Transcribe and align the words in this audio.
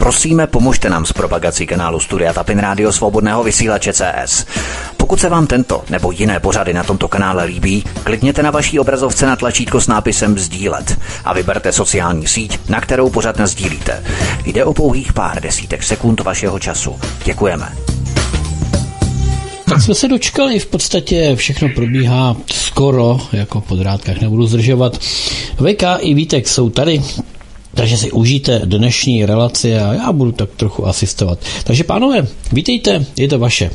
Prosíme, 0.00 0.46
pomožte 0.46 0.90
nám 0.90 1.06
s 1.06 1.12
propagací 1.12 1.66
kanálu 1.66 2.00
Studia 2.00 2.32
Tapin 2.32 2.58
Rádio 2.58 2.92
Svobodného 2.92 3.44
vysílače 3.44 3.92
CS. 3.92 4.46
Pokud 4.96 5.20
se 5.20 5.28
vám 5.28 5.46
tento 5.46 5.82
nebo 5.90 6.10
jiné 6.10 6.40
pořady 6.40 6.74
na 6.74 6.84
tomto 6.84 7.08
kanále 7.08 7.44
líbí, 7.44 7.84
klikněte 8.04 8.42
na 8.42 8.50
vaší 8.50 8.78
obrazovce 8.78 9.26
na 9.26 9.36
tlačítko 9.36 9.80
s 9.80 9.86
nápisem 9.86 10.38
Sdílet 10.38 10.98
a 11.24 11.34
vyberte 11.34 11.72
sociální 11.72 12.26
síť, 12.26 12.58
na 12.68 12.80
kterou 12.80 13.10
pořád 13.10 13.40
sdílíte. 13.40 14.04
Jde 14.46 14.64
o 14.64 14.74
pouhých 14.74 15.12
pár 15.12 15.42
desítek 15.42 15.82
sekund 15.82 16.20
vašeho 16.20 16.58
času. 16.58 17.00
Děkujeme. 17.24 17.72
Tak 19.68 19.82
jsme 19.82 19.94
se 19.94 20.08
dočkali, 20.08 20.58
v 20.58 20.66
podstatě 20.66 21.36
všechno 21.36 21.68
probíhá 21.68 22.36
skoro 22.52 23.20
jako 23.32 23.60
po 23.60 23.76
drátkách, 23.76 24.20
nebudu 24.20 24.46
zdržovat. 24.46 24.98
VK 25.56 25.82
i 25.98 26.14
Vítek 26.14 26.48
jsou 26.48 26.70
tady, 26.70 27.02
takže 27.74 27.96
si 27.96 28.10
užijte 28.10 28.60
dnešní 28.64 29.26
relaci 29.26 29.78
a 29.78 29.92
já 29.92 30.12
budu 30.12 30.32
tak 30.32 30.50
trochu 30.56 30.86
asistovat. 30.86 31.38
Takže 31.64 31.84
pánové, 31.84 32.26
vítejte, 32.52 33.06
je 33.16 33.28
to 33.28 33.38
vaše. 33.38 33.70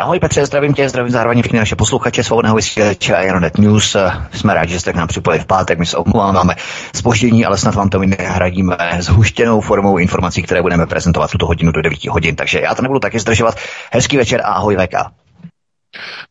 Ahoj 0.00 0.20
Petře, 0.20 0.46
zdravím 0.46 0.74
tě, 0.74 0.88
zdravím 0.88 1.12
zároveň 1.12 1.42
všechny 1.42 1.58
naše 1.58 1.76
posluchače 1.76 2.24
svobodného 2.24 2.56
vysílače 2.56 3.16
a 3.16 3.22
Janonet 3.22 3.58
News. 3.58 3.96
Jsme 4.32 4.54
rádi, 4.54 4.72
že 4.72 4.80
jste 4.80 4.92
k 4.92 4.96
nám 4.96 5.08
připojili 5.08 5.42
v 5.42 5.46
pátek, 5.46 5.78
my 5.78 5.86
se 5.86 5.96
omlouváme 5.96 6.54
spoždění, 6.94 7.44
ale 7.46 7.58
snad 7.58 7.74
vám 7.74 7.88
to 7.88 7.98
my 7.98 8.06
nahradíme 8.06 8.76
s 8.98 9.08
huštěnou 9.08 9.60
formou 9.60 9.98
informací, 9.98 10.42
které 10.42 10.62
budeme 10.62 10.86
prezentovat 10.86 11.30
tuto 11.30 11.46
hodinu 11.46 11.72
do 11.72 11.82
9 11.82 12.04
hodin. 12.04 12.36
Takže 12.36 12.60
já 12.60 12.74
to 12.74 12.82
nebudu 12.82 13.00
taky 13.00 13.18
zdržovat. 13.18 13.54
Hezký 13.92 14.16
večer 14.16 14.40
a 14.40 14.52
ahoj 14.52 14.76
VK. 14.76 14.94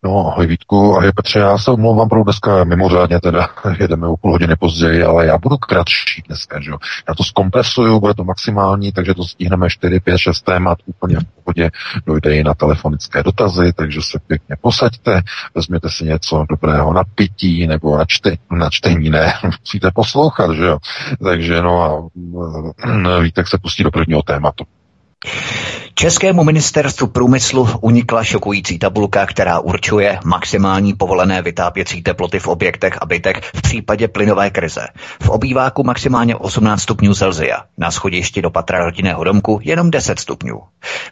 No, 0.04 0.32
ahoj 0.32 0.48
Vítku, 0.48 0.96
ahoj 0.96 1.12
Petře, 1.16 1.40
já 1.40 1.58
se 1.58 1.72
omlouvám 1.72 2.10
pro 2.10 2.24
dneska 2.24 2.64
mimořádně, 2.64 3.20
teda 3.20 3.50
jedeme 3.80 4.08
o 4.08 4.18
půl 4.18 4.32
hodiny 4.32 4.56
později, 4.56 5.04
ale 5.04 5.26
já 5.26 5.38
budu 5.38 5.58
kratší 5.58 6.24
dneska, 6.28 6.62
že 6.62 6.72
jo. 6.72 6.78
Já 7.08 7.16
to 7.16 7.24
zkompresuju, 7.24 8.00
bude 8.00 8.14
to 8.14 8.24
maximální, 8.24 8.92
takže 8.92 9.14
to 9.14 9.24
stihneme 9.24 9.70
4, 9.70 10.00
5, 10.00 10.18
6 10.18 10.42
témat 10.42 10.78
úplně 10.86 11.18
v 11.20 11.44
pohodě, 11.44 11.72
dojde 12.06 12.36
i 12.36 12.44
na 12.44 12.54
telefonické 12.54 13.24
dotazy, 13.24 13.74
takže 13.74 14.02
se 14.02 14.20
pěkně 14.28 14.56
posaďte, 14.62 15.22
vezměte 15.56 15.90
si 15.90 16.06
něco 16.06 16.46
dobrého 16.50 16.94
na 16.94 17.04
pití 17.16 17.68
nebo 17.68 17.98
na, 17.98 18.06
čte, 18.08 18.36
na 18.52 18.70
čtení, 18.70 19.10
ne, 19.10 19.34
musíte 19.62 19.92
poslouchat, 19.92 20.52
že 20.56 20.66
jo. 20.66 20.78
Takže 21.24 21.62
no 21.62 21.82
a 21.82 23.20
Vítek 23.20 23.48
se 23.48 23.58
pustí 23.58 23.84
do 23.84 23.92
prvního 23.92 24.22
tématu. 24.22 24.66
Českému 26.00 26.44
ministerstvu 26.44 27.08
průmyslu 27.08 27.70
unikla 27.82 28.24
šokující 28.24 28.80
tabulka, 28.80 29.26
která 29.26 29.60
určuje 29.60 30.20
maximální 30.26 30.94
povolené 30.94 31.42
vytápěcí 31.42 32.02
teploty 32.02 32.40
v 32.40 32.48
objektech 32.48 32.98
a 33.02 33.06
bytech 33.06 33.36
v 33.56 33.62
případě 33.62 34.08
plynové 34.08 34.50
krize. 34.50 34.88
V 35.22 35.30
obýváku 35.30 35.84
maximálně 35.84 36.36
18 36.36 36.82
stupňů 36.82 37.14
Celzia, 37.14 37.64
na 37.78 37.92
schodišti 37.92 38.42
do 38.42 38.50
patra 38.50 38.86
rodinného 38.86 39.24
domku 39.24 39.60
jenom 39.64 39.92
10 39.92 40.20
stupňů. 40.20 40.62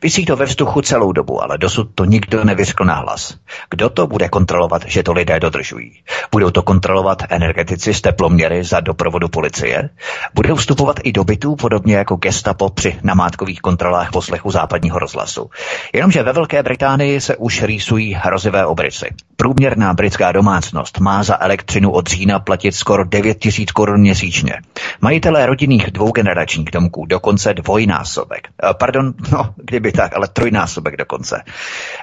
Vysí 0.01 0.25
to 0.25 0.35
ve 0.35 0.45
vzduchu 0.45 0.81
celou 0.81 1.11
dobu, 1.11 1.43
ale 1.43 1.57
dosud 1.57 1.89
to 1.95 2.05
nikdo 2.05 2.43
nevyřkl 2.43 2.85
nahlas. 2.85 3.35
Kdo 3.69 3.89
to 3.89 4.07
bude 4.07 4.29
kontrolovat, 4.29 4.81
že 4.85 5.03
to 5.03 5.13
lidé 5.13 5.39
dodržují? 5.39 5.91
Budou 6.31 6.49
to 6.49 6.61
kontrolovat 6.61 7.23
energetici 7.29 7.93
z 7.93 8.01
teploměry 8.01 8.63
za 8.63 8.79
doprovodu 8.79 9.27
policie? 9.27 9.89
Budou 10.33 10.55
vstupovat 10.55 10.99
i 11.03 11.11
do 11.11 11.23
bytů, 11.23 11.55
podobně 11.55 11.95
jako 11.95 12.15
gestapo 12.15 12.69
při 12.69 12.99
namátkových 13.03 13.61
kontrolách 13.61 14.11
poslechu 14.11 14.51
západ 14.51 14.76
západního 14.77 14.99
rozhlasu. 14.99 15.49
Jenomže 15.93 16.23
ve 16.23 16.33
Velké 16.33 16.63
Británii 16.63 17.21
se 17.21 17.35
už 17.37 17.63
rýsují 17.63 18.13
hrozivé 18.13 18.65
obrysy. 18.65 19.09
Průměrná 19.35 19.93
britská 19.93 20.31
domácnost 20.31 20.99
má 20.99 21.23
za 21.23 21.37
elektřinu 21.41 21.91
od 21.91 22.07
října 22.07 22.39
platit 22.39 22.71
skoro 22.71 23.03
9 23.03 23.39
tisíc 23.39 23.71
korun 23.71 23.99
měsíčně. 24.01 24.53
Majitelé 25.01 25.45
rodinných 25.45 25.91
dvougeneračních 25.91 26.71
domků 26.71 27.05
dokonce 27.05 27.53
dvojnásobek. 27.53 28.47
Eh, 28.63 28.73
pardon, 28.73 29.13
no, 29.31 29.53
kdyby 29.55 29.91
tak, 29.91 30.15
ale 30.15 30.27
trojnásobek 30.27 30.97
dokonce. 30.97 31.43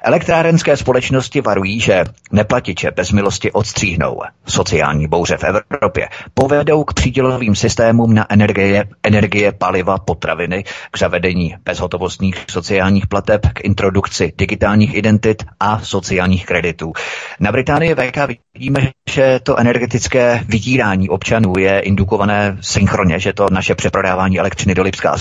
Elektrárenské 0.03 0.77
společnosti 0.77 1.41
varují, 1.41 1.81
že 1.81 2.05
neplatiče 2.33 2.91
bez 2.91 3.13
milosti 3.13 3.53
odstříhnou. 3.53 4.21
Sociální 4.47 5.09
bouře 5.09 5.37
v 5.37 5.45
Evropě 5.45 6.09
povedou 6.35 6.85
k 6.85 6.95
přídělovým 6.95 7.55
systémům 7.55 8.15
na 8.15 8.27
energie, 8.33 8.85
energie 9.03 9.53
paliva, 9.53 9.99
potraviny, 9.99 10.65
k 10.91 10.99
zavedení 10.99 11.57
bezhotovostních 11.65 12.45
sociálních 12.51 12.64
plateb, 13.09 13.47
k 13.53 13.61
introdukci 13.61 14.33
digitálních 14.39 14.95
identit 14.95 15.45
a 15.61 15.81
sociálních 15.81 16.47
kreditů. 16.47 16.93
Na 17.41 17.53
Británii 17.53 17.95
VK 17.95 18.17
vidíme, 18.55 18.91
že 19.11 19.41
to 19.43 19.59
energetické 19.59 20.45
vydírání 20.49 21.09
občanů 21.09 21.53
je 21.59 21.81
indukované 21.81 22.57
synchronně, 22.61 23.19
že 23.19 23.33
to 23.33 23.47
naše 23.51 23.75
přeprodávání 23.75 24.39
elektřiny 24.39 24.75
do 24.75 24.83
Lipska 24.83 25.17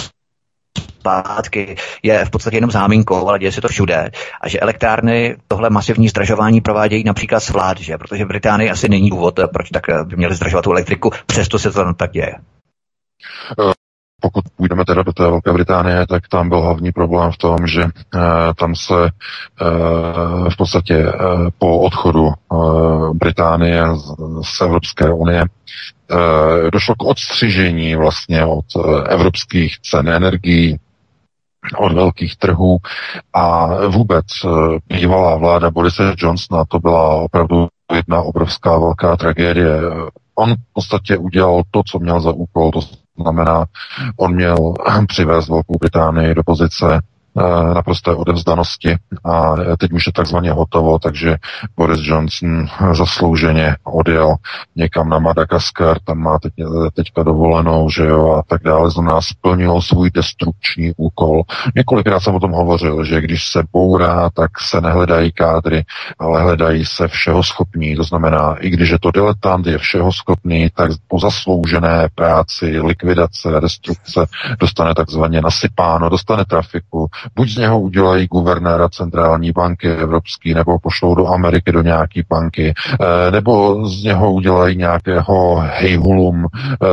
zpátky 1.04 1.76
je 2.04 2.26
v 2.26 2.30
podstatě 2.30 2.58
jenom 2.58 2.72
záminkou, 2.72 3.28
ale 3.28 3.40
děje 3.40 3.52
se 3.52 3.62
to 3.62 3.68
všude. 3.68 4.12
A 4.42 4.50
že 4.50 4.60
elektrárny 4.60 5.36
tohle 5.48 5.70
masivní 5.70 6.10
zdražování 6.10 6.62
provádějí 6.62 7.04
například 7.04 7.40
s 7.40 7.50
vlád, 7.50 7.80
že? 7.80 7.98
protože 7.98 8.26
v 8.26 8.28
Británii 8.28 8.70
asi 8.70 8.90
není 8.90 9.10
důvod, 9.10 9.40
proč 9.54 9.70
tak 9.70 9.84
by 10.04 10.16
měli 10.16 10.36
zdražovat 10.36 10.64
tu 10.64 10.72
elektriku, 10.72 11.12
přesto 11.26 11.60
se 11.60 11.72
to 11.72 11.94
tak 11.94 12.12
děje. 12.12 12.36
Eh, 14.24 14.28
pokud 14.28 14.44
půjdeme 14.56 14.86
teda 14.86 15.04
do 15.04 15.14
té 15.14 15.24
Velké 15.24 15.54
Británie, 15.54 16.08
tak 16.08 16.28
tam 16.28 16.50
byl 16.50 16.62
hlavní 16.62 16.92
problém 16.92 17.32
v 17.32 17.38
tom, 17.38 17.58
že 17.68 17.84
uh, 17.84 17.90
tam 18.58 18.76
se 18.76 18.94
uh, 18.94 20.50
v 20.50 20.58
podstatě 20.58 21.06
uh, 21.06 21.14
po 21.58 21.80
odchodu 21.80 22.30
uh, 22.52 23.14
Británie 23.14 23.84
z, 23.96 24.16
z 24.42 24.62
Evropské 24.62 25.14
unie 25.14 25.42
uh, 25.42 26.70
došlo 26.72 26.96
k 26.96 27.04
odstřižení 27.04 27.96
vlastně 27.96 28.46
od 28.46 28.66
uh, 28.76 29.04
evropských 29.10 29.80
cen 29.82 30.10
energií, 30.10 30.80
od 31.78 31.92
velkých 31.92 32.38
trhů 32.38 32.78
a 33.34 33.68
vůbec 33.88 34.26
bývalá 34.88 35.38
vláda 35.38 35.72
Borise 35.72 36.14
Johnsona 36.18 36.66
to 36.66 36.80
byla 36.80 37.16
opravdu 37.16 37.68
jedna 37.94 38.22
obrovská 38.22 38.80
velká 38.80 39.18
tragédie. 39.18 39.82
On 40.36 40.54
v 40.54 40.74
podstatě 40.74 41.18
udělal 41.18 41.62
to, 41.72 41.82
co 41.88 42.00
měl 42.00 42.22
za 42.22 42.32
úkol, 42.32 42.72
to 42.72 42.82
znamená, 43.22 43.66
on 44.18 44.36
měl 44.36 44.74
přivést 45.08 45.50
Velkou 45.50 45.78
Británii 45.80 46.36
do 46.36 46.44
pozice 46.44 47.02
naprosté 47.74 48.16
odevzdanosti. 48.16 48.96
A 49.26 49.56
teď 49.80 49.92
už 49.92 50.06
je 50.08 50.14
takzvaně 50.14 50.52
hotovo, 50.52 51.00
takže 51.00 51.36
Boris 51.78 52.00
Johnson 52.04 52.68
zaslouženě 52.94 53.76
odjel 53.84 54.36
někam 54.76 55.10
na 55.10 55.20
Madagaskar, 55.20 55.98
tam 56.04 56.18
má 56.18 56.40
teď, 56.40 56.54
teďka 56.94 57.24
dovolenou, 57.24 57.90
že 57.90 58.06
jo, 58.06 58.32
a 58.32 58.44
tak 58.48 58.64
dále, 58.64 58.92
znamená 58.92 59.22
splnil 59.22 59.82
svůj 59.82 60.12
destrukční 60.12 60.94
úkol. 60.98 61.42
Několikrát 61.76 62.20
jsem 62.20 62.36
o 62.36 62.40
tom 62.40 62.52
hovořil, 62.52 63.06
že 63.06 63.22
když 63.22 63.48
se 63.48 63.64
bourá, 63.72 64.30
tak 64.30 64.52
se 64.60 64.82
nehledají 64.82 65.32
kádry, 65.32 65.84
ale 66.20 66.42
hledají 66.42 66.86
se 66.86 67.08
všeho 67.08 67.44
schopní, 67.44 67.96
to 67.96 68.04
znamená, 68.04 68.56
i 68.60 68.70
když 68.70 68.90
je 68.90 69.00
to 69.00 69.12
diletant, 69.12 69.68
je 69.68 69.78
všeho 69.78 70.12
schopný, 70.12 70.70
tak 70.76 70.92
po 71.08 71.20
zasloužené 71.20 72.08
práci, 72.16 72.80
likvidace, 72.80 73.50
destrukce 73.62 74.26
dostane 74.60 74.94
takzvaně 74.96 75.42
nasypáno, 75.42 76.10
dostane 76.10 76.46
trafiku, 76.46 77.08
buď 77.36 77.50
z 77.50 77.58
něho 77.58 77.80
udělají 77.80 78.28
guvernéra 78.28 78.90
centrální 78.90 79.52
banky 79.52 79.90
evropský, 79.90 80.54
nebo 80.54 80.80
pošlou 80.80 81.16
do 81.16 81.28
Ameriky 81.28 81.72
do 81.72 81.82
nějaké 81.82 82.22
banky, 82.30 82.74
eh, 83.02 83.32
nebo 83.32 83.86
z 83.90 84.04
něho 84.04 84.34
udělají 84.34 84.78
nějakého 84.78 85.56
hejhulum 85.66 86.46
eh, 86.46 86.88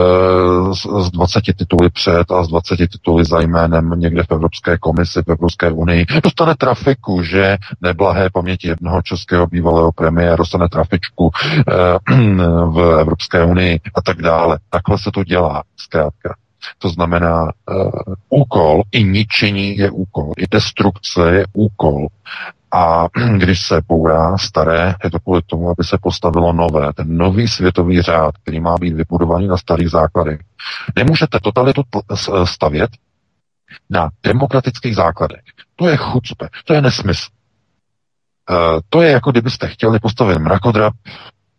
z 1.02 1.10
20 1.10 1.40
tituly 1.56 1.90
před 1.90 2.30
a 2.30 2.44
z 2.44 2.48
20 2.48 2.76
tituly 2.76 3.24
za 3.24 3.40
jménem 3.40 3.90
někde 3.96 4.22
v 4.22 4.30
Evropské 4.30 4.78
komisi, 4.78 5.22
v 5.22 5.28
Evropské 5.30 5.70
unii. 5.70 6.06
Dostane 6.22 6.54
trafiku, 6.54 7.22
že 7.22 7.56
neblahé 7.80 8.30
paměti 8.30 8.68
jednoho 8.68 9.02
českého 9.02 9.46
bývalého 9.46 9.92
premiéra 9.92 10.36
dostane 10.36 10.68
trafičku 10.68 11.30
eh, 11.68 11.72
v 12.70 12.96
Evropské 13.00 13.44
unii 13.44 13.80
a 13.94 14.02
tak 14.02 14.22
dále. 14.22 14.58
Takhle 14.70 14.98
se 14.98 15.10
to 15.10 15.24
dělá, 15.24 15.62
zkrátka. 15.76 16.34
To 16.78 16.88
znamená, 16.88 17.42
uh, 17.42 17.90
úkol 18.28 18.82
i 18.92 19.04
ničení 19.04 19.78
je 19.78 19.90
úkol, 19.90 20.32
i 20.36 20.46
destrukce 20.50 21.20
je 21.32 21.44
úkol. 21.52 22.06
A 22.72 23.06
když 23.36 23.66
se 23.66 23.80
bourá 23.88 24.38
staré, 24.38 24.94
je 25.04 25.10
to 25.10 25.20
kvůli 25.20 25.42
tomu, 25.46 25.70
aby 25.70 25.84
se 25.84 25.98
postavilo 26.02 26.52
nové. 26.52 26.92
Ten 26.92 27.16
nový 27.16 27.48
světový 27.48 28.02
řád, 28.02 28.34
který 28.42 28.60
má 28.60 28.76
být 28.78 28.94
vybudovaný 28.94 29.46
na 29.46 29.56
starých 29.56 29.90
základech. 29.90 30.40
Nemůžete 30.96 31.38
totalitu 31.42 31.82
stavět 32.44 32.90
na 33.90 34.08
demokratických 34.22 34.96
základech. 34.96 35.40
To 35.76 35.88
je 35.88 35.96
chucpe, 35.96 36.48
to 36.64 36.74
je 36.74 36.82
nesmysl. 36.82 37.28
Uh, 38.50 38.80
to 38.88 39.02
je 39.02 39.10
jako 39.10 39.30
kdybyste 39.30 39.68
chtěli 39.68 39.98
postavit 39.98 40.38
mrakodrap 40.38 40.94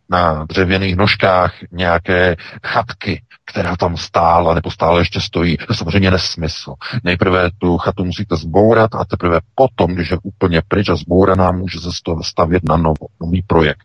na 0.09 0.45
dřevěných 0.45 0.95
nožkách 0.95 1.53
nějaké 1.71 2.35
chatky, 2.65 3.21
která 3.45 3.75
tam 3.77 3.97
stála 3.97 4.53
nebo 4.53 4.71
stále 4.71 5.01
ještě 5.01 5.21
stojí. 5.21 5.57
To 5.57 5.65
je 5.69 5.75
samozřejmě 5.75 6.11
nesmysl. 6.11 6.73
Nejprve 7.03 7.49
tu 7.57 7.77
chatu 7.77 8.05
musíte 8.05 8.35
zbourat 8.35 8.95
a 8.95 9.05
teprve 9.05 9.39
potom, 9.55 9.93
když 9.95 10.11
je 10.11 10.17
úplně 10.23 10.61
pryč 10.67 10.89
a 10.89 10.95
zbouraná, 10.95 11.51
může 11.51 11.79
se 11.79 11.89
stavět 12.21 12.63
na 12.69 12.77
novo, 12.77 13.07
nový 13.21 13.41
projekt. 13.47 13.83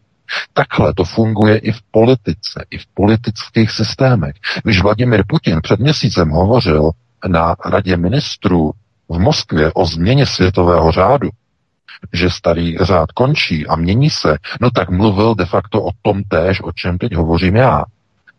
Takhle 0.53 0.95
to 0.95 1.05
funguje 1.05 1.59
i 1.59 1.73
v 1.73 1.83
politice, 1.91 2.65
i 2.71 2.79
v 2.79 2.87
politických 2.95 3.71
systémech. 3.71 4.35
Když 4.65 4.83
Vladimir 4.83 5.25
Putin 5.29 5.61
před 5.63 5.81
měsícem 5.81 6.31
hovořil 6.31 6.91
na 7.29 7.57
radě 7.67 7.97
ministrů 7.97 8.73
v 9.09 9.19
Moskvě 9.19 9.73
o 9.73 9.87
změně 9.87 10.27
světového 10.27 10.93
řádu, 10.93 11.29
že 12.13 12.31
starý 12.31 12.77
řád 12.81 13.13
končí 13.13 13.67
a 13.67 13.77
mění 13.77 14.11
se, 14.11 14.39
no 14.61 14.71
tak 14.71 14.91
mluvil 14.91 15.35
de 15.35 15.45
facto 15.45 15.83
o 15.83 15.91
tom 16.03 16.23
též, 16.23 16.61
o 16.65 16.73
čem 16.73 16.99
teď 16.99 17.15
hovořím 17.15 17.57
já. 17.57 17.85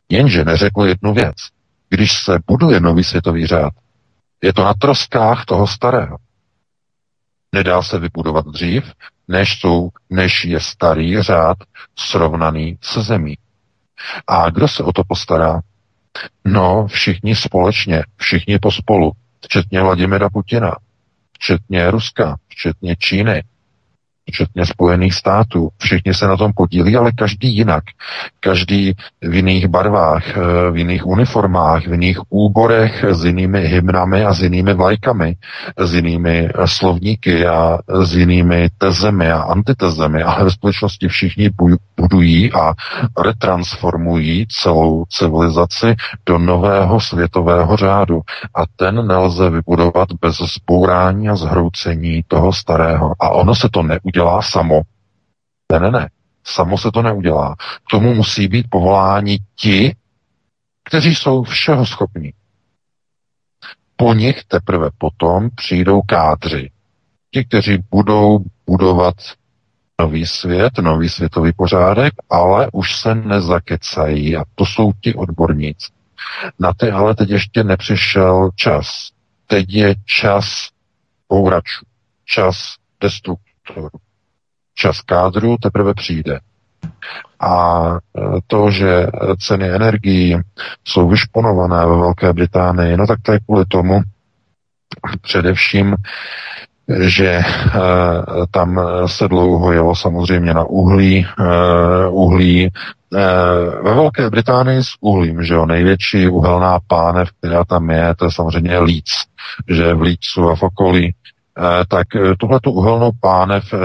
Jenže 0.09 0.45
neřekl 0.45 0.85
jednu 0.85 1.13
věc. 1.13 1.35
Když 1.89 2.11
se 2.23 2.39
buduje 2.47 2.79
nový 2.79 3.03
světový 3.03 3.47
řád, 3.47 3.73
je 4.43 4.53
to 4.53 4.63
na 4.63 4.73
troskách 4.73 5.45
toho 5.45 5.67
starého. 5.67 6.17
Nedá 7.51 7.81
se 7.81 7.99
vybudovat 7.99 8.45
dřív, 8.45 8.93
než, 9.27 9.59
jsou, 9.59 9.89
než 10.09 10.45
je 10.45 10.59
starý 10.59 11.21
řád 11.21 11.57
srovnaný 11.95 12.77
se 12.81 13.01
zemí. 13.01 13.37
A 14.27 14.49
kdo 14.49 14.67
se 14.67 14.83
o 14.83 14.93
to 14.93 15.03
postará? 15.07 15.59
No, 16.45 16.87
všichni 16.87 17.35
společně, 17.35 18.03
všichni 18.17 18.59
pospolu, 18.59 19.11
včetně 19.41 19.81
Vladimira 19.81 20.29
Putina, 20.29 20.75
včetně 21.33 21.91
Ruska, 21.91 22.35
včetně 22.47 22.95
Číny, 22.95 23.43
včetně 24.31 24.65
Spojených 24.65 25.13
států. 25.13 25.69
Všichni 25.77 26.13
se 26.13 26.27
na 26.27 26.37
tom 26.37 26.51
podílí, 26.55 26.95
ale 26.95 27.11
každý 27.11 27.55
jinak. 27.55 27.83
Každý 28.39 28.93
v 29.21 29.33
jiných 29.35 29.67
barvách, 29.67 30.37
eh, 30.37 30.71
v 30.71 30.77
jiných 30.77 31.05
uniformách, 31.05 31.87
v 31.87 31.91
jiných 31.91 32.19
úborech, 32.29 33.03
s 33.03 33.25
jinými 33.25 33.59
hymnami 33.59 34.25
a 34.25 34.33
s 34.33 34.41
jinými 34.41 34.73
vlajkami, 34.73 35.35
s 35.77 35.93
jinými 35.93 36.49
eh, 36.49 36.67
slovníky 36.67 37.47
a 37.47 37.77
s 38.03 38.15
jinými 38.15 38.69
tezemi 38.77 39.31
a 39.31 39.41
antitezemi, 39.41 40.23
ale 40.23 40.43
ve 40.43 40.51
společnosti 40.51 41.07
všichni 41.07 41.49
budují 41.97 42.53
a 42.53 42.73
retransformují 43.23 44.45
celou 44.49 45.05
civilizaci 45.09 45.95
do 46.25 46.37
nového 46.37 46.99
světového 46.99 47.77
řádu. 47.77 48.21
A 48.55 48.61
ten 48.75 49.07
nelze 49.07 49.49
vybudovat 49.49 50.09
bez 50.21 50.37
zbourání 50.37 51.29
a 51.29 51.35
zhroucení 51.35 52.23
toho 52.27 52.53
starého. 52.53 53.13
A 53.19 53.29
ono 53.29 53.55
se 53.55 53.69
to 53.71 53.83
neudělá 53.83 54.16
udělá 54.17 54.41
samo. 54.41 54.81
Ne, 55.71 55.79
ne, 55.79 55.91
ne. 55.91 56.09
Samo 56.43 56.77
se 56.77 56.91
to 56.91 57.01
neudělá. 57.01 57.55
K 57.55 57.89
tomu 57.91 58.13
musí 58.13 58.47
být 58.47 58.65
povoláni 58.69 59.39
ti, 59.55 59.95
kteří 60.83 61.15
jsou 61.15 61.43
všeho 61.43 61.85
schopní. 61.85 62.33
Po 63.95 64.13
nich 64.13 64.43
teprve 64.43 64.89
potom 64.97 65.49
přijdou 65.55 66.01
kádři. 66.01 66.71
Ti, 67.33 67.45
kteří 67.45 67.77
budou 67.91 68.39
budovat 68.65 69.15
nový 70.01 70.25
svět, 70.25 70.77
nový 70.77 71.09
světový 71.09 71.53
pořádek, 71.53 72.13
ale 72.29 72.69
už 72.73 72.95
se 72.95 73.15
nezakecají 73.15 74.37
a 74.37 74.43
to 74.55 74.65
jsou 74.65 74.91
ti 75.01 75.15
odborníci. 75.15 75.91
Na 76.59 76.73
ty 76.73 76.91
ale 76.91 77.15
teď 77.15 77.29
ještě 77.29 77.63
nepřišel 77.63 78.49
čas. 78.55 79.09
Teď 79.47 79.65
je 79.69 79.95
čas 80.05 80.69
pouračů, 81.27 81.85
čas 82.25 82.75
destruktorů, 83.01 83.89
čas 84.77 85.01
kádru 85.01 85.57
teprve 85.61 85.93
přijde. 85.93 86.39
A 87.39 87.83
e, 87.91 88.21
to, 88.47 88.71
že 88.71 89.07
ceny 89.39 89.69
energií 89.69 90.37
jsou 90.83 91.09
vyšponované 91.09 91.85
ve 91.85 91.97
Velké 91.97 92.33
Británii, 92.33 92.97
no 92.97 93.07
tak 93.07 93.19
to 93.21 93.31
je 93.31 93.39
kvůli 93.39 93.65
tomu 93.65 94.01
především, 95.21 95.95
že 96.99 97.39
uh, 97.39 98.45
tam 98.51 98.81
se 99.05 99.27
dlouho 99.27 99.71
jelo 99.71 99.95
samozřejmě 99.95 100.53
na 100.53 100.63
uhlí. 100.63 101.27
Uh, 101.39 102.23
uhlí 102.23 102.69
uh, 103.13 103.19
ve 103.83 103.93
Velké 103.93 104.29
Británii 104.29 104.83
s 104.83 104.87
uhlím, 105.01 105.43
že 105.43 105.53
jo, 105.53 105.65
největší 105.65 106.27
uhelná 106.27 106.79
pánev, 106.87 107.29
která 107.39 107.63
tam 107.63 107.89
je, 107.89 108.15
to 108.15 108.25
je 108.25 108.31
samozřejmě 108.31 108.79
Leeds, 108.79 109.13
že 109.69 109.93
v 109.93 110.01
Leedsu 110.01 110.49
a 110.49 110.55
v 110.55 110.63
okolí 110.63 111.13
tak 111.87 112.15
eh, 112.15 112.35
tuhle 112.39 112.59
tu 112.59 112.71
uhelnou 112.71 113.11
pánev 113.21 113.63
eh, 113.73 113.79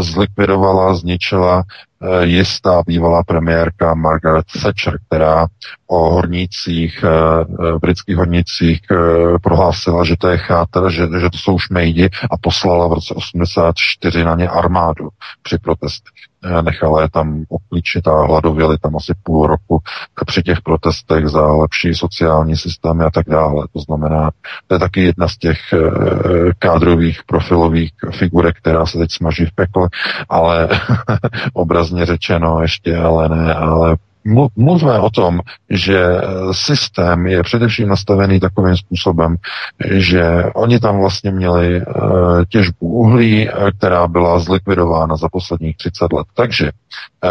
zlikvidovala, 0.00 0.94
zničila 0.94 1.62
jistá 2.22 2.82
bývalá 2.86 3.22
premiérka 3.22 3.94
Margaret 3.94 4.46
Thatcher, 4.62 4.98
která 5.06 5.46
o 5.86 6.10
hornících, 6.10 7.04
britských 7.80 8.16
hornících 8.16 8.80
prohlásila, 9.42 10.04
že 10.04 10.16
to 10.18 10.28
je 10.28 10.38
cháter, 10.38 10.90
že, 10.90 11.02
že 11.20 11.30
to 11.30 11.38
jsou 11.38 11.58
šmejdi 11.58 12.10
a 12.30 12.36
poslala 12.40 12.88
v 12.88 12.92
roce 12.92 13.14
84 13.14 14.24
na 14.24 14.34
ně 14.34 14.48
armádu 14.48 15.08
při 15.42 15.58
protestech. 15.58 16.12
Eh, 16.44 16.62
nechala 16.62 17.02
je 17.02 17.10
tam 17.10 17.44
oklíčit 17.48 18.08
a 18.08 18.26
hladověli 18.26 18.78
tam 18.78 18.96
asi 18.96 19.14
půl 19.22 19.46
roku 19.46 19.78
při 20.26 20.42
těch 20.42 20.60
protestech 20.60 21.26
za 21.26 21.52
lepší 21.52 21.94
sociální 21.94 22.56
systémy 22.56 23.04
a 23.04 23.10
tak 23.10 23.26
dále. 23.28 23.66
To 23.72 23.80
znamená, 23.80 24.30
to 24.66 24.74
je 24.74 24.78
taky 24.78 25.02
jedna 25.02 25.28
z 25.28 25.38
těch 25.38 25.58
eh, 25.72 25.78
kádrových 26.58 27.20
profilových 27.26 27.92
figurek, 28.10 28.56
která 28.56 28.86
se 28.86 28.98
teď 28.98 29.10
smaží 29.12 29.46
v 29.46 29.54
pekle, 29.54 29.88
ale 30.28 30.68
obrazně 31.88 32.06
řečeno 32.06 32.62
ještě 32.62 32.96
ale 32.96 33.28
ne, 33.28 33.54
ale 33.54 33.96
mluvme 34.56 34.98
o 34.98 35.10
tom, 35.10 35.40
že 35.70 36.20
systém 36.52 37.26
je 37.26 37.42
především 37.42 37.88
nastavený 37.88 38.40
takovým 38.40 38.76
způsobem, 38.76 39.36
že 39.90 40.44
oni 40.54 40.80
tam 40.80 41.00
vlastně 41.00 41.30
měli 41.30 41.76
eh, 41.76 41.84
těžbu 42.48 42.86
uhlí, 42.86 43.48
eh, 43.48 43.52
která 43.78 44.08
byla 44.08 44.38
zlikvidována 44.38 45.16
za 45.16 45.28
posledních 45.32 45.76
30 45.76 46.12
let. 46.12 46.26
Takže 46.34 46.70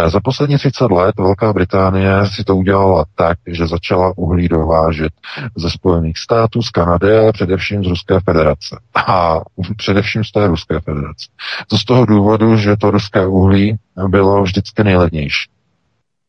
za 0.07 0.19
poslední 0.19 0.57
30 0.57 0.91
let 0.91 1.15
Velká 1.19 1.53
Británie 1.53 2.25
si 2.25 2.43
to 2.43 2.55
udělala 2.55 3.05
tak, 3.15 3.37
že 3.47 3.67
začala 3.67 4.13
uhlí 4.15 4.47
dovážet 4.47 5.13
ze 5.55 5.69
Spojených 5.69 6.17
států, 6.17 6.61
z 6.61 6.69
Kanady, 6.69 7.17
ale 7.17 7.31
především 7.31 7.83
z 7.83 7.87
Ruské 7.87 8.19
federace. 8.19 8.79
A 9.07 9.39
především 9.77 10.23
z 10.23 10.31
té 10.31 10.47
Ruské 10.47 10.79
federace. 10.79 11.27
To 11.67 11.77
z 11.77 11.85
toho 11.85 12.05
důvodu, 12.05 12.57
že 12.57 12.77
to 12.77 12.91
ruské 12.91 13.27
uhlí 13.27 13.77
bylo 14.07 14.43
vždycky 14.43 14.83
nejlevnější. 14.83 15.49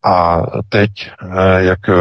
A 0.04 0.42
teď, 0.68 0.90
eh, 1.22 1.62
jak 1.64 1.88
eh, 1.88 1.94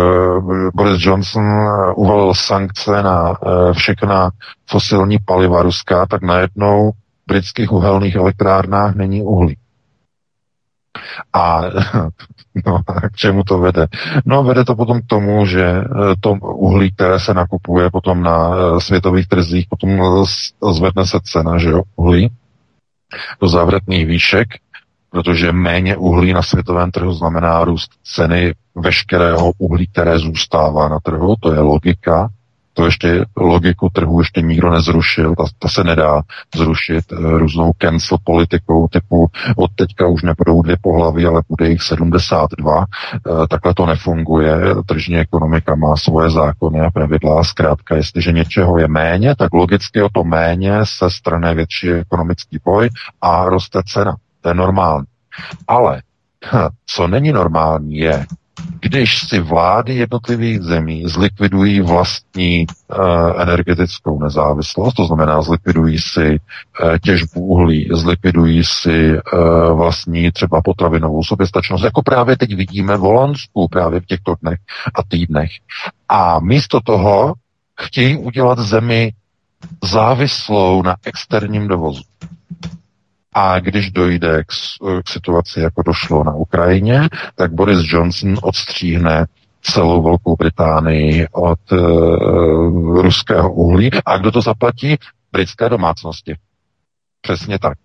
Boris 0.73 1.05
Johnson 1.05 1.43
eh, 1.43 1.93
uvalil 1.95 2.33
sankce 2.33 3.03
na 3.03 3.37
všechna 3.73 4.29
fosilní 4.69 5.17
paliva 5.25 5.61
ruská, 5.61 6.05
tak 6.05 6.21
najednou 6.21 6.91
v 6.91 6.95
britských 7.27 7.71
uhelných 7.71 8.15
elektrárnách 8.15 8.95
není 8.95 9.23
uhlí. 9.23 9.57
A 11.33 11.61
no, 12.65 12.79
k 13.13 13.15
čemu 13.15 13.43
to 13.43 13.59
vede? 13.59 13.87
No, 14.25 14.43
vede 14.43 14.65
to 14.65 14.75
potom 14.75 15.01
k 15.01 15.05
tomu, 15.05 15.45
že 15.45 15.83
to 16.19 16.31
uhlí, 16.41 16.91
které 16.91 17.19
se 17.19 17.33
nakupuje 17.33 17.89
potom 17.89 18.23
na 18.23 18.51
světových 18.79 19.27
trzích, 19.27 19.65
potom 19.69 20.01
zvedne 20.73 21.05
se 21.05 21.19
cena, 21.23 21.57
že 21.57 21.69
jo, 21.69 21.81
uhlí 21.95 22.31
do 23.41 23.47
závratných 23.47 24.07
výšek 24.07 24.47
protože 25.09 25.51
méně 25.51 25.97
uhlí 25.97 26.33
na 26.33 26.41
světovém 26.41 26.91
trhu 26.91 27.13
znamená 27.13 27.63
růst 27.63 27.91
ceny 28.03 28.53
veškerého 28.75 29.51
uhlí, 29.57 29.87
které 29.87 30.19
zůstává 30.19 30.89
na 30.89 30.99
trhu, 30.99 31.35
to 31.39 31.53
je 31.53 31.59
logika. 31.59 32.29
To 32.73 32.85
ještě 32.85 33.25
logiku 33.37 33.89
trhu 33.93 34.19
ještě 34.19 34.41
nikdo 34.41 34.69
nezrušil, 34.69 35.35
ta, 35.35 35.43
ta 35.59 35.67
se 35.67 35.83
nedá 35.83 36.21
zrušit 36.55 37.11
e, 37.11 37.15
různou 37.37 37.71
cancel 37.77 38.17
politikou 38.23 38.87
typu 38.87 39.27
od 39.55 39.71
teďka 39.75 40.07
už 40.07 40.23
nebudou 40.23 40.61
dvě 40.61 40.77
pohlavy, 40.81 41.25
ale 41.25 41.41
bude 41.49 41.69
jich 41.69 41.81
72. 41.81 42.81
E, 42.81 42.85
eh, 43.15 43.47
takhle 43.47 43.73
to 43.73 43.85
nefunguje. 43.85 44.57
Tržní 44.85 45.17
ekonomika 45.17 45.75
má 45.75 45.95
svoje 45.95 46.29
zákony 46.29 46.81
a 46.81 46.91
pravidla. 46.91 47.43
Zkrátka, 47.43 47.95
jestliže 47.95 48.31
něčeho 48.31 48.77
je 48.77 48.87
méně, 48.87 49.35
tak 49.35 49.53
logicky 49.53 50.01
o 50.01 50.09
to 50.09 50.23
méně 50.23 50.79
se 50.83 51.09
strane 51.09 51.55
větší 51.55 51.91
ekonomický 51.91 52.59
boj 52.65 52.89
a 53.21 53.45
roste 53.45 53.81
cena. 53.85 54.15
To 54.41 54.49
je 54.49 54.55
normální. 54.55 55.05
Ale 55.67 56.01
co 56.85 57.07
není 57.07 57.31
normální 57.31 57.97
je, 57.97 58.25
když 58.81 59.19
si 59.27 59.39
vlády 59.39 59.95
jednotlivých 59.95 60.61
zemí 60.61 61.03
zlikvidují 61.07 61.81
vlastní 61.81 62.65
uh, 62.67 63.41
energetickou 63.41 64.23
nezávislost, 64.23 64.93
to 64.93 65.05
znamená 65.05 65.41
zlikvidují 65.41 65.99
si 65.99 66.29
uh, 66.29 66.97
těžbu 67.03 67.41
uhlí, 67.41 67.89
zlikvidují 67.93 68.63
si 68.63 69.13
uh, 69.13 69.77
vlastní 69.77 70.31
třeba 70.31 70.61
potravinovou 70.61 71.23
soběstačnost, 71.23 71.83
jako 71.83 72.01
právě 72.01 72.37
teď 72.37 72.55
vidíme 72.55 72.97
v 72.97 73.01
Holandsku 73.01 73.67
právě 73.67 73.99
v 73.99 74.05
těchto 74.05 74.35
dnech 74.41 74.59
a 74.95 75.03
týdnech. 75.07 75.51
A 76.09 76.39
místo 76.39 76.81
toho 76.81 77.33
chtějí 77.81 78.17
udělat 78.17 78.59
zemi 78.59 79.13
závislou 79.83 80.81
na 80.81 80.95
externím 81.05 81.67
dovozu. 81.67 82.01
A 83.39 83.59
když 83.59 83.91
dojde 83.91 84.43
k, 84.43 84.47
k 85.03 85.09
situaci, 85.09 85.59
jako 85.59 85.81
došlo 85.83 86.23
na 86.23 86.33
Ukrajině, 86.33 87.09
tak 87.35 87.53
Boris 87.53 87.79
Johnson 87.83 88.35
odstříhne 88.41 89.25
celou 89.61 90.03
Velkou 90.03 90.35
Británii 90.35 91.27
od 91.31 91.71
uh, 91.71 93.01
ruského 93.01 93.53
uhlí. 93.53 93.89
A 94.05 94.17
kdo 94.17 94.31
to 94.31 94.41
zaplatí? 94.41 94.97
Britské 95.31 95.69
domácnosti. 95.69 96.35
Přesně 97.21 97.59
tak. 97.59 97.77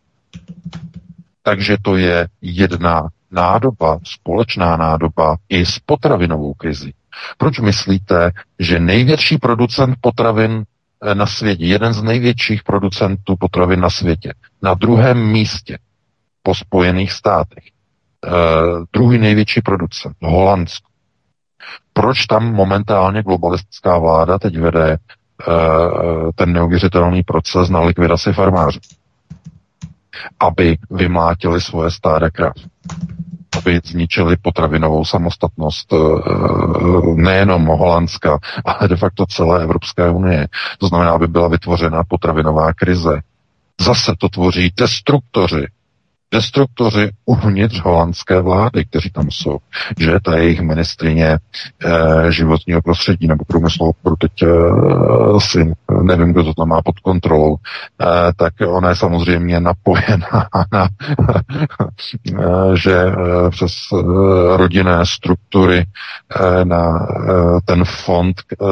Takže 1.42 1.76
to 1.82 1.97
je 1.97 2.28
jedna 2.42 3.09
nádoba, 3.30 3.99
společná 4.04 4.76
nádoba 4.76 5.37
i 5.49 5.66
s 5.66 5.78
potravinovou 5.78 6.54
krizi. 6.54 6.92
Proč 7.38 7.61
myslíte, 7.61 8.30
že 8.59 8.80
největší 8.80 9.38
producent 9.38 9.97
potravin 10.00 10.62
eh, 10.62 10.72
na 11.14 11.26
světě, 11.26 11.66
jeden 11.66 11.92
z 11.92 12.02
největších 12.02 12.62
producentů 12.62 13.37
potravin 13.37 13.80
na 13.80 13.90
světě, 13.90 14.35
na 14.62 14.75
druhém 14.75 15.26
místě 15.26 15.78
po 16.42 16.54
Spojených 16.54 17.12
státech, 17.12 17.64
uh, 18.26 18.85
druhý 18.92 19.18
největší 19.18 19.61
producent, 19.61 20.16
Holandsko. 20.23 20.90
Proč 21.92 22.26
tam 22.26 22.54
momentálně 22.54 23.23
globalistická 23.23 23.99
vláda 23.99 24.38
teď 24.38 24.59
vede 24.59 24.97
uh, 25.49 26.30
ten 26.35 26.52
neuvěřitelný 26.52 27.23
proces 27.23 27.68
na 27.68 27.80
likvidaci 27.80 28.32
farmářů? 28.32 28.80
Aby 30.40 30.78
vymlátili 30.90 31.61
svoje 31.61 31.90
stáda 31.90 32.30
krav 32.30 32.54
aby 33.62 33.81
zničili 33.85 34.37
potravinovou 34.42 35.04
samostatnost 35.04 35.92
nejenom 37.14 37.66
Holandska, 37.66 38.38
ale 38.64 38.88
de 38.88 38.97
facto 38.97 39.26
celé 39.26 39.62
Evropské 39.62 40.11
unie. 40.11 40.49
To 40.78 40.87
znamená, 40.87 41.11
aby 41.12 41.26
byla 41.26 41.49
vytvořena 41.49 42.02
potravinová 42.04 42.73
krize. 42.75 43.21
Zase 43.81 44.12
to 44.19 44.28
tvoří 44.28 44.73
destruktoři 44.76 45.66
destruktoři 46.32 47.10
uvnitř 47.24 47.80
holandské 47.80 48.40
vlády, 48.40 48.84
kteří 48.84 49.10
tam 49.10 49.30
jsou. 49.30 49.58
Že 49.98 50.20
ta 50.24 50.36
jejich 50.36 50.60
ministrině 50.60 51.26
e, 51.28 51.38
životního 52.32 52.82
prostředí 52.82 53.26
nebo 53.26 53.44
průmyslu 53.44 53.88
obchodu, 53.88 54.16
teď 54.16 54.42
e, 54.42 54.46
si 55.38 55.72
nevím, 56.02 56.32
kdo 56.32 56.44
to 56.44 56.54
tam 56.54 56.68
má 56.68 56.82
pod 56.82 57.00
kontrolou, 57.00 57.56
e, 57.56 58.06
tak 58.36 58.54
ona 58.66 58.88
je 58.88 58.96
samozřejmě 58.96 59.60
napojená 59.60 60.48
na, 60.72 60.88
že 62.74 62.94
e, 62.94 63.50
přes 63.50 63.72
e, 63.92 63.96
rodinné 64.56 65.06
struktury 65.06 65.78
e, 65.78 66.64
na 66.64 66.82
e, 66.88 67.60
ten 67.64 67.84
fond 67.84 68.36
e, 68.40 68.64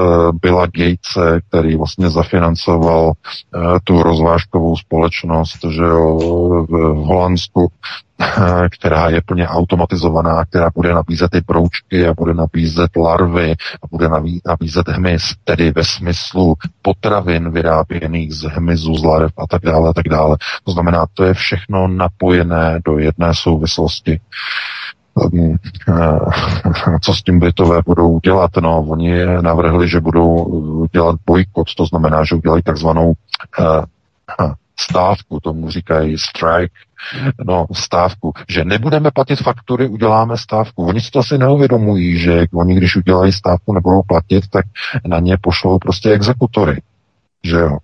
Billa 0.42 0.66
Gatese, 0.66 1.40
který 1.48 1.76
vlastně 1.76 2.10
zafinancoval 2.10 3.12
e, 3.12 3.58
tu 3.84 4.02
rozvážkovou 4.02 4.76
společnost, 4.76 5.58
že 5.70 5.82
jo, 5.82 6.18
v 6.68 7.04
Holandsku 7.06 7.49
Česku, 7.50 7.72
která 8.70 9.08
je 9.08 9.20
plně 9.26 9.48
automatizovaná, 9.48 10.44
která 10.44 10.70
bude 10.74 10.94
nabízet 10.94 11.30
ty 11.30 11.40
broučky 11.40 12.06
a 12.06 12.14
bude 12.14 12.34
nabízet 12.34 12.96
larvy 12.96 13.54
a 13.82 13.86
bude 13.90 14.08
nabízet 14.46 14.88
hmyz, 14.88 15.22
tedy 15.44 15.72
ve 15.72 15.84
smyslu 15.84 16.54
potravin 16.82 17.50
vyráběných 17.50 18.34
z 18.34 18.42
hmyzu, 18.42 18.94
z 18.94 19.04
larv 19.04 19.32
a 19.38 19.46
tak 19.46 19.62
dále 19.62 19.90
a 19.90 19.92
tak 19.92 20.08
dále. 20.08 20.36
To 20.64 20.72
znamená, 20.72 21.06
to 21.14 21.24
je 21.24 21.34
všechno 21.34 21.88
napojené 21.88 22.80
do 22.84 22.98
jedné 22.98 23.34
souvislosti 23.34 24.20
ehm, 25.24 25.56
co 27.02 27.14
s 27.14 27.22
tím 27.22 27.38
Britové 27.38 27.80
budou 27.86 28.20
dělat. 28.20 28.50
No, 28.60 28.78
oni 28.88 29.26
navrhli, 29.40 29.88
že 29.88 30.00
budou 30.00 30.86
dělat 30.92 31.16
bojkot, 31.26 31.74
to 31.76 31.86
znamená, 31.86 32.24
že 32.24 32.34
udělají 32.34 32.62
takzvanou 32.62 33.12
stávku, 34.80 35.40
tomu 35.40 35.70
říkají 35.70 36.18
strike, 36.18 36.74
no 37.44 37.66
stávku, 37.72 38.32
že 38.48 38.64
nebudeme 38.64 39.10
platit 39.10 39.36
faktury, 39.36 39.88
uděláme 39.88 40.36
stávku. 40.36 40.86
Oni 40.86 41.00
si 41.00 41.10
to 41.10 41.18
asi 41.18 41.38
neuvědomují, 41.38 42.18
že 42.18 42.46
oni, 42.54 42.74
když 42.74 42.96
udělají 42.96 43.32
stávku, 43.32 43.72
nebudou 43.72 44.02
platit, 44.02 44.44
tak 44.50 44.64
na 45.06 45.18
ně 45.18 45.36
pošlou 45.40 45.78
prostě 45.78 46.10
exekutory. 46.10 46.82
Že 47.44 47.56
jo. 47.56 47.78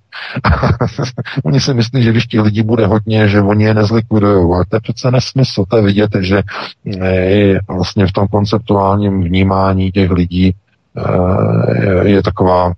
oni 1.44 1.60
si 1.60 1.74
myslí, 1.74 2.02
že 2.02 2.10
když 2.10 2.26
ti 2.26 2.40
lidi 2.40 2.62
bude 2.62 2.86
hodně, 2.86 3.28
že 3.28 3.40
oni 3.40 3.64
je 3.64 3.74
nezlikvidují, 3.74 4.54
ale 4.54 4.64
to 4.68 4.76
je 4.76 4.80
přece 4.80 5.10
nesmysl. 5.10 5.64
To 5.68 5.76
je 5.76 5.82
vidět, 5.82 6.10
že 6.20 6.42
je 6.84 7.60
vlastně 7.68 8.06
v 8.06 8.12
tom 8.12 8.28
konceptuálním 8.28 9.22
vnímání 9.22 9.92
těch 9.92 10.10
lidí 10.10 10.54
eh, 10.96 12.08
je 12.08 12.22
taková 12.22 12.72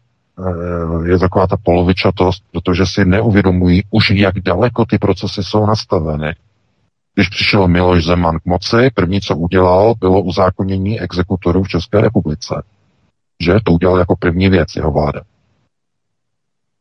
je 1.04 1.18
taková 1.18 1.46
ta 1.46 1.56
polovičatost, 1.62 2.42
protože 2.52 2.86
si 2.86 3.04
neuvědomují 3.04 3.82
už, 3.90 4.10
jak 4.10 4.40
daleko 4.40 4.84
ty 4.84 4.98
procesy 4.98 5.42
jsou 5.42 5.66
nastaveny. 5.66 6.34
Když 7.14 7.28
přišel 7.28 7.68
Miloš 7.68 8.04
Zeman 8.04 8.38
k 8.38 8.44
moci, 8.44 8.90
první, 8.94 9.20
co 9.20 9.36
udělal, 9.36 9.94
bylo 10.00 10.22
uzákonění 10.22 11.00
exekutorů 11.00 11.62
v 11.62 11.68
České 11.68 12.00
republice. 12.00 12.62
Že 13.40 13.54
to 13.64 13.72
udělal 13.72 13.98
jako 13.98 14.16
první 14.16 14.48
věc 14.48 14.68
jeho 14.76 14.90
vláda. 14.90 15.20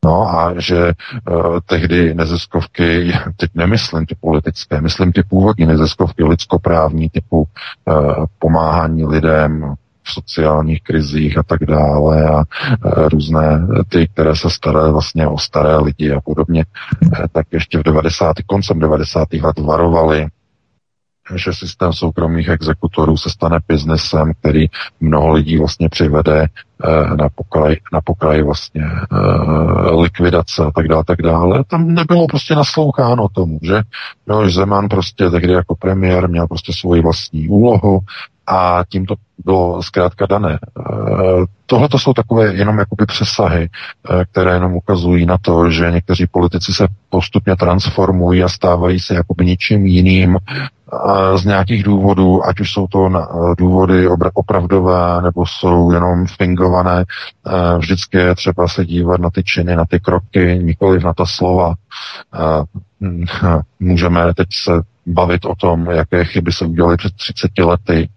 No 0.05 0.39
a 0.39 0.59
že 0.59 0.91
uh, 1.31 1.59
tehdy 1.65 2.13
neziskovky, 2.13 3.11
teď 3.37 3.51
nemyslím 3.55 4.05
ty 4.05 4.15
politické, 4.19 4.81
myslím 4.81 5.11
ty 5.11 5.23
původní 5.23 5.65
neziskovky 5.65 6.23
lidskoprávní 6.23 7.09
typu 7.09 7.37
uh, 7.37 8.25
pomáhání 8.39 9.05
lidem, 9.05 9.75
v 10.07 10.13
sociálních 10.13 10.83
krizích 10.83 11.37
a 11.37 11.43
tak 11.43 11.65
dále 11.65 12.29
a 12.29 12.39
e, 12.39 13.09
různé 13.09 13.67
ty, 13.89 14.07
které 14.07 14.35
se 14.35 14.49
staraly 14.49 14.91
vlastně 14.91 15.27
o 15.27 15.37
staré 15.37 15.77
lidi 15.77 16.13
a 16.13 16.21
podobně, 16.21 16.65
e, 17.03 17.27
tak 17.31 17.47
ještě 17.51 17.79
v 17.79 17.83
90. 17.83 18.35
koncem 18.47 18.79
90. 18.79 19.27
let 19.33 19.59
varovali 19.59 20.27
že 21.35 21.53
systém 21.53 21.93
soukromých 21.93 22.47
exekutorů 22.47 23.17
se 23.17 23.29
stane 23.29 23.59
biznesem, 23.67 24.31
který 24.39 24.65
mnoho 24.99 25.31
lidí 25.31 25.57
vlastně 25.57 25.89
přivede 25.89 26.41
eh, 26.43 27.15
na 27.15 27.29
pokraj, 27.35 27.75
na 27.93 28.01
pokraj 28.01 28.43
vlastně 28.43 28.83
likvidace 30.01 30.63
a 30.63 30.71
tak 30.71 30.87
dále, 30.87 31.03
tak 31.03 31.21
dále. 31.21 31.63
Tam 31.67 31.93
nebylo 31.93 32.27
prostě 32.27 32.55
nasloucháno 32.55 33.27
tomu, 33.29 33.59
že 33.61 33.81
Miloš 34.27 34.53
Zeman 34.53 34.87
prostě 34.87 35.29
tehdy 35.29 35.53
jako 35.53 35.75
premiér 35.75 36.29
měl 36.29 36.47
prostě 36.47 36.73
svoji 36.73 37.01
vlastní 37.01 37.49
úlohu 37.49 37.99
a 38.47 38.83
tím 38.89 39.05
to 39.05 39.15
bylo 39.45 39.83
zkrátka 39.83 40.25
dané. 40.25 40.59
Eh, 40.79 41.45
Tohle 41.69 41.89
to 41.89 41.99
jsou 41.99 42.13
takové 42.13 42.53
jenom 42.53 42.79
jakoby 42.79 43.05
přesahy, 43.05 43.69
které 44.31 44.53
jenom 44.53 44.73
ukazují 44.73 45.25
na 45.25 45.37
to, 45.41 45.69
že 45.69 45.91
někteří 45.91 46.27
politici 46.31 46.73
se 46.73 46.87
postupně 47.09 47.55
transformují 47.55 48.43
a 48.43 48.49
stávají 48.49 48.99
se 48.99 49.15
jakoby 49.15 49.45
ničím 49.45 49.85
jiným 49.85 50.37
z 51.35 51.45
nějakých 51.45 51.83
důvodů, 51.83 52.45
ať 52.45 52.59
už 52.59 52.71
jsou 52.71 52.87
to 52.87 53.09
důvody 53.57 54.07
opravdové, 54.33 55.21
nebo 55.21 55.45
jsou 55.45 55.91
jenom 55.91 56.25
fingované, 56.37 57.05
vždycky 57.77 58.17
je 58.17 58.35
třeba 58.35 58.67
se 58.67 58.85
dívat 58.85 59.21
na 59.21 59.29
ty 59.29 59.43
činy, 59.43 59.75
na 59.75 59.85
ty 59.85 59.99
kroky, 59.99 60.59
nikoliv 60.63 61.03
na 61.03 61.13
ta 61.13 61.25
slova. 61.25 61.73
Můžeme 63.79 64.33
teď 64.33 64.47
se 64.63 64.71
bavit 65.05 65.45
o 65.45 65.55
tom, 65.55 65.85
jaké 65.85 66.25
chyby 66.25 66.51
se 66.51 66.65
udělaly 66.65 66.97
před 66.97 67.13
30 67.13 67.51
lety, 67.59 68.09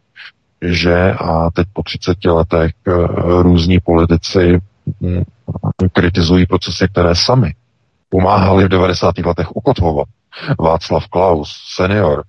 že 0.62 1.12
a 1.12 1.50
teď 1.50 1.66
po 1.72 1.82
30 1.82 2.24
letech 2.24 2.72
e, 2.86 2.92
různí 3.42 3.80
politici 3.80 4.58
hm, 5.00 5.22
kritizují 5.92 6.46
procesy, 6.46 6.88
které 6.88 7.14
sami 7.14 7.54
pomáhali 8.10 8.64
v 8.64 8.68
90. 8.68 9.18
letech 9.18 9.56
ukotvovat. 9.56 10.08
Václav 10.58 11.08
Klaus, 11.08 11.56
senior, 11.76 12.24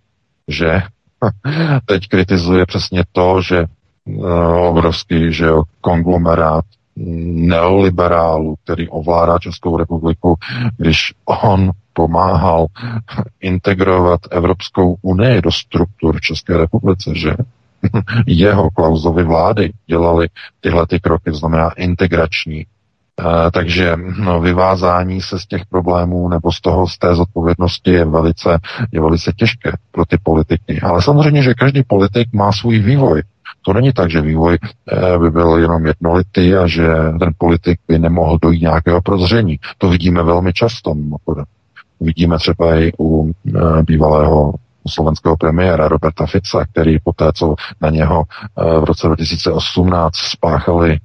že 0.47 0.81
teď 1.85 2.07
kritizuje 2.07 2.65
přesně 2.65 3.03
to, 3.11 3.41
že 3.41 3.65
uh, 4.05 4.67
obrovský 4.67 5.33
že 5.33 5.47
konglomerát 5.81 6.65
neoliberálů, 6.95 8.55
který 8.63 8.89
ovládá 8.89 9.39
Českou 9.39 9.77
republiku, 9.77 10.35
když 10.77 11.13
on 11.25 11.71
pomáhal 11.93 12.65
integrovat 13.41 14.19
Evropskou 14.31 14.95
unii 15.01 15.41
do 15.41 15.51
struktur 15.51 16.21
České 16.21 16.57
republice, 16.57 17.11
že 17.15 17.35
jeho 18.27 18.69
Klausovy 18.69 19.23
vlády 19.23 19.71
dělali 19.87 20.27
tyhle 20.61 20.87
ty 20.87 20.99
kroky, 20.99 21.33
znamená 21.33 21.69
integrační 21.69 22.65
Eh, 23.21 23.51
takže 23.51 23.93
no, 24.19 24.41
vyvázání 24.41 25.21
se 25.21 25.39
z 25.39 25.45
těch 25.45 25.65
problémů 25.65 26.29
nebo 26.29 26.51
z 26.51 26.61
toho, 26.61 26.87
z 26.87 26.97
té 26.97 27.15
zodpovědnosti 27.15 27.91
je 27.91 28.05
velice, 28.05 28.59
je 28.91 29.01
velice 29.01 29.31
těžké 29.35 29.71
pro 29.91 30.05
ty 30.05 30.17
politiky. 30.23 30.81
Ale 30.81 31.01
samozřejmě, 31.01 31.43
že 31.43 31.53
každý 31.53 31.83
politik 31.83 32.27
má 32.33 32.51
svůj 32.51 32.79
vývoj. 32.79 33.23
To 33.61 33.73
není 33.73 33.93
tak, 33.93 34.09
že 34.09 34.21
vývoj 34.21 34.57
eh, 34.63 35.19
by 35.19 35.31
byl 35.31 35.57
jenom 35.57 35.85
jednolitý 35.85 36.55
a 36.55 36.67
že 36.67 36.87
ten 37.19 37.29
politik 37.37 37.79
by 37.87 37.99
nemohl 37.99 38.37
dojít 38.41 38.61
nějakého 38.61 39.01
prozření. 39.01 39.59
To 39.77 39.89
vidíme 39.89 40.23
velmi 40.23 40.53
často. 40.53 40.93
Vidíme 41.99 42.37
třeba 42.37 42.75
i 42.75 42.91
u 42.99 43.31
eh, 43.31 43.83
bývalého 43.83 44.53
slovenského 44.87 45.37
premiéra 45.37 45.87
Roberta 45.87 46.25
Fica, 46.25 46.65
který 46.65 46.99
poté, 46.99 47.31
co 47.33 47.55
na 47.81 47.89
něho 47.89 48.23
v 48.81 48.83
roce 48.83 49.07
2018 49.07 50.15
spáchali 50.15 50.99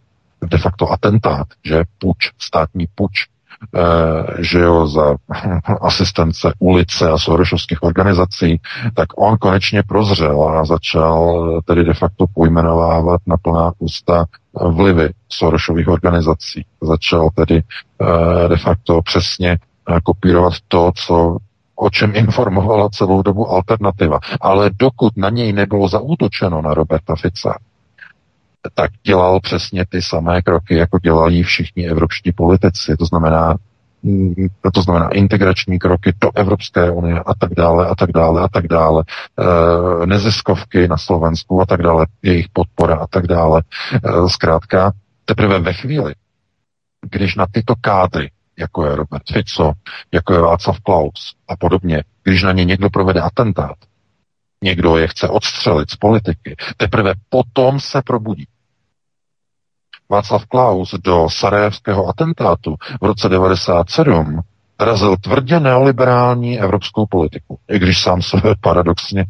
de 0.45 0.59
facto 0.59 0.93
atentát, 0.93 1.47
že 1.65 1.85
puč, 1.99 2.17
státní 2.39 2.87
puč, 2.95 3.13
eh, 3.75 4.43
že 4.43 4.59
jo, 4.59 4.87
za 4.87 5.15
asistence 5.81 6.53
ulice 6.59 7.11
a 7.11 7.19
Sorošovských 7.19 7.83
organizací, 7.83 8.61
tak 8.95 9.09
on 9.17 9.39
konečně 9.39 9.83
prozřel 9.83 10.43
a 10.43 10.65
začal 10.65 11.61
tedy 11.65 11.85
de 11.85 11.95
facto 11.95 12.27
pojmenovávat 12.35 13.21
na 13.27 13.37
plná 13.37 13.73
ústa 13.79 14.25
vlivy 14.71 15.11
Sorošových 15.29 15.89
organizací. 15.89 16.65
Začal 16.83 17.29
tedy 17.35 17.63
eh, 17.63 18.49
de 18.49 18.57
facto 18.57 19.03
přesně 19.03 19.51
eh, 19.51 20.01
kopírovat 20.05 20.53
to, 20.69 20.93
co 20.95 21.37
o 21.77 21.91
čem 21.91 22.13
informovala 22.15 22.89
celou 22.89 23.23
dobu 23.23 23.51
alternativa. 23.51 24.19
Ale 24.41 24.71
dokud 24.79 25.17
na 25.17 25.31
něj 25.31 25.53
nebylo 25.53 25.89
zaútočeno 25.89 26.63
na 26.63 26.75
Roberta 26.75 27.15
Fica, 27.17 27.59
tak 28.75 28.91
dělal 29.03 29.41
přesně 29.41 29.85
ty 29.89 30.03
samé 30.03 30.43
kroky, 30.43 30.77
jako 30.77 30.99
dělají 30.99 31.43
všichni 31.43 31.89
evropští 31.89 32.33
politici. 32.33 32.97
To 32.99 33.05
znamená, 33.05 33.55
mm, 34.03 34.35
to 34.75 34.83
znamená 34.83 35.09
integrační 35.09 35.79
kroky 35.79 36.13
do 36.21 36.31
Evropské 36.35 36.91
unie 36.91 37.21
a 37.27 37.35
tak 37.35 37.55
dále 37.55 37.87
a 37.87 37.95
tak 37.95 38.13
dále 38.13 38.41
a 38.43 38.49
tak 38.49 38.69
dále, 38.69 39.05
e, 40.03 40.07
neziskovky 40.07 40.89
na 40.89 40.97
Slovensku 40.97 41.61
a 41.61 41.67
tak 41.67 41.83
dále, 41.83 42.07
jejich 42.23 42.47
podpora 42.53 42.97
a 42.97 43.07
tak 43.07 43.27
dále. 43.27 43.63
E, 43.95 44.29
zkrátka, 44.29 44.93
teprve 45.25 45.59
ve 45.59 45.73
chvíli, 45.73 46.15
když 47.11 47.37
na 47.37 47.47
tyto 47.53 47.75
kádry, 47.81 48.31
jako 48.59 48.87
je 48.87 48.97
Robert 48.97 49.23
Fico, 49.33 49.73
jako 50.13 50.35
je 50.35 50.41
Václav 50.41 50.81
Klaus 50.81 51.35
a 51.49 51.57
podobně, 51.57 52.05
když 52.23 52.43
na 52.43 52.53
ně 52.53 52.65
někdo 52.65 52.91
provede 52.91 53.21
atentát, 53.21 53.77
někdo 54.63 54.97
je 54.97 55.09
chce 55.09 55.29
odstřelit 55.29 55.91
z 55.91 55.97
politiky, 55.97 56.57
teprve 56.77 57.15
potom 57.29 57.81
se 57.81 58.03
probudí. 58.03 58.47
Václav 60.09 60.47
Klaus 60.47 60.95
do 61.05 61.29
sarajevského 61.31 62.07
atentátu 62.07 62.77
v 63.01 63.05
roce 63.05 63.29
97 63.29 64.41
razil 64.81 65.17
tvrdě 65.17 65.61
neoliberální 65.61 66.61
evropskou 66.61 67.07
politiku. 67.07 67.59
I 67.69 67.79
když 67.79 68.03
sám 68.03 68.23
se 68.23 68.37
paradoxně 68.61 69.25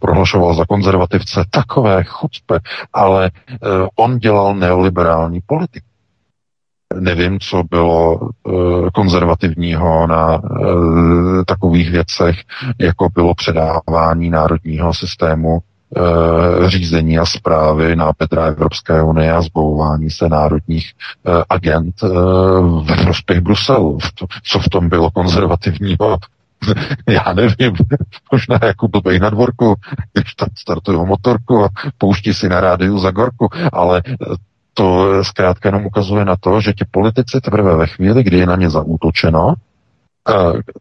prohlašoval 0.00 0.54
za 0.54 0.64
konzervativce 0.64 1.44
takové 1.50 2.04
chucpe, 2.04 2.58
ale 2.92 3.30
uh, 3.30 3.88
on 3.96 4.18
dělal 4.18 4.54
neoliberální 4.54 5.40
politiku. 5.46 5.89
Nevím, 6.94 7.40
co 7.40 7.62
bylo 7.70 8.18
uh, 8.18 8.88
konzervativního 8.94 10.06
na 10.06 10.42
uh, 10.42 11.44
takových 11.46 11.90
věcech, 11.90 12.36
jako 12.78 13.08
bylo 13.14 13.34
předávání 13.34 14.30
národního 14.30 14.94
systému 14.94 15.62
Eh, 15.96 16.70
řízení 16.70 17.18
a 17.18 17.26
zprávy 17.26 17.96
na 17.96 18.12
Petra 18.12 18.44
Evropské 18.44 19.02
unie 19.02 19.32
a 19.32 19.42
zbouvání 19.42 20.10
se 20.10 20.28
národních 20.28 20.92
eh, 21.26 21.44
agent 21.48 21.94
eh, 22.04 22.08
ve 22.84 23.04
prospěch 23.04 23.40
Bruselu. 23.40 23.98
Co 24.44 24.58
v 24.58 24.68
tom 24.68 24.88
bylo 24.88 25.10
konzervativního? 25.10 26.18
Já 27.08 27.32
nevím, 27.32 27.76
možná 28.32 28.58
jako 28.62 28.88
blbej 28.88 29.18
na 29.18 29.30
dvorku, 29.30 29.74
když 30.12 30.34
tam 30.34 30.48
startují 30.58 31.06
motorku 31.06 31.64
a 31.64 31.68
pouští 31.98 32.34
si 32.34 32.48
na 32.48 32.60
rádiu 32.60 32.98
za 32.98 33.10
gorku, 33.10 33.48
ale 33.72 34.02
to 34.74 35.24
zkrátka 35.24 35.68
jenom 35.68 35.86
ukazuje 35.86 36.24
na 36.24 36.36
to, 36.36 36.60
že 36.60 36.72
ti 36.72 36.84
politici 36.90 37.40
teprve 37.40 37.76
ve 37.76 37.86
chvíli, 37.86 38.22
kdy 38.22 38.38
je 38.38 38.46
na 38.46 38.56
ně 38.56 38.70
zaútočeno, 38.70 39.54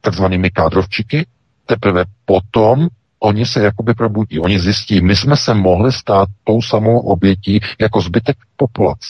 takzvanými 0.01 0.49
kádrovčiky, 0.49 1.25
teprve 1.65 2.05
potom 2.25 2.87
oni 3.19 3.45
se 3.45 3.63
jakoby 3.63 3.93
probudí. 3.93 4.39
Oni 4.39 4.59
zjistí, 4.59 5.01
my 5.01 5.15
jsme 5.15 5.37
se 5.37 5.53
mohli 5.53 5.91
stát 5.91 6.29
tou 6.43 6.61
samou 6.61 6.99
obětí 6.99 7.59
jako 7.79 8.01
zbytek 8.01 8.37
populace. 8.57 9.07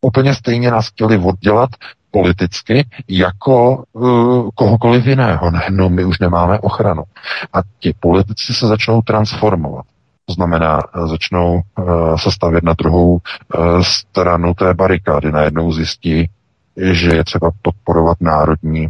Úplně 0.00 0.34
stejně 0.34 0.70
nás 0.70 0.88
chtěli 0.88 1.18
oddělat 1.18 1.70
politicky 2.10 2.88
jako 3.08 3.84
uh, 3.92 4.48
kohokoliv 4.54 5.06
jiného. 5.06 5.50
Ne, 5.50 5.62
no, 5.70 5.88
my 5.88 6.04
už 6.04 6.18
nemáme 6.18 6.60
ochranu. 6.60 7.02
A 7.52 7.58
ti 7.78 7.94
politici 8.00 8.54
se 8.54 8.66
začnou 8.66 9.02
transformovat. 9.02 9.86
To 10.26 10.32
znamená, 10.32 10.80
začnou 11.06 11.54
uh, 11.78 12.16
se 12.16 12.30
stavět 12.30 12.64
na 12.64 12.72
druhou 12.72 13.12
uh, 13.12 13.20
stranu 13.82 14.54
té 14.54 14.74
barikády. 14.74 15.32
Najednou 15.32 15.72
zjistí, 15.72 16.30
že 16.76 17.08
je 17.14 17.24
třeba 17.24 17.50
podporovat 17.62 18.16
národní 18.20 18.88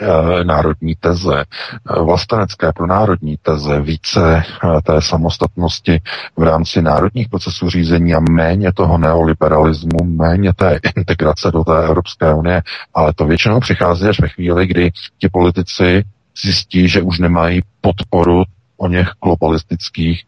Eh, 0.00 0.44
národní 0.44 0.94
teze, 1.00 1.44
eh, 1.44 2.02
vlastenecké 2.02 2.72
pro 2.72 2.86
národní 2.86 3.36
teze, 3.42 3.80
více 3.80 4.42
eh, 4.42 4.82
té 4.82 5.02
samostatnosti 5.02 6.00
v 6.36 6.42
rámci 6.42 6.82
národních 6.82 7.28
procesů 7.28 7.70
řízení 7.70 8.14
a 8.14 8.20
méně 8.30 8.72
toho 8.72 8.98
neoliberalismu, 8.98 10.04
méně 10.04 10.52
té 10.52 10.78
integrace 10.96 11.50
do 11.50 11.64
té 11.64 11.84
Evropské 11.84 12.34
unie, 12.34 12.62
ale 12.94 13.12
to 13.12 13.26
většinou 13.26 13.60
přichází 13.60 14.08
až 14.08 14.20
ve 14.20 14.28
chvíli, 14.28 14.66
kdy 14.66 14.90
ti 15.18 15.28
politici 15.28 16.04
zjistí, 16.42 16.88
že 16.88 17.02
už 17.02 17.18
nemají 17.18 17.60
podporu 17.80 18.42
o 18.76 18.88
něch 18.88 19.08
globalistických 19.24 20.22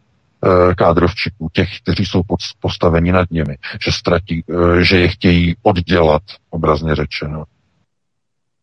kádrovčiků, 0.77 1.49
těch, 1.53 1.69
kteří 1.81 2.07
jsou 2.07 2.23
postaveni 2.61 3.13
nad 3.13 3.31
nimi, 3.31 3.57
že, 3.85 3.93
ztratí, 3.93 4.45
že 4.81 5.01
je 5.01 5.09
chtějí 5.09 5.57
oddělat, 5.63 6.23
obrazně 6.51 6.95
řečeno. 6.95 7.45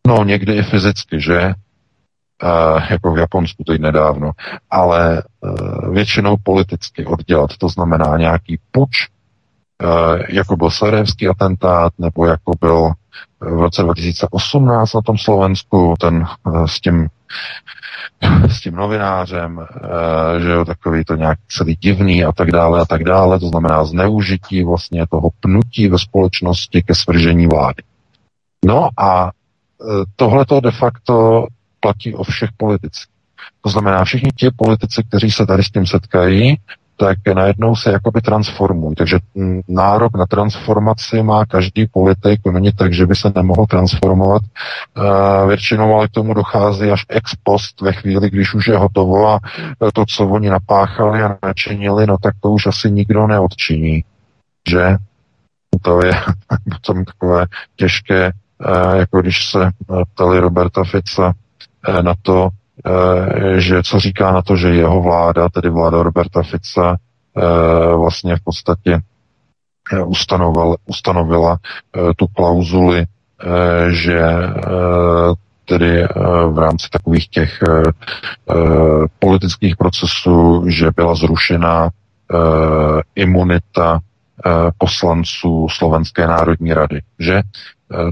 No, 0.06 0.24
někdy 0.24 0.52
i 0.52 0.62
fyzicky, 0.62 1.20
že? 1.20 1.54
Uh, 2.42 2.82
jako 2.90 3.12
v 3.12 3.18
Japonsku 3.18 3.64
teď 3.64 3.80
nedávno, 3.80 4.30
ale 4.70 5.22
většinou 5.92 6.36
politicky 6.42 7.06
oddělat, 7.06 7.50
to 7.58 7.68
znamená 7.68 8.16
nějaký 8.16 8.58
puč, 8.70 8.90
jako 10.28 10.56
byl 10.56 10.70
Sarajevský 10.70 11.28
atentát, 11.28 11.92
nebo 11.98 12.26
jako 12.26 12.52
byl 12.60 12.90
v 13.40 13.60
roce 13.60 13.82
2018 13.82 14.94
na 14.94 15.00
tom 15.00 15.18
Slovensku, 15.18 15.94
ten 16.00 16.26
uh, 16.46 16.66
s 16.66 16.80
tím 16.80 17.08
s 18.48 18.60
tím 18.60 18.74
novinářem, 18.74 19.66
že 20.38 20.50
jo, 20.50 20.64
takový 20.64 21.04
to 21.04 21.14
nějak 21.16 21.38
celý 21.48 21.76
divný 21.76 22.24
a 22.24 22.32
tak 22.32 22.50
dále 22.50 22.80
a 22.80 22.84
tak 22.84 23.04
dále, 23.04 23.40
to 23.40 23.48
znamená 23.48 23.84
zneužití 23.84 24.64
vlastně 24.64 25.06
toho 25.10 25.30
pnutí 25.40 25.88
ve 25.88 25.98
společnosti 25.98 26.82
ke 26.82 26.94
svržení 26.94 27.46
vlády. 27.46 27.82
No 28.64 28.88
a 28.98 29.30
tohle 30.16 30.44
to 30.46 30.60
de 30.60 30.70
facto 30.70 31.46
platí 31.80 32.14
o 32.14 32.24
všech 32.24 32.50
politicích. 32.56 33.06
To 33.60 33.70
znamená, 33.70 34.04
všichni 34.04 34.30
ti 34.36 34.50
politici, 34.56 35.02
kteří 35.08 35.30
se 35.30 35.46
tady 35.46 35.62
s 35.62 35.70
tím 35.70 35.86
setkají, 35.86 36.56
tak 36.96 37.18
najednou 37.34 37.76
se 37.76 37.92
jakoby 37.92 38.20
transformují. 38.20 38.94
Takže 38.94 39.18
nárok 39.68 40.16
na 40.16 40.26
transformaci 40.26 41.22
má 41.22 41.46
každý 41.46 41.86
politik, 41.86 42.40
není 42.52 42.72
tak, 42.72 42.94
že 42.94 43.06
by 43.06 43.16
se 43.16 43.32
nemohl 43.34 43.66
transformovat. 43.66 44.42
Uh, 44.96 45.48
většinou 45.48 45.94
ale 45.94 46.08
k 46.08 46.10
tomu 46.10 46.34
dochází 46.34 46.90
až 46.90 47.04
ex 47.08 47.32
post 47.42 47.80
ve 47.80 47.92
chvíli, 47.92 48.30
když 48.30 48.54
už 48.54 48.66
je 48.66 48.76
hotovo 48.76 49.28
a 49.28 49.38
to, 49.94 50.04
co 50.08 50.28
oni 50.28 50.50
napáchali 50.50 51.22
a 51.22 51.38
načinili, 51.42 52.06
no 52.06 52.16
tak 52.22 52.34
to 52.40 52.50
už 52.50 52.66
asi 52.66 52.90
nikdo 52.90 53.26
neodčiní. 53.26 54.04
Že? 54.68 54.96
To 55.82 56.04
je 56.04 56.12
potom 56.70 57.04
takové 57.04 57.46
těžké 57.76 58.32
Eh, 58.66 58.98
jako 58.98 59.20
když 59.20 59.50
se 59.50 59.70
ptali 60.14 60.40
Roberta 60.40 60.84
Fica 60.84 61.34
eh, 61.88 62.02
na 62.02 62.14
to, 62.22 62.48
eh, 62.48 62.50
že 63.56 63.82
co 63.82 64.00
říká 64.00 64.32
na 64.32 64.42
to, 64.42 64.56
že 64.56 64.68
jeho 64.68 65.02
vláda, 65.02 65.48
tedy 65.48 65.70
vláda 65.70 66.02
Roberta 66.02 66.42
Fica, 66.42 66.96
vlastně 67.96 68.36
v 68.36 68.40
podstatě 68.44 69.00
ustanovila, 70.06 70.76
ustanovila 70.86 71.58
tu 72.16 72.26
klauzuli, 72.26 73.04
že 73.88 74.22
tedy 75.64 76.04
v 76.52 76.58
rámci 76.58 76.88
takových 76.90 77.28
těch 77.28 77.58
politických 79.18 79.76
procesů, 79.76 80.64
že 80.68 80.90
byla 80.96 81.14
zrušena 81.14 81.90
imunita 83.14 84.00
poslanců 84.78 85.66
Slovenské 85.70 86.26
národní 86.26 86.74
rady, 86.74 87.00
že 87.18 87.42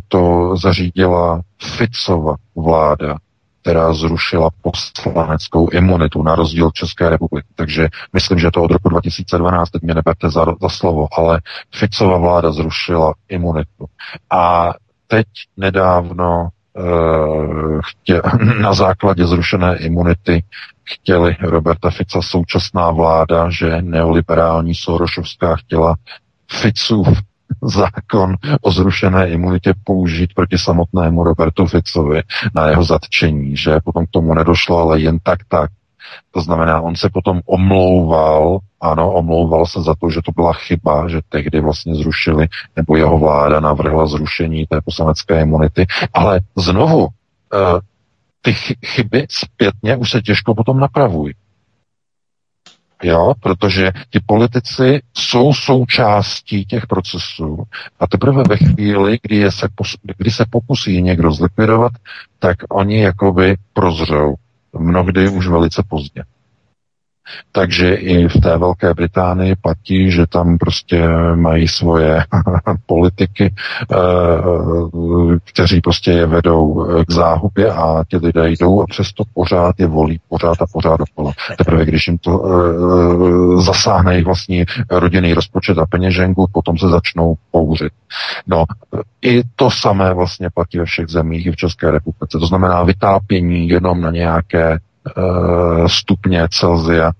to 0.08 0.54
zařídila 0.56 1.40
Ficova 1.76 2.34
vláda, 2.56 3.16
která 3.62 3.92
zrušila 3.92 4.48
poslaneckou 4.62 5.68
imunitu 5.68 6.22
na 6.22 6.34
rozdíl 6.34 6.70
České 6.70 7.10
republiky. 7.10 7.48
Takže 7.54 7.88
myslím, 8.12 8.38
že 8.38 8.50
to 8.50 8.62
od 8.62 8.70
roku 8.70 8.88
2012, 8.88 9.70
teď 9.70 9.82
mě 9.82 9.94
neberte 9.94 10.30
za, 10.30 10.46
za 10.62 10.68
slovo, 10.68 11.08
ale 11.18 11.40
Ficova 11.74 12.18
vláda 12.18 12.52
zrušila 12.52 13.14
imunitu. 13.28 13.86
A 14.30 14.72
teď 15.06 15.26
nedávno 15.56 16.48
uh, 16.78 17.80
chtě, 17.84 18.22
na 18.60 18.74
základě 18.74 19.26
zrušené 19.26 19.76
imunity 19.76 20.44
chtěli 20.84 21.36
Roberta 21.40 21.90
Fica 21.90 22.22
současná 22.22 22.90
vláda, 22.90 23.50
že 23.50 23.82
neoliberální 23.82 24.74
Sorošovská 24.74 25.56
chtěla 25.56 25.94
Ficův 26.52 27.08
zákon 27.62 28.36
o 28.60 28.70
zrušené 28.70 29.28
imunitě 29.28 29.74
použít 29.84 30.34
proti 30.34 30.58
samotnému 30.58 31.24
Robertu 31.24 31.66
Ficovi 31.66 32.22
na 32.54 32.68
jeho 32.68 32.84
zatčení, 32.84 33.56
že 33.56 33.80
potom 33.84 34.06
k 34.06 34.10
tomu 34.10 34.34
nedošlo, 34.34 34.78
ale 34.78 35.00
jen 35.00 35.18
tak 35.22 35.38
tak. 35.48 35.70
To 36.30 36.40
znamená, 36.40 36.80
on 36.80 36.96
se 36.96 37.08
potom 37.10 37.40
omlouval, 37.46 38.58
ano, 38.80 39.12
omlouval 39.12 39.66
se 39.66 39.82
za 39.82 39.94
to, 39.94 40.10
že 40.10 40.20
to 40.24 40.32
byla 40.32 40.52
chyba, 40.52 41.08
že 41.08 41.20
tehdy 41.28 41.60
vlastně 41.60 41.94
zrušili, 41.94 42.48
nebo 42.76 42.96
jeho 42.96 43.18
vláda 43.18 43.60
navrhla 43.60 44.06
zrušení 44.06 44.66
té 44.66 44.80
poslanecké 44.80 45.40
imunity, 45.40 45.86
ale 46.14 46.40
znovu, 46.56 47.08
ty 48.42 48.52
chyby 48.86 49.26
zpětně 49.30 49.96
už 49.96 50.10
se 50.10 50.22
těžko 50.22 50.54
potom 50.54 50.80
napravují. 50.80 51.34
Jo, 53.02 53.34
protože 53.40 53.92
ti 54.10 54.20
politici 54.26 55.02
jsou 55.14 55.52
součástí 55.52 56.64
těch 56.64 56.86
procesů 56.86 57.62
a 58.00 58.06
teprve 58.06 58.42
ve 58.48 58.56
chvíli, 58.56 59.18
kdy, 59.22 59.36
je 59.36 59.52
se, 59.52 59.68
kdy 60.16 60.30
se 60.30 60.44
pokusí 60.50 61.02
někdo 61.02 61.32
zlikvidovat, 61.32 61.92
tak 62.38 62.56
oni 62.70 63.00
jakoby 63.00 63.56
prozřou. 63.72 64.34
Mnohdy 64.78 65.28
už 65.28 65.48
velice 65.48 65.82
pozdě. 65.88 66.22
Takže 67.52 67.94
i 67.94 68.28
v 68.28 68.40
té 68.40 68.56
Velké 68.58 68.94
Británii 68.94 69.56
platí, 69.56 70.10
že 70.10 70.26
tam 70.26 70.58
prostě 70.58 71.08
mají 71.34 71.68
svoje 71.68 72.24
politiky, 72.86 73.54
eh, 73.92 73.96
kteří 75.44 75.80
prostě 75.80 76.10
je 76.10 76.26
vedou 76.26 76.86
k 77.08 77.12
záhubě 77.12 77.72
a 77.72 78.04
ti 78.08 78.16
lidé 78.16 78.50
jdou 78.50 78.82
a 78.82 78.86
přesto 78.86 79.24
pořád 79.34 79.74
je 79.78 79.86
volí, 79.86 80.20
pořád 80.28 80.62
a 80.62 80.66
pořád 80.72 80.96
dokola. 80.96 81.32
Teprve 81.58 81.84
když 81.84 82.06
jim 82.06 82.18
to 82.18 82.44
eh, 82.44 83.62
zasáhne 83.62 84.12
jejich 84.12 84.26
vlastní 84.26 84.64
rodinný 84.90 85.34
rozpočet 85.34 85.78
a 85.78 85.86
peněženku, 85.86 86.46
potom 86.52 86.78
se 86.78 86.88
začnou 86.88 87.34
pouřit. 87.50 87.92
No, 88.46 88.64
i 89.22 89.42
to 89.56 89.70
samé 89.70 90.14
vlastně 90.14 90.50
platí 90.54 90.78
ve 90.78 90.84
všech 90.84 91.08
zemích, 91.08 91.46
i 91.46 91.52
v 91.52 91.56
České 91.56 91.90
republice. 91.90 92.38
To 92.38 92.46
znamená 92.46 92.82
vytápění 92.82 93.68
jenom 93.68 94.00
na 94.00 94.10
nějaké 94.10 94.70
Eh, 94.70 94.89
stupně 95.86 96.48
Celzia, 96.50 97.12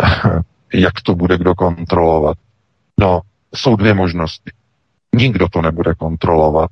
eh, 0.00 0.40
jak 0.74 1.00
to 1.02 1.14
bude 1.14 1.38
kdo 1.38 1.54
kontrolovat. 1.54 2.36
No, 3.00 3.20
jsou 3.54 3.76
dvě 3.76 3.94
možnosti. 3.94 4.50
Nikdo 5.14 5.48
to 5.48 5.62
nebude 5.62 5.94
kontrolovat, 5.94 6.70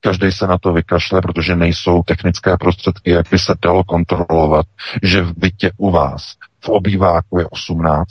každý 0.00 0.32
se 0.32 0.46
na 0.46 0.58
to 0.58 0.72
vykašle, 0.72 1.20
protože 1.20 1.56
nejsou 1.56 2.02
technické 2.02 2.56
prostředky, 2.56 3.10
jak 3.10 3.26
by 3.30 3.38
se 3.38 3.54
dalo 3.62 3.84
kontrolovat, 3.84 4.66
že 5.02 5.22
v 5.22 5.32
bytě 5.36 5.70
u 5.76 5.90
vás 5.90 6.34
v 6.60 6.68
obýváku 6.68 7.38
je 7.38 7.46
18, 7.46 8.06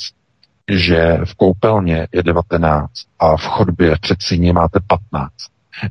že 0.72 1.18
v 1.26 1.36
koupelně 1.36 2.08
je 2.12 2.24
19 2.24 2.92
a 3.20 3.38
v 3.38 3.42
chodbě 3.42 3.96
v 3.96 4.00
předsíni 4.00 4.54
máte 4.54 4.80
15. 4.88 5.32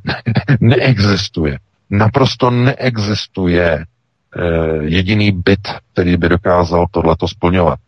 neexistuje. 0.60 1.58
Naprosto 1.90 2.50
neexistuje 2.50 3.78
Eh, 3.78 3.91
jediný 4.80 5.32
byt, 5.32 5.68
který 5.92 6.16
by 6.16 6.28
dokázal 6.28 6.86
tohleto 6.90 7.28
splňovat 7.28 7.78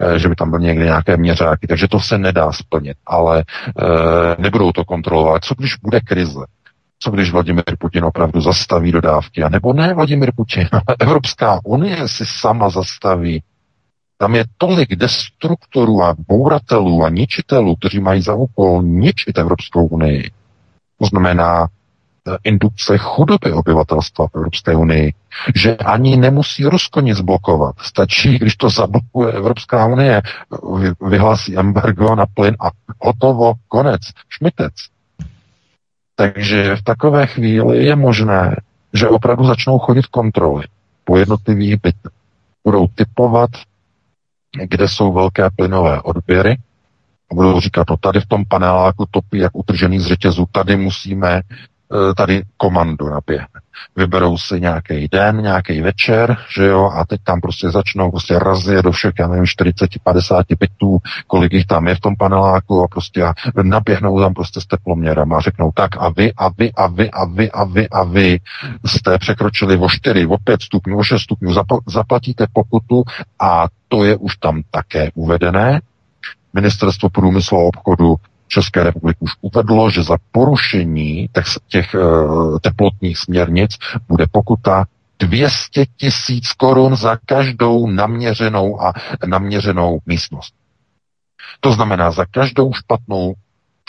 eh, 0.00 0.18
že 0.18 0.28
by 0.28 0.34
tam 0.34 0.50
byly 0.50 0.62
někde 0.62 0.84
nějaké 0.84 1.16
měřáky, 1.16 1.66
takže 1.66 1.88
to 1.88 2.00
se 2.00 2.18
nedá 2.18 2.52
splnit, 2.52 2.96
ale 3.06 3.40
e, 3.40 3.44
nebudou 4.42 4.72
to 4.72 4.84
kontrolovat. 4.84 5.44
Co 5.44 5.54
když 5.54 5.76
bude 5.76 6.00
krize? 6.00 6.40
Co 6.98 7.10
když 7.10 7.32
Vladimir 7.32 7.64
Putin 7.78 8.04
opravdu 8.04 8.40
zastaví 8.40 8.92
dodávky? 8.92 9.42
A 9.42 9.48
nebo 9.48 9.72
ne 9.72 9.94
Vladimir 9.94 10.32
Putin, 10.36 10.68
ale 10.72 10.96
Evropská 11.00 11.60
unie 11.64 12.08
si 12.08 12.24
sama 12.26 12.70
zastaví. 12.70 13.42
Tam 14.18 14.34
je 14.34 14.44
tolik 14.58 14.96
destruktorů 14.96 16.02
a 16.02 16.14
bouratelů 16.28 17.04
a 17.04 17.08
ničitelů, 17.08 17.76
kteří 17.76 18.00
mají 18.00 18.22
za 18.22 18.34
úkol 18.34 18.82
ničit 18.82 19.38
Evropskou 19.38 19.86
unii. 19.86 20.30
To 20.98 21.06
znamená 21.06 21.66
Eh, 21.66 21.81
indukce 22.44 22.98
chudoby 22.98 23.52
obyvatelstva 23.52 24.26
v 24.26 24.34
Evropské 24.34 24.76
unii, 24.76 25.12
že 25.54 25.76
ani 25.76 26.16
nemusí 26.16 26.64
Rusko 26.64 27.00
nic 27.00 27.20
blokovat. 27.20 27.74
Stačí, 27.80 28.38
když 28.38 28.56
to 28.56 28.70
zablokuje 28.70 29.32
Evropská 29.32 29.86
unie, 29.86 30.22
vyhlásí 31.08 31.58
embargo 31.58 32.14
na 32.14 32.26
plyn 32.34 32.56
a 32.60 32.70
hotovo, 33.00 33.54
konec, 33.68 34.00
šmitec. 34.28 34.72
Takže 36.14 36.76
v 36.76 36.82
takové 36.82 37.26
chvíli 37.26 37.84
je 37.84 37.96
možné, 37.96 38.56
že 38.92 39.08
opravdu 39.08 39.44
začnou 39.44 39.78
chodit 39.78 40.06
kontroly 40.06 40.64
po 41.04 41.16
jednotlivých 41.16 41.76
bytech. 41.82 42.12
Budou 42.64 42.86
typovat, 42.94 43.50
kde 44.64 44.88
jsou 44.88 45.12
velké 45.12 45.50
plynové 45.56 46.02
odběry, 46.02 46.58
a 47.30 47.34
budou 47.34 47.60
říkat, 47.60 47.90
no 47.90 47.96
tady 47.96 48.20
v 48.20 48.26
tom 48.26 48.44
paneláku 48.44 49.06
topí 49.10 49.38
jak 49.38 49.56
utržený 49.56 50.00
z 50.00 50.06
řetězu, 50.06 50.46
tady 50.52 50.76
musíme 50.76 51.40
Eh, 51.40 51.71
tady 52.16 52.42
komando 52.56 53.08
naběhne. 53.08 53.60
Vyberou 53.96 54.38
si 54.38 54.60
nějaký 54.60 55.08
den, 55.08 55.42
nějaký 55.42 55.80
večer, 55.80 56.36
že 56.54 56.66
jo, 56.66 56.90
a 56.94 57.04
teď 57.06 57.20
tam 57.24 57.40
prostě 57.40 57.70
začnou 57.70 58.10
prostě 58.10 58.38
razie 58.38 58.82
do 58.82 58.92
všech, 58.92 59.12
já 59.18 59.28
nevím, 59.28 59.46
40, 59.46 59.90
50 60.02 60.46
bytů, 60.60 60.98
kolik 61.26 61.52
jich 61.52 61.66
tam 61.66 61.88
je 61.88 61.94
v 61.94 62.00
tom 62.00 62.16
paneláku 62.16 62.82
a 62.82 62.88
prostě 62.88 63.22
a 63.22 63.34
naběhnou 63.62 64.20
tam 64.20 64.34
prostě 64.34 64.60
s 64.60 64.66
teploměrem 64.66 65.32
a 65.32 65.40
řeknou 65.40 65.70
tak 65.74 65.96
a 65.96 66.08
vy, 66.08 66.32
a 66.36 66.48
vy, 66.58 66.72
a 66.72 66.86
vy, 66.86 67.10
a 67.10 67.24
vy, 67.24 67.50
a 67.50 67.64
vy, 67.64 67.88
a 67.88 68.04
vy 68.04 68.38
jste 68.86 69.18
překročili 69.18 69.76
o 69.76 69.88
4, 69.88 70.26
o 70.26 70.38
5 70.38 70.62
stupňů, 70.62 70.98
o 70.98 71.02
6 71.04 71.22
stupňů, 71.22 71.54
zaplatíte 71.86 72.46
pokutu 72.52 73.04
a 73.40 73.66
to 73.88 74.04
je 74.04 74.16
už 74.16 74.36
tam 74.36 74.62
také 74.70 75.10
uvedené. 75.14 75.80
Ministerstvo 76.54 77.08
průmyslu 77.08 77.58
a 77.58 77.62
obchodu 77.62 78.16
České 78.52 78.84
republiky 78.84 79.18
už 79.20 79.32
uvedlo, 79.40 79.90
že 79.90 80.02
za 80.02 80.16
porušení 80.32 81.28
těch, 81.32 81.44
těch 81.68 81.94
uh, 81.94 82.58
teplotních 82.58 83.18
směrnic 83.18 83.70
bude 84.08 84.26
pokuta 84.32 84.84
200 85.18 85.86
tisíc 85.96 86.52
korun 86.52 86.96
za 86.96 87.16
každou 87.26 87.86
naměřenou 87.86 88.82
a 88.82 88.92
naměřenou 89.26 89.98
místnost. 90.06 90.54
To 91.60 91.72
znamená 91.72 92.10
za 92.10 92.24
každou 92.30 92.72
špatnou 92.72 93.34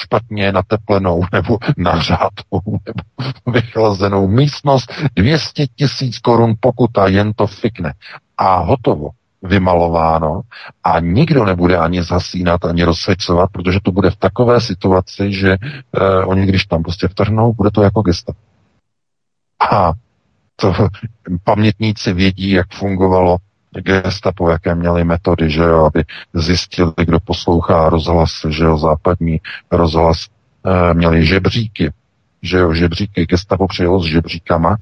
špatně 0.02 0.52
nateplenou 0.52 1.24
nebo 1.34 1.58
nařátou 1.78 2.60
nebo 2.66 3.30
vychlazenou 3.52 4.28
místnost 4.28 4.94
200 5.16 5.68
tisíc 5.68 6.20
korun 6.20 6.54
pokuta, 6.60 7.08
jen 7.08 7.34
to 7.34 7.48
fikne. 7.48 7.94
A 8.38 8.58
hotovo 8.58 9.10
vymalováno 9.44 10.42
a 10.84 11.00
nikdo 11.00 11.46
nebude 11.46 11.78
ani 11.78 12.04
zasínat, 12.04 12.66
ani 12.66 12.84
rozsvěcovat, 12.84 13.50
protože 13.52 13.80
to 13.84 13.92
bude 13.92 14.10
v 14.10 14.16
takové 14.16 14.62
situaci, 14.62 15.34
že 15.34 15.58
eh, 15.62 16.26
oni, 16.26 16.46
když 16.46 16.66
tam 16.66 16.84
prostě 16.84 17.08
vtrhnou, 17.08 17.54
bude 17.54 17.72
to 17.72 17.82
jako 17.82 18.02
gesta. 18.02 18.34
A 19.72 19.94
to 20.56 20.74
pamětníci 21.44 22.14
vědí, 22.14 22.52
jak 22.52 22.68
fungovalo 22.74 23.38
gestapo, 23.82 24.50
jaké 24.50 24.76
měli 24.76 25.04
metody, 25.04 25.50
že 25.50 25.62
jo, 25.62 25.86
aby 25.86 26.04
zjistili, 26.34 26.94
kdo 27.06 27.20
poslouchá 27.20 27.90
rozhlas, 27.90 28.32
že 28.50 28.64
jo, 28.64 28.78
západní 28.78 29.42
rozhlas, 29.72 30.28
e, 30.66 30.94
měli 30.94 31.26
žebříky, 31.26 31.92
že 32.42 32.58
jo, 32.58 32.74
žebříky, 32.74 33.26
gestapo 33.26 33.68
přijelo 33.68 34.00
s 34.00 34.06
žebříkama, 34.06 34.78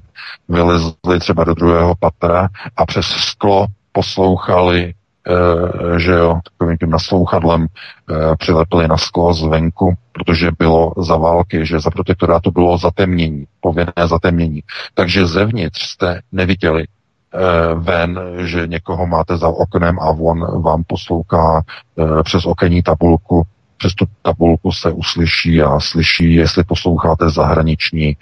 vylezli 0.48 1.20
třeba 1.20 1.44
do 1.44 1.54
druhého 1.54 1.94
patra 2.00 2.48
a 2.76 2.86
přes 2.86 3.06
sklo 3.06 3.66
poslouchali, 3.92 4.82
e, 4.84 5.98
že 5.98 6.12
jo, 6.12 6.40
takovým 6.44 6.78
tím 6.78 6.90
naslouchadlem 6.90 7.66
e, 7.66 8.36
přilepili 8.36 8.88
na 8.88 8.96
sklo 8.96 9.34
zvenku, 9.34 9.94
protože 10.12 10.50
bylo 10.58 10.92
za 10.98 11.16
války, 11.16 11.66
že 11.66 11.80
za 11.80 11.90
protektorátu 11.90 12.50
bylo 12.50 12.78
zatemnění, 12.78 13.44
povinné 13.60 13.92
zatemnění. 14.06 14.62
Takže 14.94 15.26
zevnitř 15.26 15.82
jste 15.82 16.20
neviděli 16.32 16.82
e, 16.82 16.88
ven, 17.74 18.20
že 18.38 18.66
někoho 18.66 19.06
máte 19.06 19.36
za 19.36 19.48
oknem 19.48 19.98
a 19.98 20.04
on 20.04 20.62
vám 20.62 20.84
poslouchá 20.86 21.62
přes 22.22 22.46
okenní 22.46 22.82
tabulku 22.82 23.42
přes 23.82 23.94
tu 23.94 24.04
tabulku 24.22 24.72
se 24.72 24.90
uslyší 24.90 25.62
a 25.62 25.80
slyší, 25.80 26.34
jestli 26.34 26.64
posloucháte 26.64 27.30
zahraniční 27.30 28.08
e, 28.08 28.16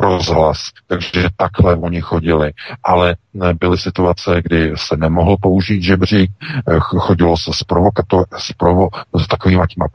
rozhlas. 0.00 0.58
Takže 0.86 1.28
takhle 1.36 1.76
oni 1.76 2.00
chodili. 2.00 2.52
Ale 2.82 3.16
byly 3.60 3.78
situace, 3.78 4.42
kdy 4.42 4.72
se 4.76 4.96
nemohl 4.96 5.36
použít 5.40 5.82
žebřík, 5.82 6.30
e, 6.30 6.78
chodilo 6.78 7.36
se 7.36 7.50
s, 7.54 7.64
provokato, 7.64 8.24
s, 8.36 8.52
provo, 8.52 8.88
s 9.16 9.28
takovými 9.28 9.62
těma 9.68 9.86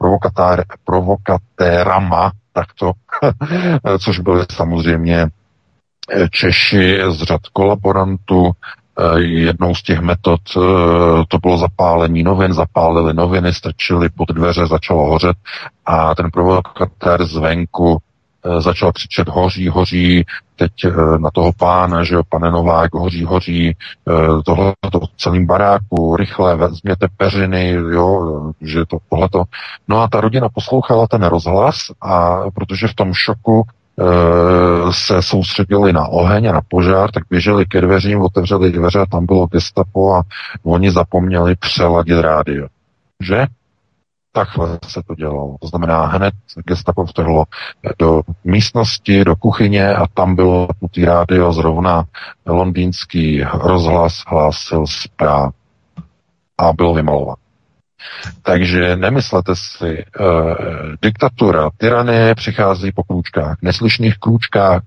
provokatérama, 0.84 2.32
takto, 2.52 2.92
což 3.98 4.18
byly 4.18 4.44
samozřejmě 4.52 5.26
eh, 6.10 6.28
Češi 6.30 6.98
z 7.08 7.22
řad 7.22 7.40
kolaborantů, 7.52 8.52
Eh, 8.52 8.79
jednou 9.16 9.74
z 9.74 9.82
těch 9.82 10.00
metod 10.00 10.40
eh, 10.56 10.60
to 11.28 11.38
bylo 11.38 11.58
zapálení 11.58 12.22
novin, 12.22 12.52
zapálili 12.52 13.14
noviny, 13.14 13.54
strčili 13.54 14.08
pod 14.08 14.28
dveře, 14.28 14.66
začalo 14.66 15.06
hořet 15.06 15.36
a 15.86 16.14
ten 16.14 16.30
provokatér 16.30 17.26
zvenku 17.26 17.98
eh, 18.44 18.60
začal 18.60 18.92
křičet 18.92 19.28
hoří, 19.28 19.68
hoří, 19.68 20.24
teď 20.56 20.72
na 21.18 21.30
toho 21.30 21.52
pána, 21.52 22.04
že 22.04 22.14
jo, 22.14 22.22
pane 22.28 22.50
Novák, 22.50 22.94
hoří, 22.94 23.24
hoří, 23.24 23.76
tohle 24.44 24.72
to 24.92 25.00
celým 25.16 25.46
baráku, 25.46 26.16
rychle 26.16 26.56
vezměte 26.56 27.06
peřiny, 27.16 27.70
jo, 27.70 28.42
že 28.60 28.86
to 28.86 28.98
tohleto. 29.08 29.42
No 29.88 30.00
a 30.00 30.08
ta 30.08 30.20
rodina 30.20 30.48
poslouchala 30.48 31.06
ten 31.06 31.22
rozhlas 31.22 31.76
a 32.00 32.40
protože 32.54 32.88
v 32.88 32.94
tom 32.94 33.14
šoku 33.14 33.62
Eh, 33.62 33.79
se 34.90 35.22
soustředili 35.22 35.92
na 35.92 36.08
oheň 36.08 36.46
a 36.46 36.52
na 36.52 36.60
požár, 36.68 37.10
tak 37.10 37.22
běželi 37.30 37.66
ke 37.66 37.80
dveřím, 37.80 38.22
otevřeli 38.22 38.72
dveře 38.72 38.98
a 38.98 39.06
tam 39.06 39.26
bylo 39.26 39.46
gestapo 39.46 40.14
a 40.14 40.22
oni 40.62 40.90
zapomněli 40.90 41.56
přeladit 41.56 42.18
rádio. 42.18 42.66
Že? 43.22 43.46
Takhle 44.32 44.78
se 44.86 45.02
to 45.06 45.14
dělalo. 45.14 45.56
To 45.60 45.68
znamená, 45.68 46.06
hned 46.06 46.34
gestapo 46.66 47.06
vtrhlo 47.06 47.44
do 47.98 48.22
místnosti, 48.44 49.24
do 49.24 49.36
kuchyně 49.36 49.94
a 49.94 50.06
tam 50.06 50.36
bylo 50.36 50.68
putý 50.80 51.04
rádio, 51.04 51.52
zrovna 51.52 52.04
londýnský 52.46 53.42
rozhlas 53.42 54.24
hlásil 54.26 54.86
zpráv. 54.86 55.52
a 56.58 56.72
byl 56.72 56.94
vymalován. 56.94 57.36
Takže 58.42 58.96
nemyslete 58.96 59.56
si, 59.56 59.88
e, 59.88 60.04
diktatura, 61.02 61.70
tyranie 61.76 62.34
přichází 62.34 62.92
po 62.92 63.02
krůčkách, 63.02 63.56
neslyšných 63.62 64.18
krůčkách, 64.18 64.82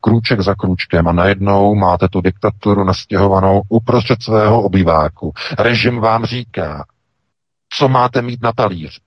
krůček 0.00 0.40
za 0.40 0.54
krůčkem 0.54 1.08
a 1.08 1.12
najednou 1.12 1.74
máte 1.74 2.08
tu 2.08 2.20
diktaturu 2.20 2.84
nastěhovanou 2.84 3.62
uprostřed 3.68 4.22
svého 4.22 4.62
obyváku. 4.62 5.32
Režim 5.58 6.00
vám 6.00 6.24
říká, 6.24 6.84
co 7.72 7.88
máte 7.88 8.22
mít 8.22 8.42
na 8.42 8.52
talíři. 8.52 9.00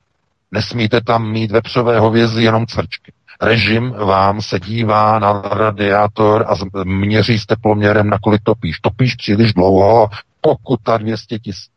Nesmíte 0.51 1.01
tam 1.01 1.31
mít 1.31 1.51
vepřové 1.51 1.99
hovězí, 1.99 2.43
jenom 2.43 2.65
crčky. 2.65 3.11
Režim 3.41 3.91
vám 3.91 4.41
se 4.41 4.59
dívá 4.59 5.19
na 5.19 5.41
radiátor 5.41 6.45
a 6.47 6.83
měří 6.83 7.39
s 7.39 7.45
teploměrem, 7.45 8.09
nakolik 8.09 8.41
topíš. 8.43 8.79
Topíš 8.79 9.15
příliš 9.15 9.53
dlouho, 9.53 10.09
pokuta 10.41 10.97
200 10.97 11.39
tisíc. 11.39 11.76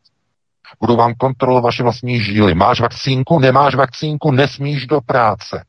Budu 0.80 0.96
vám 0.96 1.14
kontrolovat 1.14 1.64
vaše 1.64 1.82
vlastní 1.82 2.20
žíly. 2.20 2.54
Máš 2.54 2.80
vakcínku, 2.80 3.38
nemáš 3.38 3.74
vakcínku, 3.74 4.30
nesmíš 4.30 4.86
do 4.86 5.00
práce. 5.00 5.64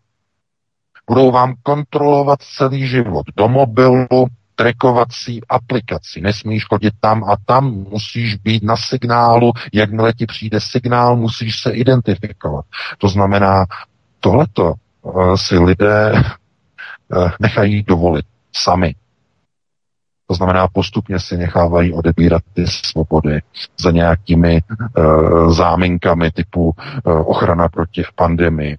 Budou 1.07 1.31
vám 1.31 1.53
kontrolovat 1.63 2.39
celý 2.41 2.87
život. 2.87 3.25
Do 3.37 3.47
mobilu, 3.47 4.27
trekovací 4.55 5.41
aplikaci. 5.49 6.21
Nesmíš 6.21 6.65
chodit 6.65 6.93
tam 6.99 7.23
a 7.23 7.35
tam, 7.45 7.71
musíš 7.71 8.35
být 8.35 8.63
na 8.63 8.75
signálu. 8.77 9.51
Jakmile 9.73 10.13
ti 10.13 10.25
přijde 10.25 10.59
signál, 10.61 11.15
musíš 11.15 11.61
se 11.61 11.71
identifikovat. 11.71 12.65
To 12.97 13.07
znamená, 13.07 13.65
tohleto 14.19 14.73
uh, 15.01 15.35
si 15.35 15.57
lidé 15.57 16.11
uh, 16.13 17.31
nechají 17.39 17.83
dovolit 17.83 18.25
sami. 18.53 18.95
To 20.31 20.35
znamená, 20.35 20.67
postupně 20.67 21.19
si 21.19 21.37
nechávají 21.37 21.93
odebírat 21.93 22.41
ty 22.53 22.67
svobody 22.67 23.41
za 23.79 23.91
nějakými 23.91 24.57
e, 24.57 24.61
záminkami 25.49 26.31
typu 26.31 26.73
e, 26.77 27.11
ochrana 27.11 27.67
proti 27.67 28.03
pandemii, 28.15 28.77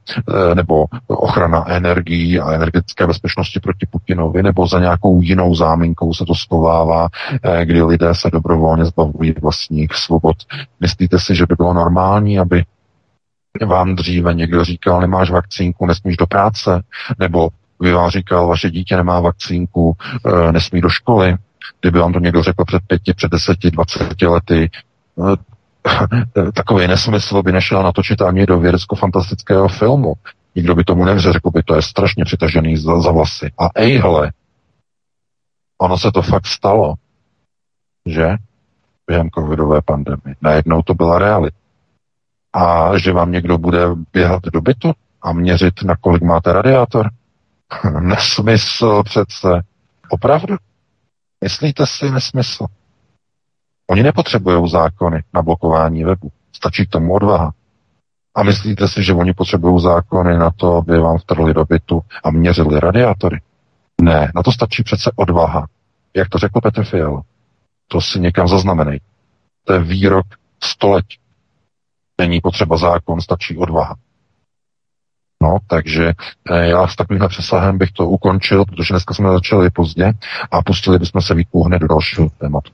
e, 0.50 0.54
nebo 0.54 0.84
ochrana 1.06 1.68
energií 1.68 2.40
a 2.40 2.52
energetické 2.52 3.06
bezpečnosti 3.06 3.60
proti 3.60 3.86
Putinovi, 3.90 4.42
nebo 4.42 4.66
za 4.66 4.80
nějakou 4.80 5.22
jinou 5.22 5.54
záminkou 5.54 6.14
se 6.14 6.24
to 6.24 6.34
schovává, 6.34 7.08
e, 7.42 7.64
kdy 7.64 7.82
lidé 7.82 8.14
se 8.14 8.30
dobrovolně 8.30 8.84
zbavují 8.84 9.34
vlastních 9.42 9.94
svobod. 9.94 10.36
Myslíte 10.80 11.18
si, 11.18 11.34
že 11.34 11.46
by 11.46 11.54
bylo 11.58 11.74
normální, 11.74 12.38
aby 12.38 12.64
vám 13.66 13.96
dříve 13.96 14.34
někdo 14.34 14.64
říkal, 14.64 15.00
nemáš 15.00 15.30
vakcínku, 15.30 15.86
nesmíš 15.86 16.16
do 16.16 16.26
práce, 16.26 16.82
nebo 17.18 17.48
by 17.82 17.92
vám 17.92 18.10
říkal, 18.10 18.48
vaše 18.48 18.70
dítě 18.70 18.96
nemá 18.96 19.20
vakcínku, 19.20 19.96
e, 20.26 20.52
nesmí 20.52 20.80
do 20.80 20.88
školy. 20.88 21.36
Kdyby 21.80 21.98
vám 21.98 22.12
to 22.12 22.18
někdo 22.18 22.42
řekl 22.42 22.64
před 22.64 22.82
pěti, 22.86 23.14
před 23.14 23.30
deseti, 23.30 23.70
dvaceti 23.70 24.26
lety, 24.26 24.70
e, 25.18 26.52
takový 26.52 26.86
nesmysl 26.86 27.42
by 27.42 27.52
nešel 27.52 27.82
natočit 27.82 28.22
ani 28.22 28.46
do 28.46 28.60
vědecko-fantastického 28.60 29.68
filmu. 29.68 30.14
Nikdo 30.54 30.74
by 30.74 30.84
tomu 30.84 31.04
nevřel, 31.04 31.32
řekl 31.32 31.50
by, 31.50 31.62
to 31.62 31.74
je 31.74 31.82
strašně 31.82 32.24
přitažený 32.24 32.76
za, 32.76 33.00
za 33.00 33.10
vlasy. 33.10 33.50
A 33.58 33.68
ejhle, 33.74 34.32
ono 35.78 35.98
se 35.98 36.12
to 36.12 36.22
fakt 36.22 36.46
stalo, 36.46 36.94
že? 38.06 38.36
Během 39.06 39.30
covidové 39.30 39.80
pandemie. 39.84 40.36
Najednou 40.40 40.82
to 40.82 40.94
byla 40.94 41.18
realita. 41.18 41.56
A 42.52 42.98
že 42.98 43.12
vám 43.12 43.32
někdo 43.32 43.58
bude 43.58 43.80
běhat 44.12 44.42
do 44.42 44.60
bytu 44.60 44.92
a 45.22 45.32
měřit, 45.32 45.82
na 45.82 45.96
kolik 45.96 46.22
máte 46.22 46.52
radiátor? 46.52 47.10
Nesmysl 48.00 49.02
přece. 49.02 49.48
Opravdu? 50.08 50.56
Myslíte 51.44 51.86
si 51.86 52.10
nesmysl? 52.10 52.66
Oni 53.86 54.02
nepotřebují 54.02 54.70
zákony 54.70 55.22
na 55.34 55.42
blokování 55.42 56.04
webu. 56.04 56.32
Stačí 56.52 56.86
k 56.86 56.90
tomu 56.90 57.14
odvaha. 57.14 57.52
A 58.34 58.42
myslíte 58.42 58.88
si, 58.88 59.02
že 59.02 59.14
oni 59.14 59.34
potřebují 59.34 59.82
zákony 59.82 60.38
na 60.38 60.50
to, 60.50 60.76
aby 60.76 60.98
vám 60.98 61.18
vtrhli 61.18 61.54
do 61.54 61.64
bytu 61.64 62.00
a 62.24 62.30
měřili 62.30 62.80
radiátory? 62.80 63.40
Ne, 64.00 64.32
na 64.34 64.42
to 64.42 64.52
stačí 64.52 64.82
přece 64.82 65.12
odvaha. 65.16 65.66
Jak 66.14 66.28
to 66.28 66.38
řekl 66.38 66.60
Petr 66.60 66.84
Fiala. 66.84 67.22
To 67.88 68.00
si 68.00 68.20
někam 68.20 68.48
zaznamenej. 68.48 69.00
To 69.64 69.72
je 69.72 69.78
výrok 69.78 70.26
století. 70.64 71.18
Není 72.18 72.40
potřeba 72.40 72.76
zákon, 72.76 73.20
stačí 73.20 73.56
odvaha. 73.56 73.96
No, 75.42 75.58
takže 75.66 76.12
eh, 76.50 76.66
já 76.66 76.88
s 76.88 76.96
takovýmhle 76.96 77.28
přesahem 77.28 77.78
bych 77.78 77.92
to 77.92 78.08
ukončil, 78.08 78.64
protože 78.64 78.94
dneska 78.94 79.14
jsme 79.14 79.28
začali 79.28 79.70
pozdě 79.70 80.12
a 80.50 80.62
pustili 80.62 80.98
bychom 80.98 81.22
se 81.22 81.34
výpůl 81.34 81.64
hned 81.64 81.78
do 81.78 81.88
dalšího 81.88 82.28
tématu. 82.38 82.72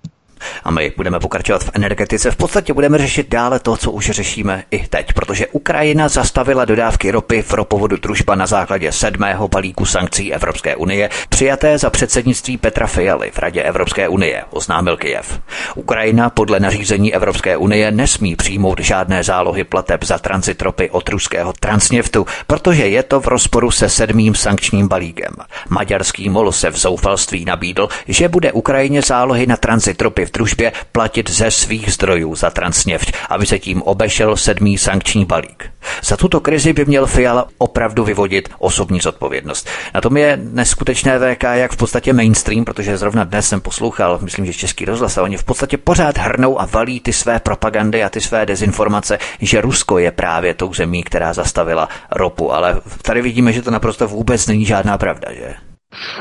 A 0.64 0.70
my 0.70 0.92
budeme 0.96 1.20
pokračovat 1.20 1.64
v 1.64 1.70
energetice. 1.74 2.30
V 2.30 2.36
podstatě 2.36 2.72
budeme 2.72 2.98
řešit 2.98 3.28
dále 3.28 3.58
to, 3.58 3.76
co 3.76 3.90
už 3.90 4.10
řešíme 4.10 4.64
i 4.70 4.86
teď, 4.86 5.12
protože 5.12 5.46
Ukrajina 5.46 6.08
zastavila 6.08 6.64
dodávky 6.64 7.10
ropy 7.10 7.42
v 7.42 7.52
ropovodu 7.52 7.96
Družba 7.96 8.34
na 8.34 8.46
základě 8.46 8.92
sedmého 8.92 9.48
balíku 9.48 9.84
sankcí 9.84 10.34
Evropské 10.34 10.76
unie, 10.76 11.10
přijaté 11.28 11.78
za 11.78 11.90
předsednictví 11.90 12.56
Petra 12.56 12.86
Fialy 12.86 13.30
v 13.30 13.38
Radě 13.38 13.62
Evropské 13.62 14.08
unie, 14.08 14.44
oznámil 14.50 14.96
Kyjev. 14.96 15.40
Ukrajina 15.74 16.30
podle 16.30 16.60
nařízení 16.60 17.14
Evropské 17.14 17.56
unie 17.56 17.90
nesmí 17.90 18.36
přijmout 18.36 18.80
žádné 18.80 19.24
zálohy 19.24 19.64
plateb 19.64 20.04
za 20.04 20.18
transit 20.18 20.62
ropy 20.62 20.90
od 20.90 21.08
ruského 21.08 21.52
transněftu, 21.52 22.26
protože 22.46 22.88
je 22.88 23.02
to 23.02 23.20
v 23.20 23.26
rozporu 23.26 23.70
se 23.70 23.88
sedmým 23.88 24.34
sankčním 24.34 24.88
balíkem. 24.88 25.34
Maďarský 25.68 26.28
mol 26.28 26.52
se 26.52 26.70
v 26.70 26.76
zoufalství 26.76 27.44
nabídl, 27.44 27.88
že 28.08 28.28
bude 28.28 28.52
Ukrajině 28.52 29.02
zálohy 29.02 29.46
na 29.46 29.56
transit 29.56 30.02
ropy 30.02 30.26
v 30.28 30.32
družbě 30.32 30.72
platit 30.92 31.30
ze 31.30 31.50
svých 31.50 31.92
zdrojů 31.92 32.34
za 32.34 32.50
transněft, 32.50 33.12
aby 33.28 33.46
se 33.46 33.58
tím 33.58 33.82
obešel 33.82 34.36
sedmý 34.36 34.78
sankční 34.78 35.24
balík. 35.24 35.70
Za 36.02 36.16
tuto 36.16 36.40
krizi 36.40 36.72
by 36.72 36.84
měl 36.84 37.06
Fiala 37.06 37.48
opravdu 37.58 38.04
vyvodit 38.04 38.48
osobní 38.58 39.00
zodpovědnost. 39.00 39.68
Na 39.94 40.00
tom 40.00 40.16
je 40.16 40.38
neskutečné 40.42 41.18
VK, 41.18 41.42
jak 41.42 41.72
v 41.72 41.76
podstatě 41.76 42.12
mainstream, 42.12 42.64
protože 42.64 42.98
zrovna 42.98 43.24
dnes 43.24 43.48
jsem 43.48 43.60
poslouchal, 43.60 44.18
myslím, 44.22 44.46
že 44.46 44.52
český 44.52 44.84
rozhlas, 44.84 45.18
a 45.18 45.22
oni 45.22 45.36
v 45.36 45.44
podstatě 45.44 45.76
pořád 45.76 46.18
hrnou 46.18 46.60
a 46.60 46.66
valí 46.66 47.00
ty 47.00 47.12
své 47.12 47.40
propagandy 47.40 48.04
a 48.04 48.08
ty 48.08 48.20
své 48.20 48.46
dezinformace, 48.46 49.18
že 49.40 49.60
Rusko 49.60 49.98
je 49.98 50.10
právě 50.10 50.54
tou 50.54 50.74
zemí, 50.74 51.02
která 51.02 51.32
zastavila 51.32 51.88
ropu. 52.10 52.52
Ale 52.52 52.80
tady 53.02 53.22
vidíme, 53.22 53.52
že 53.52 53.62
to 53.62 53.70
naprosto 53.70 54.08
vůbec 54.08 54.46
není 54.46 54.64
žádná 54.64 54.98
pravda, 54.98 55.28
že? 55.32 55.67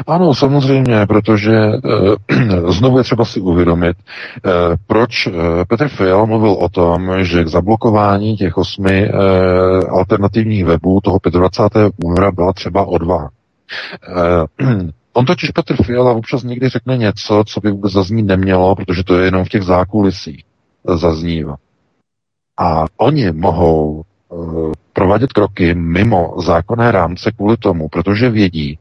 Ano, 0.08 0.36
samozřejmě, 0.36 1.06
protože 1.08 1.56
e, 1.56 2.72
znovu 2.72 2.98
je 2.98 3.04
třeba 3.04 3.26
si 3.26 3.40
uvědomit, 3.40 3.98
e, 3.98 4.52
proč 4.88 5.28
e, 5.28 5.32
Petr 5.68 5.88
Fiala 5.88 6.26
mluvil 6.26 6.52
o 6.52 6.70
tom, 6.70 7.24
že 7.24 7.44
k 7.44 7.48
zablokování 7.48 8.38
těch 8.38 8.58
osmi 8.58 9.04
e, 9.04 9.12
alternativních 9.90 10.66
webů 10.66 11.02
toho 11.04 11.20
25. 11.32 11.94
února 12.04 12.32
byla 12.32 12.54
třeba 12.54 12.86
odvaha. 12.86 13.30
E, 14.60 14.66
On 15.18 15.26
totiž 15.26 15.52
Petr 15.52 15.84
Fiala 15.84 16.14
občas 16.14 16.44
někdy 16.44 16.70
řekne 16.70 16.98
něco, 16.98 17.44
co 17.48 17.60
by 17.60 17.72
vůbec 17.72 17.92
zaznít 17.92 18.26
nemělo, 18.26 18.76
protože 18.76 19.04
to 19.04 19.20
je 19.20 19.26
jenom 19.26 19.46
v 19.46 19.50
těch 19.50 19.64
zákulisích 19.64 20.44
zaznívá. 20.96 21.56
A 22.60 22.86
oni 22.98 23.32
mohou 23.32 24.04
uh, 24.30 24.72
provádět 24.94 25.34
kroky 25.34 25.74
mimo 25.74 26.34
zákonné 26.46 26.92
rámce 26.92 27.32
kvůli 27.32 27.58
tomu, 27.58 27.90
protože 27.90 28.30
vědí, 28.30 28.80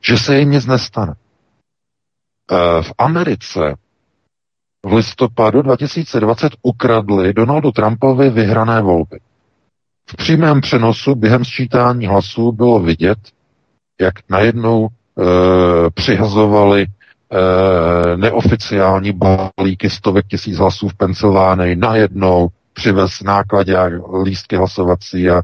že 0.00 0.16
se 0.16 0.38
jim 0.38 0.50
nic 0.50 0.66
nestane. 0.66 1.12
E, 1.12 2.82
v 2.82 2.92
Americe 2.98 3.74
v 4.86 4.92
listopadu 4.92 5.62
2020 5.62 6.52
ukradli 6.62 7.32
Donaldu 7.32 7.72
Trumpovi 7.72 8.30
vyhrané 8.30 8.82
volby. 8.82 9.20
V 10.10 10.16
přímém 10.16 10.60
přenosu 10.60 11.14
během 11.14 11.44
sčítání 11.44 12.06
hlasů 12.06 12.52
bylo 12.52 12.80
vidět, 12.80 13.18
jak 14.00 14.14
najednou 14.28 14.88
e, 14.88 14.90
přihazovali 15.90 16.82
e, 16.82 16.86
neoficiální 18.16 19.12
balíky 19.12 19.90
stovek 19.90 20.26
tisíc 20.26 20.56
hlasů 20.58 20.88
v 20.88 20.94
Pensylvánii 20.94 21.76
najednou 21.76 22.48
přivez 22.80 23.22
nákladě 23.22 23.76
a 23.76 23.90
lístky 24.22 24.56
hlasovací 24.56 25.30
a 25.30 25.42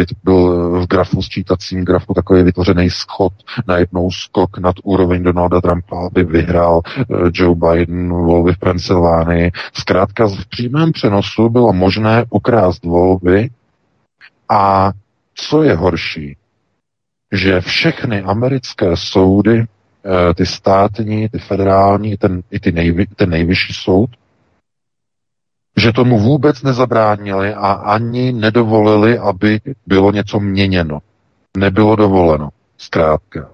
e, 0.00 0.04
byl 0.24 0.70
v 0.80 0.86
grafu, 0.86 1.22
sčítacím 1.22 1.84
grafu 1.84 2.14
takový 2.14 2.42
vytvořený 2.42 2.90
schod, 2.90 3.32
na 3.66 3.76
jednou 3.76 4.10
skok 4.10 4.58
nad 4.58 4.74
úroveň 4.82 5.22
Donalda 5.22 5.60
Trumpa, 5.60 6.06
aby 6.06 6.24
vyhrál 6.24 6.80
e, 6.86 7.02
Joe 7.34 7.54
Biden 7.54 8.08
volby 8.08 8.52
v 8.52 8.58
Pensylvánii. 8.58 9.50
Zkrátka 9.72 10.26
v 10.26 10.46
přímém 10.46 10.92
přenosu 10.92 11.48
bylo 11.48 11.72
možné 11.72 12.24
ukrást 12.30 12.84
volby 12.84 13.50
a 14.48 14.92
co 15.34 15.62
je 15.62 15.74
horší, 15.74 16.36
že 17.32 17.60
všechny 17.60 18.22
americké 18.22 18.96
soudy, 18.96 19.58
e, 19.58 19.66
ty 20.34 20.46
státní, 20.46 21.28
ty 21.28 21.38
federální, 21.38 22.16
ten, 22.16 22.42
i 22.50 22.60
ty 22.60 22.72
nejvy, 22.72 23.06
ten 23.16 23.30
nejvyšší 23.30 23.72
soud, 23.72 24.10
že 25.78 25.92
tomu 25.92 26.18
vůbec 26.18 26.62
nezabránili 26.62 27.54
a 27.54 27.72
ani 27.72 28.32
nedovolili, 28.32 29.18
aby 29.18 29.60
bylo 29.86 30.12
něco 30.12 30.40
měněno. 30.40 30.98
Nebylo 31.56 31.96
dovoleno, 31.96 32.48
zkrátka. 32.78 33.48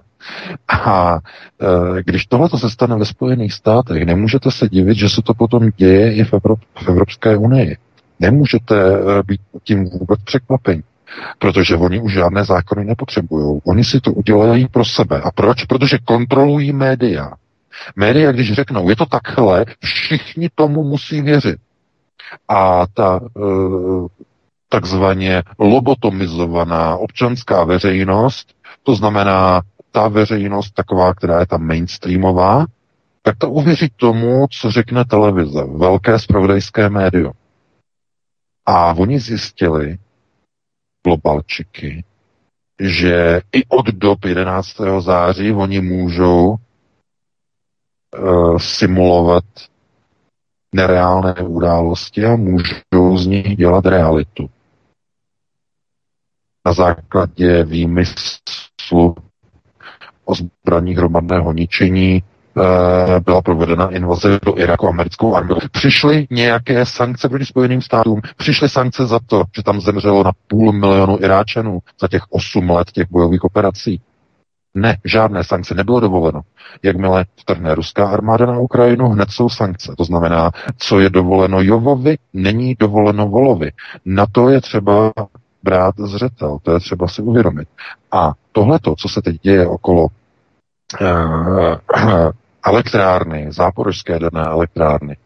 A 0.67 1.15
e, 1.15 2.03
když 2.03 2.25
tohle 2.25 2.49
se 2.49 2.69
stane 2.69 2.95
ve 2.95 3.05
Spojených 3.05 3.53
státech, 3.53 4.03
nemůžete 4.03 4.51
se 4.51 4.69
divit, 4.69 4.97
že 4.97 5.09
se 5.09 5.21
to 5.21 5.33
potom 5.33 5.69
děje 5.75 6.13
i 6.15 6.23
v, 6.23 6.33
Evrop, 6.33 6.59
v 6.83 6.87
Evropské 6.87 7.37
unii. 7.37 7.77
Nemůžete 8.19 8.75
e, 8.75 9.23
být 9.23 9.41
tím 9.63 9.89
vůbec 9.89 10.19
překvapení. 10.23 10.83
Protože 11.39 11.75
oni 11.75 12.01
už 12.01 12.13
žádné 12.13 12.43
zákony 12.43 12.85
nepotřebují. 12.85 13.61
Oni 13.63 13.83
si 13.83 14.01
to 14.01 14.11
udělají 14.11 14.67
pro 14.67 14.85
sebe. 14.85 15.21
A 15.21 15.31
proč? 15.31 15.65
Protože 15.65 15.97
kontrolují 16.05 16.73
média. 16.73 17.31
Média, 17.95 18.31
když 18.31 18.53
řeknou, 18.53 18.89
je 18.89 18.95
to 18.95 19.05
takhle, 19.05 19.65
všichni 19.83 20.49
tomu 20.55 20.83
musí 20.83 21.21
věřit. 21.21 21.57
A 22.47 22.87
ta 22.93 23.19
e, 23.23 23.39
takzvaně 24.69 25.43
lobotomizovaná 25.59 26.97
občanská 26.97 27.63
veřejnost, 27.63 28.55
to 28.83 28.95
znamená 28.95 29.61
ta 29.91 30.07
veřejnost 30.07 30.71
taková, 30.71 31.13
která 31.13 31.39
je 31.39 31.47
tam 31.47 31.67
mainstreamová, 31.67 32.65
tak 33.21 33.37
to 33.37 33.49
uvěří 33.49 33.89
tomu, 33.95 34.47
co 34.51 34.71
řekne 34.71 35.05
televize, 35.05 35.63
velké 35.63 36.19
spravodajské 36.19 36.89
médium. 36.89 37.33
A 38.65 38.93
oni 38.93 39.19
zjistili, 39.19 39.97
globalčiky, 41.03 42.03
že 42.79 43.41
i 43.51 43.65
od 43.67 43.85
dob 43.85 44.25
11. 44.25 44.67
září 44.99 45.51
oni 45.51 45.81
můžou 45.81 46.55
uh, 48.19 48.57
simulovat 48.57 49.43
nereálné 50.75 51.33
události 51.33 52.25
a 52.25 52.35
můžou 52.35 53.17
z 53.17 53.27
nich 53.27 53.57
dělat 53.57 53.85
realitu. 53.85 54.49
Na 56.65 56.73
základě 56.73 57.63
výmyslu 57.63 59.15
o 60.25 60.35
zbraních 60.35 60.97
hromadného 60.97 61.53
ničení 61.53 62.23
Eh, 62.57 63.19
byla 63.19 63.41
provedena 63.41 63.89
invaze 63.89 64.39
do 64.45 64.57
Iraku 64.57 64.87
americkou 64.87 65.35
armádou. 65.35 65.59
Přišly 65.71 66.27
nějaké 66.31 66.85
sankce 66.85 67.29
proti 67.29 67.45
Spojeným 67.45 67.81
státům, 67.81 68.21
přišly 68.37 68.69
sankce 68.69 69.05
za 69.05 69.19
to, 69.25 69.43
že 69.55 69.63
tam 69.63 69.81
zemřelo 69.81 70.23
na 70.23 70.31
půl 70.47 70.71
milionu 70.73 71.17
Iráčanů 71.21 71.79
za 72.01 72.07
těch 72.07 72.21
8 72.29 72.69
let 72.69 72.91
těch 72.91 73.07
bojových 73.11 73.43
operací. 73.43 74.01
Ne, 74.75 74.97
žádné 75.05 75.43
sankce 75.43 75.75
nebylo 75.75 75.99
dovoleno. 75.99 76.41
Jakmile 76.83 77.25
vtrhne 77.35 77.75
ruská 77.75 78.07
armáda 78.07 78.45
na 78.45 78.59
Ukrajinu, 78.59 79.09
hned 79.09 79.29
jsou 79.29 79.49
sankce. 79.49 79.93
To 79.97 80.03
znamená, 80.03 80.51
co 80.77 80.99
je 80.99 81.09
dovoleno 81.09 81.61
Jovovi, 81.61 82.17
není 82.33 82.75
dovoleno 82.79 83.27
Volovi. 83.27 83.71
Na 84.05 84.25
to 84.31 84.49
je 84.49 84.61
třeba 84.61 85.13
brát 85.63 85.95
zřetel, 85.97 86.57
to 86.63 86.71
je 86.71 86.79
třeba 86.79 87.07
si 87.07 87.21
uvědomit. 87.21 87.67
A 88.11 88.33
tohleto, 88.51 88.95
co 88.95 89.09
se 89.09 89.21
teď 89.21 89.41
děje 89.41 89.67
okolo 89.67 90.07
uh, 91.01 91.75
elektrárny, 92.65 93.47
záporožské 93.49 94.19
dané 94.19 94.45
elektrárny, 94.45 95.17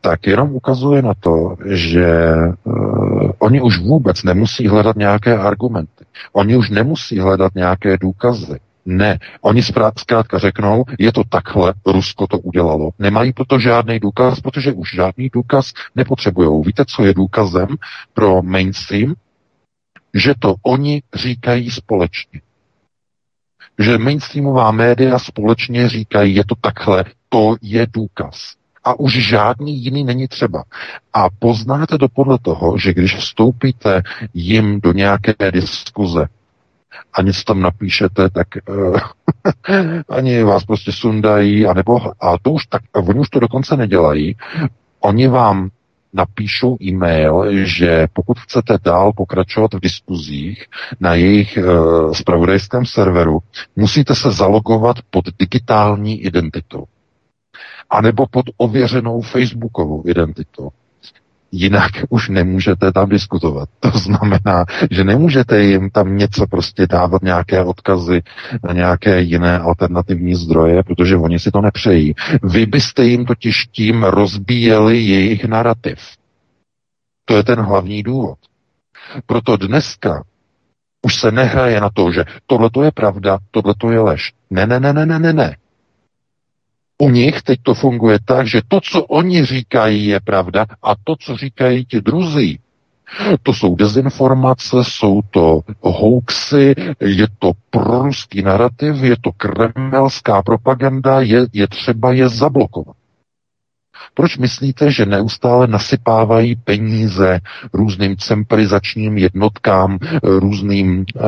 tak 0.00 0.26
jenom 0.26 0.54
ukazuje 0.54 1.02
na 1.02 1.12
to, 1.20 1.56
že 1.66 2.32
uh, 2.64 3.30
oni 3.38 3.60
už 3.60 3.78
vůbec 3.78 4.22
nemusí 4.22 4.68
hledat 4.68 4.96
nějaké 4.96 5.38
argumenty. 5.38 6.04
Oni 6.32 6.56
už 6.56 6.70
nemusí 6.70 7.18
hledat 7.20 7.54
nějaké 7.54 7.96
důkazy. 7.98 8.60
Ne, 8.92 9.18
oni 9.40 9.62
zkrátka 9.62 10.38
řeknou, 10.38 10.84
je 10.98 11.12
to 11.12 11.24
takhle, 11.24 11.74
Rusko 11.86 12.26
to 12.26 12.38
udělalo. 12.38 12.90
Nemají 12.98 13.32
proto 13.32 13.58
žádný 13.58 14.00
důkaz, 14.00 14.40
protože 14.40 14.72
už 14.72 14.94
žádný 14.94 15.28
důkaz 15.28 15.72
nepotřebují. 15.96 16.64
Víte, 16.64 16.84
co 16.84 17.04
je 17.04 17.14
důkazem 17.14 17.68
pro 18.14 18.42
mainstream? 18.42 19.14
Že 20.14 20.34
to 20.38 20.54
oni 20.62 21.02
říkají 21.14 21.70
společně 21.70 22.40
že 23.80 23.98
mainstreamová 23.98 24.70
média 24.70 25.18
společně 25.18 25.88
říkají, 25.88 26.34
je 26.34 26.44
to 26.44 26.54
takhle, 26.60 27.04
to 27.28 27.56
je 27.62 27.86
důkaz. 27.92 28.54
A 28.84 29.00
už 29.00 29.28
žádný 29.28 29.84
jiný 29.84 30.04
není 30.04 30.28
třeba. 30.28 30.64
A 31.12 31.26
poznáte 31.38 31.98
to 31.98 32.08
podle 32.08 32.38
toho, 32.38 32.78
že 32.78 32.94
když 32.94 33.16
vstoupíte 33.16 34.02
jim 34.34 34.80
do 34.80 34.92
nějaké 34.92 35.34
diskuze 35.50 36.26
a 37.12 37.22
něco 37.22 37.44
tam 37.44 37.60
napíšete, 37.60 38.30
tak 38.30 38.48
uh, 38.68 38.98
ani 40.08 40.42
vás 40.42 40.64
prostě 40.64 40.92
sundají, 40.92 41.66
anebo, 41.66 42.00
a 42.20 42.38
to 42.42 42.50
už 42.50 42.66
tak, 42.66 42.82
oni 42.94 43.20
už 43.20 43.28
to 43.28 43.40
dokonce 43.40 43.76
nedělají, 43.76 44.36
oni 45.00 45.28
vám 45.28 45.70
napíšou 46.12 46.76
e-mail, 46.82 47.46
že 47.66 48.06
pokud 48.12 48.38
chcete 48.38 48.78
dál 48.84 49.12
pokračovat 49.12 49.74
v 49.74 49.80
diskuzích 49.80 50.66
na 51.00 51.14
jejich 51.14 51.58
uh, 51.58 52.12
spravodajském 52.12 52.86
serveru, 52.86 53.38
musíte 53.76 54.14
se 54.14 54.32
zalogovat 54.32 54.96
pod 55.10 55.24
digitální 55.38 56.22
identitou. 56.22 56.84
A 57.90 58.00
nebo 58.00 58.26
pod 58.26 58.46
ověřenou 58.56 59.20
facebookovou 59.20 60.02
identitou. 60.06 60.70
Jinak 61.52 61.90
už 62.08 62.28
nemůžete 62.28 62.92
tam 62.92 63.08
diskutovat. 63.08 63.68
To 63.80 63.90
znamená, 63.90 64.64
že 64.90 65.04
nemůžete 65.04 65.62
jim 65.62 65.90
tam 65.90 66.16
něco 66.16 66.46
prostě 66.46 66.86
dávat, 66.86 67.22
nějaké 67.22 67.64
odkazy 67.64 68.22
na 68.64 68.72
nějaké 68.72 69.20
jiné 69.20 69.58
alternativní 69.58 70.34
zdroje, 70.34 70.82
protože 70.82 71.16
oni 71.16 71.38
si 71.38 71.50
to 71.50 71.60
nepřejí. 71.60 72.14
Vy 72.42 72.66
byste 72.66 73.04
jim 73.04 73.26
totiž 73.26 73.66
tím 73.66 74.02
rozbíjeli 74.02 74.98
jejich 74.98 75.44
narrativ. 75.44 75.98
To 77.24 77.36
je 77.36 77.42
ten 77.42 77.60
hlavní 77.60 78.02
důvod. 78.02 78.38
Proto 79.26 79.56
dneska 79.56 80.24
už 81.02 81.14
se 81.14 81.30
nehraje 81.30 81.80
na 81.80 81.90
to, 81.94 82.12
že 82.12 82.24
tohle 82.46 82.70
to 82.70 82.82
je 82.82 82.90
pravda, 82.92 83.38
tohle 83.50 83.74
to 83.78 83.90
je 83.90 84.00
lež. 84.00 84.32
Ne, 84.50 84.66
ne, 84.66 84.80
ne, 84.80 84.92
ne, 84.92 85.06
ne, 85.06 85.18
ne, 85.18 85.32
ne. 85.32 85.56
U 87.00 87.10
nich 87.10 87.42
teď 87.42 87.60
to 87.62 87.74
funguje 87.74 88.18
tak, 88.24 88.46
že 88.46 88.60
to, 88.68 88.80
co 88.80 89.04
oni 89.04 89.44
říkají, 89.44 90.06
je 90.06 90.20
pravda 90.20 90.66
a 90.82 90.94
to, 91.04 91.16
co 91.20 91.36
říkají 91.36 91.84
ti 91.84 92.00
druzí, 92.00 92.60
to 93.42 93.52
jsou 93.54 93.74
dezinformace, 93.74 94.76
jsou 94.82 95.20
to 95.30 95.60
hoaxy, 95.80 96.74
je 97.00 97.26
to 97.38 97.52
proruský 97.70 98.42
narrativ, 98.42 99.02
je 99.02 99.16
to 99.20 99.30
kremelská 99.32 100.42
propaganda, 100.42 101.20
je, 101.20 101.46
je 101.52 101.68
třeba 101.68 102.12
je 102.12 102.28
zablokovat. 102.28 102.96
Proč 104.14 104.38
myslíte, 104.38 104.90
že 104.92 105.06
neustále 105.06 105.66
nasypávají 105.66 106.56
peníze 106.56 107.40
různým 107.72 108.16
cemperizačním 108.16 109.18
jednotkám, 109.18 109.98
různým 110.22 110.98
uh, 110.98 111.24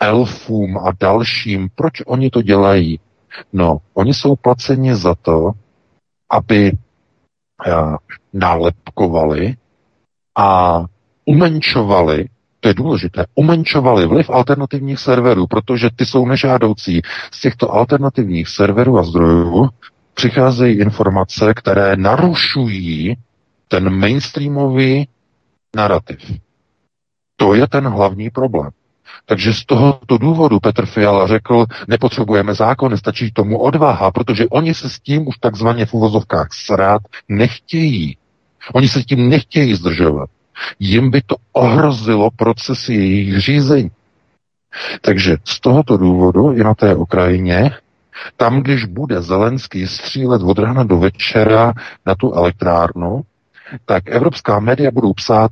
elfům 0.00 0.78
a 0.78 0.92
dalším? 1.00 1.68
Proč 1.74 1.92
oni 2.06 2.30
to 2.30 2.42
dělají? 2.42 3.00
No, 3.52 3.78
oni 3.94 4.14
jsou 4.14 4.36
placeni 4.36 4.96
za 4.96 5.14
to, 5.14 5.50
aby 6.30 6.72
uh, 6.72 7.96
nálepkovali 8.32 9.56
a 10.36 10.80
umenčovali 11.24 12.28
to 12.64 12.68
je 12.68 12.74
důležité, 12.74 13.24
umenčovali 13.34 14.06
vliv 14.06 14.30
alternativních 14.30 14.98
serverů, 14.98 15.46
protože 15.46 15.90
ty 15.96 16.06
jsou 16.06 16.26
nežádoucí. 16.26 17.02
Z 17.32 17.40
těchto 17.40 17.74
alternativních 17.74 18.48
serverů 18.48 18.98
a 18.98 19.02
zdrojů 19.02 19.68
přicházejí 20.14 20.78
informace, 20.78 21.54
které 21.54 21.96
narušují 21.96 23.16
ten 23.68 23.98
mainstreamový 23.98 25.08
narrativ. 25.76 26.18
To 27.36 27.54
je 27.54 27.66
ten 27.68 27.88
hlavní 27.88 28.30
problém. 28.30 28.70
Takže 29.26 29.54
z 29.54 29.64
tohoto 29.64 30.18
důvodu 30.18 30.60
Petr 30.60 30.86
Fiala 30.86 31.26
řekl, 31.26 31.64
nepotřebujeme 31.88 32.54
zákony, 32.54 32.98
stačí 32.98 33.32
tomu 33.32 33.58
odvaha, 33.58 34.10
protože 34.10 34.46
oni 34.48 34.74
se 34.74 34.90
s 34.90 35.00
tím 35.00 35.28
už 35.28 35.38
takzvaně 35.38 35.86
v 35.86 35.94
uvozovkách 35.94 36.48
srát 36.52 37.02
nechtějí. 37.28 38.16
Oni 38.72 38.88
se 38.88 39.02
tím 39.02 39.28
nechtějí 39.28 39.74
zdržovat. 39.74 40.30
Jim 40.78 41.10
by 41.10 41.22
to 41.26 41.36
ohrozilo 41.52 42.30
procesy 42.30 42.94
jejich 42.94 43.40
řízení. 43.40 43.90
Takže 45.00 45.36
z 45.44 45.60
tohoto 45.60 45.96
důvodu 45.96 46.52
i 46.52 46.64
na 46.64 46.74
té 46.74 46.94
Ukrajině, 46.94 47.70
tam, 48.36 48.60
když 48.60 48.84
bude 48.84 49.22
Zelenský 49.22 49.86
střílet 49.86 50.42
od 50.42 50.58
rána 50.58 50.84
do 50.84 50.98
večera 50.98 51.72
na 52.06 52.14
tu 52.14 52.32
elektrárnu, 52.32 53.22
tak 53.84 54.02
evropská 54.06 54.60
média 54.60 54.90
budou 54.90 55.12
psát, 55.12 55.50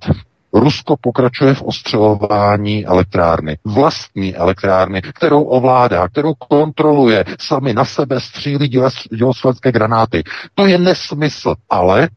Rusko 0.52 0.96
pokračuje 1.00 1.54
v 1.54 1.62
ostřelování 1.62 2.86
elektrárny, 2.86 3.58
vlastní 3.64 4.36
elektrárny, 4.36 5.02
kterou 5.02 5.42
ovládá, 5.42 6.08
kterou 6.08 6.34
kontroluje, 6.34 7.24
sami 7.40 7.74
na 7.74 7.84
sebe 7.84 8.20
střílí 8.20 8.70
dělosvětské 9.16 9.72
granáty. 9.72 10.22
To 10.54 10.66
je 10.66 10.78
nesmysl, 10.78 11.54
ale 11.70 12.08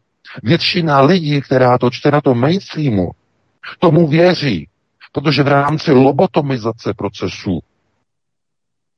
většina 0.44 1.02
lidí, 1.02 1.42
která 1.42 1.78
to 1.78 1.90
čte 1.90 2.12
na 2.12 2.22
tom 2.22 2.40
mainstreamu, 2.40 3.12
tomu 3.80 4.08
věří, 4.08 4.68
protože 5.12 5.44
v 5.44 5.48
rámci 5.48 5.92
lobotomizace 5.92 6.94
procesů 6.94 7.60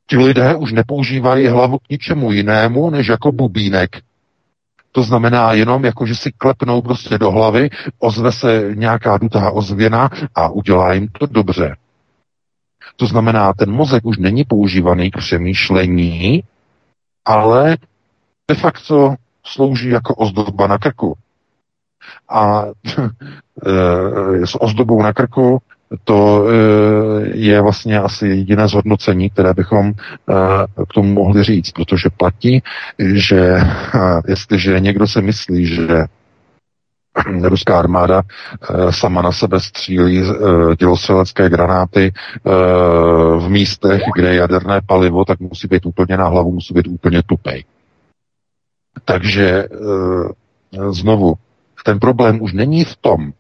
ti 0.10 0.18
lidé 0.18 0.56
už 0.56 0.72
nepoužívají 0.72 1.48
hlavu 1.48 1.78
k 1.78 1.90
ničemu 1.90 2.32
jinému, 2.32 2.90
než 2.90 3.08
jako 3.08 3.32
bubínek. 3.32 4.02
To 4.98 5.04
znamená 5.04 5.54
jenom, 5.54 5.86
jako 5.86 6.06
že 6.06 6.16
si 6.16 6.32
klepnou 6.32 6.82
prostě 6.82 7.18
do 7.18 7.32
hlavy, 7.32 7.70
ozve 8.00 8.32
se 8.32 8.72
nějaká 8.74 9.18
dutá 9.18 9.52
ozvěna 9.52 10.10
a 10.36 10.50
udělá 10.50 10.94
jim 10.94 11.08
to 11.08 11.26
dobře. 11.26 11.76
To 12.96 13.06
znamená, 13.06 13.54
ten 13.54 13.72
mozek 13.72 14.06
už 14.06 14.18
není 14.18 14.44
používaný 14.44 15.12
k 15.12 15.18
přemýšlení, 15.18 16.44
ale 17.26 17.78
de 18.48 18.56
facto 18.56 19.16
slouží 19.46 19.90
jako 19.90 20.16
ozdoba 20.16 20.68
na 20.68 20.78
krku. 20.78 21.18
A 22.30 22.64
e, 23.66 24.48
s 24.48 24.62
ozdobou 24.62 25.04
na 25.04 25.14
krku 25.14 25.62
to 26.04 26.48
e, 26.48 26.54
je 27.38 27.62
vlastně 27.62 28.00
asi 28.00 28.28
jediné 28.28 28.68
zhodnocení, 28.68 29.30
které 29.30 29.54
bychom 29.54 29.88
e, 29.88 29.94
k 30.90 30.94
tomu 30.94 31.14
mohli 31.14 31.44
říct, 31.44 31.72
protože 31.72 32.10
platí, 32.18 32.64
že 33.00 33.58
jestliže 34.28 34.80
někdo 34.80 35.08
se 35.08 35.22
myslí, 35.22 35.66
že 35.66 35.88
ruská 37.42 37.80
armáda 37.80 38.22
sama 38.90 39.22
na 39.22 39.32
sebe 39.32 39.60
střílí 39.60 40.24
dělostřelecké 40.80 41.50
granáty 41.50 42.14
v 43.38 43.50
místech, 43.50 44.02
kde 44.16 44.30
je 44.30 44.36
jaderné 44.36 44.82
palivo, 44.86 45.26
tak 45.26 45.40
musí 45.40 45.68
být 45.68 45.86
úplně 45.86 46.18
na 46.18 46.28
hlavu, 46.28 46.52
musí 46.52 46.74
být 46.74 46.88
úplně 46.88 47.24
tupej. 47.24 47.66
Takže 49.06 49.68
znovu, 50.90 51.34
ten 51.86 52.00
problém 52.00 52.42
už 52.42 52.54
není 52.54 52.84
v 52.84 52.96
tom, 52.96 53.32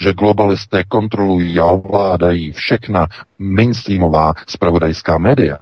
že 0.00 0.12
globalisté 0.12 0.84
kontrolují 0.84 1.60
a 1.60 1.64
ovládají 1.64 2.52
všechna 2.52 3.06
mainstreamová 3.38 4.34
spravodajská 4.46 5.18
média. 5.18 5.58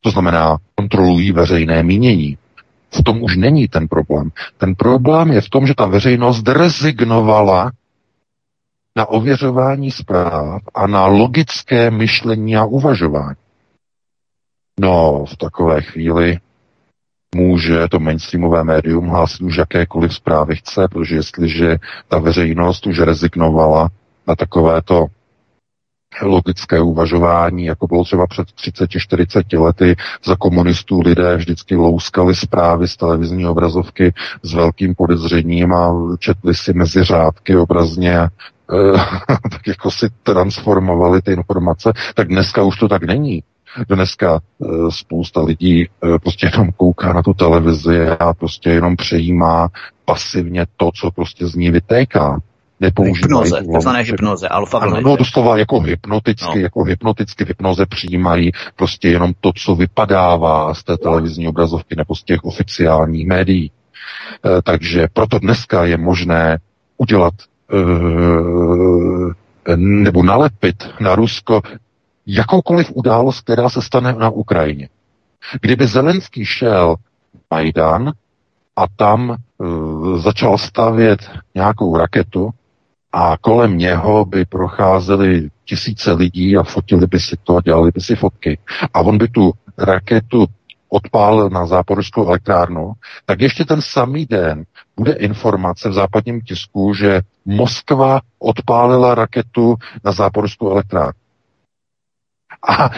To 0.00 0.10
znamená, 0.10 0.58
kontrolují 0.74 1.32
veřejné 1.32 1.82
mínění. 1.82 2.38
V 2.94 3.02
tom 3.02 3.22
už 3.22 3.36
není 3.36 3.68
ten 3.68 3.88
problém. 3.88 4.30
Ten 4.58 4.74
problém 4.74 5.32
je 5.32 5.40
v 5.40 5.48
tom, 5.48 5.66
že 5.66 5.74
ta 5.74 5.86
veřejnost 5.86 6.48
rezignovala 6.48 7.72
na 8.96 9.06
ověřování 9.06 9.90
zpráv 9.90 10.62
a 10.74 10.86
na 10.86 11.06
logické 11.06 11.90
myšlení 11.90 12.56
a 12.56 12.64
uvažování. 12.64 13.36
No, 14.80 15.24
v 15.24 15.36
takové 15.36 15.82
chvíli 15.82 16.38
může 17.34 17.88
to 17.88 17.98
mainstreamové 18.00 18.64
médium 18.64 19.08
hlásit 19.08 19.42
už 19.42 19.56
jakékoliv 19.56 20.14
zprávy 20.14 20.56
chce, 20.56 20.88
protože 20.88 21.16
jestliže 21.16 21.76
ta 22.08 22.18
veřejnost 22.18 22.86
už 22.86 22.98
rezignovala 22.98 23.88
na 24.26 24.36
takovéto 24.36 25.06
logické 26.22 26.80
uvažování, 26.80 27.64
jako 27.64 27.86
bylo 27.86 28.04
třeba 28.04 28.26
před 28.26 28.48
30-40 28.48 29.60
lety 29.62 29.96
za 30.24 30.36
komunistů 30.36 31.00
lidé 31.00 31.36
vždycky 31.36 31.76
louskali 31.76 32.34
zprávy 32.34 32.88
z 32.88 32.96
televizní 32.96 33.46
obrazovky 33.46 34.12
s 34.42 34.54
velkým 34.54 34.94
podezřením 34.94 35.72
a 35.72 35.94
četli 36.18 36.54
si 36.54 36.72
mezi 36.72 37.04
řádky 37.04 37.56
obrazně 37.56 38.18
eh, 38.18 38.28
tak 39.50 39.66
jako 39.66 39.90
si 39.90 40.06
transformovali 40.22 41.22
ty 41.22 41.32
informace, 41.32 41.92
tak 42.14 42.28
dneska 42.28 42.62
už 42.62 42.78
to 42.78 42.88
tak 42.88 43.02
není. 43.02 43.42
Dneska 43.88 44.40
eh, 44.40 44.66
spousta 44.90 45.42
lidí 45.42 45.82
eh, 45.84 46.18
prostě 46.18 46.50
jenom 46.52 46.72
kouká 46.72 47.12
na 47.12 47.22
tu 47.22 47.34
televizi 47.34 48.08
a 48.08 48.34
prostě 48.34 48.70
jenom 48.70 48.96
přejímá 48.96 49.68
pasivně 50.04 50.66
to, 50.76 50.90
co 50.94 51.10
prostě 51.10 51.46
z 51.46 51.54
ní 51.54 51.70
vytéká. 51.70 52.40
Nepoužívají 52.80 53.22
hypnoze, 53.22 53.62
takzvané 53.72 54.00
hypnoze, 54.00 54.48
alfa 54.48 54.78
ano, 54.78 55.00
no, 55.00 55.16
doslova 55.16 55.58
jako 55.58 55.80
hypnoticky, 55.80 56.58
no. 56.58 56.62
jako 56.62 56.84
hypnoticky 56.84 57.44
v 57.44 57.48
hypnoze 57.48 57.86
přijímají 57.86 58.52
prostě 58.76 59.08
jenom 59.08 59.32
to, 59.40 59.52
co 59.56 59.74
vypadává 59.74 60.74
z 60.74 60.84
té 60.84 60.96
televizní 60.96 61.48
obrazovky 61.48 61.96
nebo 61.96 62.14
z 62.14 62.24
těch 62.24 62.44
oficiálních 62.44 63.26
médií. 63.26 63.70
E, 63.70 64.62
takže 64.62 65.08
proto 65.12 65.38
dneska 65.38 65.84
je 65.84 65.96
možné 65.96 66.58
udělat 66.98 67.34
e, 67.72 67.76
nebo 69.76 70.22
nalepit 70.22 70.76
na 71.00 71.14
Rusko 71.14 71.62
jakoukoliv 72.26 72.90
událost, 72.94 73.40
která 73.40 73.68
se 73.68 73.82
stane 73.82 74.12
na 74.12 74.30
Ukrajině. 74.30 74.88
Kdyby 75.60 75.86
Zelenský 75.86 76.44
šel 76.44 76.96
Majdan 77.50 78.12
a 78.76 78.84
tam 78.96 79.36
uh, 79.58 80.18
začal 80.18 80.58
stavět 80.58 81.30
nějakou 81.54 81.96
raketu 81.96 82.50
a 83.12 83.36
kolem 83.40 83.78
něho 83.78 84.24
by 84.24 84.44
procházely 84.44 85.50
tisíce 85.64 86.12
lidí 86.12 86.56
a 86.56 86.62
fotili 86.62 87.06
by 87.06 87.20
si 87.20 87.36
to 87.44 87.56
a 87.56 87.60
dělali 87.60 87.90
by 87.94 88.00
si 88.00 88.16
fotky. 88.16 88.58
A 88.94 89.00
on 89.00 89.18
by 89.18 89.28
tu 89.28 89.52
raketu 89.78 90.46
odpálil 90.88 91.50
na 91.50 91.66
záporskou 91.66 92.28
elektrárnu, 92.28 92.92
tak 93.26 93.40
ještě 93.40 93.64
ten 93.64 93.82
samý 93.82 94.26
den 94.26 94.64
bude 94.96 95.12
informace 95.12 95.88
v 95.88 95.92
západním 95.92 96.40
tisku, 96.40 96.94
že 96.94 97.20
Moskva 97.44 98.20
odpálila 98.38 99.14
raketu 99.14 99.76
na 100.04 100.12
záporskou 100.12 100.70
elektrárnu. 100.70 101.23
A 102.68 102.90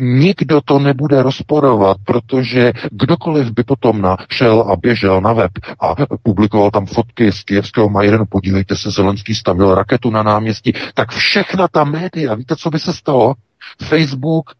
nikdo 0.00 0.60
to 0.60 0.78
nebude 0.78 1.22
rozporovat, 1.22 1.96
protože 2.04 2.72
kdokoliv 2.90 3.50
by 3.50 3.64
potom 3.64 4.02
našel 4.02 4.60
a 4.60 4.76
běžel 4.76 5.20
na 5.20 5.32
web 5.32 5.52
a 5.80 5.94
publikoval 6.22 6.70
tam 6.70 6.86
fotky 6.86 7.32
z 7.32 7.42
kijevského 7.42 7.88
Majdanu, 7.88 8.24
podívejte 8.26 8.76
se, 8.76 8.90
Zelenský 8.90 9.34
stavil 9.34 9.74
raketu 9.74 10.10
na 10.10 10.22
náměstí, 10.22 10.72
tak 10.94 11.10
všechna 11.10 11.68
ta 11.68 11.84
média, 11.84 12.34
víte, 12.34 12.56
co 12.56 12.70
by 12.70 12.78
se 12.78 12.92
stalo? 12.92 13.34
Facebook, 13.82 14.50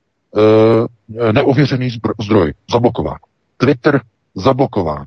e, 1.29 1.33
neověřený 1.33 1.91
zdroj, 2.23 2.55
zablokován. 2.71 3.19
Twitter, 3.57 4.01
zablokován. 4.35 5.07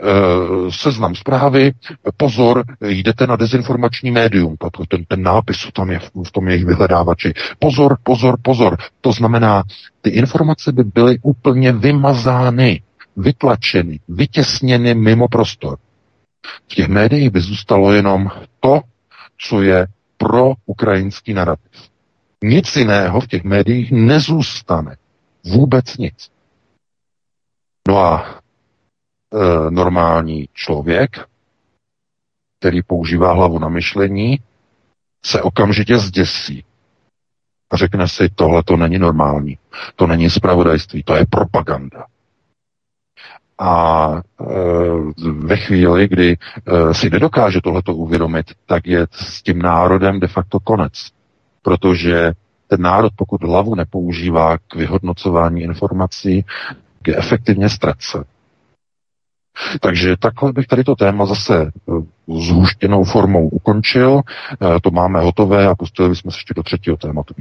Eh, 0.00 0.70
seznam 0.70 1.14
zprávy, 1.14 1.72
pozor, 2.16 2.64
jdete 2.80 3.26
na 3.26 3.36
dezinformační 3.36 4.10
médium, 4.10 4.56
ten, 4.88 5.04
ten 5.04 5.22
nápis 5.22 5.68
tam 5.72 5.90
je 5.90 5.98
v 6.24 6.30
tom 6.32 6.48
jejich 6.48 6.64
vyhledávači. 6.64 7.32
Pozor, 7.58 7.98
pozor, 8.02 8.38
pozor. 8.42 8.76
To 9.00 9.12
znamená, 9.12 9.62
ty 10.00 10.10
informace 10.10 10.72
by 10.72 10.84
byly 10.84 11.18
úplně 11.22 11.72
vymazány, 11.72 12.82
vytlačeny, 13.16 14.00
vytěsněny 14.08 14.94
mimo 14.94 15.28
prostor. 15.28 15.78
V 16.70 16.74
těch 16.74 16.88
médiích 16.88 17.30
by 17.30 17.40
zůstalo 17.40 17.92
jenom 17.92 18.30
to, 18.60 18.80
co 19.38 19.62
je 19.62 19.86
pro 20.16 20.52
ukrajinský 20.66 21.34
narrativ. 21.34 21.72
Nic 22.44 22.76
jiného 22.76 23.20
v 23.20 23.26
těch 23.26 23.44
médiích 23.44 23.92
nezůstane. 23.92 24.96
Vůbec 25.44 25.96
nic. 25.96 26.30
No 27.88 27.98
a 27.98 28.40
e, 29.32 29.70
normální 29.70 30.48
člověk, 30.54 31.10
který 32.58 32.82
používá 32.82 33.32
hlavu 33.32 33.58
na 33.58 33.68
myšlení, 33.68 34.38
se 35.24 35.42
okamžitě 35.42 35.98
zděsí. 35.98 36.64
A 37.70 37.76
řekne 37.76 38.08
si, 38.08 38.28
tohle 38.34 38.62
to 38.62 38.76
není 38.76 38.98
normální. 38.98 39.58
To 39.96 40.06
není 40.06 40.30
spravodajství, 40.30 41.02
to 41.02 41.14
je 41.14 41.26
propaganda. 41.30 42.06
A 43.58 44.12
e, 44.16 44.44
ve 45.32 45.56
chvíli, 45.56 46.08
kdy 46.08 46.36
e, 46.36 46.94
si 46.94 47.10
nedokáže 47.10 47.60
tohleto 47.60 47.94
uvědomit, 47.94 48.46
tak 48.66 48.86
je 48.86 49.06
s 49.10 49.42
tím 49.42 49.58
národem 49.58 50.20
de 50.20 50.28
facto 50.28 50.60
konec. 50.60 50.92
Protože 51.62 52.32
ten 52.68 52.82
národ, 52.82 53.12
pokud 53.16 53.42
hlavu 53.42 53.74
nepoužívá 53.74 54.58
k 54.58 54.74
vyhodnocování 54.74 55.62
informací, 55.62 56.44
je 57.06 57.16
efektivně 57.16 57.68
ztracen. 57.68 58.24
Takže 59.80 60.16
takhle 60.18 60.52
bych 60.52 60.66
tady 60.66 60.84
to 60.84 60.94
téma 60.94 61.26
zase 61.26 61.54
eh, 61.62 61.92
zhuštěnou 62.28 63.04
formou 63.04 63.48
ukončil. 63.48 64.20
Eh, 64.52 64.80
to 64.82 64.90
máme 64.90 65.20
hotové 65.20 65.66
a 65.66 65.74
pustili 65.74 66.16
jsme 66.16 66.30
se 66.30 66.36
ještě 66.38 66.54
do 66.54 66.62
třetího 66.62 66.96
tématu. 66.96 67.34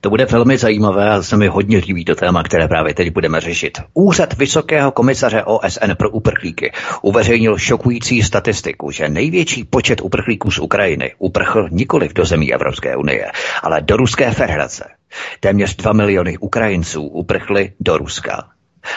To 0.00 0.10
bude 0.10 0.24
velmi 0.24 0.58
zajímavé 0.58 1.10
a 1.10 1.22
se 1.22 1.36
mi 1.36 1.46
hodně 1.46 1.78
líbí 1.78 2.04
to 2.04 2.14
téma, 2.14 2.42
které 2.42 2.68
právě 2.68 2.94
teď 2.94 3.12
budeme 3.12 3.40
řešit. 3.40 3.78
Úřad 3.94 4.34
Vysokého 4.38 4.90
komisaře 4.90 5.44
OSN 5.44 5.92
pro 5.98 6.10
uprchlíky 6.10 6.72
uveřejnil 7.02 7.58
šokující 7.58 8.22
statistiku, 8.22 8.90
že 8.90 9.08
největší 9.08 9.64
počet 9.64 10.00
uprchlíků 10.00 10.50
z 10.50 10.58
Ukrajiny 10.58 11.12
uprchl 11.18 11.68
nikoli 11.70 12.08
do 12.14 12.24
zemí 12.24 12.54
Evropské 12.54 12.96
unie, 12.96 13.30
ale 13.62 13.80
do 13.80 13.96
Ruské 13.96 14.30
federace. 14.30 14.84
Téměř 15.40 15.76
2 15.76 15.92
miliony 15.92 16.38
Ukrajinců 16.38 17.02
uprchli 17.02 17.72
do 17.80 17.98
Ruska. 17.98 18.44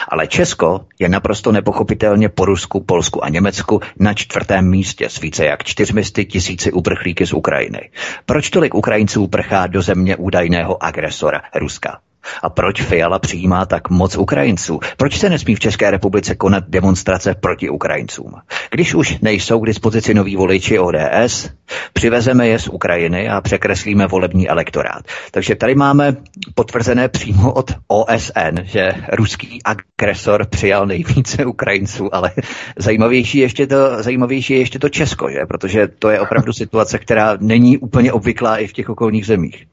Ale 0.08 0.26
Česko 0.26 0.86
je 0.98 1.08
naprosto 1.08 1.52
nepochopitelně 1.52 2.28
po 2.28 2.44
Rusku, 2.44 2.80
Polsku 2.80 3.24
a 3.24 3.28
Německu 3.28 3.80
na 3.98 4.14
čtvrtém 4.14 4.70
místě 4.70 5.08
s 5.08 5.20
více 5.20 5.44
jak 5.44 5.64
čtyřmisty 5.64 6.24
tisíci 6.24 6.72
uprchlíky 6.72 7.26
z 7.26 7.32
Ukrajiny. 7.32 7.90
Proč 8.26 8.50
tolik 8.50 8.74
Ukrajinců 8.74 9.26
prchá 9.26 9.66
do 9.66 9.82
země 9.82 10.16
údajného 10.16 10.84
agresora 10.84 11.42
Ruska? 11.54 11.98
A 12.42 12.50
proč 12.50 12.82
Fiala 12.82 13.18
přijímá 13.18 13.66
tak 13.66 13.90
moc 13.90 14.16
Ukrajinců? 14.16 14.80
Proč 14.96 15.18
se 15.18 15.30
nesmí 15.30 15.54
v 15.54 15.60
České 15.60 15.90
republice 15.90 16.34
konat 16.34 16.64
demonstrace 16.68 17.34
proti 17.34 17.68
Ukrajincům? 17.68 18.32
Když 18.70 18.94
už 18.94 19.18
nejsou 19.22 19.60
k 19.60 19.66
dispozici 19.66 20.14
noví 20.14 20.36
voliči 20.36 20.78
ODS, 20.78 21.50
přivezeme 21.92 22.48
je 22.48 22.58
z 22.58 22.68
Ukrajiny 22.68 23.28
a 23.28 23.40
překreslíme 23.40 24.06
volební 24.06 24.48
elektorát. 24.48 25.02
Takže 25.30 25.54
tady 25.54 25.74
máme 25.74 26.16
potvrzené 26.54 27.08
přímo 27.08 27.52
od 27.52 27.70
OSN, 27.88 28.62
že 28.62 28.92
ruský 29.12 29.58
agresor 29.64 30.46
přijal 30.46 30.86
nejvíce 30.86 31.44
Ukrajinců, 31.44 32.14
ale 32.14 32.32
zajímavější 32.78 33.38
ještě 33.38 33.66
to, 33.66 34.02
zajímavější 34.02 34.52
je 34.52 34.58
ještě 34.58 34.78
to 34.78 34.88
Česko, 34.88 35.30
že? 35.30 35.46
protože 35.48 35.88
to 35.98 36.10
je 36.10 36.20
opravdu 36.20 36.52
situace, 36.52 36.98
která 36.98 37.36
není 37.40 37.78
úplně 37.78 38.12
obvyklá 38.12 38.56
i 38.56 38.66
v 38.66 38.72
těch 38.72 38.88
okolních 38.88 39.26
zemích. 39.26 39.66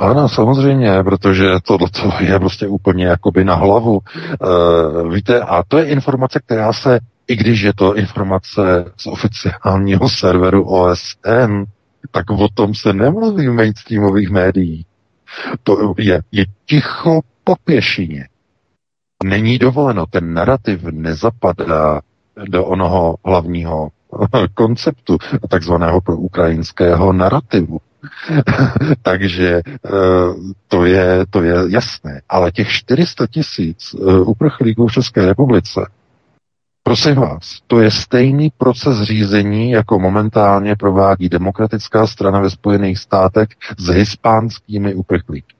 Ano, 0.00 0.28
samozřejmě, 0.28 1.02
protože 1.04 1.44
tohle 1.64 1.88
je 2.20 2.38
prostě 2.38 2.66
úplně 2.66 3.06
jakoby 3.06 3.44
na 3.44 3.54
hlavu. 3.54 4.00
Uh, 4.00 5.14
víte, 5.14 5.40
a 5.40 5.62
to 5.68 5.78
je 5.78 5.84
informace, 5.84 6.40
která 6.44 6.72
se, 6.72 6.98
i 7.28 7.36
když 7.36 7.60
je 7.60 7.72
to 7.74 7.96
informace 7.96 8.84
z 8.96 9.06
oficiálního 9.06 10.08
serveru 10.08 10.64
OSN, 10.64 11.64
tak 12.10 12.30
o 12.30 12.48
tom 12.54 12.74
se 12.74 12.92
nemluví 12.92 13.48
v 13.48 13.52
mainstreamových 13.52 14.30
médiích. 14.30 14.86
To 15.62 15.94
je, 15.98 16.20
je 16.32 16.44
ticho 16.66 17.20
po 17.44 17.56
pěšině. 17.64 18.28
Není 19.24 19.58
dovoleno, 19.58 20.06
ten 20.06 20.34
narrativ 20.34 20.82
nezapadá 20.82 22.00
do 22.48 22.64
onoho 22.64 23.16
hlavního 23.24 23.88
konceptu, 24.54 25.18
takzvaného 25.48 26.00
pro 26.00 26.16
ukrajinského 26.16 27.12
narrativu. 27.12 27.80
Takže 29.02 29.62
eh, 29.66 29.90
to 30.68 30.84
je, 30.84 31.26
to 31.30 31.42
je 31.42 31.54
jasné. 31.68 32.22
Ale 32.28 32.52
těch 32.52 32.68
400 32.68 33.26
tisíc 33.26 33.94
eh, 33.94 34.20
uprchlíků 34.20 34.86
v 34.86 34.92
České 34.92 35.26
republice, 35.26 35.90
prosím 36.82 37.14
vás, 37.14 37.60
to 37.66 37.80
je 37.80 37.90
stejný 37.90 38.52
proces 38.58 39.02
řízení, 39.02 39.70
jako 39.70 39.98
momentálně 39.98 40.76
provádí 40.76 41.28
demokratická 41.28 42.06
strana 42.06 42.40
ve 42.40 42.50
Spojených 42.50 42.98
státech 42.98 43.48
s 43.78 43.88
hispánskými 43.88 44.94
uprchlíky. 44.94 45.54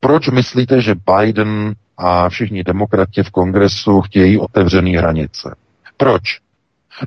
Proč 0.00 0.28
myslíte, 0.28 0.82
že 0.82 0.94
Biden 0.94 1.74
a 1.96 2.28
všichni 2.28 2.64
demokrati 2.64 3.22
v 3.22 3.30
kongresu 3.30 4.00
chtějí 4.00 4.38
otevřené 4.38 4.98
hranice? 4.98 5.54
Proč? 5.96 6.40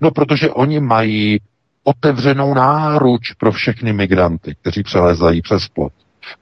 No, 0.01 0.11
protože 0.11 0.49
oni 0.49 0.79
mají 0.79 1.39
otevřenou 1.83 2.53
náruč 2.53 3.31
pro 3.31 3.51
všechny 3.51 3.93
migranty, 3.93 4.55
kteří 4.61 4.83
přelezají 4.83 5.41
přes 5.41 5.67
plot. 5.67 5.93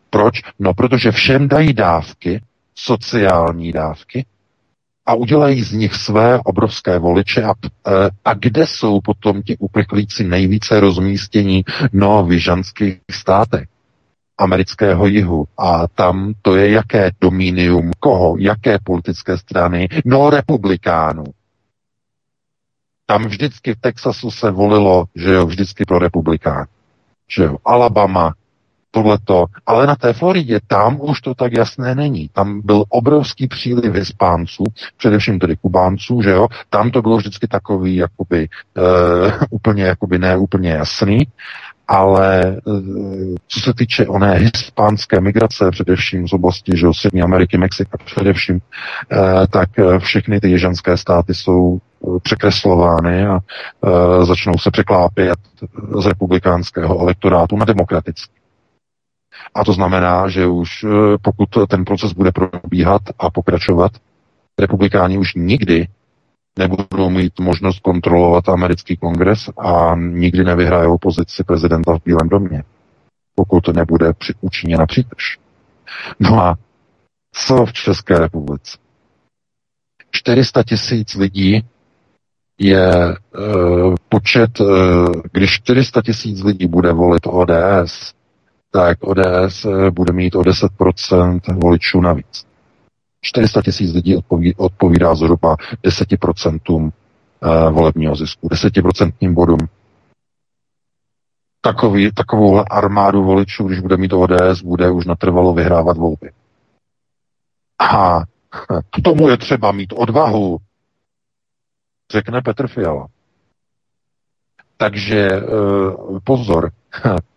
Proč? 0.10 0.42
No, 0.60 0.74
protože 0.74 1.12
všem 1.12 1.48
dají 1.48 1.74
dávky, 1.74 2.42
sociální 2.76 3.72
dávky, 3.72 4.26
a 5.06 5.14
udělají 5.14 5.64
z 5.64 5.72
nich 5.72 5.96
své 5.96 6.40
obrovské 6.40 7.00
voliče. 7.00 7.44
A, 7.44 7.50
e, 7.50 8.10
a 8.26 8.34
kde 8.34 8.68
jsou 8.68 9.02
potom 9.02 9.42
ti 9.42 9.58
uprchlíci 9.58 10.24
nejvíce 10.24 10.80
rozmístění? 10.80 11.64
No, 11.94 12.24
v 12.24 12.32
jižanských 12.32 12.98
státech 13.12 13.68
amerického 14.38 15.08
jihu. 15.08 15.46
A 15.58 15.88
tam 15.88 16.34
to 16.42 16.56
je 16.56 16.72
jaké 16.72 17.12
domínium, 17.22 17.92
koho, 18.00 18.36
jaké 18.40 18.78
politické 18.84 19.38
strany? 19.38 19.88
No, 20.06 20.30
republikánů. 20.30 21.24
Tam 23.10 23.26
vždycky 23.26 23.74
v 23.74 23.82
Texasu 23.82 24.32
se 24.32 24.52
volilo, 24.52 25.06
že 25.16 25.34
jo, 25.34 25.46
vždycky 25.46 25.86
pro 25.86 26.00
republikán. 26.00 26.66
Že 27.28 27.44
jo, 27.44 27.58
Alabama, 27.66 28.34
tohleto. 28.92 29.46
Ale 29.66 29.88
na 29.88 29.96
té 29.96 30.14
Floridě 30.14 30.60
tam 30.68 30.98
už 31.02 31.22
to 31.22 31.36
tak 31.36 31.54
jasné 31.58 31.96
není. 31.96 32.30
Tam 32.34 32.62
byl 32.64 32.84
obrovský 32.90 33.48
příliv 33.48 33.94
Hispánců, 33.94 34.64
především 34.98 35.40
tedy 35.40 35.56
Kubánců, 35.56 36.22
že 36.22 36.30
jo. 36.30 36.48
Tam 36.70 36.92
to 36.92 37.02
bylo 37.02 37.18
vždycky 37.18 37.48
takový, 37.48 37.96
jakoby, 37.96 38.48
uh, 38.78 39.32
úplně, 39.50 39.84
jakoby 39.84 40.20
ne 40.20 40.38
úplně 40.38 40.70
jasný. 40.70 41.18
Ale 41.92 42.42
e, 42.48 42.62
co 43.48 43.60
se 43.60 43.74
týče 43.74 44.08
oné 44.08 44.34
hispánské 44.34 45.22
migrace, 45.22 45.72
především 45.72 46.28
z 46.28 46.34
oblasti 46.34 46.72
že 46.78 47.22
Ameriky, 47.22 47.58
Mexika 47.58 47.98
především, 48.06 48.56
e, 48.56 49.48
tak 49.48 49.70
všechny 50.00 50.40
ty 50.40 50.52
ježanské 50.52 50.98
státy 50.98 51.34
jsou 51.34 51.80
překreslovány 52.24 53.26
a 53.28 53.40
začnou 54.24 54.54
se 54.60 54.72
překlápět 54.72 55.40
z 56.00 56.06
republikánského 56.06 57.00
elektorátu 57.00 57.58
na 57.58 57.66
demokratický. 57.66 58.34
A 59.56 59.64
to 59.64 59.74
znamená, 59.74 60.28
že 60.28 60.48
už 60.48 60.86
pokud 61.22 61.50
ten 61.70 61.86
proces 61.86 62.14
bude 62.14 62.32
probíhat 62.32 63.02
a 63.20 63.30
pokračovat, 63.30 63.92
republikáni 64.60 65.18
už 65.18 65.36
nikdy 65.36 65.88
nebudou 66.60 67.10
mít 67.10 67.40
možnost 67.40 67.80
kontrolovat 67.80 68.50
americký 68.50 68.98
kongres 68.98 69.50
a 69.58 69.96
nikdy 69.96 70.44
nevyhrajou 70.44 70.98
pozici 70.98 71.44
prezidenta 71.44 71.98
v 71.98 72.04
Bílém 72.06 72.30
domě, 72.30 72.64
pokud 73.36 73.68
nebude 73.68 74.14
při, 74.14 74.34
učiněna 74.42 74.86
přítrž. 74.86 75.40
No 76.20 76.44
a 76.44 76.56
co 77.34 77.66
v 77.66 77.74
České 77.74 78.20
republice? 78.20 78.78
400 80.12 80.64
tisíc 80.64 81.16
lidí 81.16 81.64
je 82.60 82.94
uh, 83.08 83.96
počet, 84.10 84.60
uh, 84.60 84.68
když 85.32 85.52
400 85.52 86.02
tisíc 86.02 86.44
lidí 86.44 86.68
bude 86.68 86.92
volit 86.92 87.28
ODS, 87.28 88.14
tak 88.72 88.98
ODS 89.02 89.66
uh, 89.66 89.90
bude 89.90 90.14
mít 90.14 90.36
o 90.36 90.42
10% 90.42 91.40
voličů 91.64 92.02
navíc. 92.02 92.49
400 93.22 93.62
tisíc 93.62 93.94
lidí 93.94 94.16
odpoví, 94.16 94.56
odpovídá 94.56 95.16
zhruba 95.16 95.56
10% 95.84 96.60
uh, 96.70 96.90
volebního 97.72 98.16
zisku, 98.16 98.48
10% 98.48 99.34
bodům. 99.34 99.60
Takový, 101.62 102.12
takovou 102.12 102.64
armádu 102.72 103.24
voličů, 103.24 103.64
když 103.64 103.80
bude 103.80 103.98
mít 103.98 104.14
ODS, 104.14 104.62
bude 104.64 104.92
už 104.92 105.06
natrvalo 105.06 105.54
vyhrávat 105.54 105.98
volby. 105.98 106.32
A 107.80 108.20
k 108.90 109.02
tomu 109.04 109.30
je 109.30 109.38
třeba 109.38 109.72
mít 109.72 109.94
odvahu, 109.98 110.58
řekne 112.12 112.42
Petr 112.42 112.68
Fiala. 112.68 113.08
Takže 114.80 115.28
eh, 115.28 115.42
pozor, 116.24 116.72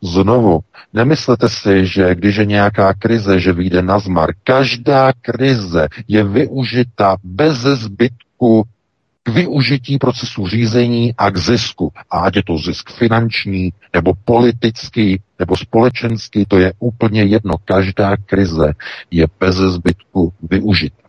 znovu, 0.02 0.60
nemyslete 0.92 1.48
si, 1.48 1.86
že 1.86 2.14
když 2.14 2.36
je 2.36 2.46
nějaká 2.46 2.94
krize, 2.94 3.40
že 3.40 3.52
vyjde 3.52 3.82
na 3.82 3.98
zmar. 3.98 4.30
Každá 4.44 5.12
krize 5.12 5.88
je 6.08 6.24
využita 6.24 7.16
bez 7.24 7.58
zbytku 7.58 8.64
k 9.22 9.28
využití 9.28 9.98
procesu 9.98 10.46
řízení 10.46 11.14
a 11.18 11.30
k 11.30 11.36
zisku. 11.38 11.92
A 12.10 12.18
ať 12.18 12.36
je 12.36 12.42
to 12.42 12.58
zisk 12.58 12.90
finanční, 12.90 13.72
nebo 13.94 14.12
politický, 14.24 15.20
nebo 15.38 15.56
společenský, 15.56 16.44
to 16.48 16.58
je 16.58 16.72
úplně 16.78 17.22
jedno. 17.22 17.54
Každá 17.64 18.16
krize 18.16 18.72
je 19.10 19.26
bez 19.40 19.56
zbytku 19.56 20.32
využita. 20.42 21.01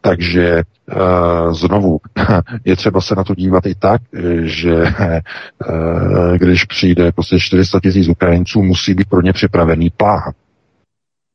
Takže 0.00 0.62
uh, 0.62 1.54
znovu 1.54 1.98
je 2.64 2.76
třeba 2.76 3.00
se 3.00 3.14
na 3.14 3.24
to 3.24 3.34
dívat 3.34 3.66
i 3.66 3.74
tak, 3.74 4.02
že 4.42 4.74
uh, 4.82 6.36
když 6.36 6.64
přijde 6.64 7.12
prostě 7.12 7.40
400 7.40 7.80
tisíc 7.80 8.08
Ukrajinců, 8.08 8.62
musí 8.62 8.94
být 8.94 9.08
pro 9.08 9.22
ně 9.22 9.32
připravený 9.32 9.90
plán. 9.90 10.32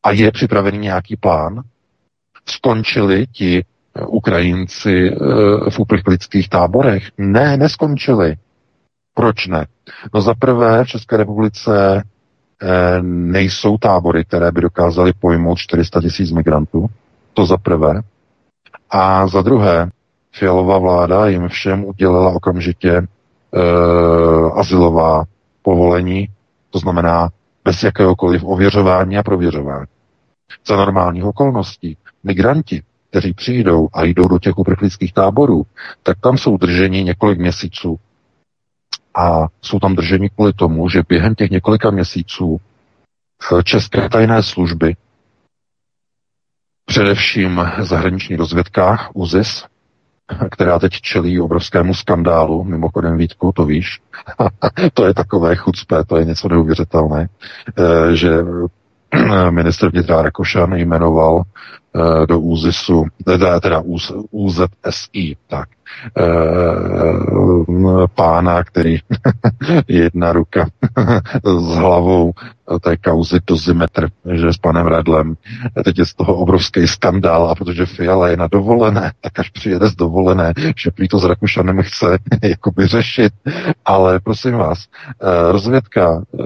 A 0.06 0.12
je 0.12 0.32
připravený 0.32 0.78
nějaký 0.78 1.16
plán? 1.16 1.62
Skončili 2.46 3.28
ti 3.32 3.66
Ukrajinci 4.08 5.12
uh, 5.12 5.70
v 5.70 5.80
uprchlických 5.80 6.50
táborech? 6.50 7.04
Ne, 7.18 7.58
neskončili. 7.58 8.36
Proč 9.16 9.48
ne? 9.48 9.66
No 10.14 10.22
za 10.22 10.34
prvé 10.34 10.84
v 10.84 10.88
České 10.88 11.18
republice 11.18 12.04
nejsou 13.02 13.78
tábory, 13.78 14.26
které 14.26 14.52
by 14.52 14.62
dokázaly 14.62 15.14
pojmout 15.14 15.58
400 15.58 16.02
tisíc 16.02 16.32
migrantů. 16.32 16.90
To 17.34 17.46
za 17.46 17.58
prvé. 17.58 18.02
A 18.90 19.28
za 19.28 19.42
druhé, 19.42 19.92
Fialová 20.32 20.78
vláda 20.78 21.28
jim 21.28 21.48
všem 21.48 21.86
udělala 21.86 22.32
okamžitě 22.32 22.92
e, 22.92 23.06
asilová 24.54 25.24
povolení, 25.62 26.30
to 26.70 26.80
znamená 26.80 27.30
bez 27.66 27.84
jakéhokoliv 27.84 28.44
ověřování 28.44 29.18
a 29.18 29.24
prověřování. 29.24 29.86
Za 30.68 30.76
normálních 30.76 31.24
okolností 31.24 31.98
migranti, 32.24 32.84
kteří 33.10 33.34
přijdou 33.34 33.88
a 33.94 34.04
jdou 34.04 34.28
do 34.28 34.40
těch 34.40 34.58
uprchlických 34.58 35.14
táborů, 35.14 35.66
tak 36.04 36.20
tam 36.20 36.38
jsou 36.38 36.58
drženi 36.58 37.04
několik 37.04 37.40
měsíců. 37.40 38.00
A 39.16 39.48
jsou 39.62 39.80
tam 39.80 39.96
drženi 39.96 40.30
kvůli 40.30 40.54
tomu, 40.54 40.90
že 40.90 41.04
během 41.10 41.36
těch 41.36 41.52
několika 41.52 41.92
měsíců 41.92 42.60
české 43.64 44.10
tajné 44.10 44.44
služby 44.44 44.96
především 46.86 47.72
zahraniční 47.80 48.36
rozvědkách 48.36 49.10
UZIS, 49.14 49.66
která 50.52 50.80
teď 50.80 50.92
čelí 50.94 51.42
obrovskému 51.42 51.94
skandálu, 51.94 52.64
mimochodem 52.64 53.18
Vítku, 53.18 53.52
to 53.52 53.66
víš, 53.66 54.02
to 54.94 55.06
je 55.06 55.14
takové 55.14 55.56
chucpé, 55.56 56.06
to 56.06 56.18
je 56.18 56.26
něco 56.26 56.48
neuvěřitelné, 56.50 57.30
eh, 57.78 58.16
že 58.16 58.30
minister 59.50 59.90
vnitra 59.90 60.22
Rakošan 60.22 60.74
jmenoval 60.74 61.44
do 62.28 62.40
úzisu, 62.40 63.06
teda, 63.26 63.60
teda 63.60 63.84
UZSI, 64.32 65.36
tak, 65.48 65.70
pána, 68.16 68.64
který 68.64 68.98
jedna 69.88 70.34
ruka 70.34 70.70
s 71.44 71.76
hlavou 71.76 72.34
té 72.82 72.98
kauzy 72.98 73.40
dozimetr, 73.48 74.08
že 74.34 74.54
s 74.54 74.58
panem 74.58 74.88
Radlem. 74.88 75.36
Teď 75.84 76.00
je 76.00 76.06
z 76.06 76.14
toho 76.14 76.36
obrovský 76.36 76.88
skandál 76.88 77.50
a 77.50 77.56
protože 77.56 77.86
Fiala 77.86 78.30
je 78.30 78.38
na 78.38 78.48
dovolené, 78.48 79.12
tak 79.22 79.40
až 79.40 79.50
přijede 79.50 79.88
z 79.88 79.96
dovolené, 79.96 80.54
že 80.78 80.92
prý 80.92 81.08
to 81.08 81.20
s 81.20 81.24
Rakušanem 81.24 81.82
chce 81.82 82.18
jakoby 82.44 82.88
řešit. 82.88 83.34
Ale 83.86 84.20
prosím 84.20 84.54
vás, 84.54 84.80
eh, 84.80 85.52
rozvědka, 85.52 86.22
eh, 86.40 86.44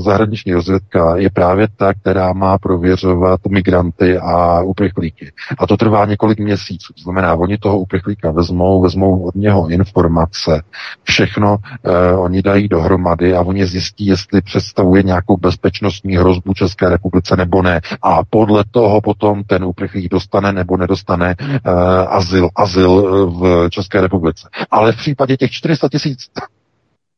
zahraniční 0.00 0.54
rozvědka 0.54 1.16
je 1.16 1.30
právě 1.30 1.68
ta, 1.76 1.94
která 1.94 2.32
má 2.32 2.58
prověřovat 2.58 3.40
migranty 3.48 4.18
a 4.18 4.62
uprchlíky. 4.86 5.32
A 5.58 5.66
to 5.66 5.76
trvá 5.76 6.06
několik 6.06 6.38
měsíců. 6.38 6.92
Znamená, 6.98 7.34
oni 7.34 7.58
toho 7.58 7.78
uprchlíka 7.78 8.30
vezmou, 8.30 8.82
vezmou 8.82 9.22
od 9.22 9.34
něho 9.34 9.68
informace, 9.68 10.62
všechno 11.02 11.56
eh, 11.84 12.12
oni 12.12 12.42
dají 12.42 12.68
dohromady 12.68 13.34
a 13.34 13.40
oni 13.40 13.66
zjistí, 13.66 14.06
jestli 14.06 14.40
představuje 14.40 15.02
nějakou 15.02 15.36
bez 15.36 15.56
bezpečnostní 15.56 16.16
hrozbu 16.16 16.54
České 16.54 16.88
republice 16.88 17.36
nebo 17.36 17.62
ne. 17.62 17.80
A 18.02 18.24
podle 18.24 18.64
toho 18.70 19.00
potom 19.00 19.44
ten 19.44 19.64
uprchlík 19.64 20.10
dostane 20.10 20.52
nebo 20.52 20.76
nedostane 20.76 21.34
uh, 21.38 21.72
azyl, 22.08 22.48
azyl 22.56 22.92
eh, 22.92 23.66
v 23.66 23.70
České 23.70 24.00
republice. 24.00 24.48
Ale 24.70 24.92
v 24.92 24.96
případě 24.96 25.36
těch 25.36 25.50
400 25.50 25.88
tisíc 25.88 26.18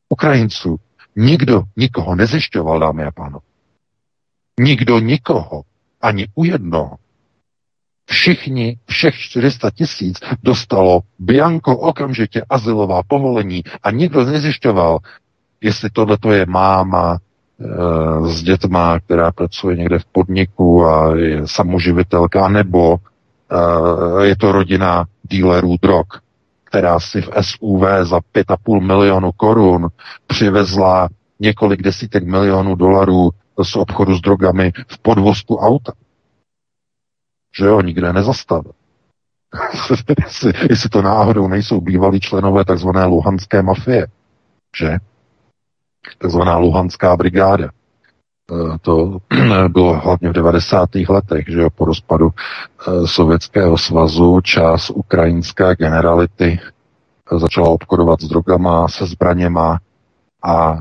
Ukrajinců 0.09 0.77
nikdo 1.15 1.63
nikoho 1.77 2.15
nezjišťoval, 2.15 2.79
dámy 2.79 3.03
a 3.03 3.11
pánové. 3.11 3.45
Nikdo 4.59 4.99
nikoho, 4.99 5.61
ani 6.01 6.27
u 6.35 6.43
jednoho. 6.43 6.95
Všichni, 8.09 8.77
všech 8.85 9.15
400 9.15 9.69
tisíc 9.71 10.19
dostalo 10.43 10.99
Bianco 11.19 11.77
okamžitě 11.77 12.41
azylová 12.49 13.01
povolení 13.07 13.63
a 13.83 13.91
nikdo 13.91 14.25
nezjišťoval, 14.25 14.99
jestli 15.61 15.89
tohle 15.89 16.17
je 16.33 16.45
máma, 16.45 17.19
Eh, 17.61 18.27
s 18.27 18.43
dětma, 18.43 18.99
která 18.99 19.31
pracuje 19.31 19.75
někde 19.75 19.99
v 19.99 20.05
podniku 20.05 20.85
a 20.85 21.15
je 21.15 21.41
samoživitelka, 21.47 22.47
nebo 22.47 22.97
eh, 23.51 24.25
je 24.25 24.35
to 24.35 24.51
rodina 24.51 25.05
dílerů 25.23 25.75
drog, 25.81 26.05
která 26.63 26.99
si 26.99 27.21
v 27.21 27.29
SUV 27.41 27.81
za 28.03 28.19
5,5 28.19 28.81
milionu 28.81 29.31
korun 29.31 29.87
přivezla 30.27 31.09
několik 31.39 31.81
desítek 31.81 32.23
milionů 32.23 32.75
dolarů 32.75 33.29
z 33.63 33.75
obchodu 33.75 34.15
s 34.15 34.21
drogami 34.21 34.71
v 34.87 34.97
podvozku 34.97 35.55
auta. 35.57 35.93
Že 37.57 37.65
jo, 37.65 37.81
nikde 37.81 38.13
nezastavil. 38.13 38.71
jestli, 40.25 40.53
jestli 40.69 40.89
to 40.89 41.01
náhodou 41.01 41.47
nejsou 41.47 41.81
bývalí 41.81 42.19
členové 42.19 42.65
takzvané 42.65 43.05
luhanské 43.05 43.61
mafie. 43.61 44.07
Že? 44.77 44.97
takzvaná 46.17 46.57
Luhanská 46.57 47.17
brigáda. 47.17 47.65
E, 47.65 48.77
to 48.81 49.17
bylo 49.67 49.99
hlavně 49.99 50.29
v 50.29 50.33
90. 50.33 50.89
letech, 51.09 51.45
že 51.47 51.59
jo, 51.61 51.69
po 51.69 51.85
rozpadu 51.85 52.29
e, 52.29 53.07
Sovětského 53.07 53.77
svazu 53.77 54.41
část 54.41 54.89
ukrajinské 54.89 55.75
generality 55.75 56.59
e, 57.31 57.39
začala 57.39 57.69
obchodovat 57.69 58.21
s 58.21 58.27
drogama, 58.27 58.87
se 58.87 59.05
zbraněma 59.05 59.79
a 60.43 60.77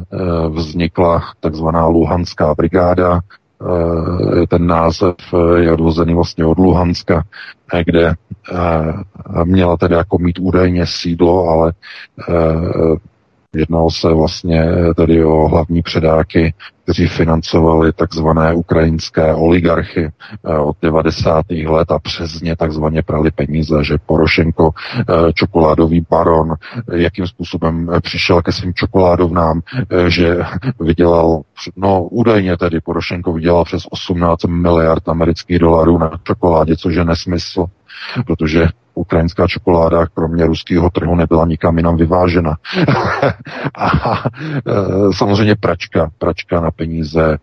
vznikla 0.48 1.22
takzvaná 1.40 1.86
Luhanská 1.86 2.54
brigáda. 2.54 3.20
Ten 4.48 4.66
název 4.66 5.14
je 5.56 5.72
odvozený 5.72 6.14
vlastně 6.14 6.44
od 6.44 6.58
Luhanska, 6.58 7.24
kde 7.84 8.14
měla 9.44 9.76
tedy 9.76 9.94
jako 9.94 10.18
mít 10.18 10.38
údajně 10.38 10.86
sídlo, 10.86 11.48
ale 11.48 11.72
Jednalo 13.56 13.90
se 13.90 14.14
vlastně 14.14 14.64
tedy 14.96 15.24
o 15.24 15.48
hlavní 15.48 15.82
předáky, 15.82 16.54
kteří 16.82 17.08
financovali 17.08 17.92
takzvané 17.92 18.54
ukrajinské 18.54 19.34
oligarchy 19.34 20.04
eh, 20.44 20.58
od 20.58 20.76
90. 20.82 21.44
let 21.50 21.90
a 21.90 21.98
přes 21.98 22.40
ně 22.40 22.56
takzvaně 22.56 23.02
prali 23.02 23.30
peníze, 23.30 23.84
že 23.84 23.96
Porošenko, 24.06 24.70
eh, 25.00 25.32
čokoládový 25.32 26.06
baron, 26.10 26.54
jakým 26.92 27.26
způsobem 27.26 27.90
eh, 27.92 28.00
přišel 28.00 28.42
ke 28.42 28.52
svým 28.52 28.74
čokoládovnám, 28.74 29.60
že 30.08 30.36
vydělal, 30.80 31.42
no 31.76 32.02
údajně 32.02 32.56
tedy 32.56 32.80
Porošenko 32.80 33.32
vydělal 33.32 33.64
přes 33.64 33.82
18 33.90 34.44
miliard 34.44 35.08
amerických 35.08 35.58
dolarů 35.58 35.98
na 35.98 36.10
čokoládě, 36.24 36.76
což 36.76 36.94
je 36.94 37.04
nesmysl 37.04 37.66
protože 38.26 38.68
ukrajinská 38.98 39.46
čokoláda 39.46 40.06
kromě 40.06 40.46
ruského 40.46 40.90
trhu 40.90 41.14
nebyla 41.14 41.46
nikam 41.46 41.76
jinam 41.76 41.96
vyvážena. 41.96 42.56
a 43.76 43.88
e, 43.88 45.12
samozřejmě 45.12 45.56
pračka, 45.56 46.10
pračka 46.18 46.60
na 46.60 46.70
peníze, 46.70 47.22
e, 47.24 47.38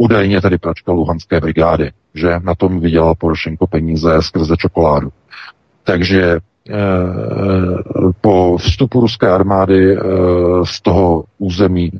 údajně 0.00 0.40
tedy 0.40 0.58
pračka 0.58 0.92
Luhanské 0.92 1.40
brigády, 1.40 1.90
že 2.14 2.40
na 2.42 2.54
tom 2.54 2.80
vydělal 2.80 3.14
Porošenko 3.14 3.66
peníze 3.66 4.22
skrze 4.22 4.56
čokoládu. 4.56 5.12
Takže 5.84 6.22
e, 6.32 6.40
po 8.20 8.56
vstupu 8.58 9.00
ruské 9.00 9.28
armády 9.30 9.96
z 10.64 10.82
toho 10.82 11.24
území 11.38 11.90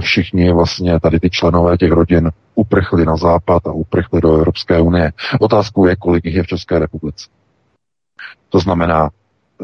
všichni 0.00 0.52
vlastně 0.52 1.00
tady 1.00 1.20
ty 1.20 1.30
členové 1.30 1.76
těch 1.76 1.92
rodin 1.92 2.30
uprchli 2.54 3.06
na 3.06 3.16
západ 3.16 3.66
a 3.66 3.72
uprchli 3.72 4.20
do 4.20 4.34
Evropské 4.34 4.80
unie. 4.80 5.12
Otázkou 5.40 5.86
je, 5.86 5.96
kolik 5.96 6.24
jich 6.24 6.34
je 6.34 6.42
v 6.42 6.46
České 6.46 6.78
republice. 6.78 7.26
To 8.50 8.58
znamená, 8.58 9.10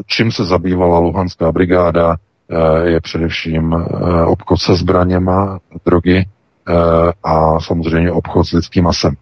čím 0.06 0.32
se 0.32 0.44
zabývala 0.44 0.98
Luhanská 0.98 1.52
brigáda, 1.52 2.16
eh, 2.50 2.88
je 2.88 3.00
především 3.00 3.74
eh, 3.74 4.24
obchod 4.24 4.60
se 4.60 4.74
zbraněma, 4.76 5.58
drogy 5.86 6.18
eh, 6.68 6.72
a 7.24 7.60
samozřejmě 7.60 8.12
obchod 8.12 8.44
s 8.46 8.52
lidským 8.52 8.84
masem. 8.84 9.14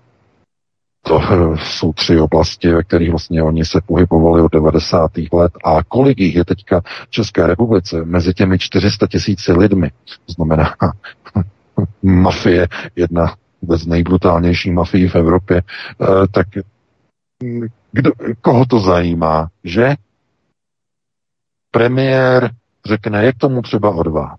To 1.07 1.21
jsou 1.63 1.93
tři 1.93 2.21
oblasti, 2.21 2.73
ve 2.73 2.83
kterých 2.83 3.11
vlastně 3.11 3.43
oni 3.43 3.65
se 3.65 3.81
pohybovali 3.87 4.43
od 4.43 4.53
90. 4.53 5.11
let. 5.33 5.53
A 5.65 5.83
kolik 5.89 6.21
jich 6.21 6.37
je 6.37 6.45
teďka 6.45 6.81
v 6.81 7.11
České 7.11 7.47
republice 7.47 8.05
mezi 8.05 8.35
těmi 8.35 8.59
400 8.59 9.07
tisíci 9.07 9.53
lidmi? 9.53 9.91
To 10.27 10.33
znamená 10.33 10.75
mafie, 12.03 12.69
jedna 12.97 13.35
vůbec 13.63 13.87
nejbrutálnější 13.87 14.71
mafii 14.71 15.09
v 15.09 15.15
Evropě, 15.15 15.63
tak 16.31 16.47
kdo, 17.95 18.11
koho 18.41 18.67
to 18.67 18.81
zajímá, 18.81 19.49
že? 19.65 19.95
Premiér 21.71 22.51
řekne, 22.87 23.25
jak 23.25 23.37
tomu 23.39 23.63
třeba 23.63 23.91
odvá. 23.91 24.37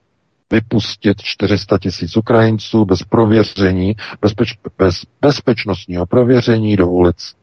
Vypustit 0.51 1.21
400 1.21 1.77
tisíc 1.77 2.17
Ukrajinců 2.17 2.85
bez 2.85 3.03
prověření, 3.03 3.95
bezpeč, 4.21 4.57
bez 4.77 5.01
bezpečnostního 5.21 6.05
prověření 6.05 6.77
do 6.77 6.87
ulic, 6.87 7.35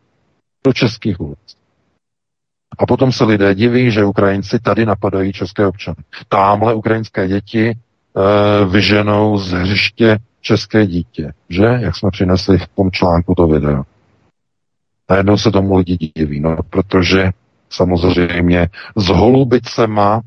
do 0.64 0.72
českých 0.72 1.20
ulic. 1.20 1.56
A 2.78 2.86
potom 2.86 3.12
se 3.12 3.24
lidé 3.24 3.54
diví, 3.54 3.90
že 3.90 4.04
Ukrajinci 4.04 4.58
tady 4.58 4.86
napadají 4.86 5.32
české 5.32 5.66
občany. 5.66 5.96
Támhle 6.28 6.74
ukrajinské 6.74 7.28
děti 7.28 7.68
e, 7.68 7.74
vyženou 8.64 9.38
z 9.38 9.52
hřiště 9.52 10.18
české 10.40 10.86
dítě, 10.86 11.32
že? 11.48 11.64
Jak 11.64 11.96
jsme 11.96 12.10
přinesli 12.10 12.58
v 12.58 12.68
tom 12.68 12.90
článku 12.90 13.34
to 13.34 13.46
video. 13.46 13.82
Najednou 15.12 15.36
se 15.36 15.50
tomu 15.50 15.76
lidi 15.76 15.96
diví, 16.14 16.40
no, 16.40 16.56
protože 16.70 17.30
samozřejmě 17.70 18.68
z 18.96 19.08
Holubicema 19.08 20.20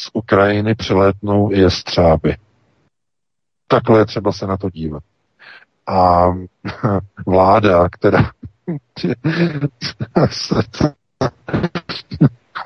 z 0.00 0.10
Ukrajiny 0.12 0.74
přilétnou 0.74 1.52
i 1.52 1.58
jestřáby. 1.58 2.36
Takhle 3.68 3.98
je 3.98 4.06
třeba 4.06 4.32
se 4.32 4.46
na 4.46 4.56
to 4.56 4.70
dívat. 4.70 5.02
A 5.86 6.26
vláda, 7.26 7.88
která 7.88 8.18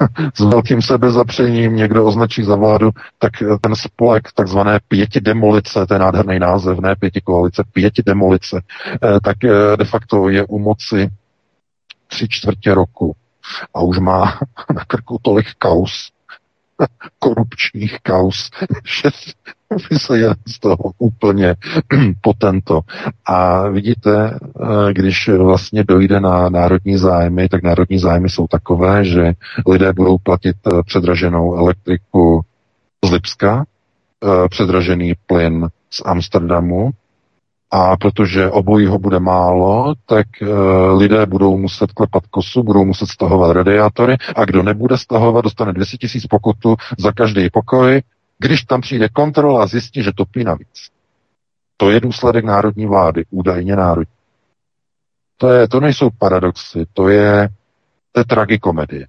s 0.34 0.40
velkým 0.40 0.82
sebezapřením 0.82 1.76
někdo 1.76 2.04
označí 2.04 2.42
za 2.42 2.56
vládu, 2.56 2.90
tak 3.18 3.32
ten 3.60 3.74
spolek 3.76 4.32
takzvané 4.34 4.80
pěti 4.88 5.20
demolice, 5.20 5.86
to 5.86 5.94
je 5.94 6.00
nádherný 6.00 6.38
název, 6.38 6.78
ne 6.78 6.96
pěti 6.96 7.20
koalice, 7.20 7.64
pěti 7.72 8.02
demolice, 8.06 8.62
eh, 8.94 9.20
tak 9.24 9.44
eh, 9.44 9.76
de 9.76 9.84
facto 9.84 10.28
je 10.28 10.46
u 10.46 10.58
moci 10.58 11.10
tři 12.06 12.26
čtvrtě 12.30 12.74
roku 12.74 13.16
a 13.74 13.80
už 13.80 13.98
má 13.98 14.24
na 14.74 14.84
krku 14.84 15.18
tolik 15.22 15.46
kaus, 15.58 16.10
korupčních 17.18 18.00
kaus, 18.02 18.50
že 19.02 19.10
se 19.98 20.18
je 20.18 20.34
z 20.46 20.58
toho 20.58 20.92
úplně 20.98 21.54
potento. 22.20 22.80
A 23.26 23.68
vidíte, 23.68 24.38
eh, 24.38 24.92
když 24.92 25.28
vlastně 25.28 25.84
dojde 25.84 26.20
na 26.20 26.48
národní 26.48 26.98
zájmy, 26.98 27.48
tak 27.48 27.62
národní 27.62 27.98
zájmy 27.98 28.30
jsou 28.30 28.46
takové, 28.46 29.04
že 29.04 29.32
lidé 29.66 29.92
budou 29.92 30.18
platit 30.18 30.56
eh, 30.66 30.82
předraženou 30.82 31.54
elektriku 31.56 32.40
z 33.04 33.10
Lipska, 33.10 33.64
eh, 34.24 34.48
předražený 34.48 35.12
plyn 35.26 35.68
z 35.90 36.02
Amsterdamu 36.04 36.90
A 37.76 37.96
protože 37.96 38.50
obojího 38.50 38.98
bude 38.98 39.20
málo, 39.20 39.94
tak 40.06 40.26
e, 40.42 40.46
lidé 40.92 41.26
budou 41.26 41.58
muset 41.58 41.92
klepat 41.92 42.26
kosu, 42.26 42.62
budou 42.62 42.84
muset 42.84 43.06
stahovat 43.06 43.52
radiátory 43.52 44.16
a 44.36 44.44
kdo 44.44 44.62
nebude 44.62 44.98
stahovat, 44.98 45.44
dostane 45.44 45.72
200 45.72 45.96
tisíc 45.96 46.26
pokutu 46.26 46.76
za 46.98 47.12
každý 47.12 47.50
pokoj, 47.50 48.02
když 48.38 48.62
tam 48.62 48.80
přijde 48.80 49.08
kontrola 49.08 49.62
a 49.62 49.66
zjistí, 49.66 50.02
že 50.02 50.12
topí 50.12 50.44
navíc. 50.44 50.90
To 51.76 51.90
je 51.90 52.00
důsledek 52.00 52.44
národní 52.44 52.86
vlády, 52.86 53.24
údajně 53.30 53.76
národní. 53.76 54.14
To, 55.36 55.48
je, 55.48 55.68
to 55.68 55.80
nejsou 55.80 56.10
paradoxy, 56.18 56.86
to 56.92 57.08
je, 57.08 57.48
to 58.12 58.20
je 58.20 58.24
tragikomedie. 58.24 59.06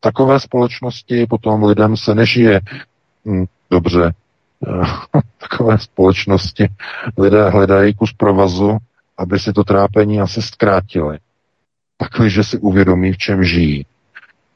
Takové 0.00 0.40
společnosti 0.40 1.26
potom 1.26 1.64
lidem 1.64 1.96
se 1.96 2.14
nežije 2.14 2.60
hm, 3.24 3.44
dobře. 3.70 4.12
Takové 5.50 5.78
společnosti 5.78 6.68
lidé 7.18 7.50
hledají 7.50 7.94
kus 7.94 8.12
provazu, 8.12 8.78
aby 9.18 9.38
si 9.38 9.52
to 9.52 9.64
trápení 9.64 10.20
asi 10.20 10.42
zkrátili. 10.42 11.18
Pakliže 11.96 12.44
si 12.44 12.58
uvědomí, 12.58 13.12
v 13.12 13.18
čem 13.18 13.44
žijí. 13.44 13.86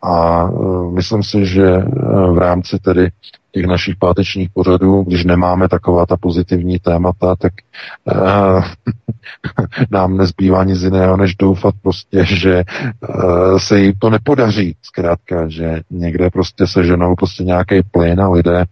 A 0.03 0.45
uh, 0.45 0.93
myslím 0.95 1.23
si, 1.23 1.47
že 1.47 1.77
uh, 1.77 2.35
v 2.35 2.39
rámci 2.39 2.79
tedy 2.79 3.11
těch 3.53 3.67
našich 3.67 3.97
pátečních 3.97 4.51
pořadů, 4.51 5.03
když 5.03 5.25
nemáme 5.25 5.69
taková 5.69 6.07
ta 6.07 6.17
pozitivní 6.17 6.79
témata, 6.79 7.37
tak 7.37 7.53
uh, 8.05 8.65
nám 9.91 10.17
nezbývá 10.17 10.65
nic 10.65 10.83
jiného, 10.83 11.17
než 11.17 11.35
doufat 11.35 11.75
prostě, 11.83 12.25
že 12.25 12.65
uh, 13.09 13.59
se 13.59 13.81
jim 13.81 13.93
to 13.99 14.11
nepodaří. 14.11 14.77
Zkrátka, 14.83 15.49
že 15.49 15.81
někde 15.91 16.31
prostě 16.31 16.67
se 16.67 16.85
ženou 16.85 17.15
prostě 17.15 17.45
nějaký 17.45 17.83
plyn 17.91 18.21
a 18.21 18.29
lidé 18.29 18.65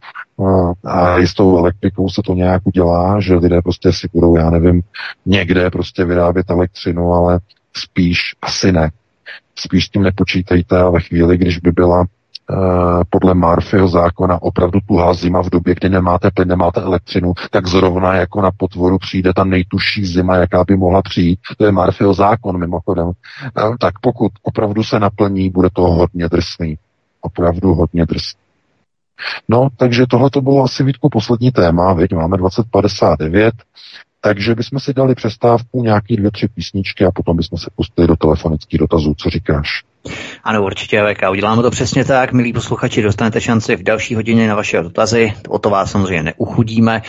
a 0.84 1.18
s 1.18 1.34
tou 1.34 1.58
elektrikou 1.58 2.08
se 2.08 2.22
to 2.24 2.34
nějak 2.34 2.62
udělá, 2.64 3.20
že 3.20 3.34
lidé 3.34 3.62
prostě 3.62 3.92
si 3.92 4.08
budou, 4.12 4.36
já 4.36 4.50
nevím, 4.50 4.82
někde 5.26 5.70
prostě 5.70 6.04
vyrábět 6.04 6.50
elektřinu, 6.50 7.12
ale 7.12 7.40
spíš 7.76 8.20
asi 8.42 8.72
ne. 8.72 8.90
Spíš 9.54 9.86
s 9.86 9.88
tím 9.88 10.02
nepočítejte 10.02 10.80
a 10.80 10.90
ve 10.90 11.00
chvíli, 11.00 11.38
když 11.38 11.58
by 11.58 11.72
byla 11.72 12.04
Eh, 12.50 13.04
podle 13.10 13.34
Murphyho 13.34 13.88
zákona 13.88 14.42
opravdu 14.42 14.78
tuhá 14.88 15.14
zima 15.14 15.42
v 15.42 15.50
době, 15.50 15.74
kdy 15.74 15.88
nemáte 15.88 16.30
plyn, 16.30 16.48
nemáte 16.48 16.80
elektřinu, 16.80 17.32
tak 17.50 17.66
zrovna 17.66 18.14
jako 18.14 18.42
na 18.42 18.50
potvoru 18.56 18.98
přijde 18.98 19.32
ta 19.34 19.44
nejtužší 19.44 20.06
zima, 20.06 20.36
jaká 20.36 20.64
by 20.64 20.76
mohla 20.76 21.02
přijít. 21.02 21.38
To 21.58 21.64
je 21.64 21.72
Murphyho 21.72 22.14
zákon 22.14 22.58
mimochodem. 22.58 23.10
Eh, 23.46 23.76
tak 23.80 23.98
pokud 24.00 24.32
opravdu 24.42 24.84
se 24.84 24.98
naplní, 25.00 25.50
bude 25.50 25.68
to 25.72 25.82
hodně 25.82 26.28
drsný. 26.28 26.78
Opravdu 27.20 27.74
hodně 27.74 28.06
drsný. 28.06 28.47
No, 29.48 29.68
takže 29.76 30.06
tohle 30.06 30.30
to 30.30 30.40
bylo 30.40 30.64
asi 30.64 30.84
Vítku 30.84 31.08
poslední 31.08 31.50
téma, 31.50 31.92
veď 31.92 32.12
máme 32.12 32.36
2059, 32.36 33.54
takže 34.20 34.54
bychom 34.54 34.80
si 34.80 34.94
dali 34.94 35.14
přestávku, 35.14 35.82
nějaký 35.82 36.16
dvě, 36.16 36.30
tři 36.30 36.48
písničky 36.48 37.04
a 37.04 37.10
potom 37.10 37.36
bychom 37.36 37.58
se 37.58 37.70
pustili 37.76 38.08
do 38.08 38.16
telefonických 38.16 38.80
dotazů. 38.80 39.14
Co 39.14 39.30
říkáš? 39.30 39.84
Ano, 40.44 40.64
určitě, 40.64 41.02
VK. 41.02 41.22
Uděláme 41.30 41.62
to 41.62 41.70
přesně 41.70 42.04
tak. 42.04 42.32
Milí 42.32 42.52
posluchači, 42.52 43.02
dostanete 43.02 43.40
šanci 43.40 43.76
v 43.76 43.82
další 43.82 44.14
hodině 44.14 44.48
na 44.48 44.54
vaše 44.54 44.82
dotazy. 44.82 45.32
O 45.48 45.58
to 45.58 45.70
vás 45.70 45.90
samozřejmě 45.90 46.22
neuchudíme, 46.22 47.02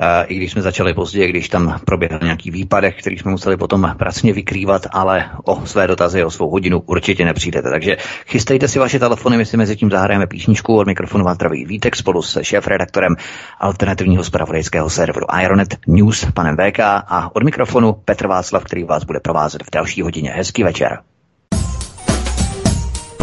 eh, 0.00 0.24
i 0.24 0.34
když 0.34 0.52
jsme 0.52 0.62
začali 0.62 0.94
později, 0.94 1.28
když 1.28 1.48
tam 1.48 1.80
proběhl 1.84 2.18
nějaký 2.22 2.50
výpadek, 2.50 2.98
který 2.98 3.18
jsme 3.18 3.30
museli 3.30 3.56
potom 3.56 3.94
pracně 3.98 4.32
vykrývat, 4.32 4.86
ale 4.90 5.30
o 5.44 5.66
své 5.66 5.86
dotazy, 5.86 6.24
o 6.24 6.30
svou 6.30 6.50
hodinu 6.50 6.82
určitě 6.86 7.24
nepřijdete. 7.24 7.70
Takže 7.70 7.96
chystejte 8.26 8.68
si 8.68 8.78
vaše 8.78 8.98
telefony, 8.98 9.36
my 9.36 9.46
si 9.46 9.56
mezi 9.56 9.76
tím 9.76 9.90
zahrajeme 9.90 10.26
písničku 10.26 10.76
od 10.76 10.86
mikrofonu 10.86 11.24
traví 11.34 11.64
Vítek 11.64 11.96
spolu 11.96 12.22
se 12.22 12.44
šéf-redaktorem 12.44 13.16
alternativního 13.60 14.24
spravodajského 14.24 14.90
serveru 14.90 15.26
Ironet 15.42 15.76
News, 15.86 16.26
panem 16.34 16.56
VK 16.56 16.80
a 16.80 17.30
od 17.34 17.42
mikrofonu 17.42 17.92
Petr 17.92 18.26
Václav, 18.26 18.64
který 18.64 18.84
vás 18.84 19.04
bude 19.04 19.20
provázet 19.20 19.62
v 19.62 19.70
další 19.72 20.02
hodině. 20.02 20.30
Hezký 20.30 20.62
večer. 20.62 21.13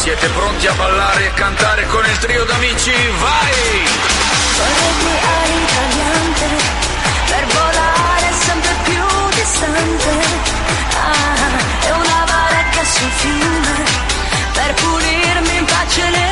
Siete 0.00 0.28
pronti 0.28 0.66
a 0.66 0.72
ballare 0.72 1.26
e 1.26 1.34
cantare 1.34 1.86
con 1.88 2.02
il 2.06 2.16
trio 2.16 2.42
d'amici? 2.46 2.90
Vai! 2.90 3.84
Vorrei 4.56 5.20
all'italiante 5.42 6.46
per 7.26 7.44
volare 7.44 8.32
sempre 8.32 8.70
più 8.84 9.04
distante. 9.34 10.10
Ah, 10.96 11.86
è 11.86 11.90
una 11.90 12.24
baracca 12.24 12.82
sul 12.82 13.10
fiume 13.10 13.84
per 14.54 14.72
pulirmi 14.72 15.56
in 15.58 15.64
pace 15.66 16.08
le 16.08 16.29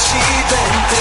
presidente, 0.00 0.96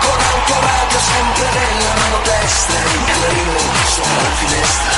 con 0.00 0.18
autoradio 0.20 1.00
sempre 1.00 1.48
nella 1.56 1.94
mano 1.94 2.18
destra, 2.22 2.76
il 2.76 3.04
clarino 3.04 3.58
sopra 3.88 4.22
la 4.22 4.34
finestra. 4.36 4.92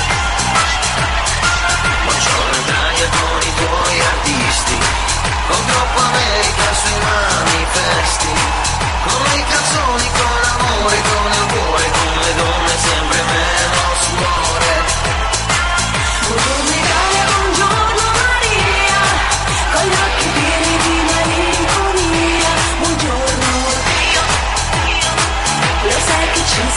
Buongiorno 2.02 2.56
Italia 2.66 3.08
con 3.10 3.38
i 3.42 3.54
tuoi 3.54 4.00
artisti, 4.00 4.78
con 5.46 5.64
troppo 5.66 6.00
America 6.00 6.66
sui 6.82 6.98
manifesti, 6.98 8.32
con 9.06 9.22
le 9.22 9.44
canzoni, 9.46 10.10
con 10.18 10.32
l'amore, 10.42 11.02
con 11.02 11.30
il 11.30 11.46
cuore, 11.52 11.90
con 11.90 12.14
le 12.22 12.34
donne 12.34 12.74
sempre 12.76 13.22
meno 13.22 13.82
suore. 14.02 14.52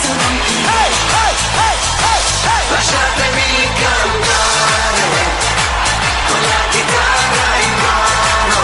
Hey, 0.06 0.12
hey, 0.14 1.34
hey, 1.58 1.78
hey, 2.06 2.22
hey. 2.46 2.64
Lascia 2.70 3.04
me 3.18 3.74
cantare 3.82 5.24
con 6.28 6.42
la 6.42 6.62
chitarra 6.70 7.50
in 7.66 7.74
mano. 7.82 8.60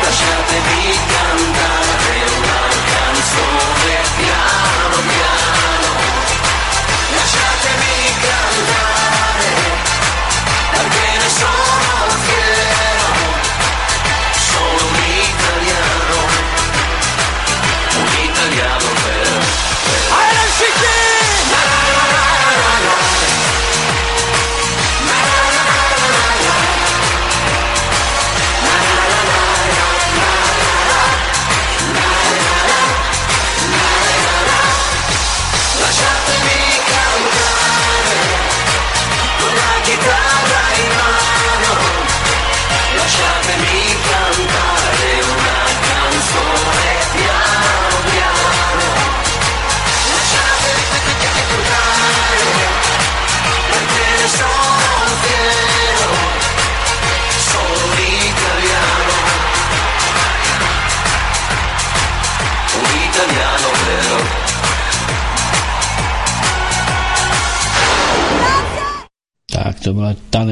Lasciatemi 0.00 0.80
cantare. 0.96 1.13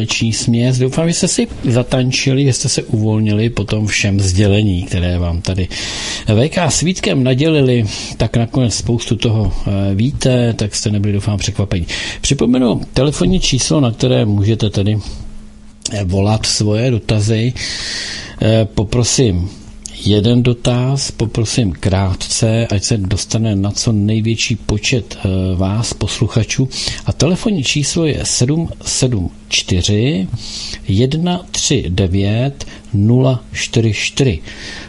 taneční 0.02 0.32
směs. 0.32 0.78
Doufám, 0.78 1.08
že 1.08 1.14
jste 1.14 1.28
si 1.28 1.48
zatančili, 1.64 2.44
že 2.44 2.52
jste 2.52 2.68
se 2.68 2.82
uvolnili 2.82 3.50
po 3.50 3.64
tom 3.64 3.86
všem 3.86 4.20
sdělení, 4.20 4.82
které 4.82 5.18
vám 5.18 5.40
tady 5.40 5.68
VK 6.26 6.58
svítkem 6.68 7.24
nadělili, 7.24 7.84
tak 8.16 8.36
nakonec 8.36 8.74
spoustu 8.74 9.16
toho 9.16 9.52
eh, 9.66 9.94
víte, 9.94 10.52
tak 10.52 10.74
jste 10.74 10.90
nebyli, 10.90 11.12
doufám, 11.14 11.38
překvapení. 11.38 11.86
Připomenu 12.20 12.80
telefonní 12.92 13.40
číslo, 13.40 13.80
na 13.80 13.90
které 13.90 14.24
můžete 14.24 14.70
tedy 14.70 14.98
eh, 15.92 16.04
volat 16.04 16.46
svoje 16.46 16.90
dotazy. 16.90 17.52
Eh, 18.42 18.64
poprosím 18.74 19.50
jeden 20.04 20.42
dotaz, 20.42 21.10
poprosím 21.10 21.72
krátce, 21.72 22.66
ať 22.66 22.84
se 22.84 22.96
dostane 22.96 23.56
na 23.56 23.70
co 23.70 23.92
největší 23.92 24.56
počet 24.56 25.16
eh, 25.16 25.28
vás, 25.56 25.94
posluchačů. 25.94 26.68
A 27.06 27.12
telefonní 27.12 27.64
číslo 27.64 28.06
je 28.06 28.20
774 28.24 30.28
139 30.88 32.66
044. 33.52 34.38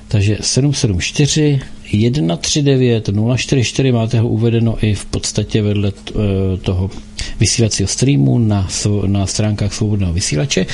Takže 0.07 0.37
774 0.41 1.61
139 1.93 3.09
044 3.37 3.91
máte 3.91 4.19
ho 4.19 4.27
uvedeno 4.27 4.77
i 4.81 4.93
v 4.93 5.05
podstatě 5.05 5.61
vedle 5.61 5.91
eh, 5.91 6.57
toho 6.57 6.89
vysílacího 7.39 7.87
streamu 7.87 8.39
na, 8.39 8.67
na 9.05 9.25
stránkách 9.25 9.73
svobodného 9.73 10.13
vysílače, 10.13 10.65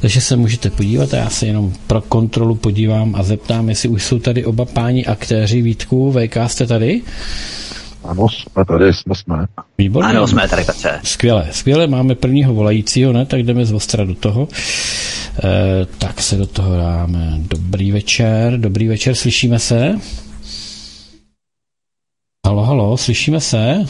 takže 0.00 0.20
se 0.20 0.36
můžete 0.36 0.70
podívat 0.70 1.14
a 1.14 1.16
já 1.16 1.30
se 1.30 1.46
jenom 1.46 1.72
pro 1.86 2.00
kontrolu 2.00 2.54
podívám 2.54 3.14
a 3.14 3.22
zeptám, 3.22 3.68
jestli 3.68 3.88
už 3.88 4.04
jsou 4.04 4.18
tady 4.18 4.44
oba 4.44 4.64
páni 4.64 5.06
aktéři 5.06 5.62
Vítku, 5.62 6.12
VK 6.12 6.36
jste 6.46 6.66
tady? 6.66 7.02
Ano, 8.04 8.28
jsme 8.28 8.64
tady, 8.64 8.92
jsme, 8.92 9.14
jsme. 9.14 9.46
Výborně. 9.78 10.10
Ano, 10.10 10.26
jsme 10.26 10.48
tady, 10.48 10.64
Petře. 10.64 11.00
Skvěle, 11.04 11.48
skvěle, 11.50 11.86
máme 11.86 12.14
prvního 12.14 12.54
volajícího, 12.54 13.12
ne? 13.12 13.26
Tak 13.26 13.42
jdeme 13.42 13.66
z 13.66 13.72
ostra 13.72 14.04
do 14.04 14.14
toho. 14.14 14.48
E, 15.44 15.86
tak 15.98 16.22
se 16.22 16.36
do 16.36 16.46
toho 16.46 16.76
dáme. 16.76 17.34
Dobrý 17.38 17.92
večer, 17.92 18.58
dobrý 18.58 18.88
večer, 18.88 19.14
slyšíme 19.14 19.58
se? 19.58 19.98
Halo, 22.96 23.04
slyšíme 23.04 23.40
se? 23.40 23.84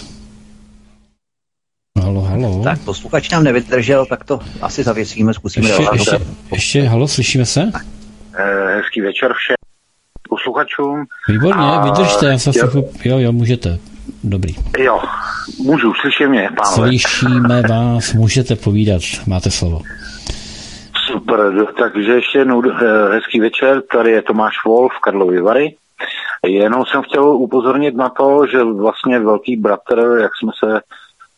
Halo, 2.03 2.21
halo. 2.21 2.65
Tak 2.65 2.79
posluchač 2.85 3.31
nám 3.31 3.45
nevydržel, 3.45 4.07
tak 4.07 4.25
to 4.25 4.41
asi 4.63 4.83
zavěsíme, 4.83 5.35
zkusíme 5.35 5.69
ještě, 5.69 5.85
ještě, 5.93 6.19
ještě, 6.53 6.83
halo, 6.83 7.09
slyšíme 7.09 7.47
se? 7.47 7.61
Eh, 8.39 8.77
Hezký 8.77 9.01
večer 9.01 9.33
všem 9.35 9.55
posluchačům. 10.29 11.05
Výborně, 11.29 11.63
A- 11.63 11.85
vydržte, 11.85 12.27
já 12.27 12.39
se 12.39 12.51
jo. 12.55 12.71
jo. 12.75 12.85
jo, 13.05 13.19
jo, 13.19 13.33
můžete. 13.33 13.79
Dobrý. 14.25 14.55
Jo, 14.79 15.01
můžu, 15.59 15.93
slyším 16.01 16.29
mě, 16.29 16.49
pánové. 16.57 16.89
Slyšíme 16.89 17.63
vás, 17.63 18.13
můžete 18.13 18.57
povídat, 18.57 19.03
máte 19.27 19.51
slovo. 19.51 19.83
Super, 21.13 21.39
takže 21.79 22.13
ještě 22.13 22.39
jednou 22.39 22.63
eh, 22.71 23.13
hezký 23.15 23.41
večer, 23.41 23.83
tady 23.93 24.11
je 24.11 24.23
Tomáš 24.23 24.55
Wolf, 24.67 24.93
Karlovy 25.03 25.41
Vary. 25.41 25.77
Jenom 26.47 26.85
jsem 26.87 27.03
chtěl 27.03 27.29
upozornit 27.29 27.95
na 27.95 28.09
to, 28.09 28.47
že 28.47 28.65
vlastně 28.65 29.19
velký 29.19 29.57
bratr, 29.57 30.19
jak 30.21 30.31
jsme 30.37 30.53
se 30.65 30.81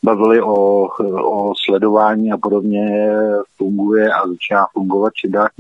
bavili 0.02 0.42
o, 0.42 0.88
o 1.24 1.52
sledování 1.64 2.32
a 2.32 2.36
podobně, 2.36 3.12
funguje 3.56 4.12
a 4.12 4.28
začíná 4.28 4.66
fungovat 4.72 5.12
či 5.14 5.28
dát. 5.28 5.50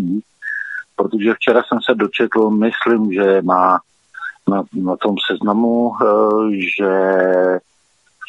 Protože 0.96 1.34
včera 1.34 1.62
jsem 1.62 1.78
se 1.82 1.94
dočetl, 1.94 2.50
myslím, 2.50 3.12
že 3.12 3.42
má 3.42 3.78
na, 4.48 4.62
na 4.72 4.96
tom 4.96 5.14
seznamu, 5.30 5.92
eh, 6.02 6.06
že 6.76 6.90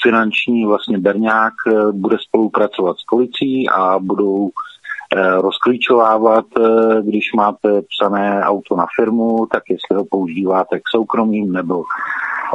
finanční 0.04 0.66
vlastně 0.66 0.98
Berňák 0.98 1.54
eh, 1.68 1.92
bude 1.92 2.18
spolupracovat 2.28 2.98
s 2.98 3.06
policií 3.10 3.70
a 3.70 4.00
budou 4.00 4.50
rozklíčovávat, 5.16 6.46
eh, 6.58 7.02
když 7.02 7.34
máte 7.36 7.82
psané 7.82 8.42
auto 8.44 8.76
na 8.76 8.86
firmu, 9.00 9.46
tak 9.52 9.64
jestli 9.70 9.96
ho 9.98 10.06
používáte 10.06 10.80
k 10.80 10.90
soukromým 10.92 11.54
nebo 11.54 11.84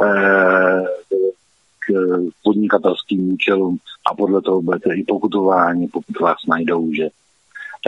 eh, 0.03 0.83
k 1.79 1.93
podnikatelským 2.43 3.33
účelům 3.33 3.77
a 4.11 4.15
podle 4.15 4.41
toho 4.41 4.61
budete 4.61 4.95
i 4.95 5.03
pokutováni, 5.03 5.87
pokud 5.87 6.19
vás 6.19 6.37
najdou, 6.47 6.93
že 6.93 7.03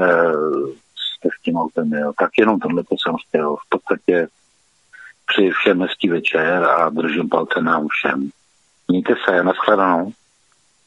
eh, 0.01 0.33
jste 0.95 1.29
s 1.39 1.43
tím 1.43 1.57
autem 1.57 1.93
jel. 1.93 2.13
Tak 2.19 2.29
jenom 2.39 2.59
tohle 2.59 2.83
jsem 2.89 3.15
chtěl. 3.27 3.55
V 3.55 3.69
podstatě 3.69 4.27
přeji 5.25 5.51
všem 5.51 5.81
hezký 5.81 6.09
večer 6.09 6.63
a 6.63 6.89
držím 6.89 7.29
palce 7.29 7.61
nám 7.61 7.87
všem. 7.87 8.29
Mějte 8.87 9.13
se, 9.25 9.43
nashledanou. 9.43 10.11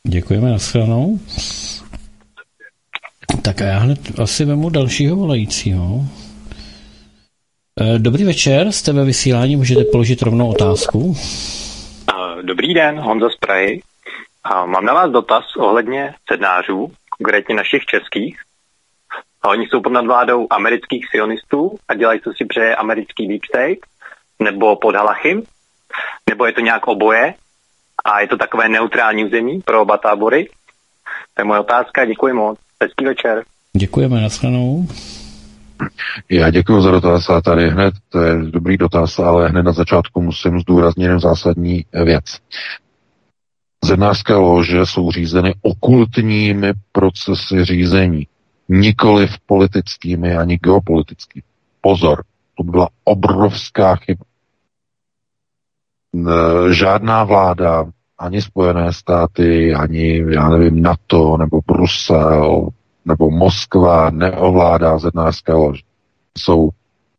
Děkujeme, 0.06 0.50
nashledanou. 0.50 1.18
Tak 3.38 3.60
a 3.62 3.64
já 3.64 3.78
hned 3.78 3.98
asi 4.20 4.44
vemu 4.44 4.70
dalšího 4.70 5.16
volajícího. 5.16 6.00
Eh, 7.80 7.98
Dobrý 7.98 8.24
večer, 8.24 8.72
jste 8.72 8.92
ve 8.92 9.04
vysílání, 9.04 9.56
můžete 9.56 9.84
položit 9.84 10.22
rovnou 10.22 10.50
otázku. 10.50 11.16
Eh, 12.10 12.42
Dobrý 12.42 12.74
den, 12.74 13.00
Honza 13.00 13.28
z 13.28 13.36
Prahy. 13.36 13.82
A 14.44 14.66
Mám 14.66 14.84
na 14.84 14.92
vás 14.92 15.10
dotaz 15.10 15.44
ohledně 15.56 16.14
sednářů, 16.32 16.92
konkrétně 17.18 17.54
našich 17.54 17.84
českých. 17.84 18.38
A 19.42 19.48
oni 19.48 19.66
jsou 19.66 19.80
pod 19.80 19.92
nadvládou 19.92 20.46
amerických 20.50 21.06
sionistů 21.10 21.78
a 21.88 21.94
dělají, 21.94 22.20
co 22.20 22.32
si 22.36 22.44
přeje 22.44 22.76
americký 22.76 23.28
deep 23.28 23.44
state, 23.44 23.78
nebo 24.38 24.76
pod 24.76 24.94
Halachim, 24.94 25.42
nebo 26.30 26.46
je 26.46 26.52
to 26.52 26.60
nějak 26.60 26.88
oboje 26.88 27.34
a 28.04 28.20
je 28.20 28.26
to 28.28 28.36
takové 28.36 28.68
neutrální 28.68 29.24
území 29.24 29.60
pro 29.60 29.82
oba 29.82 29.98
tábory. 29.98 30.48
To 31.34 31.40
je 31.40 31.44
moje 31.44 31.60
otázka, 31.60 32.04
děkuji 32.04 32.34
moc. 32.34 32.58
Hezký 32.82 33.04
večer. 33.04 33.44
Děkujeme, 33.76 34.20
nashledanou. 34.20 34.88
Já 36.28 36.50
děkuji 36.50 36.82
za 36.82 36.90
dotaz 36.90 37.30
a 37.30 37.40
tady 37.40 37.70
hned, 37.70 37.94
to 38.08 38.20
je 38.20 38.34
dobrý 38.50 38.76
dotaz, 38.76 39.18
ale 39.18 39.48
hned 39.48 39.62
na 39.62 39.72
začátku 39.72 40.22
musím 40.22 40.60
zdůraznit 40.60 41.04
jen 41.04 41.20
zásadní 41.20 41.84
věc. 42.04 42.24
Zednářské 43.84 44.34
lože 44.34 44.86
jsou 44.86 45.10
řízeny 45.10 45.54
okultními 45.62 46.72
procesy 46.92 47.64
řízení, 47.64 48.26
nikoli 48.68 49.26
v 49.26 49.38
politickými 49.46 50.36
ani 50.36 50.56
geopolitickými. 50.56 51.42
Pozor, 51.80 52.24
to 52.56 52.62
byla 52.62 52.88
obrovská 53.04 53.96
chyba. 53.96 54.24
N- 56.14 56.74
Žádná 56.74 57.24
vláda, 57.24 57.84
ani 58.20 58.42
Spojené 58.42 58.92
státy, 58.92 59.74
ani, 59.74 60.24
já 60.32 60.48
nevím, 60.48 60.82
NATO, 60.82 61.36
nebo 61.36 61.60
Brusel, 61.66 62.68
nebo 63.04 63.30
Moskva 63.30 64.10
neovládá 64.10 64.98
zednářské 64.98 65.52
lože. 65.52 65.82
Jsou, 66.38 66.70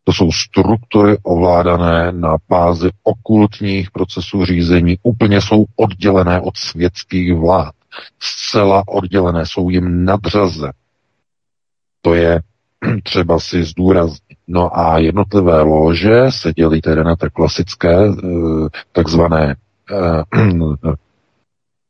to 0.04 0.14
jsou 0.14 0.32
struktury 0.32 1.18
ovládané 1.24 2.12
na 2.12 2.38
bázi 2.50 2.90
okultních 3.04 3.92
procesů 3.92 4.46
řízení. 4.46 4.98
Úplně 5.04 5.42
jsou 5.42 5.66
oddělené 5.76 6.42
od 6.42 6.58
světských 6.58 7.34
vlád. 7.34 7.74
Zcela 8.20 8.84
oddělené, 8.88 9.46
jsou 9.46 9.70
jim 9.70 10.06
nadřaze. 10.06 10.72
To 12.02 12.14
je 12.14 12.42
třeba 13.04 13.40
si 13.40 13.64
zdůraznit. 13.64 14.38
No 14.48 14.80
a 14.80 14.98
jednotlivé 14.98 15.62
lože 15.62 16.26
se 16.30 16.54
dělí 16.54 16.82
tedy 16.82 17.04
na 17.04 17.16
tak 17.16 17.34
klasické, 17.34 17.96
eh, 18.06 18.68
takzvané 18.92 19.56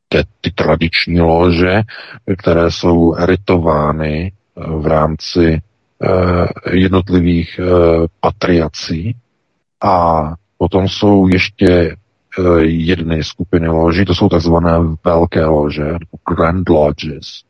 ty, 0.08 0.24
ty 0.40 0.50
tradiční 0.50 1.20
lože, 1.20 1.82
které 2.38 2.70
jsou 2.70 3.14
eritovány 3.14 4.32
eh, 4.32 4.60
v 4.78 4.86
rámci 4.86 5.60
eh, 6.02 6.48
jednotlivých 6.76 7.60
eh, 7.62 7.66
patriací. 8.20 9.16
A 9.82 10.22
potom 10.58 10.88
jsou 10.88 11.28
ještě 11.28 11.96
eh, 12.38 12.60
jedny 12.64 13.24
skupiny 13.24 13.68
loží, 13.68 14.04
to 14.04 14.14
jsou 14.14 14.28
takzvané 14.28 14.72
velké 15.04 15.44
lože, 15.44 15.96
Grand 16.36 16.68
Lodges. 16.68 17.42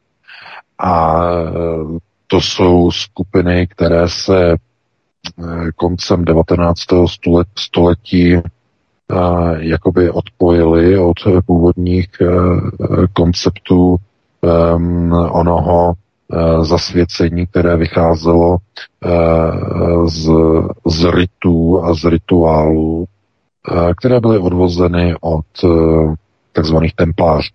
A 0.79 1.23
eh, 1.31 1.99
to 2.27 2.41
jsou 2.41 2.91
skupiny, 2.91 3.67
které 3.67 4.09
se 4.09 4.51
eh, 4.53 5.73
koncem 5.77 6.25
19. 6.25 6.81
stolet, 7.07 7.49
století 7.59 8.37
eh, 8.37 8.43
jakoby 9.59 10.11
odpojili 10.11 10.99
od 10.99 11.17
původních 11.47 12.09
eh, 12.21 12.27
konceptů 13.13 13.97
um, 14.41 15.13
onoho 15.13 15.93
eh, 15.93 16.65
zasvěcení, 16.65 17.47
které 17.47 17.77
vycházelo 17.77 18.57
eh, 18.57 19.09
z, 20.07 20.31
z 20.87 21.05
rytů 21.05 21.85
a 21.85 21.95
z 21.95 22.05
rituálů, 22.05 23.05
které 23.99 24.21
byly 24.21 24.39
odvozeny 24.39 25.15
od 25.21 25.47
takzvaných 26.53 26.95
templářů. 26.95 27.49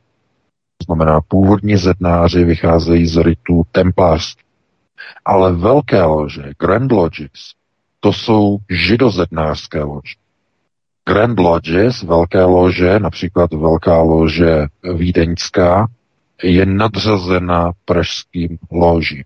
To 0.78 0.84
znamená, 0.86 1.22
původní 1.28 1.78
zednáři 1.78 2.44
vycházejí 2.44 3.08
z 3.08 3.18
rytů 3.18 3.64
templářství. 3.72 4.44
Ale 5.26 5.54
velké 5.54 6.04
lože, 6.04 6.44
Grand 6.60 6.92
Lodges, 6.92 7.52
to 8.00 8.14
jsou 8.14 8.58
židozednářské 8.70 9.84
lože. 9.84 10.14
Grand 11.08 11.40
Lodges, 11.40 12.04
velké 12.04 12.44
lože, 12.44 13.00
například 13.00 13.54
velká 13.54 14.02
lože 14.02 14.66
vídeňská, 14.94 15.88
je 16.44 16.66
nadřazena 16.66 17.72
pražským 17.86 18.58
ložím. 18.72 19.24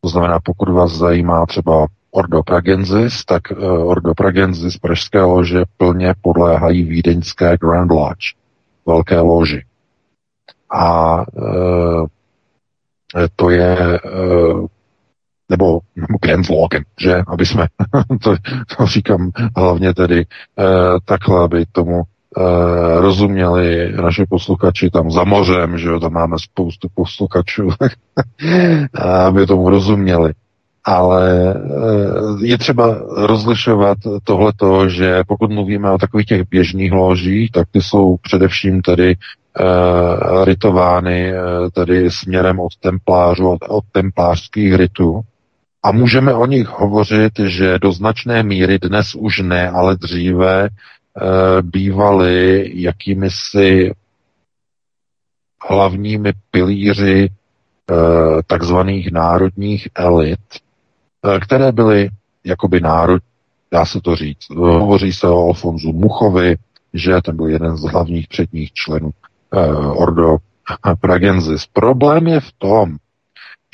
To 0.00 0.08
znamená, 0.08 0.38
pokud 0.44 0.68
vás 0.68 0.92
zajímá 0.92 1.46
třeba 1.46 1.86
Ordo 2.10 2.42
Pragensis, 2.42 3.24
tak 3.24 3.42
uh, 3.50 3.88
Ordo 3.88 4.14
Pragensis 4.14 4.78
pražské 4.78 5.20
lože 5.20 5.62
plně 5.76 6.14
podléhají 6.22 6.82
vídeňské 6.82 7.56
Grand 7.60 7.90
Lodge, 7.90 8.34
velké 8.86 9.20
loži. 9.20 9.64
A 10.70 11.16
uh, 11.32 12.06
to 13.36 13.50
je 13.50 14.00
uh, 14.00 14.66
nebo, 15.50 15.80
Logan, 16.50 16.82
že, 17.00 17.22
aby 17.26 17.46
jsme, 17.46 17.66
to, 18.22 18.34
to 18.76 18.86
říkám 18.86 19.30
hlavně 19.56 19.94
tedy 19.94 20.26
eh, 20.58 20.64
takhle, 21.04 21.44
aby 21.44 21.64
tomu 21.72 22.02
eh, 22.02 23.00
rozuměli 23.00 23.92
naši 23.92 24.24
posluchači 24.28 24.90
tam 24.90 25.10
za 25.10 25.24
mořem, 25.24 25.78
že 25.78 25.88
jo, 25.88 26.00
tam 26.00 26.12
máme 26.12 26.36
spoustu 26.38 26.88
posluchačů, 26.94 27.68
aby 29.26 29.46
tomu 29.46 29.70
rozuměli. 29.70 30.32
Ale 30.84 31.54
eh, 31.54 32.46
je 32.46 32.58
třeba 32.58 32.98
rozlišovat 33.16 33.98
tohleto, 34.24 34.88
že 34.88 35.22
pokud 35.28 35.50
mluvíme 35.50 35.90
o 35.90 35.98
takových 35.98 36.26
těch 36.26 36.48
běžných 36.50 36.92
ložích, 36.92 37.50
tak 37.50 37.68
ty 37.70 37.82
jsou 37.82 38.16
především 38.22 38.82
tedy 38.82 39.14
ritovány 40.44 41.32
tedy 41.72 42.10
směrem 42.10 42.60
od 42.60 42.76
templářů, 42.80 43.48
od, 43.50 43.58
od 43.68 43.84
templářských 43.92 44.74
rytů. 44.74 45.22
A 45.86 45.92
můžeme 45.92 46.34
o 46.34 46.46
nich 46.46 46.68
hovořit, 46.68 47.38
že 47.38 47.78
do 47.78 47.92
značné 47.92 48.42
míry 48.42 48.78
dnes 48.78 49.14
už 49.14 49.38
ne, 49.38 49.70
ale 49.70 49.96
dříve 49.96 50.68
uh, 50.68 51.28
bývaly 51.62 52.70
jakými 52.74 53.30
si 53.30 53.94
hlavními 55.68 56.32
pilíři 56.50 57.28
uh, 57.30 57.96
takzvaných 58.46 59.12
národních 59.12 59.88
elit, 59.94 60.40
uh, 61.24 61.38
které 61.38 61.72
byly 61.72 62.10
jakoby 62.44 62.80
národ, 62.80 63.22
dá 63.72 63.84
se 63.84 64.00
to 64.00 64.16
říct. 64.16 64.50
Hovoří 64.56 65.12
se 65.12 65.28
o 65.28 65.46
Alfonzu 65.46 65.92
Muchovi, 65.92 66.56
že 66.94 67.22
ten 67.24 67.36
byl 67.36 67.46
jeden 67.46 67.76
z 67.76 67.82
hlavních 67.82 68.28
předních 68.28 68.72
členů 68.72 69.10
uh, 69.10 70.02
Ordo 70.02 70.36
Pragensis. 71.00 71.66
Problém 71.66 72.26
je 72.26 72.40
v 72.40 72.52
tom, 72.58 72.96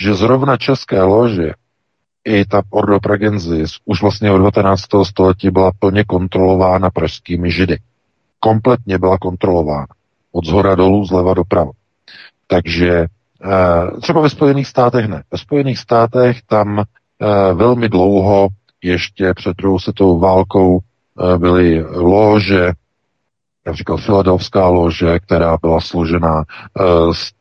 že 0.01 0.15
zrovna 0.15 0.57
české 0.57 1.03
lože 1.03 1.53
i 2.25 2.45
ta 2.45 2.62
Ordo 2.70 3.01
Pragensis 3.01 3.70
už 3.85 4.03
vlastně 4.03 4.31
od 4.31 4.39
19. 4.39 4.83
století 5.03 5.51
byla 5.51 5.70
plně 5.79 6.05
kontrolována 6.05 6.91
pražskými 6.91 7.51
židy. 7.51 7.79
Kompletně 8.41 8.99
byla 8.99 9.18
kontrolována. 9.18 9.87
Od 10.33 10.47
zhora 10.47 10.75
dolů, 10.75 11.05
zleva 11.05 11.35
doprava. 11.35 11.70
Takže 12.47 13.07
uh, 13.45 14.01
třeba 14.01 14.20
ve 14.20 14.31
Spojených 14.31 14.66
státech 14.66 15.07
ne. 15.07 15.23
Ve 15.33 15.39
Spojených 15.39 15.79
státech 15.79 16.43
tam 16.47 16.79
uh, 16.79 16.85
velmi 17.59 17.89
dlouho, 17.89 18.49
ještě 18.83 19.35
před 19.35 19.57
druhou 19.57 19.79
světovou 19.79 20.18
válkou, 20.18 20.79
uh, 20.79 21.39
byly 21.39 21.85
lože, 21.85 22.73
například 23.67 23.97
Filadelfská 23.97 24.69
lože, 24.69 25.19
která 25.19 25.57
byla 25.63 25.81
složena 25.81 26.35
uh, 26.81 27.13
z, 27.13 27.33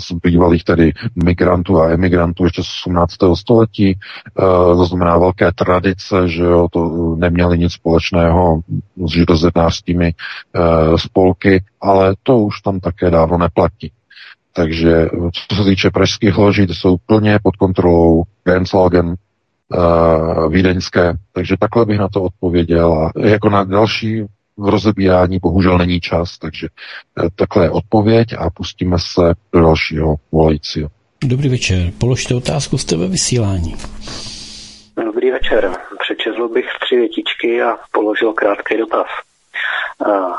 z 0.08 0.12
bývalých 0.12 0.64
tedy 0.64 0.92
migrantů 1.24 1.80
a 1.80 1.90
emigrantů 1.90 2.44
ještě 2.44 2.62
z 2.62 2.66
18. 2.86 3.14
století, 3.34 3.98
uh, 4.38 4.76
to 4.76 4.84
znamená 4.84 5.18
velké 5.18 5.52
tradice, 5.52 6.28
že 6.28 6.42
jo, 6.42 6.68
to 6.72 7.14
neměli 7.18 7.58
nic 7.58 7.72
společného 7.72 8.60
s 9.06 9.12
židozednářskými 9.12 10.14
uh, 10.54 10.96
spolky, 10.96 11.64
ale 11.80 12.14
to 12.22 12.38
už 12.38 12.60
tam 12.60 12.80
také 12.80 13.10
dávno 13.10 13.38
neplatí. 13.38 13.92
Takže 14.52 15.08
co 15.48 15.56
se 15.56 15.64
týče 15.64 15.90
pražských 15.90 16.38
loží, 16.38 16.66
to 16.66 16.74
jsou 16.74 16.96
plně 17.06 17.38
pod 17.42 17.56
kontrolou 17.56 18.22
Genslagen, 18.44 19.14
vídeňské, 20.48 21.14
takže 21.32 21.56
takhle 21.60 21.86
bych 21.86 21.98
na 21.98 22.08
to 22.08 22.22
odpověděl. 22.22 22.92
A 22.92 23.26
jako 23.28 23.50
na 23.50 23.64
další 23.64 24.24
v 24.56 24.68
rozebírání 24.68 25.38
bohužel 25.38 25.78
není 25.78 26.00
čas, 26.00 26.38
takže 26.38 26.66
eh, 26.66 27.28
takhle 27.36 27.64
je 27.64 27.70
odpověď 27.70 28.28
a 28.38 28.50
pustíme 28.50 28.96
se 28.98 29.34
do 29.52 29.60
dalšího 29.60 30.14
volajícího. 30.32 30.88
Dobrý 31.24 31.48
večer, 31.48 31.92
položte 32.00 32.34
otázku, 32.34 32.78
jste 32.78 32.96
ve 32.96 33.08
vysílání. 33.08 33.76
Dobrý 35.04 35.30
večer. 35.30 35.72
Přečetl 35.98 36.48
bych 36.48 36.66
tři 36.80 36.96
větičky 36.96 37.62
a 37.62 37.76
položil 37.92 38.32
krátký 38.32 38.76
dotaz. 38.78 39.06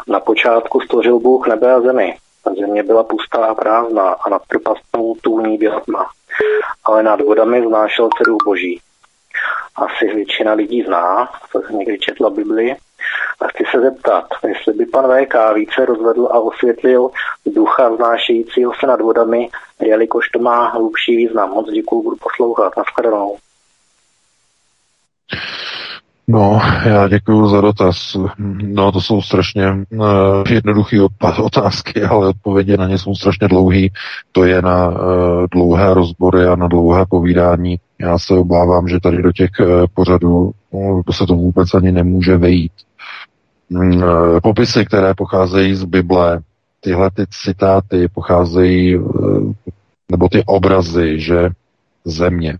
Na 0.08 0.20
počátku 0.20 0.82
stvořil 0.82 1.20
Bůh 1.20 1.48
nebe 1.48 1.74
a 1.74 1.82
zemi. 1.82 2.16
Země 2.60 2.84
byla 2.84 3.04
pustá 3.04 3.46
a 3.46 3.56
prázdná 3.56 4.10
a 4.10 4.30
nad 4.30 4.42
propastnou 4.48 5.16
tůní 5.22 5.58
byla 5.58 5.80
tma. 5.80 6.06
Ale 6.84 7.04
nad 7.04 7.22
vodami 7.22 7.68
znášel 7.68 8.10
se 8.18 8.24
duch 8.28 8.38
boží. 8.46 8.80
Asi 9.76 10.06
většina 10.16 10.54
lidí 10.54 10.84
zná, 10.84 11.30
co 11.52 11.78
někdy 11.78 12.00
četla 12.00 12.30
Bibli, 12.30 12.76
a 13.42 13.48
chci 13.48 13.64
se 13.72 13.82
zeptat, 13.82 14.26
jestli 14.48 14.74
by 14.74 14.86
pan 14.86 15.06
VK 15.06 15.36
více 15.56 15.86
rozvedl 15.86 16.26
a 16.32 16.40
osvětlil 16.40 17.10
ducha 17.56 17.96
znášejícího 17.96 18.72
se 18.80 18.88
nad 18.88 19.02
vodami, 19.02 19.50
jelikož 19.82 20.30
to 20.30 20.40
má 20.40 20.70
hlubší 20.70 21.16
význam. 21.16 21.50
Moc 21.50 21.72
děkuji, 21.72 22.04
budu 22.04 22.16
poslouchat. 22.16 22.74
Naschledanou. 22.78 23.38
No, 26.28 26.62
já 26.86 27.08
děkuji 27.08 27.48
za 27.48 27.62
dotaz. 27.62 28.18
No, 28.62 28.92
to 28.92 29.02
jsou 29.02 29.22
strašně 29.22 29.72
uh, 29.72 30.08
jednoduché 30.50 30.98
otázky, 31.44 32.04
ale 32.04 32.28
odpovědi 32.28 32.78
na 32.78 32.88
ně 32.88 32.98
jsou 32.98 33.16
strašně 33.16 33.48
dlouhé. 33.48 33.88
To 34.32 34.44
je 34.44 34.62
na 34.62 34.90
uh, 34.90 34.96
dlouhé 35.52 35.94
rozbory 35.94 36.46
a 36.46 36.56
na 36.56 36.68
dlouhé 36.68 37.06
povídání. 37.10 37.76
Já 38.00 38.20
se 38.20 38.34
obávám, 38.34 38.88
že 38.88 39.00
tady 39.00 39.22
do 39.22 39.32
těch 39.32 39.50
uh, 39.60 39.68
pořadů 39.94 40.52
uh, 40.70 41.02
se 41.12 41.26
to 41.26 41.36
vůbec 41.36 41.74
ani 41.74 41.92
nemůže 41.92 42.38
vejít. 42.38 42.72
Mm, 43.74 44.04
uh, 44.04 44.40
popisy, 44.44 44.86
které 44.86 45.14
pocházejí 45.14 45.76
z 45.76 45.84
Bible, 45.84 46.42
tyhle 46.80 47.12
ty 47.12 47.26
citáty 47.30 48.08
pocházejí, 48.08 48.98
uh, 48.98 49.54
nebo 50.12 50.30
ty 50.30 50.44
obrazy, 50.46 51.20
že 51.20 51.50
země. 52.06 52.58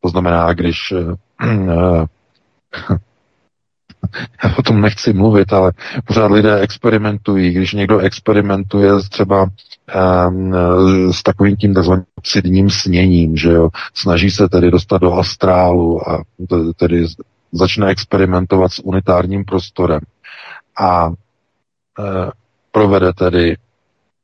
To 0.00 0.08
znamená, 0.08 0.52
když 0.52 0.92
uh, 0.92 1.14
já 4.44 4.56
o 4.58 4.62
tom 4.62 4.80
nechci 4.80 5.12
mluvit, 5.12 5.52
ale 5.52 5.72
pořád 6.04 6.30
lidé 6.30 6.60
experimentují. 6.60 7.52
Když 7.52 7.72
někdo 7.72 7.98
experimentuje 7.98 8.90
třeba 9.10 9.42
um, 10.28 10.54
s 11.12 11.22
takovým 11.22 11.56
tím 11.56 11.74
takzvaným 11.74 12.04
cidním 12.22 12.70
sněním, 12.70 13.36
že 13.36 13.52
jo, 13.52 13.68
snaží 13.94 14.30
se 14.30 14.48
tedy 14.48 14.70
dostat 14.70 14.98
do 14.98 15.12
astrálu 15.12 16.08
a 16.10 16.22
tedy 16.76 17.06
začne 17.52 17.86
experimentovat 17.86 18.72
s 18.72 18.84
unitárním 18.84 19.44
prostorem 19.44 20.00
a 20.76 21.08
uh, 21.08 21.14
provede 22.72 23.12
tedy 23.12 23.56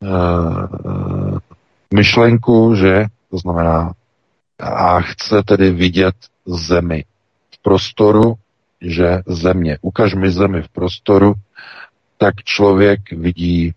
uh, 0.02 1.38
myšlenku, 1.94 2.74
že 2.74 3.06
to 3.30 3.38
znamená 3.38 3.92
a 4.62 5.00
chce 5.00 5.42
tedy 5.42 5.70
vidět 5.70 6.14
zemi 6.46 7.04
v 7.54 7.62
prostoru, 7.62 8.34
že 8.80 9.18
země, 9.26 9.78
ukaž 9.80 10.14
mi 10.14 10.30
zemi 10.30 10.62
v 10.62 10.68
prostoru, 10.68 11.34
tak 12.18 12.34
člověk 12.44 13.12
vidí 13.12 13.74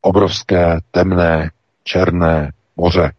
obrovské, 0.00 0.80
temné, 0.90 1.50
černé 1.84 2.52
moře, 2.76 3.12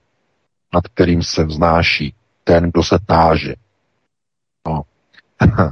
nad 0.74 0.88
kterým 0.88 1.24
se 1.24 1.44
vznáší 1.44 2.14
ten, 2.44 2.72
kdo 2.72 2.84
se 2.84 3.00
táže. 3.06 3.56
No. 4.68 4.82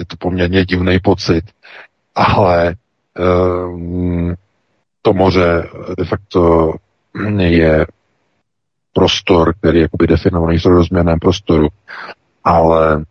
je 0.00 0.06
to 0.06 0.16
poměrně 0.18 0.64
divný 0.64 0.98
pocit, 0.98 1.44
ale 2.20 2.74
um, 3.18 4.34
to 5.02 5.12
moře 5.12 5.68
de 5.98 6.04
facto 6.04 6.72
je 7.38 7.86
prostor, 8.92 9.54
který 9.54 9.78
je 9.78 9.82
jakoby 9.82 10.06
definovaný 10.06 10.58
v 10.58 10.66
rozměrném 10.66 11.18
prostoru, 11.18 11.68
ale 12.44 13.04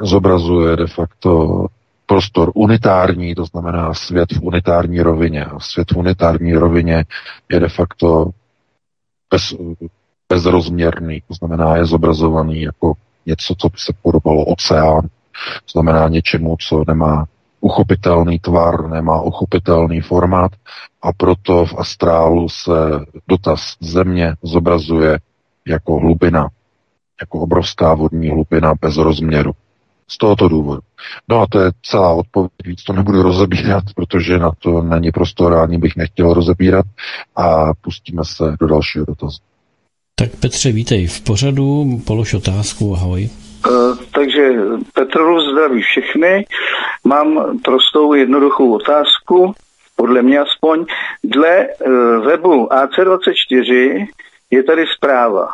zobrazuje 0.00 0.76
de 0.76 0.86
facto 0.86 1.66
prostor 2.06 2.52
unitární, 2.54 3.34
to 3.34 3.44
znamená 3.44 3.94
svět 3.94 4.32
v 4.32 4.42
unitární 4.42 5.00
rovině. 5.00 5.44
A 5.44 5.60
svět 5.60 5.90
v 5.90 5.96
unitární 5.96 6.54
rovině 6.54 7.04
je 7.48 7.60
de 7.60 7.68
facto 7.68 8.30
bez, 9.30 9.54
bezrozměrný, 10.28 11.22
to 11.28 11.34
znamená 11.34 11.76
je 11.76 11.84
zobrazovaný 11.84 12.62
jako 12.62 12.92
něco, 13.26 13.54
co 13.58 13.68
by 13.68 13.78
se 13.78 13.92
podobalo 14.02 14.44
oceán, 14.44 15.02
to 15.02 15.70
znamená 15.72 16.08
něčemu, 16.08 16.56
co 16.60 16.84
nemá 16.86 17.26
uchopitelný 17.66 18.38
tvar, 18.38 18.88
nemá 18.90 19.22
uchopitelný 19.22 20.00
formát 20.00 20.52
a 21.02 21.12
proto 21.12 21.66
v 21.66 21.74
astrálu 21.78 22.48
se 22.48 22.72
dotaz 23.28 23.76
země 23.80 24.34
zobrazuje 24.42 25.18
jako 25.66 25.98
hlubina, 25.98 26.48
jako 27.20 27.40
obrovská 27.40 27.94
vodní 27.94 28.30
hlubina 28.30 28.74
bez 28.80 28.96
rozměru. 28.96 29.52
Z 30.08 30.18
tohoto 30.18 30.48
důvodu. 30.48 30.80
No 31.28 31.40
a 31.40 31.46
to 31.50 31.60
je 31.60 31.70
celá 31.82 32.12
odpověď, 32.12 32.52
víc 32.64 32.84
to 32.84 32.92
nebudu 32.92 33.22
rozebírat, 33.22 33.84
protože 33.96 34.38
na 34.38 34.50
to 34.58 34.82
není 34.82 35.10
prostor, 35.10 35.54
ani 35.54 35.78
bych 35.78 35.96
nechtěl 35.96 36.34
rozebírat 36.34 36.86
a 37.36 37.74
pustíme 37.74 38.22
se 38.24 38.56
do 38.60 38.66
dalšího 38.66 39.04
dotazu. 39.04 39.38
Tak 40.14 40.30
Petře, 40.40 40.72
vítej 40.72 41.06
v 41.06 41.20
pořadu, 41.20 42.00
polož 42.06 42.34
otázku, 42.34 42.94
ahoj. 42.94 43.30
Uh, 43.68 43.98
takže 44.14 44.50
Petrovu 45.16 45.40
zdraví 45.40 45.82
všechny. 45.82 46.46
Mám 47.04 47.58
prostou 47.64 48.14
jednoduchou 48.14 48.72
otázku, 48.72 49.54
podle 49.96 50.22
mě 50.22 50.38
aspoň. 50.38 50.86
Dle 51.24 51.66
uh, 51.68 52.26
webu 52.26 52.66
AC24 52.66 54.06
je 54.50 54.62
tady 54.62 54.84
zpráva. 54.96 55.48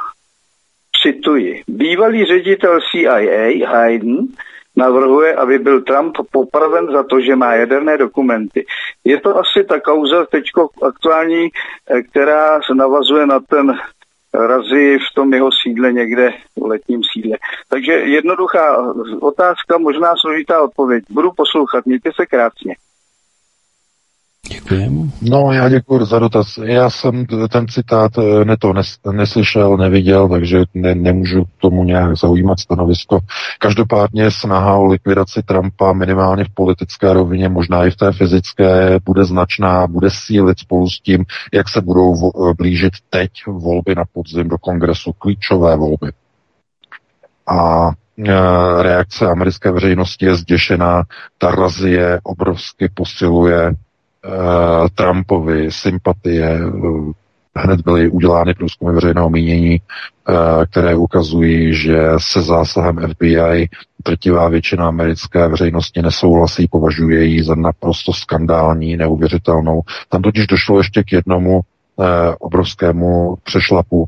cituji, 1.03 1.63
bývalý 1.69 2.25
ředitel 2.25 2.81
CIA 2.91 3.67
Hayden 3.67 4.19
navrhuje, 4.77 5.35
aby 5.35 5.59
byl 5.59 5.81
Trump 5.81 6.17
popraven 6.31 6.87
za 6.93 7.03
to, 7.03 7.21
že 7.21 7.37
má 7.37 7.55
jaderné 7.55 7.99
dokumenty. 7.99 8.67
Je 9.05 9.21
to 9.21 9.39
asi 9.39 9.65
ta 9.65 9.81
kauza 9.81 10.27
teďko 10.27 10.69
aktuální, 10.83 11.49
eh, 11.91 12.03
která 12.03 12.63
se 12.63 12.75
navazuje 12.75 13.27
na 13.27 13.41
ten 13.41 13.79
razy 14.35 14.99
v 14.99 15.15
tom 15.15 15.35
jeho 15.35 15.51
sídle 15.63 15.93
někde 15.93 16.31
v 16.57 16.67
letním 16.67 17.01
sídle. 17.13 17.39
Takže 17.69 17.93
jednoduchá 17.93 18.95
otázka, 19.21 19.79
možná 19.79 20.15
složitá 20.21 20.63
odpověď. 20.63 21.05
Budu 21.11 21.31
poslouchat, 21.33 21.87
mějte 21.87 22.11
se 22.17 22.27
krásně. 22.27 22.75
Děkujeme. 24.53 25.09
No, 25.23 25.53
já 25.53 25.69
děkuji 25.69 26.05
za 26.05 26.19
dotaz. 26.19 26.59
Já 26.65 26.91
jsem 26.91 27.27
ten 27.51 27.69
citát 27.69 28.13
eh, 28.19 28.45
ne 28.45 28.57
to 28.57 28.73
nes, 28.73 28.99
neslyšel, 29.13 29.77
neviděl, 29.77 30.29
takže 30.29 30.65
ne, 30.75 30.95
nemůžu 30.95 31.45
k 31.45 31.49
tomu 31.59 31.85
nějak 31.85 32.17
zaujímat 32.17 32.61
stanovisko. 32.61 33.19
Každopádně 33.59 34.31
snaha 34.31 34.77
o 34.77 34.85
likvidaci 34.85 35.43
Trumpa 35.43 35.93
minimálně 35.93 36.45
v 36.45 36.55
politické 36.55 37.13
rovině, 37.13 37.49
možná 37.49 37.85
i 37.85 37.91
v 37.91 37.97
té 37.97 38.13
fyzické, 38.13 38.99
bude 39.05 39.25
značná, 39.25 39.87
bude 39.87 40.09
sílit 40.11 40.59
spolu 40.59 40.89
s 40.89 41.01
tím, 41.01 41.25
jak 41.53 41.69
se 41.69 41.81
budou 41.81 42.15
vo, 42.15 42.55
blížit 42.55 42.93
teď 43.11 43.31
volby 43.47 43.95
na 43.95 44.05
podzim 44.13 44.49
do 44.49 44.59
kongresu, 44.59 45.13
klíčové 45.13 45.77
volby. 45.77 46.13
A 47.47 47.89
e, 47.89 48.33
reakce 48.83 49.27
americké 49.27 49.73
veřejnosti 49.73 50.27
je 50.27 50.35
zděšená, 50.35 51.03
ta 51.39 51.51
razie 51.51 52.21
obrovsky 52.23 52.89
posiluje 52.95 53.75
e, 54.25 54.89
Trumpovi 54.95 55.73
sympatie, 55.73 56.45
e, 56.45 56.61
hned 57.55 57.81
byly 57.81 58.09
udělány 58.09 58.55
průzkumy 58.55 58.93
veřejného 58.93 59.31
mínění, 59.31 59.75
e, 59.75 59.81
které 60.67 60.95
ukazují, 60.95 61.75
že 61.75 61.99
se 62.19 62.43
zásahem 62.43 62.97
FBI 62.97 63.69
drtivá 64.05 64.49
většina 64.49 64.89
americké 64.89 65.49
veřejnosti 65.49 66.03
nesouhlasí, 66.03 66.69
považuje 66.69 67.25
ji 67.25 67.45
za 67.45 67.55
naprosto 67.55 68.13
skandální, 68.13 68.97
neuvěřitelnou. 68.97 69.81
Tam 70.09 70.23
totiž 70.23 70.47
došlo 70.47 70.79
ještě 70.79 71.03
k 71.03 71.13
jednomu 71.13 71.61
e, 71.61 72.35
obrovskému 72.39 73.37
přešlapu. 73.43 74.07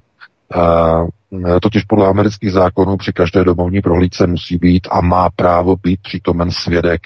Totiž 1.62 1.84
podle 1.84 2.08
amerických 2.08 2.52
zákonů 2.52 2.96
při 2.96 3.12
každé 3.12 3.44
domovní 3.44 3.80
prohlídce 3.80 4.26
musí 4.26 4.56
být 4.58 4.88
a 4.90 5.00
má 5.00 5.30
právo 5.36 5.76
být 5.76 6.00
přítomen 6.02 6.50
svědek 6.50 7.00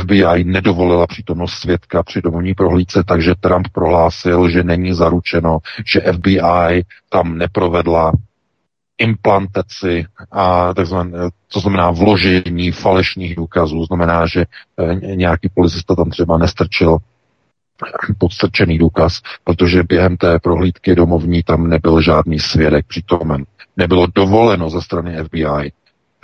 FBI 0.00 0.44
nedovolila 0.44 1.06
přítomnost 1.06 1.52
svědka 1.52 2.02
při 2.02 2.22
domovní 2.22 2.54
prohlídce, 2.54 3.04
takže 3.04 3.34
Trump 3.40 3.68
prohlásil, 3.72 4.50
že 4.50 4.62
není 4.62 4.94
zaručeno, 4.94 5.58
že 5.86 6.00
FBI 6.00 6.84
tam 7.08 7.38
neprovedla 7.38 8.12
implantaci 8.98 10.04
a 10.32 10.74
takzvané, 10.74 11.18
to 11.52 11.60
znamená 11.60 11.90
vložení 11.90 12.70
falešných 12.70 13.36
důkazů. 13.36 13.84
Znamená, 13.84 14.26
že 14.26 14.44
eh, 14.44 15.16
nějaký 15.16 15.48
policista 15.54 15.94
tam 15.94 16.10
třeba 16.10 16.38
nestrčil 16.38 16.98
podstrčený 18.18 18.78
důkaz, 18.78 19.20
protože 19.44 19.82
během 19.82 20.16
té 20.16 20.38
prohlídky 20.38 20.94
domovní 20.94 21.42
tam 21.42 21.68
nebyl 21.68 22.02
žádný 22.02 22.38
svědek 22.38 22.86
přítomen. 22.86 23.44
Nebylo 23.76 24.06
dovoleno 24.14 24.70
ze 24.70 24.80
strany 24.80 25.24
FBI. 25.24 25.72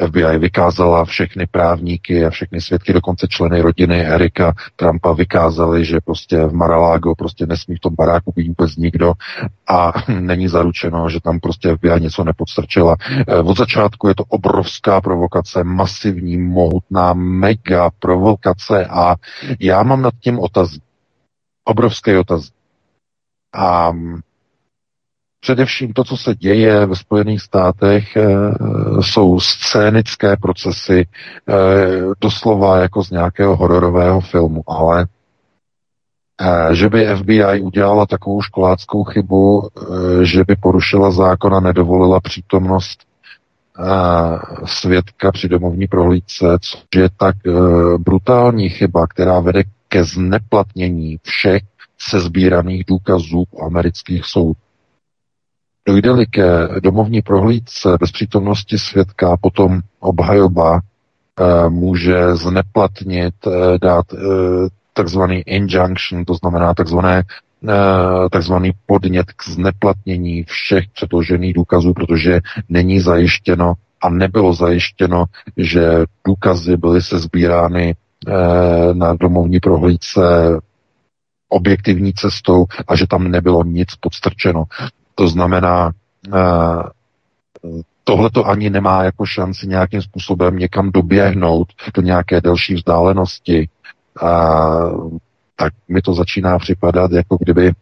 FBI 0.07 0.39
vykázala 0.39 1.05
všechny 1.05 1.47
právníky 1.47 2.27
a 2.27 2.31
všechny 2.31 2.61
svědky, 2.61 2.93
dokonce 2.93 3.27
členy 3.29 3.61
rodiny 3.61 4.07
Erika 4.07 4.55
Trumpa 4.77 5.13
vykázali, 5.13 5.85
že 5.85 6.01
prostě 6.05 6.45
v 6.45 6.53
Maralágo 6.53 7.15
prostě 7.15 7.47
nesmí 7.47 7.77
v 7.77 7.81
tom 7.81 7.95
baráku 7.95 8.33
být 8.37 8.49
vůbec 8.49 8.77
nikdo 8.77 9.13
a 9.69 9.93
není 10.21 10.49
zaručeno, 10.49 11.09
že 11.11 11.21
tam 11.21 11.41
prostě 11.41 11.77
FBI 11.77 12.01
něco 12.01 12.25
nepodstrčila. 12.25 12.97
Eh, 13.29 13.37
Od 13.37 13.59
začátku 13.59 14.09
je 14.09 14.15
to 14.15 14.25
obrovská 14.29 15.01
provokace, 15.01 15.65
masivní, 15.65 16.37
mohutná, 16.37 17.13
mega 17.15 17.91
provokace 17.99 18.87
a 18.87 19.15
já 19.61 19.83
mám 19.83 20.03
nad 20.03 20.15
tím 20.21 20.39
otaz. 20.39 20.71
Obrovský 21.65 22.17
otaz. 22.17 22.51
A 23.55 23.93
Především 25.41 25.93
to, 25.93 26.05
co 26.05 26.17
se 26.17 26.35
děje 26.35 26.87
ve 26.87 26.97
Spojených 26.97 27.41
státech, 27.43 28.17
e, 28.17 28.23
jsou 29.01 29.41
scénické 29.41 30.37
procesy, 30.37 31.01
e, 31.01 31.07
doslova 32.21 32.77
jako 32.77 33.05
z 33.05 33.11
nějakého 33.11 33.57
hororového 33.57 34.21
filmu, 34.21 34.63
ale 34.67 35.07
e, 36.41 36.75
že 36.75 36.89
by 36.89 37.07
FBI 37.17 37.61
udělala 37.61 38.07
takovou 38.07 38.43
školáckou 38.43 39.05
chybu, 39.05 39.69
že 40.23 40.45
by 40.45 40.57
porušila 40.57 41.11
zákon 41.11 41.55
a 41.55 41.61
nedovolila 41.61 42.21
přítomnost 42.21 43.11
svědka 44.65 45.33
při 45.33 45.49
domovní 45.49 45.87
prohlídce, 45.87 46.47
což 46.61 46.85
je 46.97 47.09
tak 47.17 47.37
brutální 47.99 48.69
chyba, 48.69 49.07
která 49.07 49.41
vede 49.41 49.63
ke 49.89 50.05
zneplatnění 50.05 51.19
všech 51.23 51.63
sezbíraných 51.99 52.85
důkazů 52.85 53.45
amerických 53.67 54.25
soudů. 54.25 54.61
Dojde-li 55.89 56.27
ke 56.27 56.69
domovní 56.81 57.23
prohlídce 57.23 57.97
bez 58.01 58.13
přítomnosti 58.13 58.79
svědka, 58.79 59.37
potom 59.41 59.81
obhajoba 60.01 60.81
e, 60.81 61.69
může 61.69 62.35
zneplatnit, 62.37 63.35
e, 63.47 63.79
dát 63.79 64.13
e, 64.13 64.17
takzvaný 64.93 65.43
injunction, 65.47 66.25
to 66.25 66.35
znamená 66.35 66.75
takzvané 66.75 67.23
takzvaný 68.33 68.73
podnět 68.87 69.33
k 69.33 69.49
zneplatnění 69.49 70.45
všech 70.45 70.85
předložených 70.95 71.55
důkazů, 71.55 71.93
protože 71.93 72.41
není 72.69 73.01
zajištěno 73.01 73.75
a 74.03 74.09
nebylo 74.11 74.53
zajištěno, 74.53 75.25
že 75.57 76.05
důkazy 76.27 76.77
byly 76.77 77.03
se 77.03 77.19
sbírány 77.19 77.95
na 78.93 79.15
domovní 79.15 79.61
prohlídce 79.61 80.21
objektivní 81.49 82.13
cestou 82.13 82.65
a 82.89 82.97
že 82.97 83.07
tam 83.07 83.29
nebylo 83.29 83.65
nic 83.65 83.89
podstrčeno. 84.01 84.65
To 85.15 85.29
znamená, 85.29 85.93
tohle 88.05 88.31
to 88.31 88.47
ani 88.47 88.71
nemá 88.71 89.05
jako 89.05 89.27
šanci 89.27 89.67
nějakým 89.67 90.03
způsobem 90.03 90.57
někam 90.57 90.91
doběhnout 90.91 91.69
do 91.95 92.03
nějaké 92.03 92.41
delší 92.41 92.75
vzdálenosti. 92.75 93.69
A, 94.23 94.61
tak 95.57 95.73
mi 95.89 96.03
to 96.03 96.15
začíná 96.15 96.59
připadat, 96.59 97.13
jako 97.13 97.37
kdyby 97.41 97.73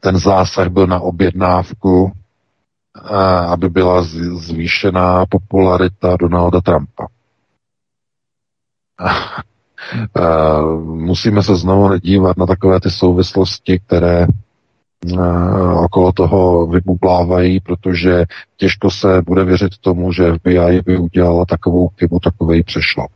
ten 0.00 0.18
zásah 0.18 0.68
byl 0.68 0.86
na 0.86 1.00
objednávku, 1.00 2.12
a, 2.94 3.38
aby 3.38 3.68
byla 3.68 4.02
zvýšená 4.34 5.26
popularita 5.26 6.16
Donalda 6.16 6.60
Trumpa. 6.60 7.06
A, 10.20 10.60
musíme 10.84 11.42
se 11.42 11.56
znovu 11.56 11.98
dívat 11.98 12.36
na 12.36 12.46
takové 12.46 12.80
ty 12.80 12.90
souvislosti, 12.90 13.80
které 13.86 14.26
okolo 15.84 16.12
toho 16.12 16.66
vybublávají, 16.66 17.60
protože 17.60 18.24
těžko 18.56 18.90
se 18.90 19.22
bude 19.22 19.44
věřit 19.44 19.78
tomu, 19.78 20.12
že 20.12 20.32
FBI 20.32 20.82
by 20.86 20.98
udělala 20.98 21.44
takovou 21.44 21.88
chybu, 21.88 22.18
takovej 22.20 22.62
přešlo. 22.62 23.06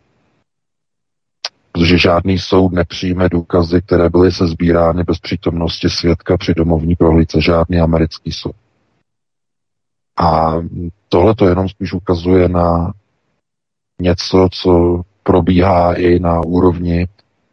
Protože 1.73 1.99
žádný 1.99 2.39
soud 2.39 2.73
nepřijme 2.73 3.29
důkazy, 3.29 3.83
které 3.83 4.11
byly 4.11 4.33
se 4.33 4.47
sbírány 4.47 5.05
bez 5.05 5.19
přítomnosti 5.19 5.91
svědka 5.91 6.37
při 6.37 6.55
domovní 6.55 6.97
prohlídce, 6.97 7.41
žádný 7.41 7.81
americký 7.81 8.33
soud. 8.33 8.57
A 10.21 10.55
tohle 11.09 11.35
to 11.35 11.49
jenom 11.49 11.69
spíš 11.69 11.93
ukazuje 11.93 12.49
na 12.49 12.93
něco, 14.01 14.49
co 14.53 15.03
probíhá 15.23 15.95
i 15.95 16.19
na 16.19 16.41
úrovni 16.41 17.09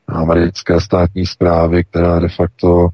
americké 0.07 0.81
státní 0.81 1.25
zprávy, 1.25 1.83
která 1.83 2.19
de 2.19 2.29
facto 2.29 2.87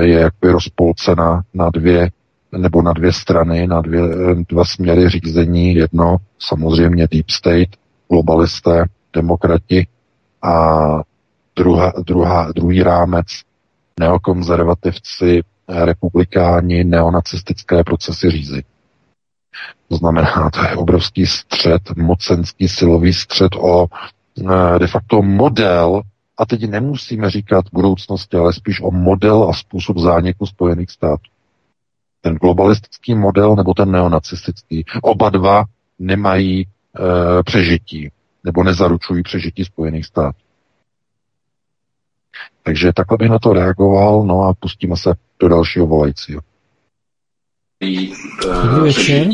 je 0.00 0.20
jakoby 0.20 0.52
rozpolcena 0.52 1.42
na 1.54 1.70
dvě 1.70 2.10
nebo 2.58 2.82
na 2.82 2.92
dvě 2.92 3.12
strany, 3.12 3.66
na 3.66 3.80
dvě, 3.80 4.02
dva 4.48 4.64
směry 4.64 5.08
řízení. 5.08 5.74
Jedno 5.74 6.16
samozřejmě 6.38 7.08
Deep 7.10 7.30
State, 7.30 7.68
globalisté, 8.10 8.84
demokrati 9.12 9.86
a 10.42 10.78
druhá, 11.56 11.92
druhá, 12.06 12.52
druhý 12.52 12.82
rámec 12.82 13.26
neokonzervativci, 14.00 15.42
republikáni, 15.68 16.84
neonacistické 16.84 17.84
procesy 17.84 18.30
řízení. 18.30 18.62
To 19.88 19.96
znamená, 19.96 20.50
to 20.52 20.60
je 20.60 20.76
obrovský 20.76 21.26
střed, 21.26 21.96
mocenský 21.96 22.68
silový 22.68 23.12
střed 23.12 23.56
o 23.56 23.86
de 24.78 24.86
facto 24.86 25.22
model 25.22 26.02
a 26.38 26.46
teď 26.46 26.70
nemusíme 26.70 27.30
říkat 27.30 27.64
budoucnosti, 27.72 28.36
ale 28.36 28.52
spíš 28.52 28.80
o 28.80 28.90
model 28.90 29.48
a 29.50 29.52
způsob 29.52 29.98
zániku 29.98 30.46
Spojených 30.46 30.90
států. 30.90 31.30
Ten 32.20 32.34
globalistický 32.34 33.14
model 33.14 33.56
nebo 33.56 33.74
ten 33.74 33.90
neonacistický. 33.90 34.84
Oba 35.02 35.30
dva 35.30 35.64
nemají 35.98 36.60
e, 36.60 36.66
přežití 37.42 38.10
nebo 38.44 38.64
nezaručují 38.64 39.22
přežití 39.22 39.64
Spojených 39.64 40.06
států. 40.06 40.38
Takže 42.62 42.92
takhle 42.92 43.18
bych 43.18 43.30
na 43.30 43.38
to 43.38 43.52
reagoval, 43.52 44.24
no 44.24 44.40
a 44.42 44.54
pustíme 44.54 44.96
se 44.96 45.14
do 45.40 45.48
dalšího 45.48 45.86
volajícího. 45.86 46.40
Dobrý 48.62 48.80
večer. 48.80 49.28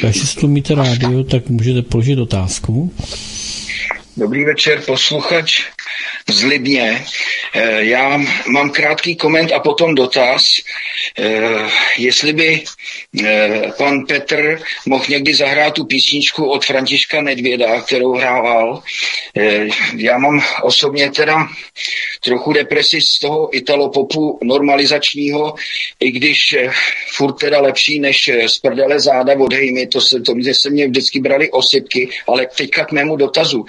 Takže 0.00 0.26
si 0.26 0.36
tlumíte 0.36 0.74
rádio, 0.74 1.24
tak 1.24 1.48
můžete 1.48 1.82
položit 1.82 2.18
otázku. 2.18 2.92
Dobrý 4.18 4.44
večer, 4.44 4.82
posluchač 4.86 5.70
z 6.28 6.44
Libně. 6.44 7.04
Eh, 7.54 7.84
Já 7.84 8.20
mám 8.46 8.70
krátký 8.70 9.16
koment 9.16 9.52
a 9.52 9.60
potom 9.60 9.94
dotaz. 9.94 10.42
Eh, 11.18 11.68
Jestli 11.98 12.32
by 12.32 12.64
eh, 13.24 13.62
pan 13.78 14.06
Petr 14.06 14.60
mohl 14.86 15.04
někdy 15.08 15.34
zahrát 15.34 15.74
tu 15.74 15.84
písničku 15.84 16.50
od 16.50 16.64
Františka 16.64 17.22
Nedvěda, 17.22 17.80
kterou 17.80 18.12
hrával. 18.12 18.82
Já 19.96 20.18
mám 20.18 20.42
osobně 20.62 21.10
teda 21.10 21.48
trochu 22.24 22.52
depresi 22.52 23.00
z 23.00 23.18
toho 23.18 23.56
italopopu 23.56 24.38
normalizačního, 24.42 25.54
i 26.00 26.10
když 26.10 26.56
furt 27.12 27.32
teda 27.32 27.60
lepší 27.60 28.00
než 28.00 28.30
z 28.46 28.58
prdele 28.58 29.00
záda 29.00 29.38
od 29.38 29.52
hejmy, 29.52 29.86
to 29.86 30.00
se, 30.00 30.20
to 30.20 30.34
se 30.52 30.70
mě 30.70 30.86
vždycky 30.86 31.20
brali 31.20 31.50
osypky, 31.50 32.08
ale 32.28 32.46
teďka 32.56 32.84
k 32.84 32.92
mému 32.92 33.16
dotazu. 33.16 33.64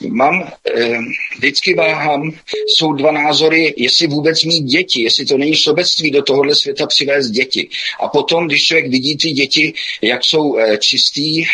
Mám, 0.00 0.48
eh, 0.76 0.98
vždycky 1.36 1.74
váhám, 1.74 2.32
jsou 2.66 2.92
dva 2.92 3.12
názory, 3.12 3.74
jestli 3.76 4.06
vůbec 4.06 4.44
mít 4.44 4.62
děti, 4.62 5.02
jestli 5.02 5.26
to 5.26 5.38
není 5.38 5.56
sobectví 5.56 6.10
do 6.10 6.22
tohohle 6.22 6.54
světa 6.54 6.86
přivést 6.86 7.30
děti. 7.30 7.68
A 8.00 8.08
potom, 8.08 8.46
když 8.46 8.64
člověk 8.64 8.90
vidí 8.90 9.16
ty 9.16 9.32
děti, 9.32 9.72
jak 10.02 10.24
jsou 10.24 10.58
eh, 10.58 10.78
čistý, 10.78 11.44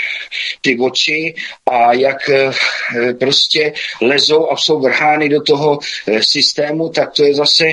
ty 0.61 0.79
oči 0.79 1.35
a 1.71 1.93
jak 1.93 2.29
eh, 2.29 2.53
prostě 3.15 3.73
lezou 4.01 4.51
a 4.51 4.57
jsou 4.57 4.81
vrhány 4.81 5.29
do 5.29 5.43
toho 5.43 5.79
systému, 6.21 6.89
tak 6.89 7.13
to 7.13 7.25
je 7.25 7.35
zase 7.35 7.65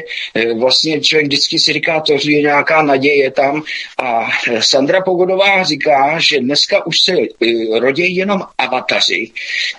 vlastně 0.60 1.02
člověk 1.02 1.28
vždycky 1.28 1.60
si 1.60 1.74
říká, 1.74 2.00
to 2.00 2.14
je 2.14 2.42
nějaká 2.42 2.82
naděje 2.82 3.32
tam. 3.32 3.64
A 3.98 4.28
Sandra 4.60 5.02
Pogodová 5.02 5.64
říká, 5.64 6.20
že 6.20 6.40
dneska 6.40 6.86
už 6.86 7.00
se 7.00 7.14
rodí 7.80 8.16
jenom 8.16 8.42
avataři, 8.58 9.32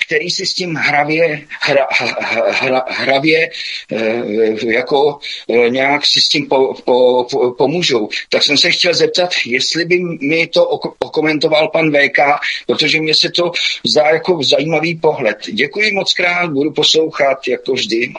který 0.07 0.31
si 0.31 0.47
s 0.47 0.55
tím 0.55 0.78
hravě, 0.79 1.47
hra, 1.63 1.87
hra, 1.91 2.53
hra, 2.53 2.85
hravě 2.89 3.51
eh, 3.93 4.73
jako 4.73 5.19
eh, 5.51 5.71
nějak 5.71 6.07
si 6.07 6.21
s 6.21 6.29
tím 6.29 6.49
po, 6.49 6.75
po, 6.75 7.27
po, 7.31 7.51
pomůžou. 7.51 8.09
Tak 8.29 8.43
jsem 8.43 8.59
se 8.59 8.71
chtěl 8.71 8.95
zeptat, 8.95 9.31
jestli 9.47 9.85
by 9.85 9.99
mi 10.21 10.47
to 10.47 10.65
oko- 10.65 10.95
okomentoval 10.99 11.69
pan 11.69 11.91
VK, 11.91 12.19
protože 12.67 13.01
mně 13.01 13.15
se 13.15 13.31
to 13.31 13.53
zdá 13.87 14.11
jako 14.11 14.43
zajímavý 14.43 14.95
pohled. 14.97 15.39
Děkuji 15.53 15.93
moc 15.93 16.13
krát, 16.15 16.51
budu 16.53 16.73
poslouchat 16.73 17.39
jako 17.49 17.73
vždy. 17.73 18.13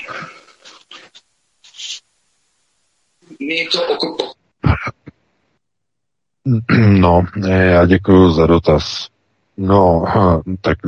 Mi 3.39 3.67
to 3.71 3.87
oko- 3.87 4.33
No, 6.87 7.25
já 7.47 7.85
děkuji 7.85 8.31
za 8.31 8.45
dotaz. 8.47 9.07
No, 9.61 10.05
tak 10.61 10.77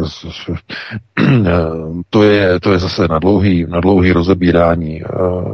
to 2.10 2.24
je, 2.24 2.60
to 2.60 2.74
je 2.74 2.80
zase 2.80 3.08
na 3.08 3.20
dlouhý, 3.20 3.66
na 3.66 3.80
dlouhý 3.80 4.12
rozebírání. 4.12 5.04
Eh, 5.04 5.54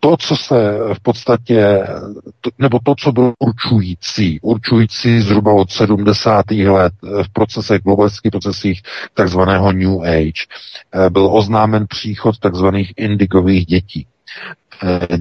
To, 0.00 0.16
co 0.16 0.36
se 0.36 0.78
v 0.94 1.00
podstatě, 1.02 1.86
nebo 2.58 2.78
to, 2.84 2.94
co 2.98 3.12
bylo 3.12 3.32
určující, 3.38 4.40
určující 4.40 5.20
zhruba 5.20 5.52
od 5.52 5.70
70. 5.70 6.50
let 6.50 6.92
v 7.02 7.32
procesech, 7.32 7.82
globalistických 7.82 8.30
procesích 8.30 8.82
takzvaného 9.14 9.72
New 9.72 10.02
Age, 10.02 10.42
eh, 10.92 11.10
byl 11.10 11.28
oznámen 11.32 11.86
příchod 11.88 12.38
takzvaných 12.38 12.92
indigových 12.96 13.66
dětí 13.66 14.06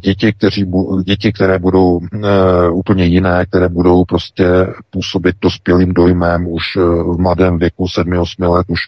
děti, 0.04 0.34
kteří, 0.34 0.72
děti, 1.04 1.34
které 1.34 1.60
budou 1.60 2.00
e, 2.00 2.70
úplně 2.70 3.06
jiné, 3.06 3.46
které 3.46 3.70
budou 3.70 4.06
prostě 4.06 4.46
působit 4.90 5.36
dospělým 5.42 5.94
dojmem 5.94 6.48
už 6.48 6.64
e, 6.76 6.80
v 6.80 7.18
mladém 7.20 7.58
věku 7.58 7.86
7-8 7.86 8.50
let, 8.50 8.66
už 8.70 8.80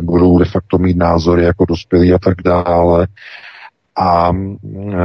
budou 0.00 0.38
de 0.38 0.44
facto 0.44 0.78
mít 0.78 0.96
názory 0.96 1.44
jako 1.44 1.64
dospělí 1.64 2.12
a 2.12 2.18
tak 2.18 2.34
dále. 2.44 3.06
A 3.96 4.32
e, 4.32 4.96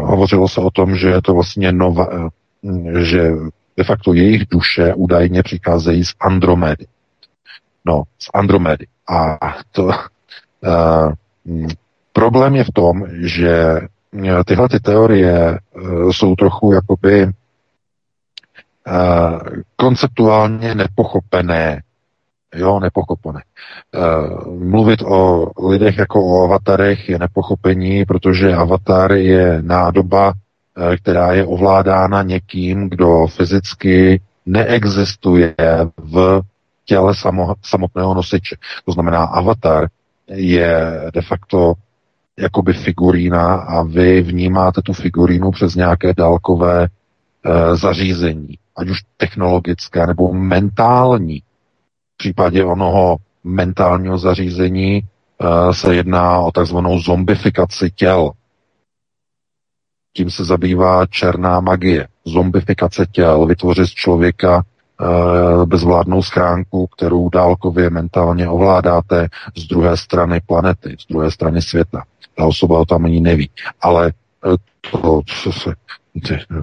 hovořilo 0.00 0.48
se 0.48 0.60
o 0.60 0.70
tom, 0.70 0.96
že 0.96 1.08
je 1.08 1.22
to 1.22 1.34
vlastně 1.34 1.72
nova, 1.72 2.08
e, 2.12 3.04
že 3.04 3.30
de 3.76 3.84
facto 3.84 4.14
jejich 4.14 4.46
duše 4.50 4.94
údajně 4.94 5.42
přicházejí 5.42 6.04
z 6.04 6.14
Andromedy. 6.20 6.86
No, 7.84 8.02
z 8.18 8.30
Andromedy. 8.34 8.86
A 9.08 9.38
to 9.72 9.90
e, 9.90 9.96
problém 12.12 12.56
je 12.56 12.64
v 12.64 12.72
tom, 12.74 13.04
že 13.22 13.80
tyhle 14.46 14.68
ty 14.68 14.80
teorie 14.80 15.32
e, 15.32 15.58
jsou 16.12 16.34
trochu 16.34 16.72
jakoby 16.72 17.22
e, 17.22 17.30
konceptuálně 19.76 20.74
nepochopené. 20.74 21.82
Jo, 22.54 22.80
nepochopené. 22.80 23.42
Mluvit 24.58 25.02
o 25.02 25.46
lidech 25.68 25.98
jako 25.98 26.24
o 26.24 26.44
avatarech 26.44 27.08
je 27.08 27.18
nepochopení, 27.18 28.04
protože 28.04 28.54
avatar 28.54 29.12
je 29.12 29.62
nádoba, 29.62 30.32
která 30.96 31.32
je 31.32 31.46
ovládána 31.46 32.22
někým, 32.22 32.88
kdo 32.88 33.26
fyzicky 33.26 34.20
neexistuje 34.46 35.54
v 35.96 36.42
těle 36.84 37.14
samo, 37.14 37.54
samotného 37.62 38.14
nosiče. 38.14 38.56
To 38.84 38.92
znamená, 38.92 39.24
avatar 39.24 39.88
je 40.26 41.00
de 41.14 41.22
facto 41.22 41.72
jakoby 42.40 42.72
figurína 42.72 43.54
a 43.54 43.82
vy 43.82 44.22
vnímáte 44.22 44.82
tu 44.82 44.92
figurínu 44.92 45.50
přes 45.50 45.74
nějaké 45.74 46.12
dálkové 46.16 46.84
e, 46.84 47.76
zařízení, 47.76 48.58
ať 48.76 48.88
už 48.88 48.98
technologické 49.16 50.06
nebo 50.06 50.32
mentální. 50.32 51.40
V 52.14 52.16
případě 52.16 52.64
onoho 52.64 53.16
mentálního 53.44 54.18
zařízení 54.18 54.96
e, 54.96 55.04
se 55.74 55.94
jedná 55.94 56.38
o 56.38 56.52
takzvanou 56.52 56.98
zombifikaci 56.98 57.90
těl. 57.90 58.30
Tím 60.16 60.30
se 60.30 60.44
zabývá 60.44 61.06
černá 61.06 61.60
magie. 61.60 62.08
Zombifikace 62.24 63.06
těl, 63.06 63.46
vytvořit 63.46 63.86
z 63.86 63.90
člověka 63.90 64.64
bezvládnou 65.64 66.22
schránku, 66.22 66.86
kterou 66.86 67.28
dálkově 67.28 67.90
mentálně 67.90 68.48
ovládáte 68.48 69.28
z 69.56 69.66
druhé 69.66 69.96
strany 69.96 70.40
planety, 70.46 70.96
z 70.98 71.06
druhé 71.06 71.30
strany 71.30 71.62
světa. 71.62 72.02
Ta 72.36 72.44
osoba 72.44 72.78
o 72.78 72.84
tom 72.84 73.04
ani 73.04 73.20
neví. 73.20 73.50
Ale 73.80 74.08
e, 74.08 74.12
to, 74.90 75.20
co 75.42 75.52
se, 75.52 75.74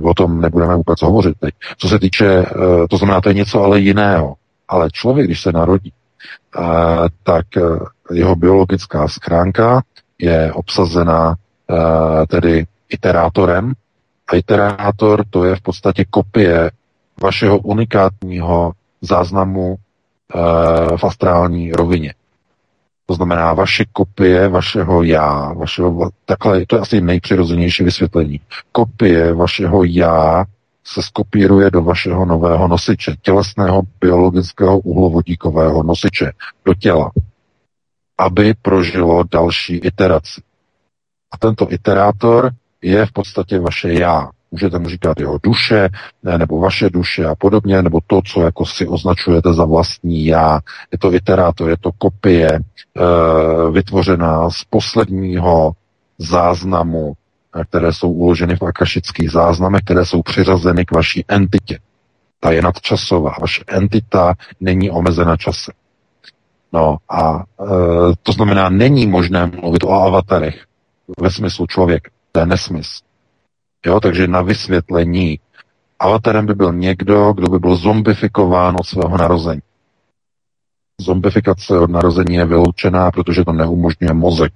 o 0.01 0.13
tom 0.13 0.41
nebudeme 0.41 0.75
vůbec 0.75 1.01
hovořit 1.01 1.37
teď. 1.39 1.53
Co 1.77 1.87
se 1.87 1.99
týče, 1.99 2.27
e, 2.27 2.47
to 2.89 2.97
znamená, 2.97 3.21
to 3.21 3.29
je 3.29 3.35
něco 3.35 3.63
ale 3.63 3.79
jiného. 3.79 4.35
Ale 4.67 4.89
člověk, 4.91 5.27
když 5.27 5.41
se 5.41 5.51
narodí, 5.51 5.93
tak 7.23 7.45
jeho 8.13 8.35
biologická 8.35 9.07
schránka 9.07 9.81
je 10.19 10.53
obsazena 10.53 11.35
e, 11.35 12.27
tedy 12.27 12.65
iterátorem 12.89 13.73
a 14.27 14.35
iterátor 14.35 15.23
to 15.29 15.43
je 15.43 15.55
v 15.55 15.61
podstatě 15.61 16.05
kopie 16.09 16.71
vašeho 17.21 17.57
unikátního 17.57 18.71
záznamu 19.01 19.75
e, 19.75 19.77
v 20.97 21.03
astrální 21.03 21.71
rovině. 21.71 22.13
To 23.05 23.13
znamená 23.13 23.53
vaše 23.53 23.85
kopie 23.91 24.47
vašeho 24.47 25.03
já, 25.03 25.53
vašeho, 25.53 26.09
takhle, 26.25 26.65
to 26.65 26.75
je 26.75 26.81
asi 26.81 27.01
nejpřirozenější 27.01 27.83
vysvětlení. 27.83 28.39
Kopie 28.71 29.33
vašeho 29.33 29.83
já 29.83 30.45
se 30.87 31.01
skopíruje 31.01 31.71
do 31.71 31.81
vašeho 31.81 32.25
nového 32.25 32.67
nosiče, 32.67 33.15
tělesného 33.21 33.81
biologického 34.01 34.79
uhlovodíkového 34.79 35.83
nosiče, 35.83 36.31
do 36.65 36.73
těla, 36.73 37.11
aby 38.17 38.53
prožilo 38.61 39.23
další 39.31 39.77
iteraci. 39.77 40.41
A 41.31 41.37
tento 41.37 41.71
iterátor 41.71 42.51
je 42.81 43.05
v 43.05 43.11
podstatě 43.11 43.59
vaše 43.59 43.93
já. 43.93 44.29
Můžete 44.51 44.79
mu 44.79 44.89
říkat 44.89 45.19
jeho 45.19 45.37
duše, 45.43 45.89
ne, 46.23 46.37
nebo 46.37 46.59
vaše 46.59 46.89
duše 46.89 47.25
a 47.25 47.35
podobně, 47.35 47.81
nebo 47.81 47.99
to, 48.07 48.21
co 48.25 48.41
jako 48.41 48.65
si 48.65 48.87
označujete 48.87 49.53
za 49.53 49.65
vlastní 49.65 50.25
já. 50.25 50.59
Je 50.91 50.97
to 50.97 51.13
iterátor, 51.13 51.69
je 51.69 51.77
to 51.77 51.91
kopie 51.97 52.51
e, 52.51 52.61
vytvořená 53.71 54.49
z 54.49 54.63
posledního 54.69 55.71
záznamu, 56.17 57.13
e, 57.55 57.65
které 57.65 57.93
jsou 57.93 58.11
uloženy 58.11 58.55
v 58.55 58.61
akašických 58.61 59.31
záznamech, 59.31 59.81
které 59.81 60.05
jsou 60.05 60.21
přiřazeny 60.21 60.85
k 60.85 60.91
vaší 60.91 61.25
entitě. 61.27 61.79
Ta 62.39 62.51
je 62.51 62.61
nadčasová. 62.61 63.35
Vaše 63.41 63.63
entita 63.67 64.33
není 64.59 64.91
omezena 64.91 65.37
časem. 65.37 65.73
No 66.73 66.97
a 67.09 67.39
e, 67.39 67.65
to 68.23 68.31
znamená, 68.31 68.69
není 68.69 69.07
možné 69.07 69.45
mluvit 69.45 69.83
o 69.83 69.91
avatarech 69.91 70.65
ve 71.19 71.31
smyslu 71.31 71.67
člověk. 71.67 72.09
To 72.31 72.39
je 72.39 72.45
nesmysl. 72.45 73.06
Jo, 73.87 73.99
takže 73.99 74.27
na 74.27 74.41
vysvětlení. 74.41 75.39
Avatarem 75.99 76.45
by 76.45 76.53
byl 76.53 76.73
někdo, 76.73 77.33
kdo 77.33 77.47
by 77.47 77.59
byl 77.59 77.75
zombifikován 77.75 78.75
od 78.79 78.85
svého 78.85 79.17
narození. 79.17 79.61
Zombifikace 81.01 81.79
od 81.79 81.89
narození 81.89 82.35
je 82.35 82.45
vyloučená, 82.45 83.11
protože 83.11 83.45
to 83.45 83.53
neumožňuje 83.53 84.13
mozek. 84.13 84.51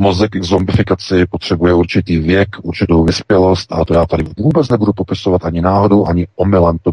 mozek 0.00 0.30
k 0.30 0.44
zombifikaci 0.44 1.26
potřebuje 1.30 1.74
určitý 1.74 2.18
věk, 2.18 2.48
určitou 2.62 3.04
vyspělost 3.04 3.72
a 3.72 3.84
to 3.84 3.94
já 3.94 4.06
tady 4.06 4.24
vůbec 4.38 4.68
nebudu 4.68 4.92
popisovat 4.92 5.44
ani 5.44 5.60
náhodou, 5.60 6.06
ani 6.06 6.26
omylem, 6.36 6.78
to 6.78 6.92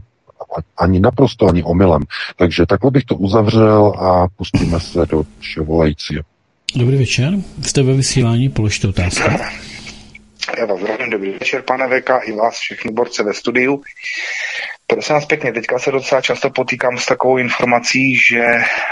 ani 0.77 0.99
naprosto, 0.99 1.47
ani 1.47 1.63
omylem. 1.63 2.01
Takže 2.35 2.65
takhle 2.65 2.91
bych 2.91 3.03
to 3.03 3.15
uzavřel 3.15 3.93
a 3.97 4.27
pustíme 4.35 4.79
se 4.79 5.05
do 5.05 5.23
volajícího. 5.63 6.23
Dobrý 6.75 6.97
večer, 6.97 7.33
jste 7.61 7.83
ve 7.83 7.93
vysílání, 7.93 8.49
položte 8.49 8.87
otázku. 8.87 9.29
Já 10.55 10.65
vás 10.65 10.79
zdravím, 10.79 11.09
dobrý 11.09 11.31
večer, 11.31 11.61
pane 11.61 11.87
Veka, 11.87 12.17
i 12.17 12.31
vás 12.31 12.57
všechny 12.57 12.91
borce 12.91 13.23
ve 13.23 13.33
studiu. 13.33 13.81
Prosím 14.87 15.15
vás 15.15 15.25
pěkně, 15.25 15.53
teďka 15.53 15.79
se 15.79 15.91
docela 15.91 16.21
často 16.21 16.49
potýkám 16.49 16.97
s 16.97 17.05
takovou 17.05 17.37
informací, 17.37 18.15
že 18.15 18.45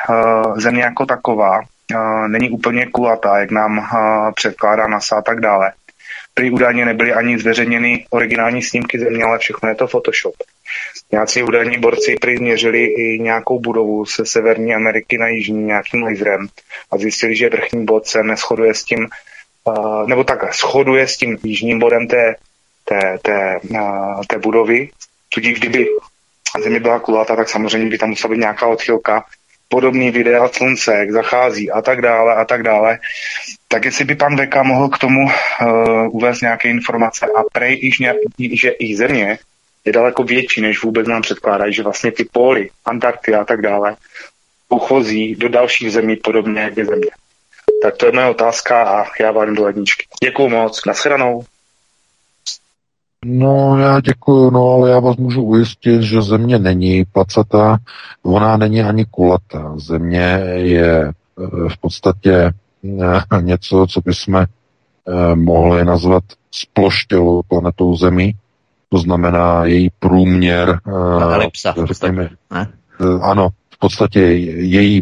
uh, 0.10 0.58
země 0.58 0.84
jako 0.84 1.06
taková 1.06 1.60
uh, 1.60 2.28
není 2.28 2.50
úplně 2.50 2.86
kulatá, 2.86 3.38
jak 3.38 3.52
nám 3.52 3.78
uh, 3.78 4.32
předkládá 4.36 4.88
NASA 4.88 5.16
a 5.16 5.22
tak 5.22 5.40
dále. 5.40 5.72
Prý 6.34 6.52
údajně 6.52 6.86
nebyly 6.86 7.14
ani 7.14 7.40
zveřejněny 7.40 8.06
originální 8.10 8.62
snímky 8.62 9.00
země, 9.00 9.24
ale 9.24 9.40
všechno 9.40 9.70
je 9.70 9.76
to 9.76 9.88
Photoshop. 9.88 10.34
Nějací 11.12 11.44
údajní 11.44 11.78
borci 11.78 12.16
prý 12.22 12.38
i 12.74 13.20
nějakou 13.20 13.60
budovu 13.60 14.06
se 14.06 14.26
Severní 14.26 14.76
Ameriky 14.76 15.18
na 15.18 15.28
Jižní 15.28 15.64
nějakým 15.64 16.04
laserem 16.04 16.48
a 16.92 16.98
zjistili, 16.98 17.36
že 17.36 17.50
vrchní 17.50 17.86
bod 17.86 18.08
se 18.08 18.24
neschoduje 18.24 18.74
s 18.74 18.84
tím, 18.84 19.08
nebo 20.06 20.24
tak 20.24 20.56
shoduje 20.56 21.08
s 21.08 21.18
tím 21.18 21.38
jižním 21.44 21.80
bodem 21.80 22.08
té, 22.08 22.36
té, 22.84 23.18
té, 23.22 23.60
té 24.28 24.38
budovy. 24.38 24.90
Tudíž 25.30 25.60
kdyby 25.60 25.88
země 26.64 26.80
byla 26.80 27.00
kulatá, 27.00 27.36
tak 27.36 27.50
samozřejmě 27.50 27.90
by 27.90 27.98
tam 27.98 28.10
musela 28.10 28.34
být 28.34 28.40
nějaká 28.40 28.68
odchylka. 28.68 29.26
Podobný 29.70 30.12
videa 30.12 30.48
slunce, 30.48 30.94
jak 30.94 31.12
zachází 31.12 31.72
a 31.72 31.82
tak 31.82 32.02
dále 32.02 32.36
a 32.36 32.46
tak 32.46 32.64
dále. 32.64 33.00
Tak 33.68 33.86
jestli 33.86 34.06
by 34.06 34.16
pan 34.16 34.36
Veka 34.36 34.64
mohl 34.64 34.90
k 34.90 34.98
tomu 34.98 35.26
uh, 35.26 35.30
uvést 36.16 36.42
nějaké 36.42 36.70
informace 36.70 37.26
a 37.26 37.44
prej, 37.54 37.80
iž 37.82 38.00
nějak, 38.00 38.18
že 38.54 38.70
i 38.70 38.96
země 38.96 39.40
je 39.86 39.94
daleko 39.94 40.24
větší, 40.24 40.62
než 40.62 40.84
vůbec 40.84 41.08
nám 41.08 41.22
předkládají, 41.22 41.74
že 41.74 41.84
vlastně 41.84 42.12
ty 42.12 42.26
póly, 42.32 42.70
Antarkty 42.86 43.34
a 43.34 43.44
tak 43.46 43.62
dále, 43.62 43.96
uchozí 44.70 45.36
do 45.36 45.50
dalších 45.50 45.92
zemí 45.92 46.16
podobně, 46.16 46.62
jak 46.62 46.78
je 46.78 46.86
země. 46.86 47.10
Tak 47.86 47.98
to 47.98 48.06
je 48.06 48.12
moje 48.12 48.30
otázka 48.30 48.84
a 48.84 49.04
já 49.20 49.32
vám 49.32 49.56
do 49.56 49.64
ledničky. 49.64 50.06
Děkuju 50.24 50.50
moc, 50.50 50.82
nashledanou. 50.86 51.44
No, 53.26 53.78
já 53.80 54.00
děkuji, 54.00 54.52
no 54.52 54.70
ale 54.70 54.90
já 54.90 55.00
vás 55.00 55.18
můžu 55.18 55.44
ujistit, 55.44 56.02
že 56.02 56.22
země 56.22 56.60
není 56.60 57.06
placatá, 57.06 57.78
ona 58.24 58.58
není 58.58 58.82
ani 58.82 59.06
kulatá. 59.06 59.74
Země 59.78 60.42
je 60.54 61.08
eh, 61.08 61.14
v 61.70 61.78
podstatě 61.82 62.52
eh, 63.02 63.42
něco, 63.42 63.88
co 63.90 64.02
bychom 64.02 64.36
eh, 64.36 64.46
mohli 65.36 65.86
nazvat 65.86 66.24
sploštělou 66.52 67.42
planetou 67.48 67.96
Zemí, 67.96 68.34
to 68.90 68.98
znamená 68.98 69.66
její 69.66 69.90
průměr. 70.00 70.80
elipsa 71.34 71.72
v 71.72 71.88
podstatě, 71.88 72.30
ne? 72.52 72.74
Ano, 73.22 73.50
v 73.70 73.80
podstatě 73.80 74.22
její, 74.22 75.02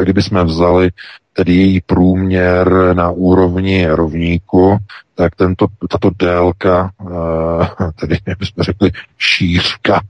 kdyby 0.00 0.22
jsme 0.22 0.44
vzali 0.44 0.90
tedy 1.38 1.54
její 1.54 1.80
průměr 1.80 2.72
na 2.92 3.10
úrovni 3.10 3.86
rovníku, 3.86 4.78
tak 5.14 5.36
tento, 5.36 5.66
tato 5.90 6.10
délka, 6.18 6.90
tedy 8.00 8.18
jak 8.26 8.38
bychom 8.38 8.64
řekli 8.64 8.90
šířka 9.18 10.00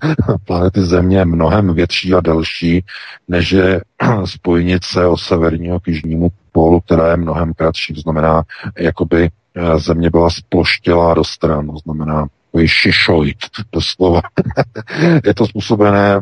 planety 0.44 0.82
Země 0.82 1.18
je 1.18 1.24
mnohem 1.24 1.74
větší 1.74 2.14
a 2.14 2.20
delší, 2.20 2.84
než 3.28 3.52
je 3.52 3.80
spojnice 4.24 5.06
od 5.06 5.16
severního 5.16 5.80
k 5.80 5.88
jižnímu 5.88 6.28
pólu, 6.52 6.80
která 6.80 7.10
je 7.10 7.16
mnohem 7.16 7.54
kratší. 7.54 7.94
To 7.94 8.00
znamená, 8.00 8.42
jakoby 8.78 9.28
Země 9.76 10.10
byla 10.10 10.30
sploštělá 10.30 11.14
do 11.14 11.24
stran, 11.24 11.66
to 11.66 11.78
znamená 11.78 12.26
takový 12.46 12.68
šišoid 12.68 13.36
doslova. 13.72 14.20
je 15.24 15.34
to 15.34 15.46
způsobené, 15.46 16.20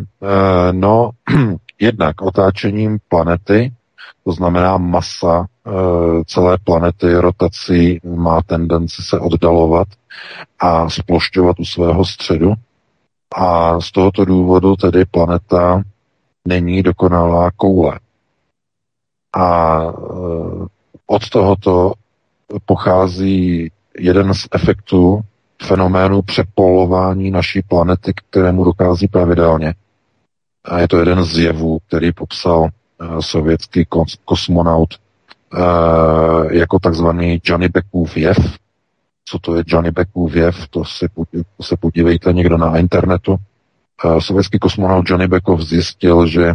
no, 0.72 1.10
jednak 1.80 2.22
otáčením 2.22 2.98
planety, 3.08 3.72
to 4.26 4.32
znamená 4.32 4.78
masa 4.78 5.46
e, 5.46 5.70
celé 6.24 6.58
planety 6.64 7.14
rotací 7.14 8.00
má 8.04 8.42
tendenci 8.42 9.02
se 9.02 9.18
oddalovat 9.18 9.88
a 10.58 10.90
splošťovat 10.90 11.60
u 11.60 11.64
svého 11.64 12.04
středu. 12.04 12.52
A 13.36 13.80
z 13.80 13.92
tohoto 13.92 14.24
důvodu 14.24 14.76
tedy 14.76 15.04
planeta 15.04 15.82
není 16.48 16.82
dokonalá 16.82 17.50
koule. 17.56 18.00
A 19.36 19.78
e, 19.82 19.92
od 21.06 21.28
tohoto 21.30 21.92
pochází 22.64 23.70
jeden 23.98 24.34
z 24.34 24.48
efektů 24.52 25.20
fenoménu 25.62 26.22
přepolování 26.22 27.30
naší 27.30 27.62
planety, 27.62 28.12
kterému 28.30 28.64
dochází 28.64 29.08
pravidelně. 29.08 29.74
A 30.64 30.78
je 30.78 30.88
to 30.88 30.98
jeden 30.98 31.24
z 31.24 31.38
jevů, 31.38 31.78
který 31.86 32.12
popsal 32.12 32.68
sovětský 33.20 33.85
kos- 33.85 34.18
kosmonaut 34.24 34.94
eh, 34.94 36.56
jako 36.56 36.78
takzvaný 36.78 37.40
Johnny 37.44 37.68
Beckův 37.68 38.16
jev. 38.16 38.36
Co 39.24 39.39
to 39.39 39.56
je 39.56 39.62
Johnny 39.66 39.90
Beckův 39.90 40.35
jev, 40.35 40.68
to, 40.70 40.85
si, 40.85 41.06
to 41.56 41.62
se 41.62 41.77
podívejte 41.77 42.32
někdo 42.32 42.59
na 42.59 42.78
internetu. 42.78 43.36
Eh, 44.05 44.20
sovětský 44.20 44.59
kosmonaut 44.59 45.10
Johnny 45.10 45.28
Beckov 45.28 45.60
zjistil, 45.60 46.27
že 46.27 46.55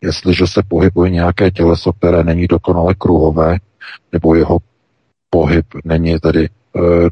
jestliže 0.00 0.46
se 0.46 0.62
pohybuje 0.68 1.10
nějaké 1.10 1.50
těleso, 1.50 1.92
které 1.92 2.24
není 2.24 2.46
dokonale 2.46 2.94
kruhové, 2.94 3.56
nebo 4.12 4.34
jeho 4.34 4.58
pohyb 5.30 5.66
není 5.84 6.18
tedy 6.18 6.48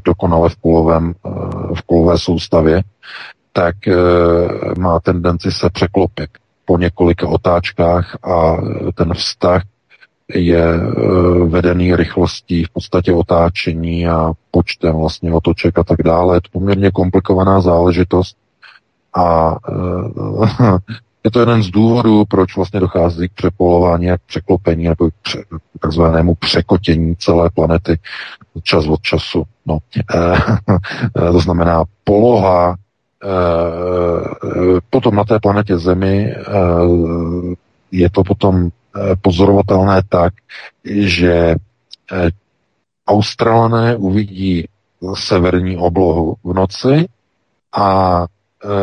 dokonale 0.05 0.49
v, 0.49 0.55
kulovém, 0.55 1.13
v 1.75 1.81
kulové 1.85 2.17
soustavě, 2.17 2.83
tak 3.53 3.75
má 4.77 4.99
tendenci 4.99 5.51
se 5.51 5.69
překlopit 5.69 6.29
po 6.69 6.77
několika 6.77 7.27
otáčkách 7.27 8.17
a 8.23 8.57
ten 8.93 9.13
vztah 9.13 9.63
je 10.33 10.63
e, 10.63 10.79
vedený 11.45 11.95
rychlostí 11.95 12.63
v 12.63 12.69
podstatě 12.69 13.13
otáčení 13.13 14.07
a 14.07 14.31
počtem 14.51 14.95
vlastně 14.95 15.33
otoček 15.33 15.79
a 15.79 15.83
tak 15.83 15.97
dále. 16.03 16.35
Je 16.35 16.41
to 16.41 16.49
poměrně 16.51 16.91
komplikovaná 16.91 17.61
záležitost 17.61 18.37
a 19.13 19.55
e, 19.69 19.73
je 21.23 21.31
to 21.31 21.39
jeden 21.39 21.63
z 21.63 21.69
důvodů, 21.69 22.25
proč 22.25 22.55
vlastně 22.55 22.79
dochází 22.79 23.29
k 23.29 23.33
přepolování 23.33 24.11
a 24.11 24.17
k 24.17 24.21
překlopení 24.27 24.83
nebo 24.83 25.09
k 25.09 25.79
takzvanému 25.79 26.35
překotění 26.35 27.15
celé 27.15 27.49
planety 27.49 27.99
čas 28.63 28.87
od 28.87 29.01
času. 29.01 29.43
No. 29.65 29.77
E, 29.97 30.33
to 31.31 31.39
znamená 31.39 31.83
poloha 32.03 32.75
potom 34.89 35.15
na 35.15 35.23
té 35.23 35.39
planetě 35.39 35.77
Zemi 35.77 36.35
eh, 36.35 36.43
je 37.91 38.09
to 38.09 38.23
potom 38.23 38.67
eh, 38.67 39.15
pozorovatelné 39.21 40.01
tak, 40.09 40.33
že 40.85 41.55
Australané 43.07 43.95
uvidí 43.95 44.67
severní 45.13 45.77
oblohu 45.77 46.35
v 46.43 46.53
noci 46.53 47.05
a 47.77 48.25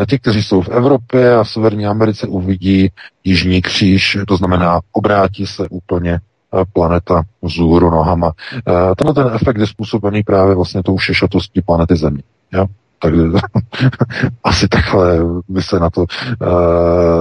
ti, 0.08 0.18
kteří 0.18 0.42
jsou 0.42 0.62
v 0.62 0.68
Evropě 0.68 1.34
a 1.34 1.44
v 1.44 1.48
Severní 1.48 1.86
Americe, 1.86 2.26
uvidí 2.26 2.90
jižní 3.24 3.62
kříž, 3.62 4.18
to 4.28 4.36
znamená, 4.36 4.80
obrátí 4.92 5.46
se 5.46 5.68
úplně 5.68 6.20
planeta 6.72 7.22
vzhůru 7.42 7.90
nohama. 7.90 8.32
Tenhle 8.96 9.14
ten 9.14 9.30
efekt 9.34 9.58
je 9.58 9.66
způsobený 9.66 10.22
právě 10.22 10.54
vlastně 10.54 10.82
tou 10.82 10.98
šešatostí 10.98 11.62
planety 11.62 11.96
Země. 11.96 12.22
Jo? 12.52 12.66
Takže 12.98 13.22
asi 14.44 14.68
takhle 14.68 15.18
by 15.48 15.62
se 15.62 15.78
na 15.78 15.90
to 15.90 16.00
uh, 16.00 16.06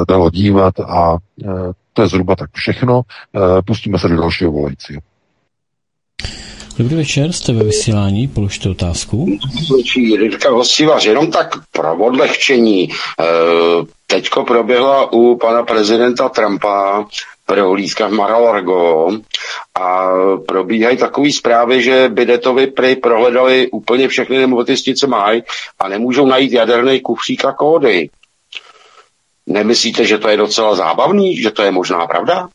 dalo 0.07 0.29
dívat 0.29 0.79
a 0.79 1.11
uh, 1.11 1.71
to 1.93 2.01
je 2.01 2.07
zhruba 2.07 2.35
tak 2.35 2.49
všechno. 2.53 2.95
Uh, 2.95 3.61
pustíme 3.65 3.99
se 3.99 4.07
do 4.07 4.15
dalšího 4.15 4.51
volajícího. 4.51 5.01
Dobrý 6.77 6.95
večer, 6.95 7.31
jste 7.31 7.53
ve 7.53 7.63
vysílání, 7.63 8.27
položte 8.27 8.69
otázku. 8.69 9.37
Jirka 9.95 10.51
Hostivař, 10.51 11.05
jenom 11.05 11.31
tak 11.31 11.47
pro 11.71 11.97
odlehčení. 11.97 12.89
Teďko 14.07 14.43
proběhla 14.43 15.13
u 15.13 15.37
pana 15.37 15.63
prezidenta 15.63 16.29
Trumpa 16.29 17.05
prohlídka 17.45 18.07
v 18.07 18.11
Mar-a-Lago 18.11 19.11
a 19.75 20.09
probíhají 20.47 20.97
takové 20.97 21.31
zprávy, 21.31 21.83
že 21.83 22.09
Bidetovi 22.09 22.67
prej 22.67 22.95
prohledali 22.95 23.69
úplně 23.71 24.07
všechny 24.07 24.37
nemovitosti, 24.37 24.95
co 24.95 25.07
mají 25.07 25.43
a 25.79 25.87
nemůžou 25.87 26.25
najít 26.25 26.53
jaderný 26.53 26.99
kufřík 26.99 27.45
a 27.45 27.53
kódy. 27.53 28.09
Nemyslíte, 29.47 30.05
že 30.05 30.17
to 30.17 30.29
je 30.29 30.37
docela 30.37 30.75
zábavný, 30.75 31.37
že 31.37 31.51
to 31.51 31.63
je 31.63 31.71
možná 31.71 32.07
pravda? 32.07 32.47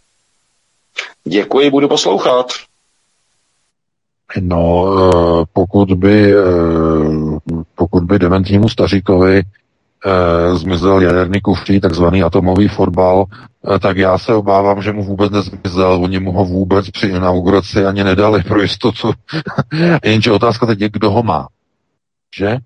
Děkuji, 1.24 1.70
budu 1.70 1.88
poslouchat. 1.88 2.46
No, 4.40 4.86
pokud 5.52 5.92
by, 5.92 6.34
pokud 7.74 8.02
by 8.04 8.18
dementnímu 8.18 8.68
staříkovi 8.68 9.42
e, 10.06 10.54
zmizel 10.54 11.00
jaderný 11.00 11.40
kufří, 11.40 11.80
takzvaný 11.80 12.22
atomový 12.22 12.68
fotbal, 12.68 13.24
e, 13.74 13.78
tak 13.78 13.96
já 13.96 14.18
se 14.18 14.34
obávám, 14.34 14.82
že 14.82 14.92
mu 14.92 15.04
vůbec 15.04 15.32
nezmizel. 15.32 15.92
Oni 15.92 16.18
mu 16.18 16.32
ho 16.32 16.44
vůbec 16.44 16.90
při 16.90 17.06
inauguraci 17.06 17.84
ani 17.84 18.04
nedali 18.04 18.42
pro 18.42 18.62
jistotu. 18.62 19.12
Jenže 20.04 20.32
otázka 20.32 20.66
teď 20.66 20.80
je, 20.80 20.88
kdo 20.88 21.10
ho 21.10 21.22
má. 21.22 21.48
Že? 22.36 22.46
E, 22.48 22.58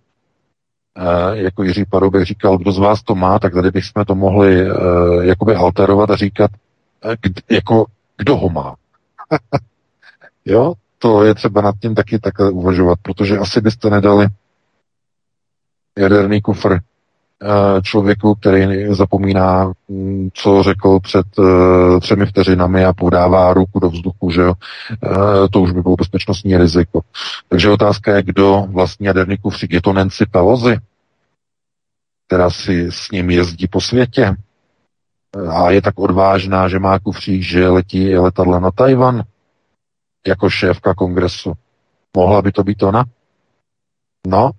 jako 1.33 1.63
Jiří 1.63 1.85
Paroubek 1.85 2.25
říkal, 2.25 2.59
kdo 2.59 2.73
z 2.73 2.79
vás 2.79 3.03
to 3.03 3.15
má, 3.15 3.39
tak 3.39 3.55
tady 3.55 3.71
bychom 3.71 4.05
to 4.05 4.15
mohli 4.15 4.63
e, 4.63 4.75
jakoby 5.21 5.55
alterovat 5.55 6.11
a 6.11 6.17
říkat, 6.17 6.51
e, 7.05 7.17
kd, 7.17 7.41
jako, 7.51 7.87
kdo 8.17 8.37
ho 8.37 8.49
má. 8.49 8.75
jo, 10.45 10.75
to 10.99 11.25
je 11.25 11.35
třeba 11.35 11.61
nad 11.61 11.75
tím 11.81 11.95
taky 11.95 12.19
takhle 12.19 12.51
uvažovat, 12.51 12.99
protože 13.03 13.39
asi 13.39 13.61
byste 13.61 13.91
nedali 13.91 14.27
jaderný 15.99 16.41
kufr 16.41 16.79
člověku, 17.83 18.35
který 18.35 18.95
zapomíná, 18.95 19.73
mm, 19.89 20.29
co 20.35 20.63
řekl 20.63 21.01
před 21.01 21.39
uh, 21.39 22.01
třemi 22.01 22.27
vteřinami 22.27 22.85
a 22.85 22.93
podává 22.93 23.55
ruku 23.55 23.81
do 23.81 23.91
vzduchu, 23.91 24.31
že 24.31 24.41
jo, 24.41 24.55
uh, 25.03 25.49
to 25.53 25.61
už 25.61 25.73
by 25.73 25.83
bylo 25.83 25.97
bezpečnostní 25.97 26.57
riziko. 26.57 27.01
Takže 27.49 27.71
otázka 27.71 28.17
je, 28.17 28.23
kdo 28.23 28.67
vlastní 28.71 29.07
jaderný 29.07 29.39
kufřík. 29.39 29.73
Je 29.73 29.83
to 29.83 29.93
Nancy 29.93 30.27
Pelosi, 30.27 30.79
která 32.27 32.51
si 32.51 32.87
s 32.91 33.11
ním 33.11 33.31
jezdí 33.31 33.69
po 33.69 33.81
světě 33.81 34.37
a 35.51 35.71
je 35.71 35.83
tak 35.83 35.99
odvážná, 35.99 36.69
že 36.69 36.79
má 36.79 36.99
kufřík, 36.99 37.43
že 37.43 37.69
letí 37.69 38.17
letadla 38.17 38.59
na 38.59 38.71
Tajvan 38.71 39.23
jako 40.27 40.51
šéfka 40.51 40.95
kongresu. 40.95 41.53
Mohla 42.17 42.43
by 42.43 42.53
to 42.53 42.65
být 42.65 42.83
ona? 42.83 43.05
No, 44.27 44.51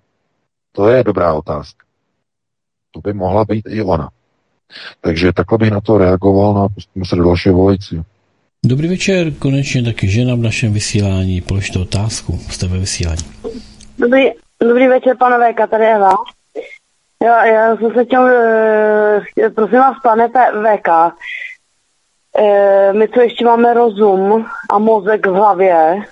to 0.72 0.88
je 0.88 1.04
dobrá 1.04 1.34
otázka. 1.34 1.85
To 2.96 3.00
by 3.00 3.12
mohla 3.12 3.44
být 3.44 3.64
i 3.68 3.82
ona. 3.82 4.08
Takže 5.00 5.32
takhle 5.32 5.58
bych 5.58 5.70
na 5.70 5.80
to 5.80 5.98
reagoval 5.98 6.54
no 6.54 6.62
a 6.62 6.68
pustíme 6.68 7.04
se 7.06 7.16
do 7.16 7.24
dalšího 7.24 7.54
volajícího. 7.54 8.04
Dobrý 8.64 8.88
večer, 8.88 9.34
konečně 9.34 9.82
taky 9.82 10.08
žena 10.08 10.34
v 10.34 10.38
našem 10.38 10.72
vysílání. 10.72 11.40
Položte 11.40 11.78
otázku, 11.78 12.38
jste 12.50 12.66
ve 12.66 12.78
vysílání. 12.78 13.22
Dobrý, 13.98 14.22
dobrý 14.60 14.88
večer, 14.88 15.16
pane 15.16 15.52
VK, 15.52 15.70
tady 15.70 15.86
Eva. 15.86 16.10
Já, 17.22 17.46
já 17.46 17.76
jsem 17.76 17.94
se 17.94 18.04
chtěl, 18.04 18.28
eh, 18.28 19.50
prosím 19.54 19.78
vás, 19.78 19.96
pane 20.02 20.28
VK, 20.28 20.88
eh, 22.38 22.92
my 22.92 23.08
co 23.08 23.20
ještě 23.20 23.44
máme 23.44 23.74
rozum 23.74 24.46
a 24.70 24.78
mozek 24.78 25.26
v 25.26 25.32
hlavě 25.32 26.02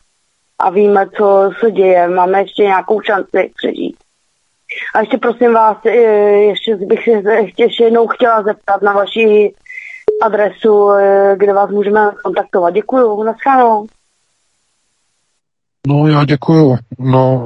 a 0.58 0.70
víme, 0.70 1.06
co 1.16 1.50
se 1.60 1.70
děje, 1.70 2.08
máme 2.08 2.40
ještě 2.40 2.62
nějakou 2.62 3.00
šanci 3.00 3.50
přežít. 3.56 4.03
A 4.94 5.00
ještě 5.00 5.18
prosím 5.18 5.54
vás, 5.54 5.76
eh, 5.86 5.90
ještě 6.50 6.76
bych 6.76 7.04
se 7.04 7.34
ještě, 7.34 7.84
jednou 7.84 8.06
chtěla 8.06 8.42
zeptat 8.42 8.82
na 8.82 8.92
vaši 8.92 9.54
adresu, 10.22 10.90
eh, 10.90 11.34
kde 11.36 11.52
vás 11.52 11.70
můžeme 11.70 12.10
kontaktovat. 12.24 12.74
Děkuju, 12.74 13.22
naschledanou. 13.22 13.86
No 15.86 16.06
já 16.08 16.24
děkuju. 16.24 16.76
No, 16.98 17.44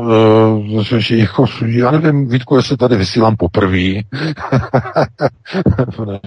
uh, 0.68 0.82
že 0.82 1.16
jako, 1.16 1.44
já 1.66 1.90
nevím, 1.90 2.28
Vítku, 2.28 2.56
jestli 2.56 2.76
tady 2.76 2.96
vysílám 2.96 3.36
poprvé 3.36 3.78
v 5.90 5.98
našem, 5.98 6.20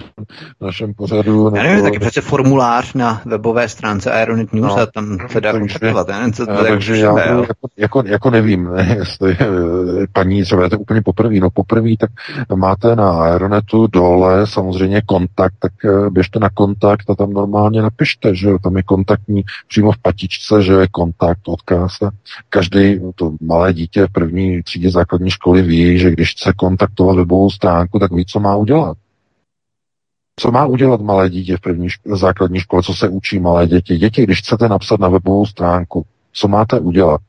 našem 0.60 0.94
pořadu. 0.94 1.52
Já 1.56 1.62
nevím, 1.62 1.82
taky 1.82 1.98
přece 1.98 2.20
formulář 2.20 2.94
na 2.94 3.22
webové 3.24 3.68
stránce 3.68 4.12
Aeronet 4.12 4.52
News 4.52 4.66
no, 4.66 4.78
a 4.78 4.86
tam 4.86 5.18
se 5.28 5.40
dá 5.40 5.52
kontaktovat. 5.52 6.08
Já 6.08 6.18
nevím, 6.18 6.32
co 6.32 6.46
to 6.46 6.52
uh, 6.52 6.68
takže 6.68 6.96
já 6.96 7.18
jako, 7.18 7.46
jako, 7.76 8.02
jako, 8.06 8.30
nevím, 8.30 8.64
ne, 8.64 8.96
jestli 8.98 9.30
uh, 9.30 10.04
paní 10.12 10.42
třeba 10.42 10.64
je 10.64 10.70
to 10.70 10.78
úplně 10.78 11.02
poprvé. 11.02 11.34
No 11.34 11.50
poprvé, 11.50 11.90
tak 12.00 12.10
máte 12.54 12.96
na 12.96 13.10
Aeronetu 13.10 13.86
dole 13.86 14.46
samozřejmě 14.46 15.02
kontakt, 15.06 15.54
tak 15.58 15.72
běžte 16.10 16.38
na 16.38 16.50
kontakt 16.50 17.10
a 17.10 17.14
tam 17.14 17.32
normálně 17.32 17.82
napište, 17.82 18.34
že 18.34 18.48
jo, 18.48 18.58
tam 18.62 18.76
je 18.76 18.82
kontaktní 18.82 19.42
přímo 19.68 19.92
v 19.92 19.98
patičce, 19.98 20.62
že 20.62 20.72
je 20.72 20.88
kontakt, 20.88 21.48
odkaz 21.48 22.01
každý 22.48 23.00
to 23.14 23.32
malé 23.40 23.72
dítě 23.72 24.06
v 24.06 24.12
první 24.12 24.62
třídě 24.62 24.90
základní 24.90 25.30
školy 25.30 25.62
ví, 25.62 25.98
že 25.98 26.10
když 26.10 26.30
chce 26.30 26.52
kontaktovat 26.56 27.16
webovou 27.16 27.50
stránku, 27.50 27.98
tak 27.98 28.12
ví, 28.12 28.24
co 28.24 28.40
má 28.40 28.56
udělat. 28.56 28.96
Co 30.40 30.50
má 30.50 30.66
udělat 30.66 31.00
malé 31.00 31.30
dítě 31.30 31.56
v 31.56 31.60
první 31.60 31.88
šk- 31.88 32.16
základní 32.16 32.60
škole, 32.60 32.82
co 32.82 32.94
se 32.94 33.08
učí 33.08 33.38
malé 33.38 33.66
děti? 33.66 33.98
Děti, 33.98 34.22
když 34.22 34.38
chcete 34.38 34.68
napsat 34.68 35.00
na 35.00 35.08
webovou 35.08 35.46
stránku, 35.46 36.06
co 36.32 36.48
máte 36.48 36.80
udělat? 36.80 37.20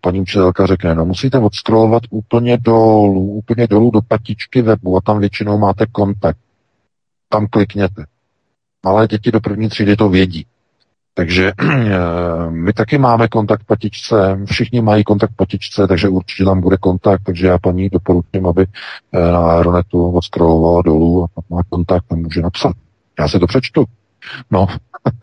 Paní 0.00 0.20
učitelka 0.20 0.66
řekne, 0.66 0.94
no 0.94 1.04
musíte 1.04 1.38
odskrolovat 1.38 2.02
úplně 2.10 2.56
dolů, 2.56 3.32
úplně 3.32 3.66
dolů 3.66 3.90
do 3.90 4.00
patičky 4.02 4.62
webu 4.62 4.96
a 4.96 5.00
tam 5.00 5.20
většinou 5.20 5.58
máte 5.58 5.86
kontakt. 5.86 6.38
Tam 7.28 7.46
klikněte. 7.46 8.06
Malé 8.84 9.08
děti 9.08 9.32
do 9.32 9.40
první 9.40 9.68
třídy 9.68 9.96
to 9.96 10.08
vědí. 10.08 10.46
Takže 11.14 11.52
my 12.50 12.72
taky 12.72 12.98
máme 12.98 13.28
kontakt 13.28 13.64
patičce, 13.64 14.38
všichni 14.44 14.80
mají 14.80 15.04
kontakt 15.04 15.32
patičce, 15.36 15.86
takže 15.86 16.08
určitě 16.08 16.44
tam 16.44 16.60
bude 16.60 16.76
kontakt, 16.76 17.22
takže 17.26 17.46
já 17.46 17.58
paní 17.58 17.88
doporučím, 17.88 18.46
aby 18.46 18.66
na 19.12 19.38
Aeronetu 19.38 20.10
odskrolovala 20.10 20.82
dolů 20.82 21.24
a 21.24 21.54
má 21.54 21.62
kontakt 21.70 22.04
a 22.10 22.14
může 22.14 22.42
napsat. 22.42 22.72
Já 23.18 23.28
si 23.28 23.38
to 23.38 23.46
přečtu. 23.46 23.84
No, 24.50 24.66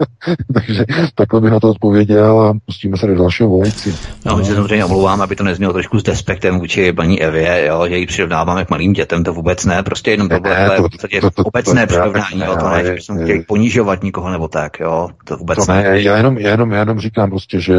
takže 0.54 0.86
takhle 1.16 1.42
bych 1.42 1.52
na 1.52 1.60
to 1.60 1.70
odpověděl 1.70 2.40
a 2.42 2.54
pustíme 2.66 2.98
se 2.98 3.08
do 3.08 3.16
dalšího 3.16 3.50
volající. 3.50 3.96
No, 4.26 4.38
my 4.38 4.46
se 4.46 4.56
samozřejmě 4.56 4.86
omlouvám, 4.86 5.22
aby 5.22 5.36
to 5.36 5.44
neznělo 5.44 5.74
trošku 5.74 6.00
s 6.00 6.04
despektem 6.04 6.60
vůči 6.60 6.94
paní 6.94 7.22
Evě, 7.22 7.66
jo, 7.68 7.86
že 7.90 7.98
ji 7.98 8.06
přirovnáváme 8.06 8.66
k 8.66 8.70
malým 8.70 8.94
dětem, 8.94 9.24
to 9.24 9.34
vůbec 9.34 9.66
ne, 9.66 9.84
prostě 9.84 10.12
jenom 10.12 10.30
to 10.30 10.40
bylo 10.40 10.54
Ne, 10.54 10.70
to- 10.78 10.84
v 10.84 10.90
podstatě 10.90 11.22
to- 11.22 11.30
to- 11.32 11.44
to 11.44 11.48
obecné 11.48 11.88
právě- 11.88 11.88
přirovnání, 11.88 12.42
jo, 12.52 12.58
to 12.60 12.70
ne, 12.70 12.84
že 12.86 12.94
bychom 12.94 13.24
chtěli 13.24 13.44
ponižovat 13.44 14.04
nikoho 14.04 14.30
nebo 14.30 14.48
tak, 14.48 14.80
jo, 14.80 15.08
to 15.24 15.38
vůbec 15.38 15.66
To 15.66 15.72
ne, 15.74 15.84
já 16.02 16.18
jenom, 16.18 16.38
já 16.38 16.50
jenom, 16.52 16.72
já 16.72 16.80
jenom 16.80 17.00
říkám 17.00 17.30
prostě, 17.30 17.60
že 17.62 17.74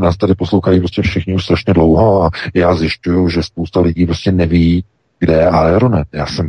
nás 0.00 0.16
tady 0.16 0.34
poslouchají 0.34 0.78
prostě 0.80 1.02
všichni 1.02 1.34
už 1.34 1.44
strašně 1.44 1.74
dlouho 1.74 2.22
a 2.24 2.30
já 2.54 2.74
zjišťuju, 2.74 3.28
že 3.28 3.42
spousta 3.42 3.80
lidí 3.80 4.06
prostě 4.06 4.32
neví, 4.32 4.84
kde 5.18 5.32
je 5.34 5.46
Aeronet. 5.48 6.08
Já 6.12 6.26
jsem 6.26 6.48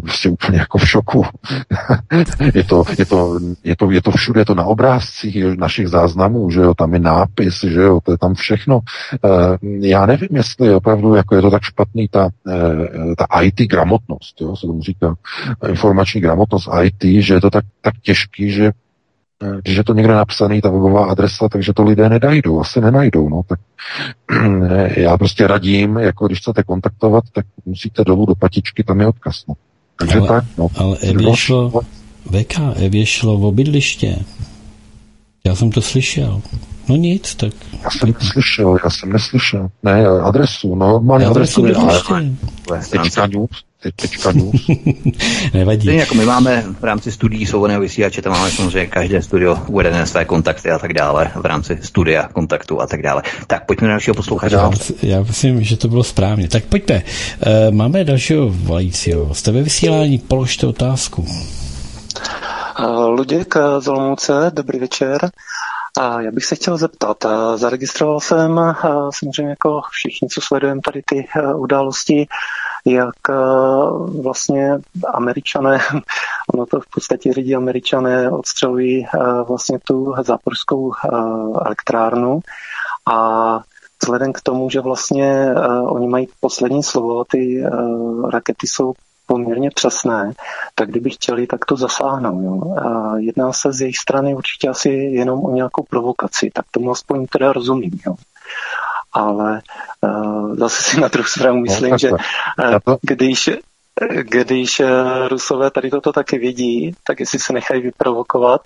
prostě 0.00 0.28
úplně 0.28 0.58
jako 0.58 0.78
v 0.78 0.88
šoku. 0.88 1.24
je, 2.54 2.64
to, 2.64 2.84
je, 2.98 3.06
to, 3.06 3.38
je, 3.64 3.76
to, 3.76 3.90
je 3.90 4.02
to 4.02 4.10
všude, 4.10 4.40
je 4.40 4.44
to 4.44 4.54
na 4.54 4.64
obrázcích 4.64 5.56
našich 5.56 5.88
záznamů, 5.88 6.50
že 6.50 6.60
jo, 6.60 6.74
tam 6.74 6.94
je 6.94 7.00
nápis, 7.00 7.64
že 7.64 7.80
jo, 7.80 8.00
to 8.04 8.12
je 8.12 8.18
tam 8.18 8.34
všechno. 8.34 8.80
Eh, 9.24 9.58
já 9.80 10.06
nevím, 10.06 10.28
jestli 10.32 10.74
opravdu 10.74 11.14
jako 11.14 11.34
je 11.36 11.42
to 11.42 11.50
tak 11.50 11.62
špatný 11.62 12.08
ta, 12.08 12.28
eh, 12.48 13.16
ta 13.16 13.40
IT 13.42 13.60
gramotnost, 13.60 14.40
jo, 14.40 14.56
se 14.56 14.66
tomu 14.66 14.82
říká, 14.82 15.14
informační 15.68 16.20
gramotnost 16.20 16.68
IT, 16.82 17.22
že 17.22 17.34
je 17.34 17.40
to 17.40 17.50
tak, 17.50 17.64
tak 17.80 17.94
těžký, 18.02 18.50
že 18.50 18.72
eh, 19.42 19.56
když 19.62 19.76
je 19.76 19.84
to 19.84 19.94
někde 19.94 20.14
napsaný, 20.14 20.60
ta 20.60 20.70
webová 20.70 21.06
adresa, 21.06 21.48
takže 21.48 21.72
to 21.72 21.82
lidé 21.82 22.08
nedajdou, 22.08 22.60
asi 22.60 22.80
nenajdou, 22.80 23.28
no, 23.28 23.42
tak 23.48 23.58
já 24.96 25.18
prostě 25.18 25.46
radím, 25.46 25.96
jako 25.96 26.26
když 26.26 26.38
chcete 26.38 26.62
kontaktovat, 26.62 27.24
tak 27.32 27.46
musíte 27.66 28.04
dolů 28.04 28.26
do 28.26 28.34
patičky, 28.34 28.84
tam 28.84 29.00
je 29.00 29.06
odkaz, 29.06 29.44
no. 29.48 29.54
Takže 29.98 30.18
Ale, 30.18 30.28
tak, 30.28 30.44
no. 30.58 30.68
ale 30.76 30.96
Evě 30.96 31.36
šlo, 31.36 31.80
VK, 32.30 32.58
Evě 32.76 33.06
šlo 33.06 33.38
v 33.38 33.54
bydliště. 33.54 34.18
Já 35.44 35.54
jsem 35.54 35.70
to 35.70 35.82
slyšel. 35.82 36.42
No 36.88 36.96
nic, 36.96 37.34
tak... 37.34 37.52
Já 37.84 37.90
jsem 37.90 38.14
neslyšel, 38.20 38.78
já 38.84 38.90
jsem 38.90 39.12
neslyšel. 39.12 39.68
Ne, 39.82 40.06
adresu, 40.06 40.74
no, 40.74 40.86
normálně 40.92 41.26
Adresu 41.26 41.60
adresu, 41.60 41.80
bydliště. 41.80 41.90
ale 41.90 41.98
tečka 41.98 42.20
news, 42.20 42.88
te- 42.88 42.98
tečka 42.98 43.26
news. 43.26 43.50
Nevadí. 45.54 45.80
Stejně 45.80 46.00
jako 46.00 46.14
my 46.14 46.24
máme 46.24 46.64
v 46.80 46.84
rámci 46.84 47.12
studií 47.12 47.46
svobodného 47.46 47.80
vysílače, 47.80 48.22
tam 48.22 48.32
máme 48.32 48.50
samozřejmě 48.50 48.86
každé 48.86 49.22
studio 49.22 49.58
uvedené 49.66 50.06
své 50.06 50.24
kontakty 50.24 50.70
a 50.70 50.78
tak 50.78 50.92
dále, 50.92 51.30
v 51.34 51.46
rámci 51.46 51.78
studia 51.82 52.28
kontaktu 52.28 52.80
a 52.80 52.86
tak 52.86 53.02
dále. 53.02 53.22
Tak 53.46 53.66
pojďme 53.66 53.88
na 53.88 53.92
dalšího 53.92 54.14
posluchače. 54.14 54.54
Já, 54.54 54.70
já 55.02 55.22
myslím, 55.22 55.62
že 55.62 55.76
to 55.76 55.88
bylo 55.88 56.04
správně. 56.04 56.48
Tak 56.48 56.64
pojďme. 56.64 57.02
E, 57.40 57.70
máme 57.70 58.04
dalšího 58.04 58.48
volajícího. 58.48 59.34
Jste 59.34 59.52
ve 59.52 59.62
vysílání, 59.62 60.18
položte 60.18 60.66
otázku. 60.66 61.26
Eh, 62.80 62.86
Luděk 62.86 63.54
eh, 63.56 63.80
z 63.80 63.88
Olomouce, 63.88 64.50
dobrý 64.54 64.78
večer. 64.78 65.30
A 65.98 66.20
já 66.20 66.30
bych 66.30 66.44
se 66.44 66.54
chtěl 66.54 66.76
zeptat, 66.76 67.24
eh, 67.24 67.58
zaregistroval 67.58 68.20
jsem 68.20 68.58
eh, 68.58 68.74
samozřejmě 69.18 69.50
jako 69.50 69.80
všichni, 69.90 70.28
co 70.28 70.40
sledujeme 70.40 70.80
tady 70.84 71.02
ty 71.02 71.28
eh, 71.36 71.54
události, 71.54 72.26
jak 72.84 73.14
eh, 73.30 73.34
vlastně 74.22 74.78
američané, 75.14 75.78
ono 76.54 76.66
to 76.66 76.80
v 76.80 76.90
podstatě 76.94 77.32
řídí 77.32 77.54
američané, 77.54 78.30
odstřelují 78.30 79.06
eh, 79.06 79.18
vlastně 79.48 79.78
tu 79.84 80.14
záporskou 80.22 80.92
eh, 80.92 81.08
elektrárnu 81.64 82.40
a 83.12 83.60
vzhledem 84.02 84.32
k 84.32 84.40
tomu, 84.40 84.70
že 84.70 84.80
vlastně 84.80 85.54
oni 85.88 86.08
mají 86.08 86.28
poslední 86.40 86.82
slovo, 86.82 87.24
ty 87.24 87.64
rakety 88.30 88.66
jsou 88.66 88.92
poměrně 89.26 89.70
přesné, 89.70 90.32
tak 90.74 90.90
kdyby 90.90 91.10
chtěli, 91.10 91.46
tak 91.46 91.64
to 91.64 91.76
zasáhnou. 91.76 92.42
Jo. 92.42 92.74
Jedná 93.16 93.52
se 93.52 93.72
z 93.72 93.80
jejich 93.80 93.96
strany 93.96 94.34
určitě 94.34 94.68
asi 94.68 94.88
jenom 94.90 95.44
o 95.44 95.50
nějakou 95.50 95.82
provokaci, 95.82 96.50
tak 96.54 96.64
tomu 96.70 96.90
aspoň 96.90 97.26
teda 97.26 97.52
rozumím. 97.52 97.98
Jo. 98.06 98.14
Ale 99.12 99.62
uh, 100.00 100.56
zase 100.56 100.82
si 100.82 101.00
na 101.00 101.08
druhou 101.08 101.26
stranu 101.26 101.60
myslím, 101.60 101.90
No, 101.90 101.98
že 101.98 102.10
uh, 102.10 102.96
když 103.02 103.50
když 104.22 104.80
eh, 104.80 105.28
Rusové 105.28 105.70
tady 105.70 105.90
toto 105.90 106.12
taky 106.12 106.38
vidí, 106.38 106.94
tak 107.06 107.20
jestli 107.20 107.38
se 107.38 107.52
nechají 107.52 107.82
vyprovokovat. 107.82 108.60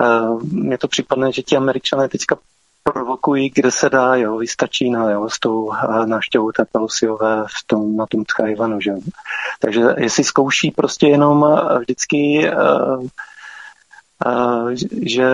Eh, 0.00 0.44
Mně 0.52 0.78
to 0.78 0.88
připadne, 0.88 1.32
že 1.32 1.42
ti 1.42 1.56
američané 1.56 2.08
teďka 2.08 2.36
provokují, 2.82 3.50
kde 3.54 3.70
se 3.70 3.90
dá, 3.90 4.14
jo, 4.14 4.36
vystačí 4.36 4.90
na, 4.90 5.10
jo, 5.10 5.28
s 5.28 5.40
tou 5.40 5.72
návštěvou 6.04 6.52
té 6.52 6.64
Pelosiové 6.72 7.44
v 7.48 7.66
tom, 7.66 7.96
na 7.96 8.06
tom 8.06 8.24
Tchajvanu, 8.24 8.80
že. 8.80 8.92
Takže 9.60 9.82
jestli 9.96 10.24
zkouší 10.24 10.70
prostě 10.70 11.06
jenom 11.06 11.46
vždycky, 11.78 12.50
uh, 12.52 13.06
uh, 14.26 14.70
že 15.02 15.24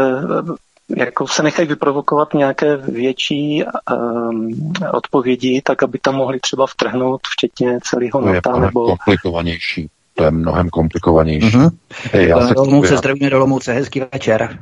jako 0.97 1.29
se 1.29 1.43
nechají 1.43 1.69
vyprovokovat 1.69 2.35
nějaké 2.35 2.77
větší 2.77 3.65
um, 3.65 4.73
odpovědi, 4.93 5.63
tak 5.65 5.83
aby 5.83 5.99
tam 5.99 6.15
mohli 6.15 6.41
třeba 6.41 6.67
vtrhnout, 6.67 7.21
včetně 7.33 7.79
celého 7.83 8.21
To 8.21 8.29
je 8.29 8.35
NATO, 8.35 8.51
mnohem 8.51 8.67
nebo 8.67 8.87
komplikovanější. 8.87 9.89
To 10.15 10.25
je 10.25 10.31
mnohem 10.31 10.69
komplikovanější. 10.71 11.57
Mhm. 11.57 11.69
Hej, 12.13 12.29
já 12.29 12.49
se 12.49 12.55
Olomouce, 12.55 12.97
zdravíme 12.97 13.31
do 13.31 13.37
Olomouce, 13.37 13.73
hezký 13.73 14.03
večer. 14.13 14.59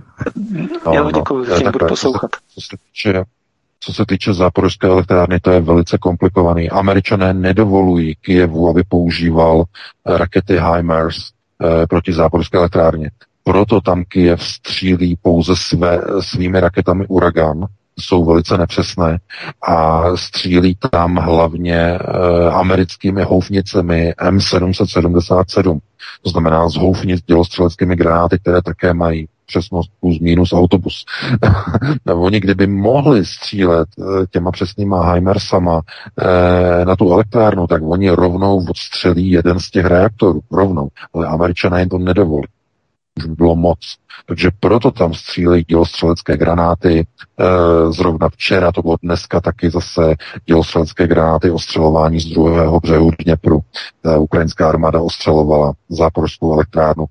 Jo, 0.93 1.11
děkuji, 1.15 1.45
to 1.45 1.53
je 1.53 1.59
že 1.59 1.71
budu 1.71 1.87
poslouchat. 1.87 2.31
Co 2.55 2.61
se, 2.61 2.67
co 2.67 2.77
se 2.77 2.77
týče 2.93 3.25
co 3.81 3.93
se 3.93 4.05
týče 4.09 4.35
záporské 4.35 4.87
elektrárny, 4.87 5.41
to 5.41 5.51
je 5.51 5.61
velice 5.61 5.99
komplikovaný. 5.99 6.71
Američané 6.71 7.35
nedovolují 7.35 8.15
Kijevu, 8.15 8.69
aby 8.69 8.83
používal 8.89 9.65
eh, 9.65 10.19
rakety 10.19 10.59
HIMARS 10.59 11.17
eh, 11.17 11.87
proti 11.87 12.13
záporské 12.13 12.59
elektrárně. 12.59 13.11
Proto 13.49 13.81
tam 13.81 14.05
Kijev 14.05 14.43
střílí 14.43 15.17
pouze 15.23 15.57
své, 15.57 16.01
svými 16.21 16.61
raketami 16.61 17.07
Uragan, 17.07 17.67
jsou 17.99 18.25
velice 18.25 18.59
nepřesné 18.59 19.19
a 19.69 20.03
střílí 20.17 20.77
tam 20.91 21.17
hlavně 21.17 21.77
e, 21.77 21.99
americkými 22.51 23.23
houfnicemi 23.23 24.13
M777. 24.21 25.79
To 26.23 26.31
znamená 26.31 26.69
z 26.69 26.77
houfnic 26.77 27.23
dělostřeleckými 27.27 27.97
granáty, 27.97 28.39
které 28.39 28.63
také 28.63 28.95
mají 28.95 29.29
přesnost 29.47 29.91
plus 30.01 30.19
minus 30.21 30.53
autobus. 30.53 31.05
Oni 32.15 32.41
kdyby 32.41 32.67
mohli 32.67 33.25
střílet 33.25 33.89
e, 33.99 34.27
těma 34.27 34.51
přesnýma 34.51 35.13
Heimersama 35.13 35.81
e, 36.21 36.85
na 36.85 36.97
tu 36.97 37.13
elektrárnu, 37.13 37.67
tak 37.67 37.83
oni 37.83 38.11
rovnou 38.11 38.67
odstřelí 38.71 39.31
jeden 39.31 39.61
z 39.61 39.71
těch 39.71 39.85
reaktorů. 39.85 40.41
Rovnou. 40.53 40.89
Ale 41.15 41.27
američané 41.27 41.81
jim 41.81 41.89
to 41.89 41.99
nedovolí 41.99 42.47
už 43.19 43.25
by 43.25 43.35
bylo 43.35 43.57
moc. 43.57 43.79
Takže 44.27 44.51
proto 44.61 44.91
tam 44.91 45.15
střílejí 45.15 45.65
dělostřelecké 45.69 46.37
granáty. 46.37 46.99
E, 47.01 47.93
zrovna 47.93 48.29
včera, 48.29 48.73
to 48.73 48.83
bylo 48.83 48.97
dneska 49.03 49.41
taky 49.41 49.71
zase 49.71 50.15
dělostřelecké 50.47 51.07
granáty 51.07 51.51
ostřelování 51.51 52.21
z 52.21 52.27
druhého 52.27 52.81
břehu 52.81 53.11
Dněpru. 53.25 53.61
E, 54.05 54.19
ukrajinská 54.19 54.69
armáda 54.69 55.01
ostřelovala 55.01 55.73
záporskou 55.89 56.55
elektrárnu 56.55 57.05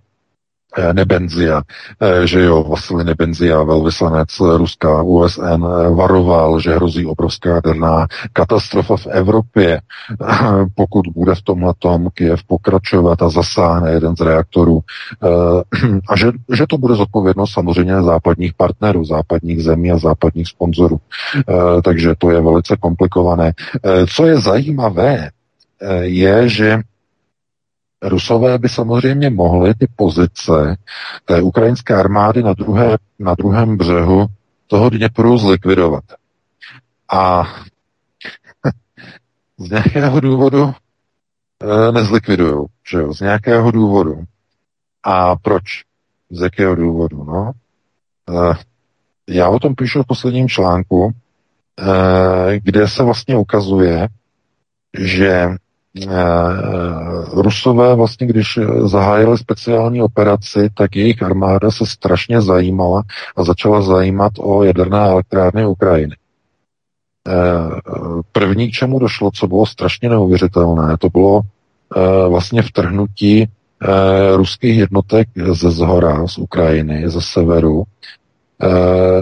Nebenzia, 0.94 1.62
eh, 2.02 2.28
že 2.28 2.42
jo, 2.42 2.64
Vasily 2.64 3.04
Nebenzia, 3.04 3.64
velvyslanec 3.64 4.30
Ruska 4.40 5.02
USN, 5.02 5.66
eh, 5.66 5.90
varoval, 5.90 6.60
že 6.60 6.76
hrozí 6.76 7.06
obrovská 7.06 7.50
jaderná 7.50 8.08
katastrofa 8.34 8.98
v 8.98 9.08
Evropě, 9.08 9.82
pokud 10.76 11.06
bude 11.16 11.36
v 11.36 11.42
tomhle 11.42 11.74
tom 11.80 12.10
Kiev 12.14 12.44
pokračovat 12.44 13.22
a 13.22 13.30
zasáhne 13.30 13.92
jeden 13.92 14.16
z 14.18 14.22
reaktorů. 14.22 14.80
A 16.10 16.18
že, 16.18 16.32
že 16.54 16.68
to 16.68 16.78
bude 16.78 16.96
zodpovědnost 16.96 17.52
samozřejmě 17.52 18.02
západních 18.02 18.54
partnerů, 18.54 19.06
západních 19.06 19.64
zemí 19.64 19.92
a 19.92 19.98
západních 19.98 20.48
sponzorů. 20.48 20.98
Takže 21.84 22.16
to 22.18 22.32
je 22.32 22.42
velice 22.42 22.76
komplikované. 22.80 23.54
Co 24.16 24.26
je 24.26 24.42
zajímavé, 24.42 25.30
je, 26.02 26.50
že 26.50 26.80
Rusové 28.02 28.58
by 28.58 28.70
samozřejmě 28.70 29.30
mohli 29.30 29.76
ty 29.76 29.88
pozice 29.96 30.78
té 31.26 31.42
ukrajinské 31.42 31.96
armády 31.96 32.44
na, 32.44 32.54
druhé, 32.54 32.98
na 33.20 33.36
druhém 33.36 33.78
břehu 33.78 34.28
toho 34.68 34.90
Dněpru 34.90 35.38
zlikvidovat. 35.38 36.04
A 37.12 37.44
z 39.58 39.70
nějakého 39.70 40.20
důvodu 40.20 40.74
e, 41.62 41.92
nezlikvidují, 41.92 42.66
že 42.90 42.98
jo, 42.98 43.14
z 43.14 43.20
nějakého 43.20 43.72
důvodu. 43.72 44.24
A 45.04 45.36
proč? 45.36 45.64
Z 46.30 46.42
jakého 46.42 46.76
důvodu, 46.76 47.24
no? 47.24 47.52
E, 48.30 48.54
já 49.28 49.50
o 49.50 49.60
tom 49.60 49.76
píšu 49.76 50.04
v 50.04 50.08
posledním 50.08 50.50
článku, 50.50 51.12
e, 51.12 52.60
kde 52.60 52.88
se 52.88 53.04
vlastně 53.04 53.38
ukazuje, 53.38 54.08
že 55.00 55.48
Rusové 57.34 57.96
vlastně, 57.96 58.28
když 58.28 58.60
zahájili 58.84 59.38
speciální 59.38 60.02
operaci, 60.02 60.70
tak 60.74 60.96
jejich 60.96 61.24
armáda 61.24 61.72
se 61.72 61.86
strašně 61.86 62.42
zajímala 62.42 63.04
a 63.36 63.44
začala 63.44 63.82
zajímat 63.82 64.34
o 64.40 64.64
jaderné 64.64 65.00
elektrárny 65.00 65.66
Ukrajiny. 65.66 66.16
První, 68.32 68.72
k 68.72 68.74
čemu 68.74 69.00
došlo, 69.00 69.32
co 69.32 69.48
bylo 69.48 69.66
strašně 69.66 70.10
neuvěřitelné, 70.10 70.98
to 70.98 71.10
bylo 71.10 71.42
vlastně 72.30 72.62
vtrhnutí 72.62 73.48
ruských 74.36 74.78
jednotek 74.78 75.28
ze 75.52 75.72
zhora, 75.72 76.28
z 76.28 76.38
Ukrajiny, 76.38 77.10
ze 77.10 77.22
severu, 77.22 77.84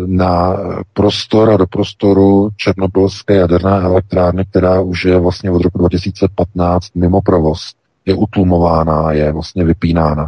na 0.06 0.58
prostor 0.94 1.50
a 1.50 1.58
do 1.58 1.68
prostoru 1.68 2.50
Černobylské 2.58 3.36
jaderné 3.36 3.82
elektrárny, 3.82 4.46
která 4.46 4.82
už 4.82 5.06
je 5.06 5.20
vlastně 5.20 5.52
od 5.52 5.62
roku 5.62 5.78
2015 5.78 6.96
mimo 6.96 7.22
provoz. 7.22 7.74
Je 8.06 8.16
utlumována, 8.16 9.12
je 9.12 9.32
vlastně 9.32 9.64
vypínána 9.64 10.28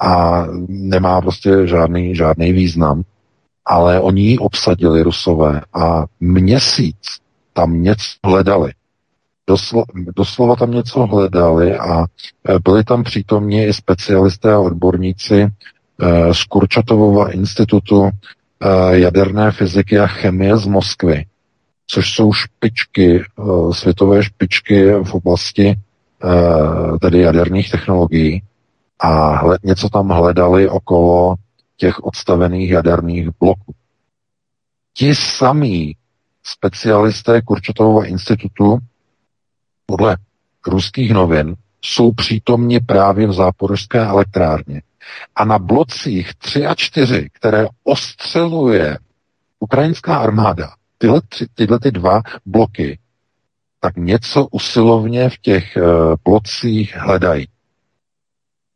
a 0.00 0.44
nemá 0.68 1.20
prostě 1.20 1.66
žádný, 1.66 2.14
žádný 2.14 2.52
význam. 2.52 3.02
Ale 3.66 4.00
oni 4.00 4.22
ji 4.22 4.38
obsadili 4.38 5.02
Rusové 5.02 5.60
a 5.74 6.04
měsíc 6.20 6.96
tam 7.52 7.82
něco 7.82 8.04
hledali. 8.26 8.72
Doslo, 9.46 9.84
doslova 10.16 10.56
tam 10.56 10.70
něco 10.70 11.06
hledali 11.06 11.78
a 11.78 12.04
byli 12.64 12.84
tam 12.84 13.04
přítomni 13.04 13.66
i 13.66 13.72
specialisté 13.72 14.52
a 14.52 14.58
odborníci 14.58 15.48
z 16.32 16.44
Kurčatovova 16.44 17.30
institutu 17.30 18.10
jaderné 18.90 19.52
fyziky 19.52 19.98
a 19.98 20.06
chemie 20.06 20.56
z 20.56 20.66
Moskvy, 20.66 21.26
což 21.86 22.12
jsou 22.14 22.32
špičky, 22.32 23.24
světové 23.72 24.24
špičky 24.24 24.92
v 24.92 25.14
oblasti 25.14 25.74
tedy 27.00 27.20
jaderných 27.20 27.70
technologií 27.70 28.42
a 29.02 29.40
něco 29.64 29.88
tam 29.88 30.08
hledali 30.08 30.68
okolo 30.68 31.34
těch 31.76 32.04
odstavených 32.04 32.70
jaderných 32.70 33.28
bloků. 33.40 33.74
Ti 34.94 35.14
samí 35.14 35.96
specialisté 36.42 37.42
Kurčatovova 37.42 38.06
institutu 38.06 38.78
podle 39.86 40.16
ruských 40.66 41.12
novin 41.12 41.54
jsou 41.82 42.12
přítomni 42.12 42.80
právě 42.80 43.26
v 43.26 43.32
záporožské 43.32 43.98
elektrárně. 43.98 44.82
A 45.34 45.44
na 45.44 45.58
blocích 45.58 46.34
3 46.34 46.66
a 46.66 46.74
4, 46.74 47.28
které 47.32 47.66
ostřeluje 47.84 48.98
ukrajinská 49.58 50.18
armáda, 50.18 50.70
tyhle, 50.98 51.20
tři, 51.28 51.46
tyhle 51.54 51.80
ty 51.80 51.90
dva 51.90 52.22
bloky, 52.46 52.98
tak 53.80 53.96
něco 53.96 54.46
usilovně 54.46 55.30
v 55.30 55.38
těch 55.38 55.76
uh, 55.76 56.14
blocích 56.24 56.96
hledají. 56.96 57.48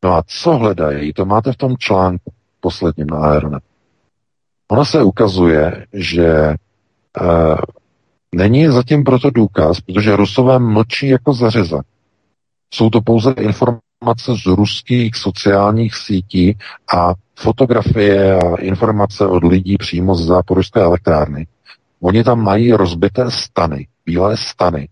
No 0.04 0.14
a 0.14 0.22
co 0.26 0.56
hledají, 0.56 1.12
to 1.12 1.24
máte 1.24 1.52
v 1.52 1.56
tom 1.56 1.76
článku 1.76 2.32
posledním 2.60 3.06
na 3.06 3.18
Aeronet. 3.18 3.62
Ono 4.70 4.84
se 4.84 5.02
ukazuje, 5.02 5.86
že 5.92 6.54
uh, 7.20 7.58
není 8.34 8.66
zatím 8.68 9.04
proto 9.04 9.30
důkaz, 9.30 9.80
protože 9.80 10.16
Rusové 10.16 10.58
mlčí 10.58 11.08
jako 11.08 11.32
zařeza. 11.32 11.82
Jsou 12.74 12.90
to 12.90 13.00
pouze 13.00 13.32
informace 13.32 13.87
z 14.36 14.46
ruských 14.46 15.16
sociálních 15.16 15.94
sítí 15.94 16.56
a 16.96 17.14
fotografie 17.34 18.38
a 18.38 18.56
informace 18.56 19.26
od 19.26 19.44
lidí 19.44 19.76
přímo 19.76 20.14
z 20.14 20.26
záporožské 20.26 20.80
elektrárny. 20.80 21.46
Oni 22.00 22.24
tam 22.24 22.42
mají 22.42 22.72
rozbité 22.72 23.30
stany, 23.30 23.86
bílé 24.06 24.36
stany, 24.36 24.88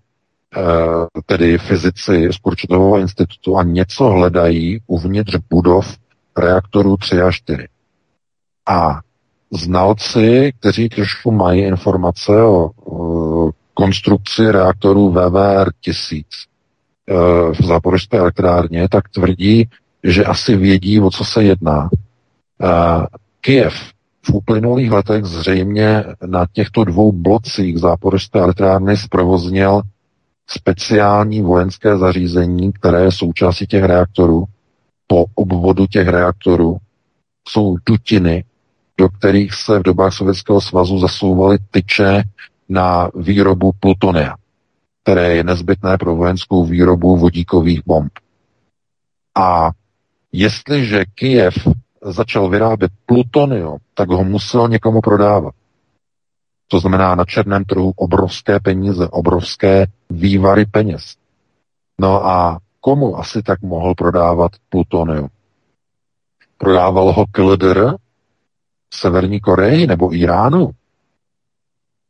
tedy 1.26 1.58
fyzici 1.58 2.28
z 2.32 2.38
Kurčetového 2.38 2.98
institutu 2.98 3.56
a 3.56 3.62
něco 3.62 4.04
hledají 4.04 4.80
uvnitř 4.86 5.36
budov 5.50 5.96
reaktorů 6.38 6.96
3 6.96 7.20
a 7.22 7.32
4. 7.32 7.68
A 8.68 9.00
znalci, 9.50 10.52
kteří 10.60 10.88
trošku 10.88 11.30
mají 11.30 11.60
informace 11.62 12.42
o, 12.42 12.70
o 12.84 13.50
konstrukci 13.74 14.52
reaktorů 14.52 15.10
VVR 15.10 15.70
1000 15.80 16.26
v 17.52 17.66
záporožské 17.66 18.18
elektrárně, 18.18 18.88
tak 18.88 19.08
tvrdí, 19.08 19.68
že 20.04 20.24
asi 20.24 20.56
vědí, 20.56 21.00
o 21.00 21.10
co 21.10 21.24
se 21.24 21.42
jedná. 21.44 21.88
Kiev 23.40 23.74
v 24.22 24.30
uplynulých 24.34 24.90
letech 24.90 25.24
zřejmě 25.24 26.04
na 26.26 26.46
těchto 26.52 26.84
dvou 26.84 27.12
blocích 27.12 27.78
záporožské 27.78 28.38
elektrárny 28.38 28.96
zprovoznil 28.96 29.82
speciální 30.46 31.42
vojenské 31.42 31.98
zařízení, 31.98 32.72
které 32.72 33.02
je 33.02 33.12
součástí 33.12 33.66
těch 33.66 33.84
reaktorů. 33.84 34.44
Po 35.06 35.24
obvodu 35.34 35.86
těch 35.86 36.08
reaktorů 36.08 36.76
jsou 37.48 37.76
dutiny, 37.86 38.44
do 38.98 39.08
kterých 39.08 39.54
se 39.54 39.78
v 39.78 39.82
dobách 39.82 40.12
Sovětského 40.12 40.60
svazu 40.60 40.98
zasouvaly 40.98 41.58
tyče 41.70 42.22
na 42.68 43.10
výrobu 43.14 43.72
plutonia, 43.80 44.34
které 45.06 45.36
je 45.36 45.44
nezbytné 45.44 45.98
pro 45.98 46.16
vojenskou 46.16 46.64
výrobu 46.64 47.16
vodíkových 47.16 47.82
bomb. 47.86 48.12
A 49.38 49.70
jestliže 50.32 51.04
Kijev 51.14 51.54
začal 52.02 52.48
vyrábět 52.48 52.92
plutonium, 53.06 53.78
tak 53.94 54.08
ho 54.08 54.24
musel 54.24 54.68
někomu 54.68 55.00
prodávat. 55.00 55.54
To 56.68 56.80
znamená 56.80 57.14
na 57.14 57.24
černém 57.24 57.64
trhu 57.64 57.92
obrovské 57.96 58.60
peníze, 58.60 59.08
obrovské 59.08 59.86
vývary 60.10 60.66
peněz. 60.66 61.14
No 62.00 62.26
a 62.26 62.58
komu 62.80 63.18
asi 63.18 63.42
tak 63.42 63.62
mohl 63.62 63.94
prodávat 63.94 64.52
plutonium? 64.68 65.28
Prodával 66.58 67.12
ho 67.12 67.24
KLDR, 67.30 67.94
Severní 68.94 69.40
Koreji 69.40 69.86
nebo 69.86 70.14
Iránu? 70.14 70.70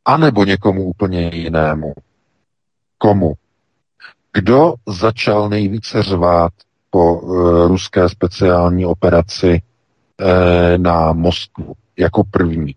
A 0.05 0.17
nebo 0.17 0.45
někomu 0.45 0.83
úplně 0.83 1.29
jinému? 1.33 1.93
Komu? 2.97 3.33
Kdo 4.33 4.73
začal 4.87 5.49
nejvíce 5.49 6.03
řvát 6.03 6.51
po 6.89 7.13
uh, 7.19 7.67
ruské 7.67 8.09
speciální 8.09 8.85
operaci 8.85 9.61
uh, 10.21 10.27
na 10.77 11.13
Moskvu 11.13 11.73
jako 11.97 12.23
první? 12.23 12.75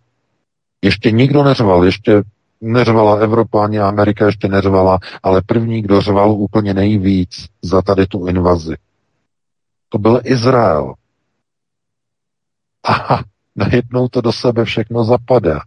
Ještě 0.82 1.10
nikdo 1.10 1.42
neřval, 1.42 1.84
ještě 1.84 2.22
neřvala 2.60 3.16
Evropa 3.16 3.64
ani 3.64 3.78
Amerika 3.78 4.26
ještě 4.26 4.48
neřvala, 4.48 4.98
ale 5.22 5.42
první, 5.46 5.82
kdo 5.82 6.00
řval 6.00 6.30
úplně 6.30 6.74
nejvíc 6.74 7.46
za 7.62 7.82
tady 7.82 8.06
tu 8.06 8.26
invazi, 8.26 8.76
to 9.88 9.98
byl 9.98 10.20
Izrael. 10.24 10.94
A 12.88 13.18
najednou 13.56 14.08
to 14.08 14.20
do 14.20 14.32
sebe 14.32 14.64
všechno 14.64 15.04
zapadá. 15.04 15.60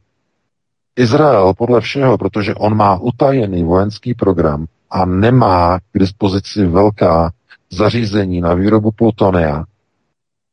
Izrael 0.95 1.53
podle 1.53 1.81
všeho, 1.81 2.17
protože 2.17 2.55
on 2.55 2.77
má 2.77 2.97
utajený 2.97 3.63
vojenský 3.63 4.13
program 4.13 4.65
a 4.89 5.05
nemá 5.05 5.79
k 5.79 5.99
dispozici 5.99 6.65
velká 6.65 7.31
zařízení 7.71 8.41
na 8.41 8.53
výrobu 8.53 8.91
plutonia, 8.91 9.63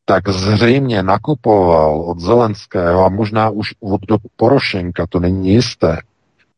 tak 0.04 0.28
zřejmě 0.28 1.02
nakupoval 1.02 2.00
od 2.00 2.20
Zelenského 2.20 3.04
a 3.04 3.08
možná 3.08 3.50
už 3.50 3.74
od 3.80 4.00
do 4.08 4.16
Porošenka, 4.36 5.06
to 5.06 5.20
není 5.20 5.52
jisté, 5.52 5.98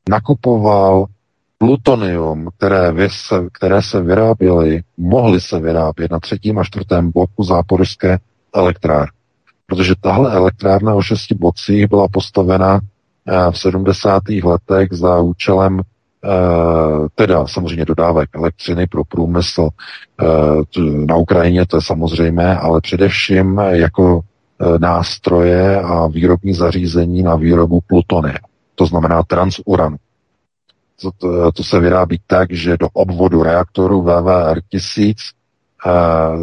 nakupoval 0.08 1.06
plutonium, 1.58 2.48
které, 2.56 3.08
se, 3.08 3.46
které 3.52 3.82
se 3.82 4.02
vyráběly, 4.02 4.82
mohly 4.96 5.40
se 5.40 5.60
vyrábět 5.60 6.10
na 6.10 6.20
třetím 6.20 6.58
a 6.58 6.64
čtvrtém 6.64 7.10
bloku 7.12 7.44
záporožské 7.44 8.18
elektrár. 8.54 9.08
Protože 9.66 9.94
tahle 10.00 10.32
elektrárna 10.32 10.94
o 10.94 11.02
šesti 11.02 11.34
blocích 11.34 11.88
byla 11.88 12.08
postavena 12.08 12.80
v 13.50 13.58
70. 13.58 14.22
letech 14.28 14.88
za 14.92 15.18
účelem 15.18 15.82
Eh, 16.24 17.08
teda 17.14 17.46
samozřejmě 17.46 17.84
dodávek 17.84 18.30
elektřiny 18.34 18.86
pro 18.86 19.04
průmysl 19.04 19.68
eh, 20.22 20.26
na 21.06 21.16
Ukrajině, 21.16 21.66
to 21.66 21.76
je 21.76 21.82
samozřejmé, 21.82 22.58
ale 22.58 22.80
především 22.80 23.58
jako 23.70 24.20
eh, 24.60 24.78
nástroje 24.78 25.80
a 25.80 26.06
výrobní 26.06 26.54
zařízení 26.54 27.22
na 27.22 27.36
výrobu 27.36 27.80
plutonia, 27.86 28.38
to 28.74 28.86
znamená 28.86 29.22
transuranu. 29.22 29.96
To, 31.02 31.10
to, 31.18 31.52
to 31.52 31.64
se 31.64 31.80
vyrábí 31.80 32.20
tak, 32.26 32.52
že 32.52 32.76
do 32.76 32.88
obvodu 32.92 33.42
reaktoru 33.42 34.02
VVR 34.02 34.60
1000 34.68 35.16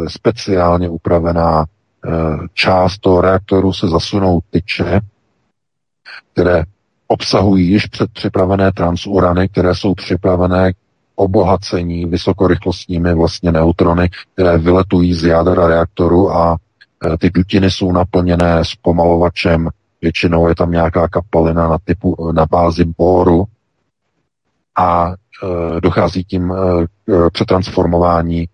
speciálně 0.08 0.88
upravená 0.88 1.64
část 2.54 2.98
toho 2.98 3.20
reaktoru 3.20 3.72
se 3.72 3.88
zasunou 3.88 4.40
tyče, 4.50 5.00
které 6.32 6.64
obsahují 7.08 7.68
již 7.68 7.86
předpřipravené 7.86 8.72
transurany, 8.72 9.48
které 9.48 9.74
jsou 9.74 9.94
připravené 9.94 10.72
k 10.72 10.76
obohacení 11.14 12.06
vysokorychlostními 12.06 13.14
vlastně 13.14 13.52
neutrony, 13.52 14.10
které 14.34 14.58
vyletují 14.58 15.14
z 15.14 15.24
jádra 15.24 15.66
reaktoru 15.66 16.32
a 16.32 16.56
e, 16.56 17.18
ty 17.18 17.30
dutiny 17.30 17.70
jsou 17.70 17.92
naplněné 17.92 18.64
zpomalovačem, 18.64 19.68
většinou 20.02 20.48
je 20.48 20.54
tam 20.54 20.70
nějaká 20.70 21.08
kapalina 21.08 21.68
na, 21.68 21.78
typu, 21.84 22.32
na 22.32 22.46
bázi 22.46 22.84
boru 22.84 23.44
a 24.78 25.12
e, 25.12 25.80
dochází 25.80 26.24
tím 26.24 26.52
e, 26.52 26.56
k 26.86 27.30
přetransformování 27.32 28.40
e, 28.40 28.48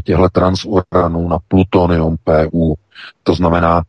těchto 0.00 0.28
transuranů 0.28 1.28
na 1.28 1.38
plutonium 1.48 2.16
PU. 2.24 2.74
To 3.22 3.34
znamená 3.34 3.78
e, 3.78 3.82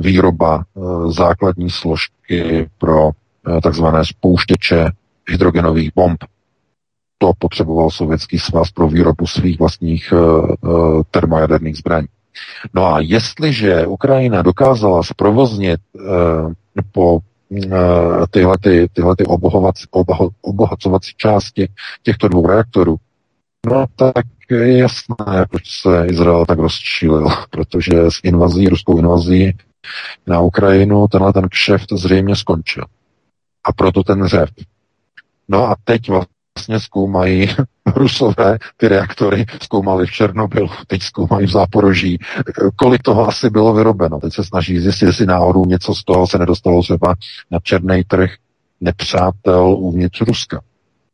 výroba 0.00 0.64
e, 0.64 0.80
základní 1.12 1.70
složky 1.70 2.68
pro 2.78 3.10
Eh, 3.48 3.60
takzvané 3.60 4.04
spouštěče 4.04 4.90
hydrogenových 5.28 5.90
bomb. 5.94 6.24
To 7.18 7.32
potřeboval 7.38 7.90
Sovětský 7.90 8.38
svaz 8.38 8.70
pro 8.70 8.88
výrobu 8.88 9.26
svých 9.26 9.58
vlastních 9.58 10.12
termojaderných 11.10 11.76
zbraní. 11.76 12.06
No 12.74 12.94
a 12.94 13.00
jestliže 13.00 13.86
Ukrajina 13.86 14.42
dokázala 14.42 15.02
zprovoznit 15.02 15.80
po 16.92 17.18
tyhle, 18.30 18.58
ty, 18.58 18.88
tyhle 18.92 19.16
obohacovací 20.40 21.12
části 21.16 21.68
těchto 22.02 22.28
dvou 22.28 22.46
reaktorů, 22.46 22.96
no 23.64 23.86
tak 23.96 24.26
je 24.50 24.78
jasné, 24.78 25.46
proč 25.50 25.80
se 25.80 26.06
Izrael 26.06 26.46
tak 26.46 26.58
rozčílil, 26.58 27.28
protože 27.50 27.92
s 28.08 28.20
invazí, 28.22 28.68
ruskou 28.68 28.98
invazí 28.98 29.52
na 30.26 30.40
Ukrajinu 30.40 31.08
tenhle 31.08 31.32
ten 31.32 31.48
kšeft 31.48 31.92
zřejmě 31.92 32.36
skončil. 32.36 32.84
A 33.64 33.72
proto 33.72 34.02
ten 34.02 34.26
řev. 34.26 34.48
No 35.48 35.70
a 35.70 35.76
teď 35.84 36.08
vlastně 36.08 36.80
zkoumají 36.80 37.48
rusové 37.96 38.58
ty 38.76 38.88
reaktory, 38.88 39.46
zkoumali 39.62 40.06
v 40.06 40.10
Černobylu, 40.10 40.68
teď 40.86 41.02
zkoumají 41.02 41.46
v 41.46 41.50
Záporoží, 41.50 42.18
kolik 42.76 43.02
toho 43.02 43.28
asi 43.28 43.50
bylo 43.50 43.74
vyrobeno. 43.74 44.20
Teď 44.20 44.34
se 44.34 44.44
snaží 44.44 44.78
zjistit, 44.78 45.06
jestli 45.06 45.26
náhodou 45.26 45.64
něco 45.64 45.94
z 45.94 46.04
toho 46.04 46.26
se 46.26 46.38
nedostalo 46.38 46.82
třeba 46.82 47.14
na 47.50 47.58
černý 47.58 48.04
trh 48.04 48.30
nepřátel 48.80 49.66
uvnitř 49.78 50.20
Ruska. 50.20 50.60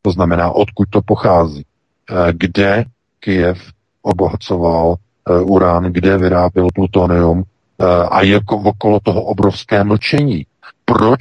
To 0.03 0.11
znamená, 0.11 0.51
odkud 0.51 0.89
to 0.91 1.03
pochází. 1.03 1.65
Eh, 2.11 2.33
kde 2.33 2.85
Kiev 3.21 3.59
obohacoval 4.03 4.95
eh, 4.95 5.41
urán, 5.41 5.85
kde 5.85 6.19
vyráběl 6.19 6.67
plutonium 6.75 7.43
eh, 7.43 7.85
a 8.11 8.23
je 8.23 8.41
okolo 8.47 9.01
toho 9.01 9.23
obrovské 9.23 9.85
mlčení. 9.85 10.47
Proč 10.85 11.21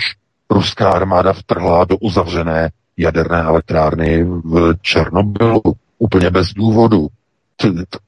ruská 0.49 0.91
armáda 0.91 1.33
vtrhla 1.33 1.85
do 1.85 1.97
uzavřené 1.97 2.69
jaderné 2.97 3.41
elektrárny 3.41 4.23
v 4.23 4.73
Černobylu 4.81 5.61
úplně 5.97 6.29
bez 6.29 6.53
důvodu. 6.53 7.07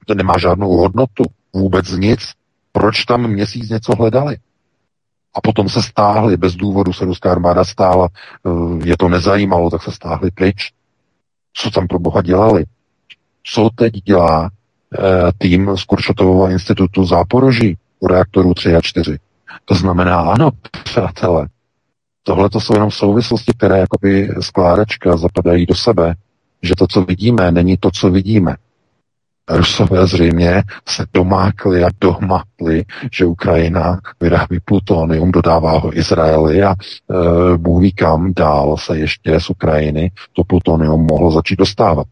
To, 0.06 0.14
nemá 0.14 0.38
žádnou 0.38 0.78
hodnotu, 0.78 1.24
vůbec 1.54 1.92
nic. 1.92 2.20
Proč 2.72 3.06
tam 3.06 3.28
měsíc 3.28 3.70
něco 3.70 3.96
hledali? 3.96 4.38
A 5.34 5.42
potom 5.42 5.70
se 5.70 5.84
stáhli, 5.84 6.38
bez 6.38 6.56
důvodu 6.56 6.94
se 6.94 7.06
ruská 7.06 7.32
armáda 7.32 7.64
stála, 7.64 8.10
je 8.84 8.98
to 8.98 9.10
nezajímalo, 9.10 9.70
tak 9.70 9.84
se 9.84 9.92
stáhli 9.92 10.32
pryč. 10.32 10.72
Co 11.54 11.72
tam 11.72 11.88
pro 11.88 12.00
boha 12.00 12.22
dělali? 12.22 12.66
Co 13.44 13.70
teď 13.76 13.94
dělá 13.94 14.50
eh, 14.50 15.32
tým 15.38 15.78
z 15.78 15.84
Kuršotovova 15.84 16.52
institutu 16.52 17.06
Záporoží 17.06 17.78
u 18.00 18.08
reaktoru 18.08 18.54
3 18.54 18.76
a 18.76 18.82
4? 18.82 19.20
To 19.66 19.76
znamená, 19.76 20.20
ano, 20.20 20.50
přátelé, 20.84 21.48
Tohle 22.24 22.50
to 22.50 22.60
jsou 22.60 22.74
jenom 22.74 22.92
souvislosti, 22.92 23.52
které 23.58 23.80
jakoby 23.80 24.30
skládačka 24.40 25.18
zapadají 25.18 25.66
do 25.66 25.76
sebe, 25.76 26.16
že 26.62 26.74
to, 26.78 26.88
co 26.88 27.02
vidíme, 27.02 27.52
není 27.52 27.78
to, 27.78 27.92
co 27.92 28.10
vidíme. 28.10 28.56
Rusové 29.52 30.08
zřejmě 30.08 30.64
se 30.88 31.06
domákli 31.14 31.84
a 31.84 31.88
dohmatli, 32.02 32.86
že 33.12 33.26
Ukrajina 33.26 34.00
vyrábí 34.22 34.60
plutonium, 34.66 35.32
dodává 35.32 35.80
ho 35.80 35.98
Izraeli 35.98 36.64
a 36.64 36.72
e, 36.72 37.58
Bůh 37.58 37.84
kam 37.96 38.34
dál 38.34 38.78
se 38.78 38.98
ještě 38.98 39.40
z 39.40 39.50
Ukrajiny 39.50 40.12
to 40.34 40.44
plutonium 40.44 41.08
mohlo 41.12 41.32
začít 41.32 41.60
dostávat. 41.60 42.08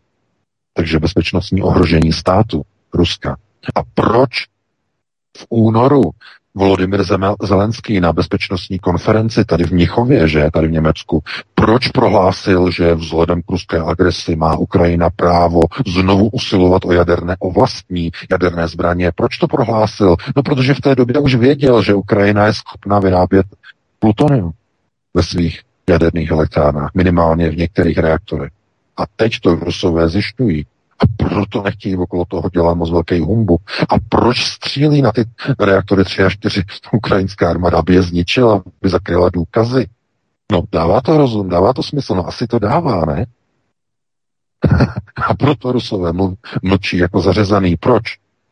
Takže 0.74 1.00
bezpečnostní 1.00 1.62
ohrožení 1.62 2.14
státu 2.14 2.62
Ruska. 2.94 3.38
A 3.76 3.80
proč 3.94 4.32
v 5.38 5.46
únoru 5.50 6.02
Volodymyr 6.60 7.04
Zelenský 7.42 8.00
na 8.00 8.14
bezpečnostní 8.14 8.80
konferenci 8.80 9.46
tady 9.46 9.64
v 9.64 9.72
Mnichově, 9.72 10.28
že 10.28 10.50
tady 10.54 10.68
v 10.68 10.72
Německu, 10.72 11.24
proč 11.56 11.88
prohlásil, 11.88 12.72
že 12.72 12.96
vzhledem 12.96 13.42
k 13.42 13.52
ruské 13.52 13.80
agresi 13.80 14.36
má 14.36 14.56
Ukrajina 14.58 15.10
právo 15.10 15.60
znovu 15.88 16.30
usilovat 16.30 16.86
o 16.86 16.92
jaderné, 16.92 17.36
o 17.40 17.52
vlastní 17.52 18.12
jaderné 18.32 18.68
zbraně. 18.68 19.12
Proč 19.16 19.38
to 19.38 19.48
prohlásil? 19.48 20.16
No, 20.36 20.44
protože 20.44 20.74
v 20.74 20.82
té 20.82 20.96
době 20.96 21.20
už 21.20 21.36
věděl, 21.36 21.84
že 21.84 21.94
Ukrajina 21.94 22.46
je 22.46 22.54
schopna 22.54 23.00
vyrábět 23.00 23.46
plutonium 24.00 24.52
ve 25.14 25.24
svých 25.24 25.62
jaderných 25.90 26.32
elektrárnách, 26.32 26.92
minimálně 26.96 27.50
v 27.50 27.58
některých 27.58 27.98
reaktorech. 27.98 28.52
A 28.98 29.04
teď 29.16 29.40
to 29.40 29.56
Rusové 29.56 30.10
zjišťují. 30.10 30.66
Proto 31.30 31.62
nechtějí 31.62 31.98
okolo 31.98 32.26
toho 32.26 32.50
dělat 32.50 32.74
moc 32.74 32.92
velký 32.92 33.20
humbu. 33.20 33.58
A 33.90 33.96
proč 34.10 34.46
střílí 34.46 35.02
na 35.02 35.12
ty 35.12 35.26
reaktory 35.60 36.04
3 36.04 36.24
a 36.24 36.30
4 36.30 36.64
ukrajinská 36.92 37.50
armáda, 37.50 37.78
aby 37.78 37.94
je 37.94 38.02
zničila, 38.02 38.64
aby 38.82 38.90
zakryla 38.90 39.30
důkazy? 39.34 39.88
No, 40.52 40.64
dává 40.72 41.02
to 41.02 41.18
rozum, 41.18 41.50
dává 41.50 41.74
to 41.74 41.84
smysl, 41.84 42.16
no 42.16 42.28
asi 42.28 42.48
to 42.48 42.60
dává, 42.60 43.06
ne? 43.06 43.26
a 45.28 45.34
proto 45.34 45.72
Rusové 45.72 46.12
ml- 46.12 46.36
mlčí 46.64 46.98
jako 46.98 47.22
zařezaný. 47.22 47.78
Proč? 47.78 48.04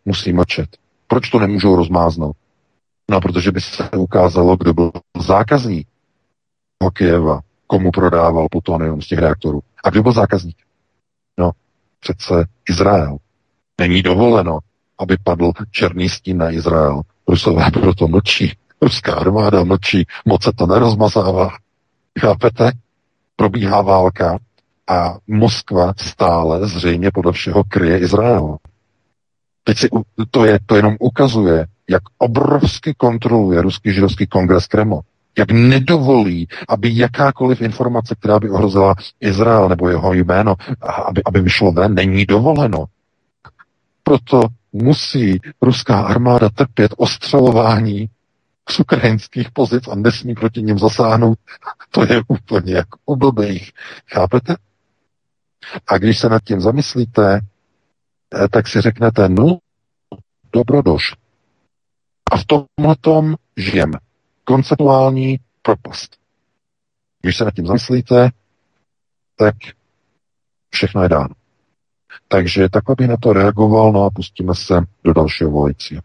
Musí 0.06 0.34
mlčet. 0.34 0.70
Proč 1.08 1.30
to 1.30 1.40
nemůžou 1.40 1.76
rozmáznout? 1.76 2.36
No, 3.12 3.22
protože 3.22 3.52
by 3.52 3.62
se 3.62 3.90
ukázalo, 3.90 4.58
kdo 4.58 4.74
byl 4.74 4.92
zákazník 5.28 5.88
Kyjeva, 6.94 7.40
komu 7.68 7.92
prodával 7.92 8.48
plutonium 8.52 9.02
z 9.02 9.08
těch 9.08 9.20
reaktorů. 9.20 9.60
A 9.84 9.90
kdo 9.90 10.04
byl 10.04 10.12
zákazník? 10.12 10.58
No, 11.40 11.52
přece 12.00 12.46
Izrael. 12.70 13.18
Není 13.82 14.02
dovoleno, 14.02 14.60
aby 15.00 15.18
padl 15.24 15.52
černý 15.72 16.10
stín 16.10 16.38
na 16.38 16.52
Izrael. 16.52 17.02
Rusové 17.28 17.72
proto 17.72 18.08
mlčí. 18.08 18.54
Ruská 18.82 19.16
armáda 19.16 19.64
mlčí, 19.64 20.06
moc 20.26 20.44
se 20.44 20.52
to 20.52 20.68
nerozmazává. 20.68 21.50
Chápete? 22.20 22.72
Probíhá 23.36 23.82
válka 23.82 24.40
a 24.88 25.18
Moskva 25.28 25.94
stále 25.98 26.68
zřejmě 26.68 27.12
podle 27.12 27.32
všeho 27.32 27.64
kryje 27.64 28.00
Izrael. 28.00 28.58
Teď 29.64 29.78
si 29.78 29.90
to, 30.32 30.46
je, 30.46 30.60
to 30.66 30.76
jenom 30.76 30.96
ukazuje, 31.00 31.68
jak 31.90 32.04
obrovsky 32.18 32.94
kontroluje 32.98 33.62
ruský 33.62 33.94
židovský 33.94 34.28
kongres 34.28 34.68
Kreml. 34.68 35.02
Jak 35.38 35.52
nedovolí, 35.52 36.48
aby 36.70 36.98
jakákoliv 36.98 37.62
informace, 37.62 38.16
která 38.16 38.40
by 38.40 38.50
ohrozila 38.50 38.96
Izrael 39.20 39.70
nebo 39.70 39.90
jeho 39.90 40.14
jméno, 40.14 40.56
aby, 41.08 41.22
aby 41.24 41.42
vyšlo 41.42 41.72
ven, 41.72 41.94
není 41.96 42.26
dovoleno. 42.26 42.86
Proto 44.04 44.42
musí 44.74 45.40
ruská 45.62 46.02
armáda 46.02 46.50
trpět 46.50 46.94
ostřelování 46.98 48.10
z 48.70 48.80
ukrajinských 48.80 49.52
pozic 49.52 49.88
a 49.88 49.96
nesmí 49.96 50.34
proti 50.34 50.62
ním 50.62 50.80
zasáhnout. 50.80 51.40
To 51.92 52.04
je 52.04 52.22
úplně 52.28 52.74
jak 52.74 52.88
u 53.06 53.16
blbých. 53.16 53.72
Chápete? 54.14 54.56
A 55.88 55.98
když 55.98 56.20
se 56.20 56.30
nad 56.30 56.44
tím 56.44 56.62
zamyslíte, 56.62 57.40
eh, 57.40 58.48
tak 58.48 58.68
si 58.68 58.82
řeknete, 58.82 59.30
no, 59.30 59.58
dobrodoš. 60.54 61.14
A 62.32 62.38
v 62.38 62.46
tomhle 62.46 63.36
žijeme. 63.58 63.98
Konceptuální 64.48 65.38
propast. 65.62 66.18
Když 67.22 67.38
se 67.38 67.46
nad 67.46 67.54
tím 67.54 67.66
zamyslíte, 67.66 68.30
tak 69.36 69.56
všechno 70.70 71.04
je 71.04 71.10
dáno. 71.10 71.36
Takže 72.28 72.70
takhle 72.70 72.96
bych 72.98 73.08
na 73.08 73.18
to 73.18 73.34
reagoval, 73.34 73.92
no 73.92 74.04
a 74.04 74.10
pustíme 74.10 74.56
se 74.56 74.82
do 75.04 75.14
dalšího 75.14 75.52
volajícího. 75.52 76.02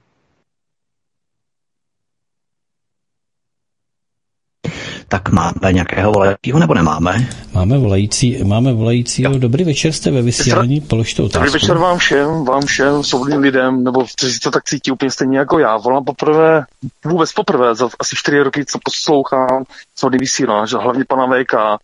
Tak 5.12 5.28
máme 5.28 5.72
nějakého 5.72 6.12
volajícího 6.12 6.58
nebo 6.58 6.74
nemáme? 6.74 7.28
Máme 7.54 7.78
volající, 7.78 8.44
máme 8.44 8.72
volajícího. 8.72 9.38
Dobrý 9.38 9.64
večer, 9.64 9.92
jste 9.92 10.10
ve 10.10 10.22
vysílání, 10.22 10.80
položte 10.80 11.22
otázku. 11.22 11.38
Dobrý 11.38 11.52
večer 11.52 11.78
vám 11.78 11.98
všem, 11.98 12.44
vám 12.44 12.66
všem, 12.66 13.02
svobodným 13.02 13.40
lidem, 13.40 13.84
nebo 13.84 14.04
kteří 14.16 14.38
to 14.38 14.50
tak 14.50 14.64
cítí 14.64 14.90
úplně 14.90 15.10
stejně 15.10 15.38
jako 15.38 15.58
já. 15.58 15.76
Volám 15.76 16.04
poprvé, 16.04 16.64
vůbec 17.04 17.32
poprvé, 17.32 17.74
za 17.74 17.88
asi 17.98 18.16
čtyři 18.16 18.42
roky, 18.42 18.64
co 18.64 18.78
poslouchám 18.84 19.64
svobodný 19.96 20.18
vysíláš, 20.18 20.72
a 20.72 20.78
hlavně 20.78 21.04
pana 21.08 21.26
VK. 21.26 21.82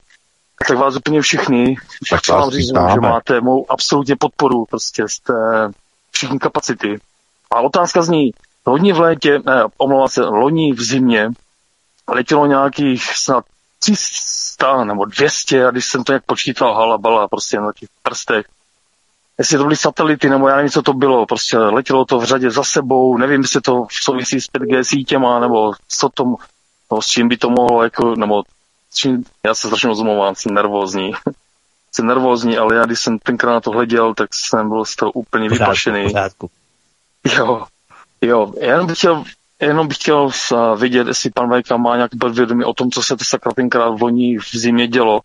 Tak 0.68 0.78
vás 0.78 0.96
úplně 0.96 1.20
všichni, 1.20 1.76
Tak 2.10 2.20
chci 2.20 2.32
vám 2.32 2.50
říct, 2.50 2.66
že 2.66 3.00
máte 3.00 3.40
mou 3.40 3.66
absolutně 3.68 4.16
podporu, 4.16 4.64
prostě 4.70 5.04
jste 5.06 5.32
všichni 6.10 6.38
kapacity. 6.38 6.98
A 7.50 7.60
otázka 7.60 8.02
zní, 8.02 8.30
loni 8.66 8.92
v 8.92 9.00
létě, 9.00 9.38
ne, 9.46 9.64
omlouvám 9.78 10.08
se, 10.08 10.22
loni 10.22 10.72
v 10.72 10.82
zimě 10.82 11.28
letělo 12.08 12.46
nějakých 12.46 13.16
snad 13.16 13.44
300 13.78 14.84
nebo 14.84 15.04
200, 15.04 15.66
a 15.66 15.70
když 15.70 15.84
jsem 15.86 16.04
to 16.04 16.12
jak 16.12 16.24
počítal, 16.24 16.74
halabala, 16.74 17.28
prostě 17.28 17.60
na 17.60 17.72
těch 17.72 17.88
prstech, 18.02 18.46
jestli 19.38 19.56
to 19.58 19.62
byly 19.62 19.76
satelity, 19.76 20.28
nebo 20.28 20.48
já 20.48 20.56
nevím, 20.56 20.70
co 20.70 20.82
to 20.82 20.92
bylo, 20.92 21.26
prostě 21.26 21.58
letělo 21.58 22.04
to 22.04 22.18
v 22.18 22.24
řadě 22.24 22.50
za 22.50 22.64
sebou, 22.64 23.18
nevím, 23.18 23.40
jestli 23.40 23.60
to 23.60 23.86
souvisí 24.02 24.40
s 24.40 24.46
5G 24.46 24.82
sítěma, 24.82 25.40
nebo 25.40 25.72
co 25.88 26.08
to, 26.08 26.24
no, 26.92 27.02
s 27.02 27.06
čím 27.06 27.28
by 27.28 27.36
to 27.36 27.50
mohlo, 27.50 27.82
jako, 27.82 28.14
nebo 28.14 28.42
s 28.90 28.94
čím, 28.96 29.24
já 29.44 29.54
se 29.54 29.66
strašně 29.66 29.88
rozumluvám, 29.88 30.34
jsem 30.34 30.54
nervózní. 30.54 31.12
jsem 31.92 32.06
nervózní, 32.06 32.58
ale 32.58 32.74
já 32.74 32.84
když 32.84 33.00
jsem 33.00 33.18
tenkrát 33.18 33.52
na 33.52 33.60
to 33.60 33.70
hleděl, 33.70 34.14
tak 34.14 34.30
jsem 34.32 34.68
byl 34.68 34.84
z 34.84 34.96
toho 34.96 35.12
úplně 35.12 35.48
Pořádku, 35.48 35.62
vyplašený. 35.64 36.04
pořádku. 36.04 36.50
Jo, 37.36 37.66
jo, 38.22 38.52
já 38.60 38.72
jenom 38.72 38.86
bych 38.86 38.98
chtěl, 38.98 39.24
jenom 39.60 39.88
bych 39.88 39.96
chtěl 39.96 40.30
uh, 40.52 40.80
vidět, 40.80 41.06
jestli 41.06 41.30
pan 41.30 41.62
VK 41.62 41.70
má 41.76 41.96
nějak 41.96 42.10
podvědomí 42.20 42.64
o 42.64 42.74
tom, 42.74 42.90
co 42.90 43.02
se 43.02 43.16
to 43.16 43.24
sakra 43.24 43.52
tenkrát 43.52 43.90
v 43.90 44.02
loni 44.02 44.38
v 44.38 44.56
zimě 44.56 44.86
dělo. 44.86 45.20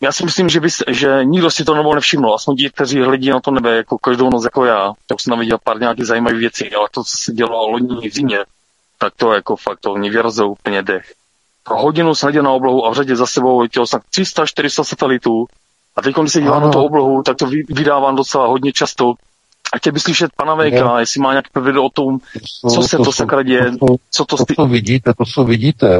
Já 0.00 0.12
si 0.12 0.24
myslím, 0.24 0.48
že, 0.48 0.60
bys, 0.60 0.82
že 0.88 1.24
nikdo 1.24 1.50
si 1.50 1.64
to 1.64 1.74
nebo 1.74 1.94
nevšiml, 1.94 2.34
aspoň 2.34 2.56
ti, 2.56 2.70
kteří 2.70 3.00
hledí 3.00 3.30
na 3.30 3.40
to 3.40 3.50
nebe 3.50 3.76
jako 3.76 3.98
každou 3.98 4.30
noc 4.30 4.44
jako 4.44 4.64
já. 4.64 4.84
Já 4.84 5.14
už 5.14 5.22
jsem 5.22 5.30
tam 5.30 5.40
viděl 5.40 5.58
pár 5.64 5.80
nějakých 5.80 6.06
zajímavých 6.06 6.40
věcí, 6.40 6.74
ale 6.74 6.88
to, 6.90 7.04
co 7.04 7.16
se 7.16 7.32
dělo 7.32 7.68
loni 7.68 8.10
v 8.10 8.14
zimě, 8.14 8.38
tak 8.98 9.12
to 9.16 9.32
jako 9.32 9.56
fakt 9.56 9.80
to 9.80 9.94
mě 9.94 10.10
vyrazilo 10.10 10.48
úplně 10.48 10.82
dech. 10.82 11.12
Pro 11.64 11.76
hodinu 11.76 12.14
jsem 12.14 12.44
na 12.44 12.50
oblohu 12.50 12.86
a 12.86 12.90
v 12.90 12.94
řadě 12.94 13.16
za 13.16 13.26
sebou 13.26 13.58
letělo 13.58 13.86
snad 13.86 14.02
300-400 14.18 14.84
satelitů. 14.84 15.46
A 15.96 16.02
teď, 16.02 16.16
když 16.16 16.32
se 16.32 16.40
dívám 16.40 16.62
na 16.62 16.70
tu 16.70 16.78
oblohu, 16.78 17.22
tak 17.22 17.36
to 17.36 17.46
vy- 17.46 17.64
vydávám 17.68 18.16
docela 18.16 18.46
hodně 18.46 18.72
často. 18.72 19.14
A 19.72 19.76
chtěl 19.78 19.92
bych 19.92 20.02
slyšet 20.02 20.30
pana 20.36 20.56
VK, 20.56 20.80
No. 20.80 20.98
jestli 20.98 21.20
má 21.20 21.30
nějaký 21.32 21.50
povědomí 21.52 21.86
o 21.86 21.90
tom, 21.90 22.18
To 22.62 22.70
co 22.70 22.82
se 22.82 22.96
to, 22.96 23.04
jsou- 23.04 23.12
sakra 23.12 23.42
děje, 23.42 23.64
to 23.80 23.86
jsou- 23.86 23.96
co 24.10 24.24
to... 24.24 24.36
To, 24.36 24.54
co 24.54 24.66
vidíte, 24.66 25.14
to, 25.18 25.24
co 25.34 25.44
vidíte. 25.44 25.98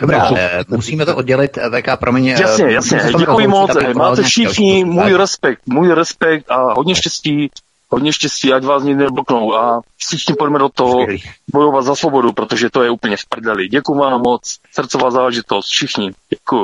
Dobrá, 0.00 0.20
to, 0.20 0.28
co- 0.28 0.36
eh, 0.40 0.64
musíme 0.68 1.06
to 1.06 1.16
oddělit, 1.16 1.58
eh, 1.58 1.70
VK, 1.70 1.96
promiň. 1.96 2.28
eh, 2.28 2.40
Jasně, 2.40 2.64
jasně, 2.64 3.00
to 3.12 3.18
děkuji 3.18 3.46
moc, 3.46 3.70
máte 3.94 4.22
všichni 4.22 4.84
můj 4.84 5.14
respekt, 5.14 5.60
můj 5.66 5.92
respekt 5.92 6.50
a 6.50 6.72
hodně 6.74 6.94
štěstí, 6.94 7.50
hodně 7.88 8.12
štěstí, 8.12 8.52
ať 8.52 8.64
vás 8.64 8.82
nikdy 8.82 9.04
nebloknou 9.04 9.54
a 9.54 9.80
všichni 9.96 10.34
pojďme 10.34 10.58
do 10.58 10.68
toho 10.68 11.06
bojovat 11.52 11.82
za 11.82 11.94
svobodu, 11.94 12.32
protože 12.32 12.70
to 12.70 12.82
je 12.82 12.90
úplně 12.90 13.16
v 13.16 13.26
prdeli. 13.28 13.68
Děkuji 13.68 13.94
vám 13.98 14.20
moc, 14.24 14.56
srdcová 14.72 15.10
záležitost, 15.10 15.66
všichni, 15.66 16.10
děkuji. 16.30 16.62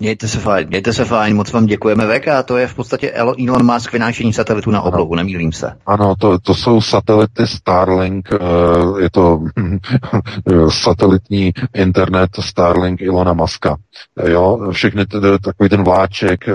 Mějte 0.00 0.28
se 0.28 0.38
fajn, 0.38 0.68
mějte 0.68 0.92
se 0.92 1.04
fajn, 1.04 1.36
moc 1.36 1.52
vám 1.52 1.66
děkujeme 1.66 2.18
VK, 2.18 2.26
to 2.44 2.56
je 2.56 2.66
v 2.66 2.74
podstatě 2.74 3.10
Elon 3.10 3.72
Musk 3.72 3.92
vynášení 3.92 4.32
satelitu 4.32 4.70
na 4.70 4.82
oblohu, 4.82 5.14
nemýlím 5.14 5.52
se. 5.52 5.72
Ano, 5.86 6.14
to, 6.20 6.38
to 6.38 6.54
jsou 6.54 6.80
satelity 6.80 7.46
Starlink, 7.46 8.28
eh, 8.32 9.02
je 9.02 9.10
to 9.10 9.40
satelitní 10.68 11.52
internet 11.74 12.30
Starlink 12.40 13.00
Ilona 13.02 13.32
Maska. 13.32 13.76
Jo, 14.26 14.70
všechny 14.72 15.06
ty, 15.06 15.16
takový 15.42 15.68
ten 15.68 15.84
vláček, 15.84 16.48
eh, 16.48 16.52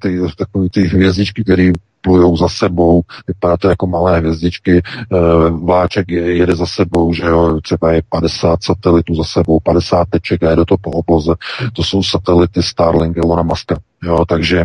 ty, 0.00 0.20
takový 0.38 0.70
ty 0.70 0.82
hvězdičky, 0.82 1.44
které 1.44 1.72
plujou 2.00 2.36
za 2.36 2.48
sebou, 2.48 3.02
vypadá 3.28 3.56
to 3.56 3.68
jako 3.68 3.86
malé 3.86 4.18
hvězdičky, 4.18 4.82
eh, 4.82 5.50
vláček 5.50 6.10
je- 6.10 6.36
jede 6.36 6.56
za 6.56 6.66
sebou, 6.66 7.12
že 7.12 7.22
jo, 7.26 7.60
třeba 7.62 7.92
je 7.92 8.02
50 8.08 8.62
satelitů 8.64 9.14
za 9.14 9.24
sebou, 9.24 9.60
50 9.60 10.08
teček 10.10 10.42
a 10.42 10.50
jede 10.50 10.64
to 10.64 10.76
po 10.76 10.90
obloze. 10.90 11.34
To 11.72 11.84
jsou 11.84 12.02
satelity 12.02 12.62
Starlink 12.62 13.16
Ilona 13.16 13.42
Maska. 13.42 13.78
Jo, 14.02 14.24
takže 14.28 14.64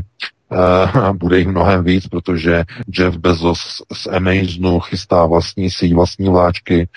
Uh, 0.52 1.14
bude 1.14 1.38
jich 1.38 1.48
mnohem 1.48 1.84
víc, 1.84 2.08
protože 2.08 2.64
Jeff 2.98 3.18
Bezos 3.18 3.82
z 3.94 4.08
Amazonu 4.08 4.80
chystá 4.80 5.26
vlastní 5.26 5.70
síť, 5.72 5.94
vlastní 5.94 6.30
vláčky. 6.30 6.88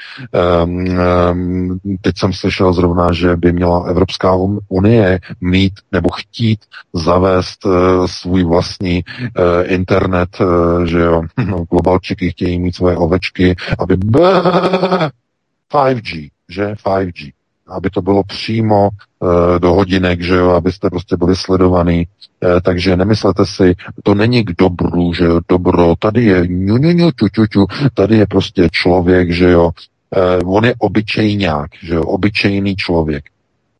Um, 0.64 0.98
um, 1.30 1.80
teď 2.00 2.18
jsem 2.18 2.32
slyšel 2.32 2.72
zrovna, 2.72 3.12
že 3.12 3.36
by 3.36 3.52
měla 3.52 3.86
Evropská 3.88 4.34
un- 4.34 4.58
unie 4.68 5.20
mít 5.40 5.72
nebo 5.92 6.08
chtít 6.10 6.60
zavést 6.92 7.66
uh, 7.66 8.06
svůj 8.06 8.44
vlastní 8.44 9.04
uh, 9.04 9.72
internet, 9.72 10.38
že 10.84 10.98
jo, 10.98 11.22
globalčiky 11.70 12.30
chtějí 12.30 12.58
mít 12.58 12.74
svoje 12.74 12.96
ovečky, 12.96 13.56
aby 13.78 13.96
5G, 15.72 16.30
že 16.48 16.74
5G 16.84 17.32
aby 17.68 17.90
to 17.90 18.02
bylo 18.02 18.22
přímo 18.24 18.88
e, 18.88 19.58
do 19.58 19.74
hodinek, 19.74 20.22
že 20.22 20.34
jo, 20.34 20.50
abyste 20.50 20.90
prostě 20.90 21.16
byli 21.16 21.36
sledovaný. 21.36 22.00
E, 22.00 22.60
takže 22.60 22.96
nemyslete 22.96 23.46
si, 23.46 23.74
to 24.02 24.14
není 24.14 24.44
k 24.44 24.52
dobru, 24.58 25.12
že 25.14 25.24
jo, 25.24 25.40
dobro, 25.48 25.94
tady 25.98 26.24
je 26.24 26.46
ňu, 26.46 26.76
ňu, 26.76 26.90
ňu, 26.90 27.10
ču, 27.10 27.28
ču, 27.28 27.46
ču, 27.46 27.66
tady 27.94 28.16
je 28.16 28.26
prostě 28.26 28.68
člověk, 28.72 29.32
že 29.32 29.50
jo, 29.50 29.70
e, 30.16 30.38
on 30.44 30.64
je 30.64 30.74
obyčejňák, 30.78 31.70
že 31.82 31.94
jo, 31.94 32.02
obyčejný 32.02 32.76
člověk. 32.76 33.24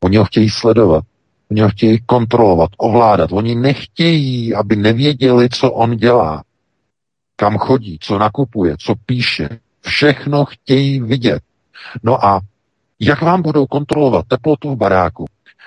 Oni 0.01 0.17
ho 0.17 0.25
chtějí 0.25 0.51
sledovat, 0.51 1.05
oni 1.51 1.61
ho 1.61 1.69
chtějí 1.69 1.99
kontrolovat, 2.07 2.71
ovládat. 2.77 3.33
Oni 3.33 3.55
nechtějí, 3.55 4.55
aby 4.55 4.77
nevěděli, 4.77 5.49
co 5.49 5.73
on 5.73 5.97
dělá, 5.97 6.43
kam 7.37 7.59
chodí, 7.59 7.99
co 8.01 8.19
nakupuje, 8.19 8.77
co 8.79 8.95
píše. 9.07 9.49
Všechno 9.81 10.45
chtějí 10.45 11.01
vidět. 11.01 11.43
No 12.03 12.25
a 12.25 12.41
jak 13.01 13.23
vám 13.23 13.43
budou 13.43 13.67
kontrolovat 13.67 14.27
teplotu 14.29 14.71
v 14.71 14.77
baráku? 14.77 15.25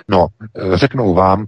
No, 0.07 0.27
eh, 0.55 0.77
řeknou 0.77 1.13
vám, 1.13 1.45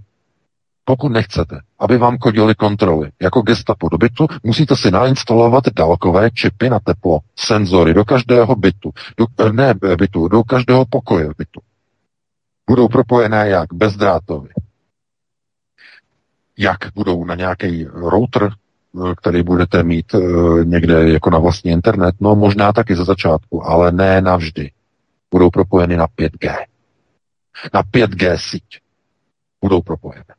pokud 0.84 1.08
nechcete, 1.08 1.60
aby 1.78 1.98
vám 1.98 2.18
chodily 2.18 2.54
kontroly 2.54 3.10
jako 3.22 3.42
gestapo 3.42 3.88
do 3.88 3.98
bytu, 3.98 4.26
musíte 4.42 4.76
si 4.76 4.90
nainstalovat 4.90 5.64
dálkové 5.76 6.30
čipy 6.30 6.70
na 6.70 6.78
teplo, 6.80 7.18
senzory 7.36 7.94
do 7.94 8.04
každého 8.04 8.56
bytu, 8.56 8.90
do, 9.16 9.52
ne 9.52 9.74
bytu, 9.96 10.28
do 10.28 10.42
každého 10.42 10.84
pokoje 10.90 11.28
bytu. 11.38 11.60
Budou 12.70 12.88
propojené 12.88 13.48
jak? 13.48 13.72
Bezdrátově. 13.72 14.50
Jak 16.58 16.78
budou 16.94 17.24
na 17.24 17.34
nějaký 17.34 17.84
router, 17.84 18.50
eh, 18.50 19.14
který 19.16 19.42
budete 19.42 19.82
mít 19.82 20.14
eh, 20.14 20.18
někde 20.64 21.12
jako 21.12 21.30
na 21.30 21.38
vlastní 21.38 21.70
internet? 21.70 22.14
No 22.20 22.36
možná 22.36 22.72
taky 22.72 22.96
ze 22.96 23.04
začátku, 23.04 23.66
ale 23.66 23.92
ne 23.92 24.20
navždy. 24.20 24.70
Budou 25.32 25.50
propojeny 25.50 25.96
na 25.96 26.06
5G. 26.06 26.66
Na 27.74 27.82
5G 27.82 28.36
síť 28.36 28.80
budou 29.60 29.82
propojené. 29.82 30.34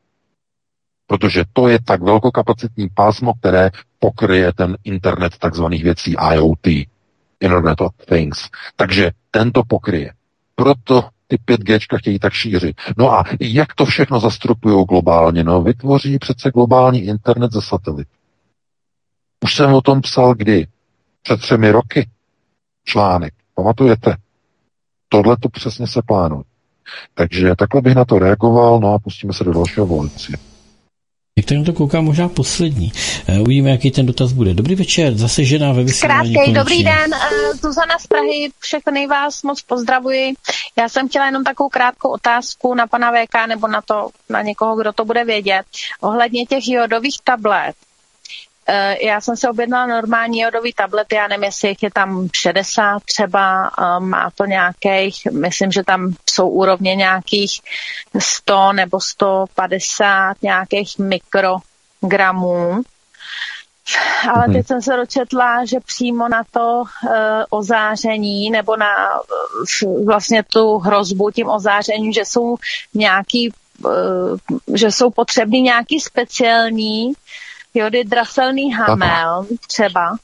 Protože 1.07 1.43
to 1.53 1.67
je 1.67 1.79
tak 1.81 2.01
velkokapacitní 2.01 2.89
pásmo, 2.93 3.33
které 3.33 3.71
pokryje 3.99 4.53
ten 4.53 4.77
internet 4.83 5.37
takzvaných 5.37 5.83
věcí 5.83 6.15
IoT, 6.33 6.67
Internet 7.39 7.81
of 7.81 7.91
Things. 8.05 8.49
Takže 8.75 9.11
tento 9.31 9.63
pokryje. 9.63 10.13
Proto 10.55 11.09
ty 11.27 11.35
5G 11.35 11.97
chtějí 11.97 12.19
tak 12.19 12.33
šířit. 12.33 12.81
No 12.97 13.11
a 13.11 13.23
jak 13.39 13.75
to 13.75 13.85
všechno 13.85 14.19
zastrupují 14.19 14.85
globálně? 14.85 15.43
No, 15.43 15.61
vytvoří 15.61 16.19
přece 16.19 16.51
globální 16.51 17.03
internet 17.03 17.51
ze 17.51 17.61
satelit. 17.61 18.07
Už 19.43 19.55
jsem 19.55 19.73
o 19.73 19.81
tom 19.81 20.01
psal 20.01 20.35
kdy? 20.35 20.67
Před 21.21 21.41
třemi 21.41 21.71
roky. 21.71 22.09
Článek. 22.83 23.33
Pamatujete? 23.55 24.15
Tohle 25.13 25.37
to 25.37 25.49
přesně 25.49 25.87
se 25.87 26.01
plánuje. 26.05 26.43
Takže 27.13 27.55
takhle 27.55 27.81
bych 27.81 27.95
na 27.95 28.05
to 28.05 28.19
reagoval, 28.19 28.79
no 28.79 28.93
a 28.93 28.99
pustíme 28.99 29.33
se 29.33 29.43
do 29.43 29.53
dalšího 29.53 29.85
volici. 29.85 30.33
Jak 31.37 31.45
tak 31.45 31.57
na 31.57 31.63
to 31.63 31.73
koukám, 31.73 32.05
možná 32.05 32.29
poslední. 32.29 32.91
Uh, 33.29 33.41
uvidíme, 33.41 33.69
jaký 33.69 33.91
ten 33.91 34.05
dotaz 34.05 34.31
bude. 34.31 34.53
Dobrý 34.53 34.75
večer, 34.75 35.17
zase 35.17 35.43
žena 35.43 35.73
ve 35.73 35.83
vysílání. 35.83 36.33
Krátkej, 36.33 36.53
dobrý 36.53 36.83
den, 36.83 37.13
uh, 37.13 37.57
Zuzana 37.61 37.99
z 37.99 38.07
Prahy, 38.07 38.49
všechny 38.59 39.07
vás 39.07 39.43
moc 39.43 39.61
pozdravuji. 39.61 40.33
Já 40.77 40.89
jsem 40.89 41.09
chtěla 41.09 41.25
jenom 41.25 41.43
takovou 41.43 41.69
krátkou 41.69 42.09
otázku 42.09 42.75
na 42.75 42.87
pana 42.87 43.11
VK 43.11 43.47
nebo 43.47 43.67
na 43.67 43.81
to, 43.81 44.09
na 44.29 44.41
někoho, 44.41 44.75
kdo 44.75 44.93
to 44.93 45.05
bude 45.05 45.25
vědět. 45.25 45.63
Ohledně 46.01 46.45
těch 46.45 46.67
jodových 46.67 47.17
tablet. 47.23 47.75
Uh, 48.69 49.05
já 49.07 49.21
jsem 49.21 49.37
se 49.37 49.49
objednala 49.49 49.85
normální 49.85 50.39
jodový 50.39 50.73
tablet, 50.73 51.07
já 51.13 51.27
nevím, 51.27 51.43
jestli 51.43 51.69
jich 51.69 51.83
je 51.83 51.91
tam 51.91 52.27
60 52.35 53.03
třeba, 53.03 53.71
uh, 53.79 54.05
má 54.05 54.29
to 54.35 54.45
nějakých, 54.45 55.27
myslím, 55.31 55.71
že 55.71 55.83
tam 55.83 56.13
jsou 56.29 56.49
úrovně 56.49 56.95
nějakých 56.95 57.51
100 58.19 58.73
nebo 58.73 58.99
150 58.99 60.37
nějakých 60.41 60.99
mikrogramů. 60.99 62.83
Ale 64.33 64.53
teď 64.53 64.67
jsem 64.67 64.81
se 64.81 64.95
dočetla, 64.95 65.65
že 65.65 65.79
přímo 65.79 66.29
na 66.29 66.43
to 66.51 66.81
uh, 66.81 67.11
ozáření 67.49 68.49
nebo 68.49 68.77
na 68.77 68.87
uh, 69.83 70.05
vlastně 70.05 70.43
tu 70.43 70.77
hrozbu 70.77 71.31
tím 71.31 71.49
ozářením, 71.49 72.13
že 72.13 72.25
jsou 72.25 72.55
nějaký, 72.93 73.53
uh, 73.85 74.37
že 74.73 74.91
jsou 74.91 75.09
potřebný 75.09 75.61
nějaký 75.61 75.99
speciální 75.99 77.13
jody 77.73 78.03
draselný 78.03 78.73
hamel 78.73 79.45
třeba. 79.67 80.15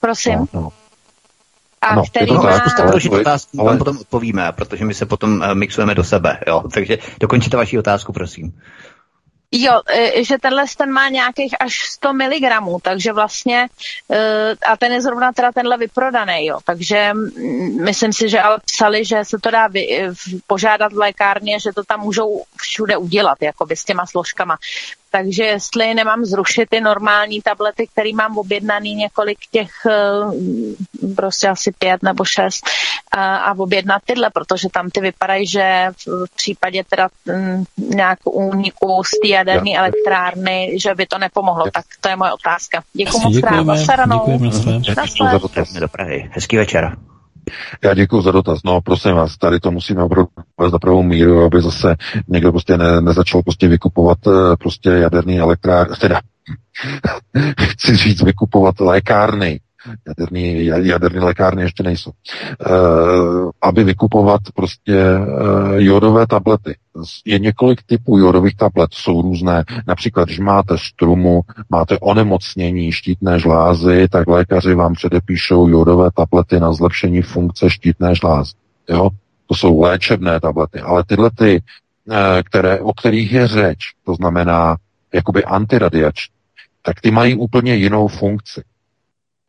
Prosím. 0.00 0.38
No, 0.38 0.48
no. 0.52 0.72
A 1.80 1.86
Ano, 1.86 2.02
který 2.10 2.26
to 2.26 2.34
má... 2.34 2.42
tak, 2.42 2.60
Zkuste 2.60 2.82
ale- 2.82 2.90
položit 2.90 3.08
otázku, 3.12 3.60
ale- 3.60 3.68
vám 3.70 3.78
potom 3.78 3.98
odpovíme, 3.98 4.52
protože 4.52 4.84
my 4.84 4.94
se 4.94 5.06
potom 5.06 5.42
eh, 5.42 5.54
mixujeme 5.54 5.94
do 5.94 6.04
sebe. 6.04 6.40
Jo? 6.46 6.62
Takže 6.74 6.98
dokončíte 7.20 7.56
vaši 7.56 7.78
otázku, 7.78 8.12
prosím. 8.12 8.60
Jo, 9.56 9.80
e, 9.86 10.24
že 10.24 10.38
tenhle 10.38 10.64
ten 10.76 10.92
má 10.92 11.08
nějakých 11.08 11.54
až 11.60 11.74
100 11.74 12.12
mg, 12.12 12.82
takže 12.82 13.12
vlastně, 13.12 13.68
e, 14.10 14.50
a 14.66 14.76
ten 14.76 14.92
je 14.92 15.02
zrovna 15.02 15.32
teda 15.32 15.52
tenhle 15.52 15.78
vyprodaný, 15.78 16.46
jo, 16.46 16.58
takže 16.64 17.12
myslím 17.80 18.12
si, 18.12 18.28
že 18.28 18.40
ale 18.40 18.58
psali, 18.64 19.04
že 19.04 19.24
se 19.24 19.38
to 19.38 19.50
dá 19.50 19.66
vy, 19.66 19.98
e, 19.98 20.12
požádat 20.46 20.92
v 20.92 20.98
lékárně, 20.98 21.60
že 21.60 21.72
to 21.72 21.84
tam 21.84 22.00
můžou 22.00 22.44
všude 22.56 22.96
udělat, 22.96 23.38
jakoby 23.40 23.76
s 23.76 23.84
těma 23.84 24.06
složkama. 24.06 24.58
Takže 25.10 25.44
jestli 25.44 25.94
nemám 25.94 26.24
zrušit 26.24 26.68
ty 26.70 26.80
normální 26.80 27.42
tablety, 27.42 27.86
které 27.86 28.12
mám 28.14 28.38
objednaný 28.38 28.94
několik 28.94 29.38
těch, 29.50 29.70
prostě 31.16 31.48
asi 31.48 31.72
pět 31.78 32.02
nebo 32.02 32.24
šest, 32.24 32.66
a, 33.14 33.36
a 33.36 33.58
objednat 33.58 34.02
tyhle, 34.04 34.30
protože 34.34 34.68
tam 34.72 34.90
ty 34.90 35.00
vypadají, 35.00 35.46
že 35.46 35.86
v, 36.06 36.36
případě 36.36 36.84
teda 36.90 37.08
mm, 37.26 37.64
nějak 37.76 38.18
úniku 38.24 39.02
z 39.04 39.10
té 39.22 39.28
jaderné 39.28 39.70
elektrárny, 39.76 40.76
že 40.82 40.94
by 40.94 41.06
to 41.06 41.18
nepomohlo. 41.18 41.64
Tak 41.72 41.84
to 42.00 42.08
je 42.08 42.16
moje 42.16 42.32
otázka. 42.32 42.82
Děkuji 42.92 43.18
moc 43.18 43.38
krát. 43.38 43.50
děkujeme, 43.50 44.48
děkujeme. 44.48 44.80
Děkuji 44.80 45.28
za. 45.28 45.64
Jdeme 45.64 45.80
do 45.80 45.88
Prahy. 45.88 46.30
Hezký 46.32 46.56
večer. 46.56 46.96
Já 47.84 47.94
děkuji 47.94 48.22
za 48.22 48.30
dotaz. 48.30 48.58
No, 48.64 48.80
prosím 48.80 49.12
vás, 49.12 49.36
tady 49.36 49.60
to 49.60 49.70
musíme 49.70 50.02
opravdu 50.02 50.30
na 50.72 50.78
pravou 50.78 51.02
míru, 51.02 51.44
aby 51.44 51.62
zase 51.62 51.96
někdo 52.28 52.52
prostě 52.52 52.76
ne, 52.76 53.00
nezačal 53.00 53.42
prostě 53.42 53.68
vykupovat 53.68 54.18
eh, 54.26 54.56
prostě 54.56 54.90
jaderný 54.90 55.40
elektrár, 55.40 55.96
teda 55.96 56.20
chci 57.60 57.96
říct 57.96 58.22
vykupovat 58.22 58.80
lékárny. 58.80 59.60
Jaderný, 60.06 60.66
ja- 60.66 60.84
jaderný 60.84 61.18
lékárny 61.18 61.62
ještě 61.62 61.82
nejsou. 61.82 62.10
Uh, 62.10 63.50
aby 63.62 63.84
vykupovat 63.84 64.40
prostě 64.54 65.04
uh, 65.18 65.72
jodové 65.74 66.26
tablety. 66.26 66.76
Je 67.24 67.38
několik 67.38 67.82
typů 67.86 68.18
jodových 68.18 68.56
tablet, 68.56 68.90
jsou 68.94 69.22
různé. 69.22 69.64
Například, 69.86 70.24
když 70.24 70.38
máte 70.38 70.78
strumu, 70.78 71.42
máte 71.70 71.98
onemocnění 71.98 72.92
štítné 72.92 73.38
žlázy, 73.38 74.08
tak 74.10 74.28
lékaři 74.28 74.74
vám 74.74 74.94
předepíšou 74.94 75.68
jodové 75.68 76.10
tablety 76.16 76.60
na 76.60 76.72
zlepšení 76.72 77.22
funkce 77.22 77.70
štítné 77.70 78.14
žlázy. 78.14 78.52
Jo? 78.88 79.10
To 79.46 79.54
jsou 79.54 79.80
léčebné 79.80 80.40
tablety, 80.40 80.80
ale 80.80 81.04
tyhle 81.06 81.30
ty, 81.30 81.62
eh, 82.10 82.42
které, 82.42 82.80
o 82.80 82.92
kterých 82.92 83.32
je 83.32 83.46
řeč, 83.48 83.78
to 84.04 84.14
znamená 84.14 84.76
jakoby 85.14 85.44
antiradiační, 85.44 86.34
tak 86.82 87.00
ty 87.00 87.10
mají 87.10 87.34
úplně 87.34 87.74
jinou 87.74 88.08
funkci. 88.08 88.62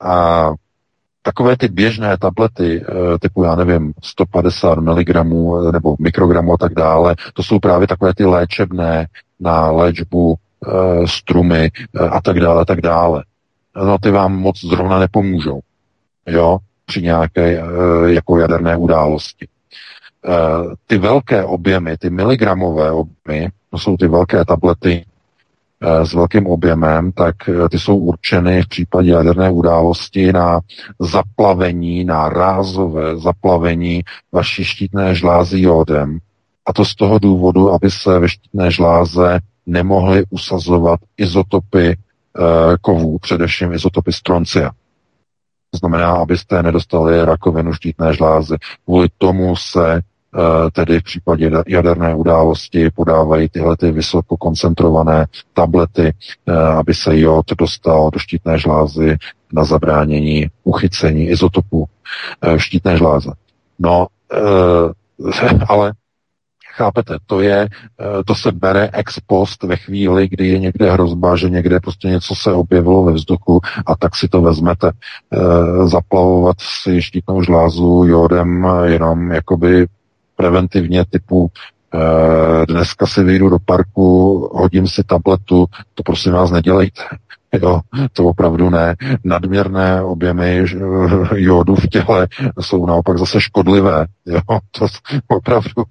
A 0.01 0.51
takové 1.21 1.57
ty 1.57 1.67
běžné 1.67 2.17
tablety 2.17 2.83
eh, 2.83 3.19
typu, 3.19 3.43
já 3.43 3.55
nevím, 3.55 3.93
150 4.03 4.79
mg 4.79 5.09
nebo 5.71 5.95
mikrogramů 5.99 6.53
a 6.53 6.57
tak 6.57 6.73
dále, 6.73 7.15
to 7.33 7.43
jsou 7.43 7.59
právě 7.59 7.87
takové 7.87 8.13
ty 8.13 8.25
léčebné 8.25 9.07
na 9.39 9.71
léčbu 9.71 10.35
eh, 10.35 11.07
strumy 11.07 11.71
eh, 11.95 11.99
a 11.99 12.21
tak 12.21 12.39
dále, 12.39 12.61
a 12.61 12.65
tak 12.65 12.81
dále. 12.81 13.23
No 13.75 13.97
ty 13.97 14.11
vám 14.11 14.35
moc 14.35 14.59
zrovna 14.59 14.99
nepomůžou, 14.99 15.59
jo, 16.27 16.57
při 16.85 17.01
nějaké 17.01 17.59
eh, 17.59 17.63
jako 18.13 18.37
jaderné 18.37 18.77
události. 18.77 19.47
Eh, 20.27 20.75
ty 20.87 20.97
velké 20.97 21.43
objemy, 21.43 21.97
ty 21.97 22.09
miligramové 22.09 22.91
objemy, 22.91 23.49
to 23.69 23.77
jsou 23.77 23.97
ty 23.97 24.07
velké 24.07 24.45
tablety 24.45 25.05
eh, 25.05 25.14
s 25.81 26.13
velkým 26.13 26.47
objemem, 26.47 27.11
tak 27.11 27.35
eh, 27.49 27.69
ty 27.69 27.79
jsou 27.79 27.97
určeny 27.97 28.61
v 28.61 28.67
případě 28.67 29.11
jaderné 29.11 29.51
události 29.51 30.33
na 30.33 30.59
zaplavení, 30.99 32.05
na 32.05 32.29
rázové 32.29 33.17
zaplavení 33.17 34.03
vaší 34.31 34.63
štítné 34.65 35.15
žlázy 35.15 35.61
jodem. 35.61 36.19
A 36.65 36.73
to 36.73 36.85
z 36.85 36.95
toho 36.95 37.19
důvodu, 37.19 37.71
aby 37.71 37.91
se 37.91 38.19
ve 38.19 38.29
štítné 38.29 38.71
žláze 38.71 39.39
nemohly 39.65 40.23
usazovat 40.29 40.99
izotopy 41.17 41.87
eh, 41.87 41.97
kovů, 42.81 43.19
především 43.19 43.73
izotopy 43.73 44.13
stroncia. 44.13 44.71
To 45.71 45.77
znamená, 45.77 46.11
abyste 46.11 46.63
nedostali 46.63 47.25
rakovinu 47.25 47.73
štítné 47.73 48.13
žlázy. 48.13 48.55
Kvůli 48.85 49.07
tomu 49.17 49.55
se 49.55 49.95
eh, 49.95 50.01
tedy 50.71 50.99
v 50.99 51.03
případě 51.03 51.51
jaderné 51.67 52.15
události 52.15 52.89
podávají 52.95 53.49
tyhle 53.49 53.77
ty 53.77 53.91
vysoko 53.91 54.37
koncentrované 54.37 55.25
tablety, 55.53 56.13
eh, 56.47 56.53
aby 56.53 56.93
se 56.93 57.19
jod 57.19 57.45
dostal 57.57 58.09
do 58.13 58.19
štítné 58.19 58.59
žlázy 58.59 59.17
na 59.53 59.63
zabránění 59.63 60.47
uchycení 60.63 61.27
izotopu 61.27 61.85
eh, 62.41 62.59
štítné 62.59 62.97
žláze. 62.97 63.31
No, 63.79 64.07
eh, 64.33 65.59
ale 65.69 65.93
Chápete, 66.77 67.17
to 67.25 67.41
je, 67.41 67.67
eh, 67.99 68.23
to 68.25 68.35
se 68.35 68.51
bere 68.51 68.89
ex 68.93 69.19
post 69.27 69.63
ve 69.63 69.75
chvíli, 69.75 70.27
kdy 70.27 70.47
je 70.47 70.59
někde 70.59 70.91
hrozba, 70.91 71.35
že 71.35 71.49
někde 71.49 71.79
prostě 71.79 72.07
něco 72.07 72.35
se 72.35 72.51
objevilo 72.51 73.03
ve 73.03 73.11
vzduchu 73.11 73.61
a 73.85 73.95
tak 73.95 74.15
si 74.15 74.27
to 74.27 74.41
vezmete. 74.41 74.91
Zaplavovat 75.85 76.55
si 76.59 77.01
štítnou 77.01 77.41
žlázu 77.41 78.03
jodem 78.07 78.67
jenom 78.85 79.31
jakoby 79.31 79.87
preventivně 80.35 81.05
typu 81.09 81.47
e, 81.93 82.65
dneska 82.65 83.05
si 83.05 83.23
vyjdu 83.23 83.49
do 83.49 83.57
parku, 83.65 84.49
hodím 84.53 84.87
si 84.87 85.03
tabletu, 85.03 85.65
to 85.93 86.03
prosím 86.03 86.33
vás 86.33 86.51
nedělejte. 86.51 87.01
Jo, 87.61 87.81
to 88.13 88.25
opravdu 88.25 88.69
ne. 88.69 88.95
Nadměrné 89.23 90.03
objemy 90.03 90.59
eh, 90.59 90.75
jodu 91.35 91.75
v 91.75 91.87
těle 91.87 92.27
jsou 92.61 92.85
naopak 92.85 93.17
zase 93.17 93.41
škodlivé. 93.41 94.05
Jo, 94.25 94.41
to 94.71 94.87
opravdu 95.27 95.83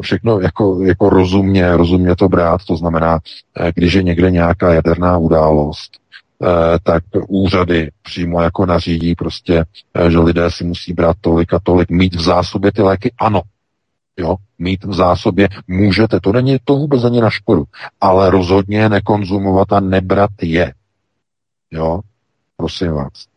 všechno 0.00 0.40
jako, 0.40 0.82
jako 0.82 1.10
rozumně, 1.10 1.76
rozumně 1.76 2.16
to 2.16 2.28
brát, 2.28 2.64
to 2.64 2.76
znamená, 2.76 3.18
eh, 3.60 3.72
když 3.74 3.94
je 3.94 4.02
někde 4.02 4.30
nějaká 4.30 4.74
jaderná 4.74 5.18
událost, 5.18 5.90
eh, 6.42 6.78
tak 6.82 7.02
úřady 7.28 7.90
přímo 8.02 8.42
jako 8.42 8.66
nařídí 8.66 9.14
prostě, 9.14 9.64
eh, 9.94 10.10
že 10.10 10.18
lidé 10.18 10.50
si 10.50 10.64
musí 10.64 10.92
brát 10.92 11.16
tolik 11.20 11.54
a 11.54 11.60
tolik, 11.62 11.90
mít 11.90 12.14
v 12.14 12.20
zásobě 12.20 12.72
ty 12.72 12.82
léky, 12.82 13.12
ano, 13.20 13.42
jo, 14.16 14.36
mít 14.58 14.84
v 14.84 14.94
zásobě 14.94 15.48
můžete, 15.68 16.20
to 16.20 16.32
není 16.32 16.56
to 16.64 16.76
vůbec 16.76 17.04
ani 17.04 17.20
na 17.20 17.30
škodu, 17.30 17.64
ale 18.00 18.30
rozhodně 18.30 18.88
nekonzumovat 18.88 19.72
a 19.72 19.80
nebrat 19.80 20.30
je, 20.42 20.72
jo, 21.70 22.00
prosím 22.56 22.92
vás 22.92 23.34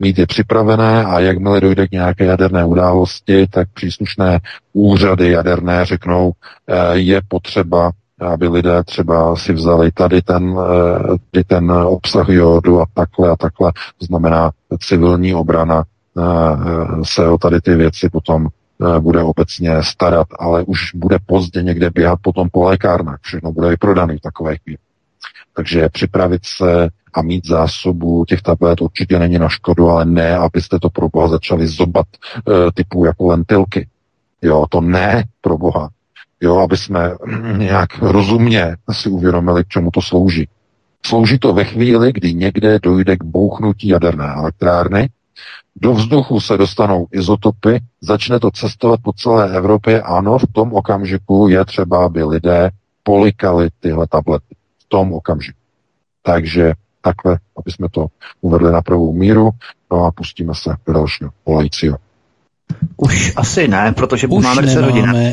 mít 0.00 0.18
je 0.18 0.26
připravené 0.26 1.04
a 1.04 1.20
jakmile 1.20 1.60
dojde 1.60 1.88
k 1.88 1.90
nějaké 1.90 2.24
jaderné 2.24 2.64
události, 2.64 3.46
tak 3.46 3.68
příslušné 3.74 4.38
úřady 4.72 5.30
jaderné 5.30 5.84
řeknou, 5.84 6.32
eh, 6.66 6.98
je 6.98 7.20
potřeba 7.28 7.90
aby 8.20 8.48
lidé 8.48 8.84
třeba 8.84 9.36
si 9.36 9.52
vzali 9.52 9.92
tady 9.92 10.22
ten, 10.22 10.58
eh, 10.58 11.16
tady 11.30 11.44
ten 11.44 11.72
obsah 11.72 12.28
jodu 12.28 12.80
a 12.80 12.86
takhle 12.94 13.30
a 13.30 13.36
takhle. 13.36 13.72
To 13.98 14.06
znamená, 14.06 14.50
civilní 14.80 15.34
obrana 15.34 15.84
eh, 16.18 16.24
se 17.02 17.28
o 17.28 17.38
tady 17.38 17.60
ty 17.60 17.74
věci 17.74 18.08
potom 18.10 18.48
bude 19.00 19.22
obecně 19.22 19.82
starat, 19.82 20.26
ale 20.38 20.62
už 20.62 20.94
bude 20.94 21.18
pozdě 21.26 21.62
někde 21.62 21.90
běhat 21.90 22.18
potom 22.22 22.48
po 22.52 22.64
lékárnách. 22.64 23.18
Všechno 23.22 23.52
bude 23.52 23.68
vyprodaný 23.68 24.16
v 24.16 24.20
takové 24.20 24.56
chvíli. 24.56 24.78
Takže 25.54 25.88
připravit 25.88 26.40
se 26.44 26.88
a 27.14 27.22
mít 27.22 27.46
zásobu 27.46 28.24
těch 28.24 28.42
tablet 28.42 28.80
určitě 28.80 29.18
není 29.18 29.38
na 29.38 29.48
škodu, 29.48 29.88
ale 29.88 30.04
ne, 30.04 30.36
abyste 30.36 30.78
to 30.78 30.90
pro 30.90 31.08
boha 31.08 31.28
začali 31.28 31.66
zobat 31.66 32.06
e, 32.08 32.72
typu 32.72 33.04
jako 33.04 33.26
lentilky. 33.26 33.88
Jo, 34.42 34.66
to 34.70 34.80
ne 34.80 35.24
pro 35.40 35.58
boha. 35.58 35.88
Jo, 36.40 36.58
aby 36.58 36.76
jsme 36.76 37.10
nějak 37.56 37.98
rozumně 37.98 38.76
si 38.92 39.08
uvědomili, 39.08 39.64
k 39.64 39.68
čemu 39.68 39.90
to 39.90 40.02
slouží. 40.02 40.48
Slouží 41.06 41.38
to 41.38 41.52
ve 41.52 41.64
chvíli, 41.64 42.12
kdy 42.12 42.34
někde 42.34 42.78
dojde 42.82 43.16
k 43.16 43.24
bouchnutí 43.24 43.88
jaderné 43.88 44.26
elektrárny, 44.36 45.08
do 45.76 45.92
vzduchu 45.92 46.40
se 46.40 46.56
dostanou 46.56 47.06
izotopy, 47.12 47.80
začne 48.00 48.40
to 48.40 48.50
cestovat 48.50 49.00
po 49.02 49.12
celé 49.12 49.56
Evropě. 49.56 50.02
Ano, 50.02 50.38
v 50.38 50.46
tom 50.52 50.72
okamžiku 50.72 51.48
je 51.48 51.64
třeba, 51.64 52.04
aby 52.04 52.24
lidé 52.24 52.70
polikali 53.02 53.68
tyhle 53.80 54.06
tablety. 54.06 54.54
V 54.78 54.88
tom 54.88 55.12
okamžiku. 55.12 55.58
Takže 56.22 56.72
takhle, 57.00 57.38
aby 57.58 57.70
jsme 57.72 57.88
to 57.88 58.06
uvedli 58.40 58.72
na 58.72 58.82
pravou 58.82 59.12
míru, 59.12 59.50
no 59.90 60.04
a 60.04 60.12
pustíme 60.12 60.54
se 60.54 60.76
do 60.86 60.92
dalšího 60.92 61.30
volajícího. 61.46 61.96
Už 63.00 63.32
asi 63.36 63.68
ne, 63.68 63.92
protože 63.96 64.26
Už 64.26 64.44
máme 64.44 64.62
10 64.62 64.84
hodin. 64.84 65.12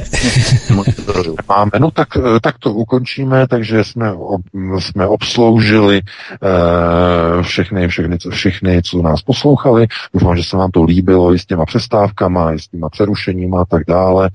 Máme, 1.49 1.71
no 1.79 1.91
tak, 1.91 2.07
tak 2.41 2.55
to 2.59 2.73
ukončíme, 2.73 3.47
takže 3.47 3.83
jsme, 3.83 4.13
ob, 4.13 4.41
jsme 4.79 5.07
obsloužili 5.07 6.01
uh, 6.01 7.41
všechny, 7.43 7.87
všechny, 7.87 8.17
všechny, 8.29 8.81
co 8.81 9.01
nás 9.01 9.21
poslouchali. 9.21 9.87
Doufám, 10.13 10.37
že 10.37 10.43
se 10.43 10.57
vám 10.57 10.71
to 10.71 10.83
líbilo 10.83 11.33
i 11.33 11.39
s 11.39 11.45
těma 11.45 11.65
přestávkama, 11.65 12.53
i 12.53 12.59
s 12.59 12.67
těma 12.67 12.89
přerušeníma 12.89 13.61
a 13.61 13.65
tak 13.65 13.83
dále. 13.87 14.29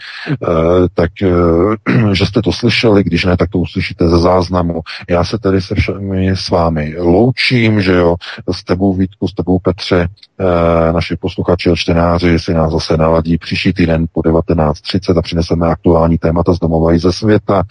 Uh, 0.49 0.87
tak, 0.95 1.11
uh, 1.23 2.13
že 2.13 2.27
jste 2.27 2.43
to 2.43 2.53
slyšeli, 2.53 3.05
když 3.05 3.25
ne, 3.25 3.37
tak 3.37 3.51
to 3.51 3.59
uslyšíte 3.59 4.09
ze 4.09 4.19
záznamu. 4.19 4.81
Já 5.11 5.25
se 5.25 5.39
tedy 5.39 5.63
se 5.63 5.75
všemi 5.75 6.31
s 6.31 6.49
vámi 6.49 6.95
loučím, 6.99 7.83
že 7.83 7.93
jo, 7.93 8.17
s 8.53 8.65
tebou 8.65 8.95
Vítku, 8.95 9.29
s 9.29 9.35
tebou 9.35 9.59
Petře, 9.59 10.09
uh, 10.41 10.95
naši 10.95 11.17
posluchači 11.17 11.71
a 11.71 11.77
čtenáři 11.77 12.39
si 12.39 12.55
nás 12.55 12.73
zase 12.73 12.90
naladí 12.97 13.39
příští 13.39 13.73
týden 13.73 14.07
po 14.13 14.21
19.30 14.21 15.19
a 15.19 15.23
přineseme 15.23 15.67
aktuální 15.67 16.19
témata 16.19 16.55
z 16.55 16.59
domova 16.59 16.95
i 16.95 16.99
ze 16.99 17.13
světa. 17.13 17.63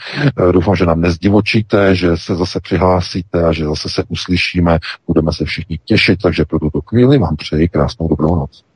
Eh, 0.50 0.52
Doufám, 0.52 0.76
že 0.76 0.86
nám 0.86 1.02
nezdivočíte, 1.02 1.96
že 1.96 2.18
se 2.18 2.36
zase 2.36 2.60
přihlásíte 2.60 3.44
a 3.44 3.52
že 3.52 3.66
zase 3.66 3.90
se 3.90 4.04
uslyšíme. 4.08 4.80
Budeme 5.08 5.32
se 5.34 5.46
všichni 5.46 5.80
těšit, 5.86 6.22
takže 6.22 6.46
pro 6.46 6.60
tuto 6.60 6.82
chvíli 6.82 7.18
vám 7.18 7.36
přeji 7.36 7.68
krásnou 7.68 8.08
dobrou 8.08 8.36
noc. 8.36 8.69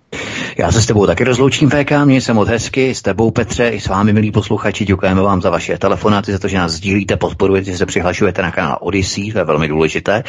Já 0.58 0.72
se 0.72 0.82
s 0.82 0.86
tebou 0.86 1.06
taky 1.06 1.24
rozloučím, 1.24 1.70
VK, 1.70 1.92
měj 2.06 2.22
se 2.22 2.34
moc 2.34 2.50
hezky, 2.50 2.96
s 2.96 3.02
tebou 3.02 3.32
Petře, 3.32 3.70
i 3.70 3.80
s 3.80 3.88
vámi, 3.88 4.14
milí 4.14 4.32
posluchači, 4.32 4.86
děkujeme 4.86 5.22
vám 5.22 5.42
za 5.42 5.50
vaše 5.50 5.78
telefonáty, 5.78 6.32
za 6.32 6.40
to, 6.40 6.48
že 6.48 6.58
nás 6.58 6.72
sdílíte, 6.72 7.18
podporujete, 7.18 7.72
že 7.72 7.78
se 7.78 7.86
přihlašujete 7.86 8.42
na 8.42 8.52
kanál 8.52 8.78
Odyssey, 8.82 9.32
to 9.32 9.38
je 9.38 9.44
velmi 9.44 9.68
důležité. 9.68 10.24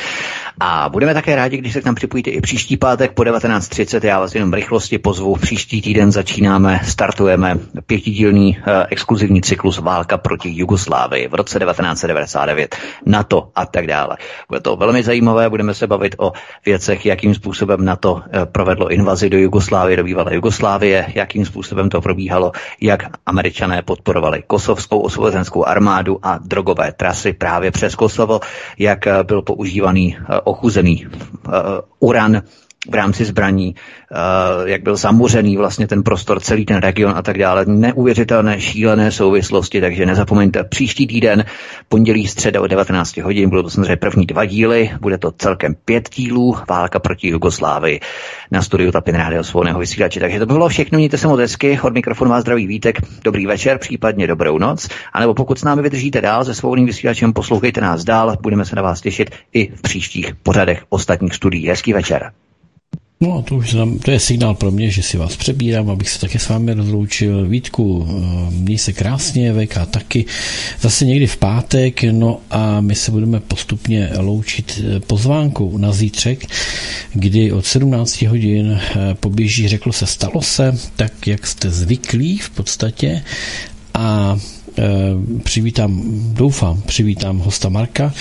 A 0.60 0.88
budeme 0.88 1.14
také 1.14 1.36
rádi, 1.36 1.56
když 1.56 1.72
se 1.72 1.80
k 1.80 1.84
nám 1.84 1.94
připojíte 1.94 2.30
i 2.30 2.40
příští 2.40 2.76
pátek 2.76 3.12
po 3.12 3.22
19.30, 3.22 4.06
já 4.06 4.20
vás 4.20 4.34
jenom 4.34 4.50
v 4.50 4.54
rychlosti 4.54 4.98
pozvu, 4.98 5.36
příští 5.36 5.82
týden 5.82 6.12
začínáme, 6.12 6.80
startujeme 6.84 7.58
pětidílný 7.86 8.58
eh, 8.58 8.86
exkluzivní 8.90 9.42
cyklus 9.42 9.78
Válka 9.78 10.18
proti 10.18 10.48
Jugoslávii 10.52 11.28
v 11.28 11.34
roce 11.34 11.58
1999, 11.58 12.76
NATO 13.06 13.50
a 13.54 13.66
tak 13.66 13.86
dále. 13.86 14.16
Bude 14.48 14.60
to 14.60 14.76
velmi 14.76 15.02
zajímavé, 15.02 15.50
budeme 15.50 15.74
se 15.74 15.86
bavit 15.86 16.14
o 16.18 16.32
věcech, 16.66 17.06
jakým 17.06 17.34
způsobem 17.34 17.84
NATO 17.84 18.22
eh, 18.26 18.46
provedlo 18.46 18.90
invazi 18.90 19.30
do 19.30 19.38
Jugoslávie, 19.38 19.73
do 19.74 20.04
bývalé 20.04 20.34
Jugoslávie, 20.34 21.06
jakým 21.14 21.46
způsobem 21.46 21.88
to 21.88 22.00
probíhalo, 22.00 22.52
jak 22.80 23.04
američané 23.26 23.82
podporovali 23.82 24.42
kosovskou 24.46 25.00
osvobozenskou 25.00 25.64
armádu 25.64 26.18
a 26.22 26.38
drogové 26.38 26.92
trasy 26.92 27.32
právě 27.32 27.70
přes 27.70 27.94
Kosovo, 27.94 28.40
jak 28.78 29.06
byl 29.22 29.42
používaný 29.42 30.16
eh, 30.16 30.40
ochuzený 30.44 31.06
eh, 31.06 31.50
uran 31.98 32.42
v 32.90 32.94
rámci 32.94 33.24
zbraní, 33.24 33.74
eh, 33.74 34.14
jak 34.70 34.82
byl 34.82 34.96
zamořený 34.96 35.56
vlastně 35.56 35.86
ten 35.86 36.02
prostor, 36.02 36.40
celý 36.40 36.64
ten 36.64 36.76
region 36.76 37.12
a 37.16 37.22
tak 37.22 37.38
dále. 37.38 37.64
Neuvěřitelné, 37.66 38.60
šílené 38.60 39.10
souvislosti, 39.10 39.80
takže 39.80 40.06
nezapomeňte, 40.06 40.64
příští 40.64 41.06
týden, 41.06 41.44
pondělí, 41.88 42.26
středa 42.26 42.60
o 42.60 42.66
19 42.66 43.16
hodin, 43.16 43.48
budou 43.48 43.62
to 43.62 43.70
samozřejmě 43.70 43.96
první 43.96 44.26
dva 44.26 44.44
díly, 44.44 44.90
bude 45.00 45.18
to 45.18 45.32
celkem 45.38 45.74
pět 45.84 46.10
dílů, 46.14 46.56
válka 46.68 46.98
proti 46.98 47.28
Jugoslávii 47.28 48.00
na 48.50 48.62
studiu 48.62 48.92
Tapin 48.92 49.14
Rádio 49.14 49.44
svobodného 49.44 49.80
vysílače. 49.80 50.20
Takže 50.20 50.38
to 50.38 50.46
by 50.46 50.52
bylo 50.52 50.68
všechno, 50.68 50.96
mějte 50.98 51.18
se 51.18 51.28
moc 51.28 51.40
hezky, 51.40 51.80
od 51.82 51.94
mikrofonu 51.94 52.30
vás 52.30 52.40
zdraví 52.40 52.66
Vítek, 52.66 52.98
dobrý 53.24 53.46
večer, 53.46 53.78
případně 53.78 54.26
dobrou 54.26 54.58
noc, 54.58 54.88
anebo 55.12 55.34
pokud 55.34 55.58
s 55.58 55.64
námi 55.64 55.82
vydržíte 55.82 56.20
dál 56.20 56.44
se 56.44 56.54
svobodným 56.54 56.86
vysílačem, 56.86 57.32
poslouchejte 57.32 57.80
nás 57.80 58.04
dál, 58.04 58.36
budeme 58.40 58.64
se 58.64 58.76
na 58.76 58.82
vás 58.82 59.00
těšit 59.00 59.30
i 59.52 59.72
v 59.74 59.82
příštích 59.82 60.34
pořadech 60.42 60.84
ostatních 60.88 61.34
studií. 61.34 61.68
Hezký 61.68 61.92
večer. 61.92 62.32
No 63.20 63.38
a 63.38 63.42
to 63.42 63.54
už 63.54 63.70
znám, 63.70 63.98
to 63.98 64.10
je 64.10 64.20
signál 64.20 64.54
pro 64.54 64.70
mě, 64.70 64.90
že 64.90 65.02
si 65.02 65.16
vás 65.16 65.36
přebírám, 65.36 65.90
abych 65.90 66.08
se 66.08 66.20
také 66.20 66.38
s 66.38 66.48
vámi 66.48 66.74
rozloučil. 66.74 67.48
Vítku, 67.48 68.08
eh, 68.08 68.50
měj 68.50 68.78
se 68.78 68.92
krásně, 68.92 69.52
VK 69.52 69.86
taky. 69.90 70.24
Zase 70.80 71.04
někdy 71.04 71.26
v 71.26 71.36
pátek, 71.36 72.02
no 72.02 72.40
a 72.50 72.80
my 72.80 72.94
se 72.94 73.10
budeme 73.10 73.40
postupně 73.40 74.10
loučit 74.18 74.80
eh, 74.84 75.00
pozvánkou 75.00 75.78
na 75.78 75.92
zítřek, 75.92 76.46
kdy 77.12 77.52
od 77.52 77.66
17 77.66 78.22
hodin 78.22 78.80
eh, 78.80 79.14
poběží, 79.14 79.68
řeklo 79.68 79.92
se, 79.92 80.06
stalo 80.06 80.42
se, 80.42 80.78
tak 80.96 81.26
jak 81.26 81.46
jste 81.46 81.70
zvyklí 81.70 82.38
v 82.38 82.50
podstatě 82.50 83.22
a 83.94 84.38
přivítám, 85.42 86.02
doufám, 86.32 86.82
přivítám 86.86 87.38
hosta 87.38 87.68
Marka. 87.68 88.12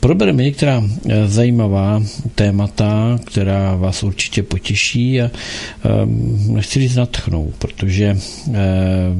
Probereme 0.00 0.42
některá 0.42 0.84
zajímavá 1.26 2.02
témata, 2.34 3.18
která 3.24 3.76
vás 3.76 4.02
určitě 4.02 4.42
potěší 4.42 5.20
a 5.20 5.30
nechci 6.46 6.80
říct 6.80 6.96
natchnou, 6.96 7.52
protože 7.58 8.18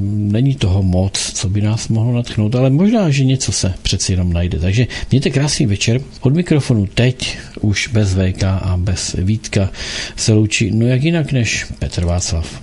není 0.06 0.54
toho 0.54 0.82
moc, 0.82 1.32
co 1.34 1.48
by 1.48 1.60
nás 1.60 1.88
mohlo 1.88 2.14
natchnout, 2.14 2.54
ale 2.54 2.70
možná, 2.70 3.10
že 3.10 3.24
něco 3.24 3.52
se 3.52 3.74
přeci 3.82 4.12
jenom 4.12 4.32
najde. 4.32 4.58
Takže 4.58 4.86
mějte 5.10 5.30
krásný 5.30 5.66
večer. 5.66 6.00
Od 6.20 6.34
mikrofonu 6.34 6.86
teď 6.86 7.38
už 7.60 7.88
bez 7.88 8.14
VK 8.14 8.42
a 8.42 8.74
bez 8.76 9.16
Vítka 9.18 9.70
se 10.16 10.32
loučí, 10.32 10.70
no 10.70 10.86
jak 10.86 11.02
jinak 11.02 11.32
než 11.32 11.66
Petr 11.78 12.04
Václav. 12.04 12.62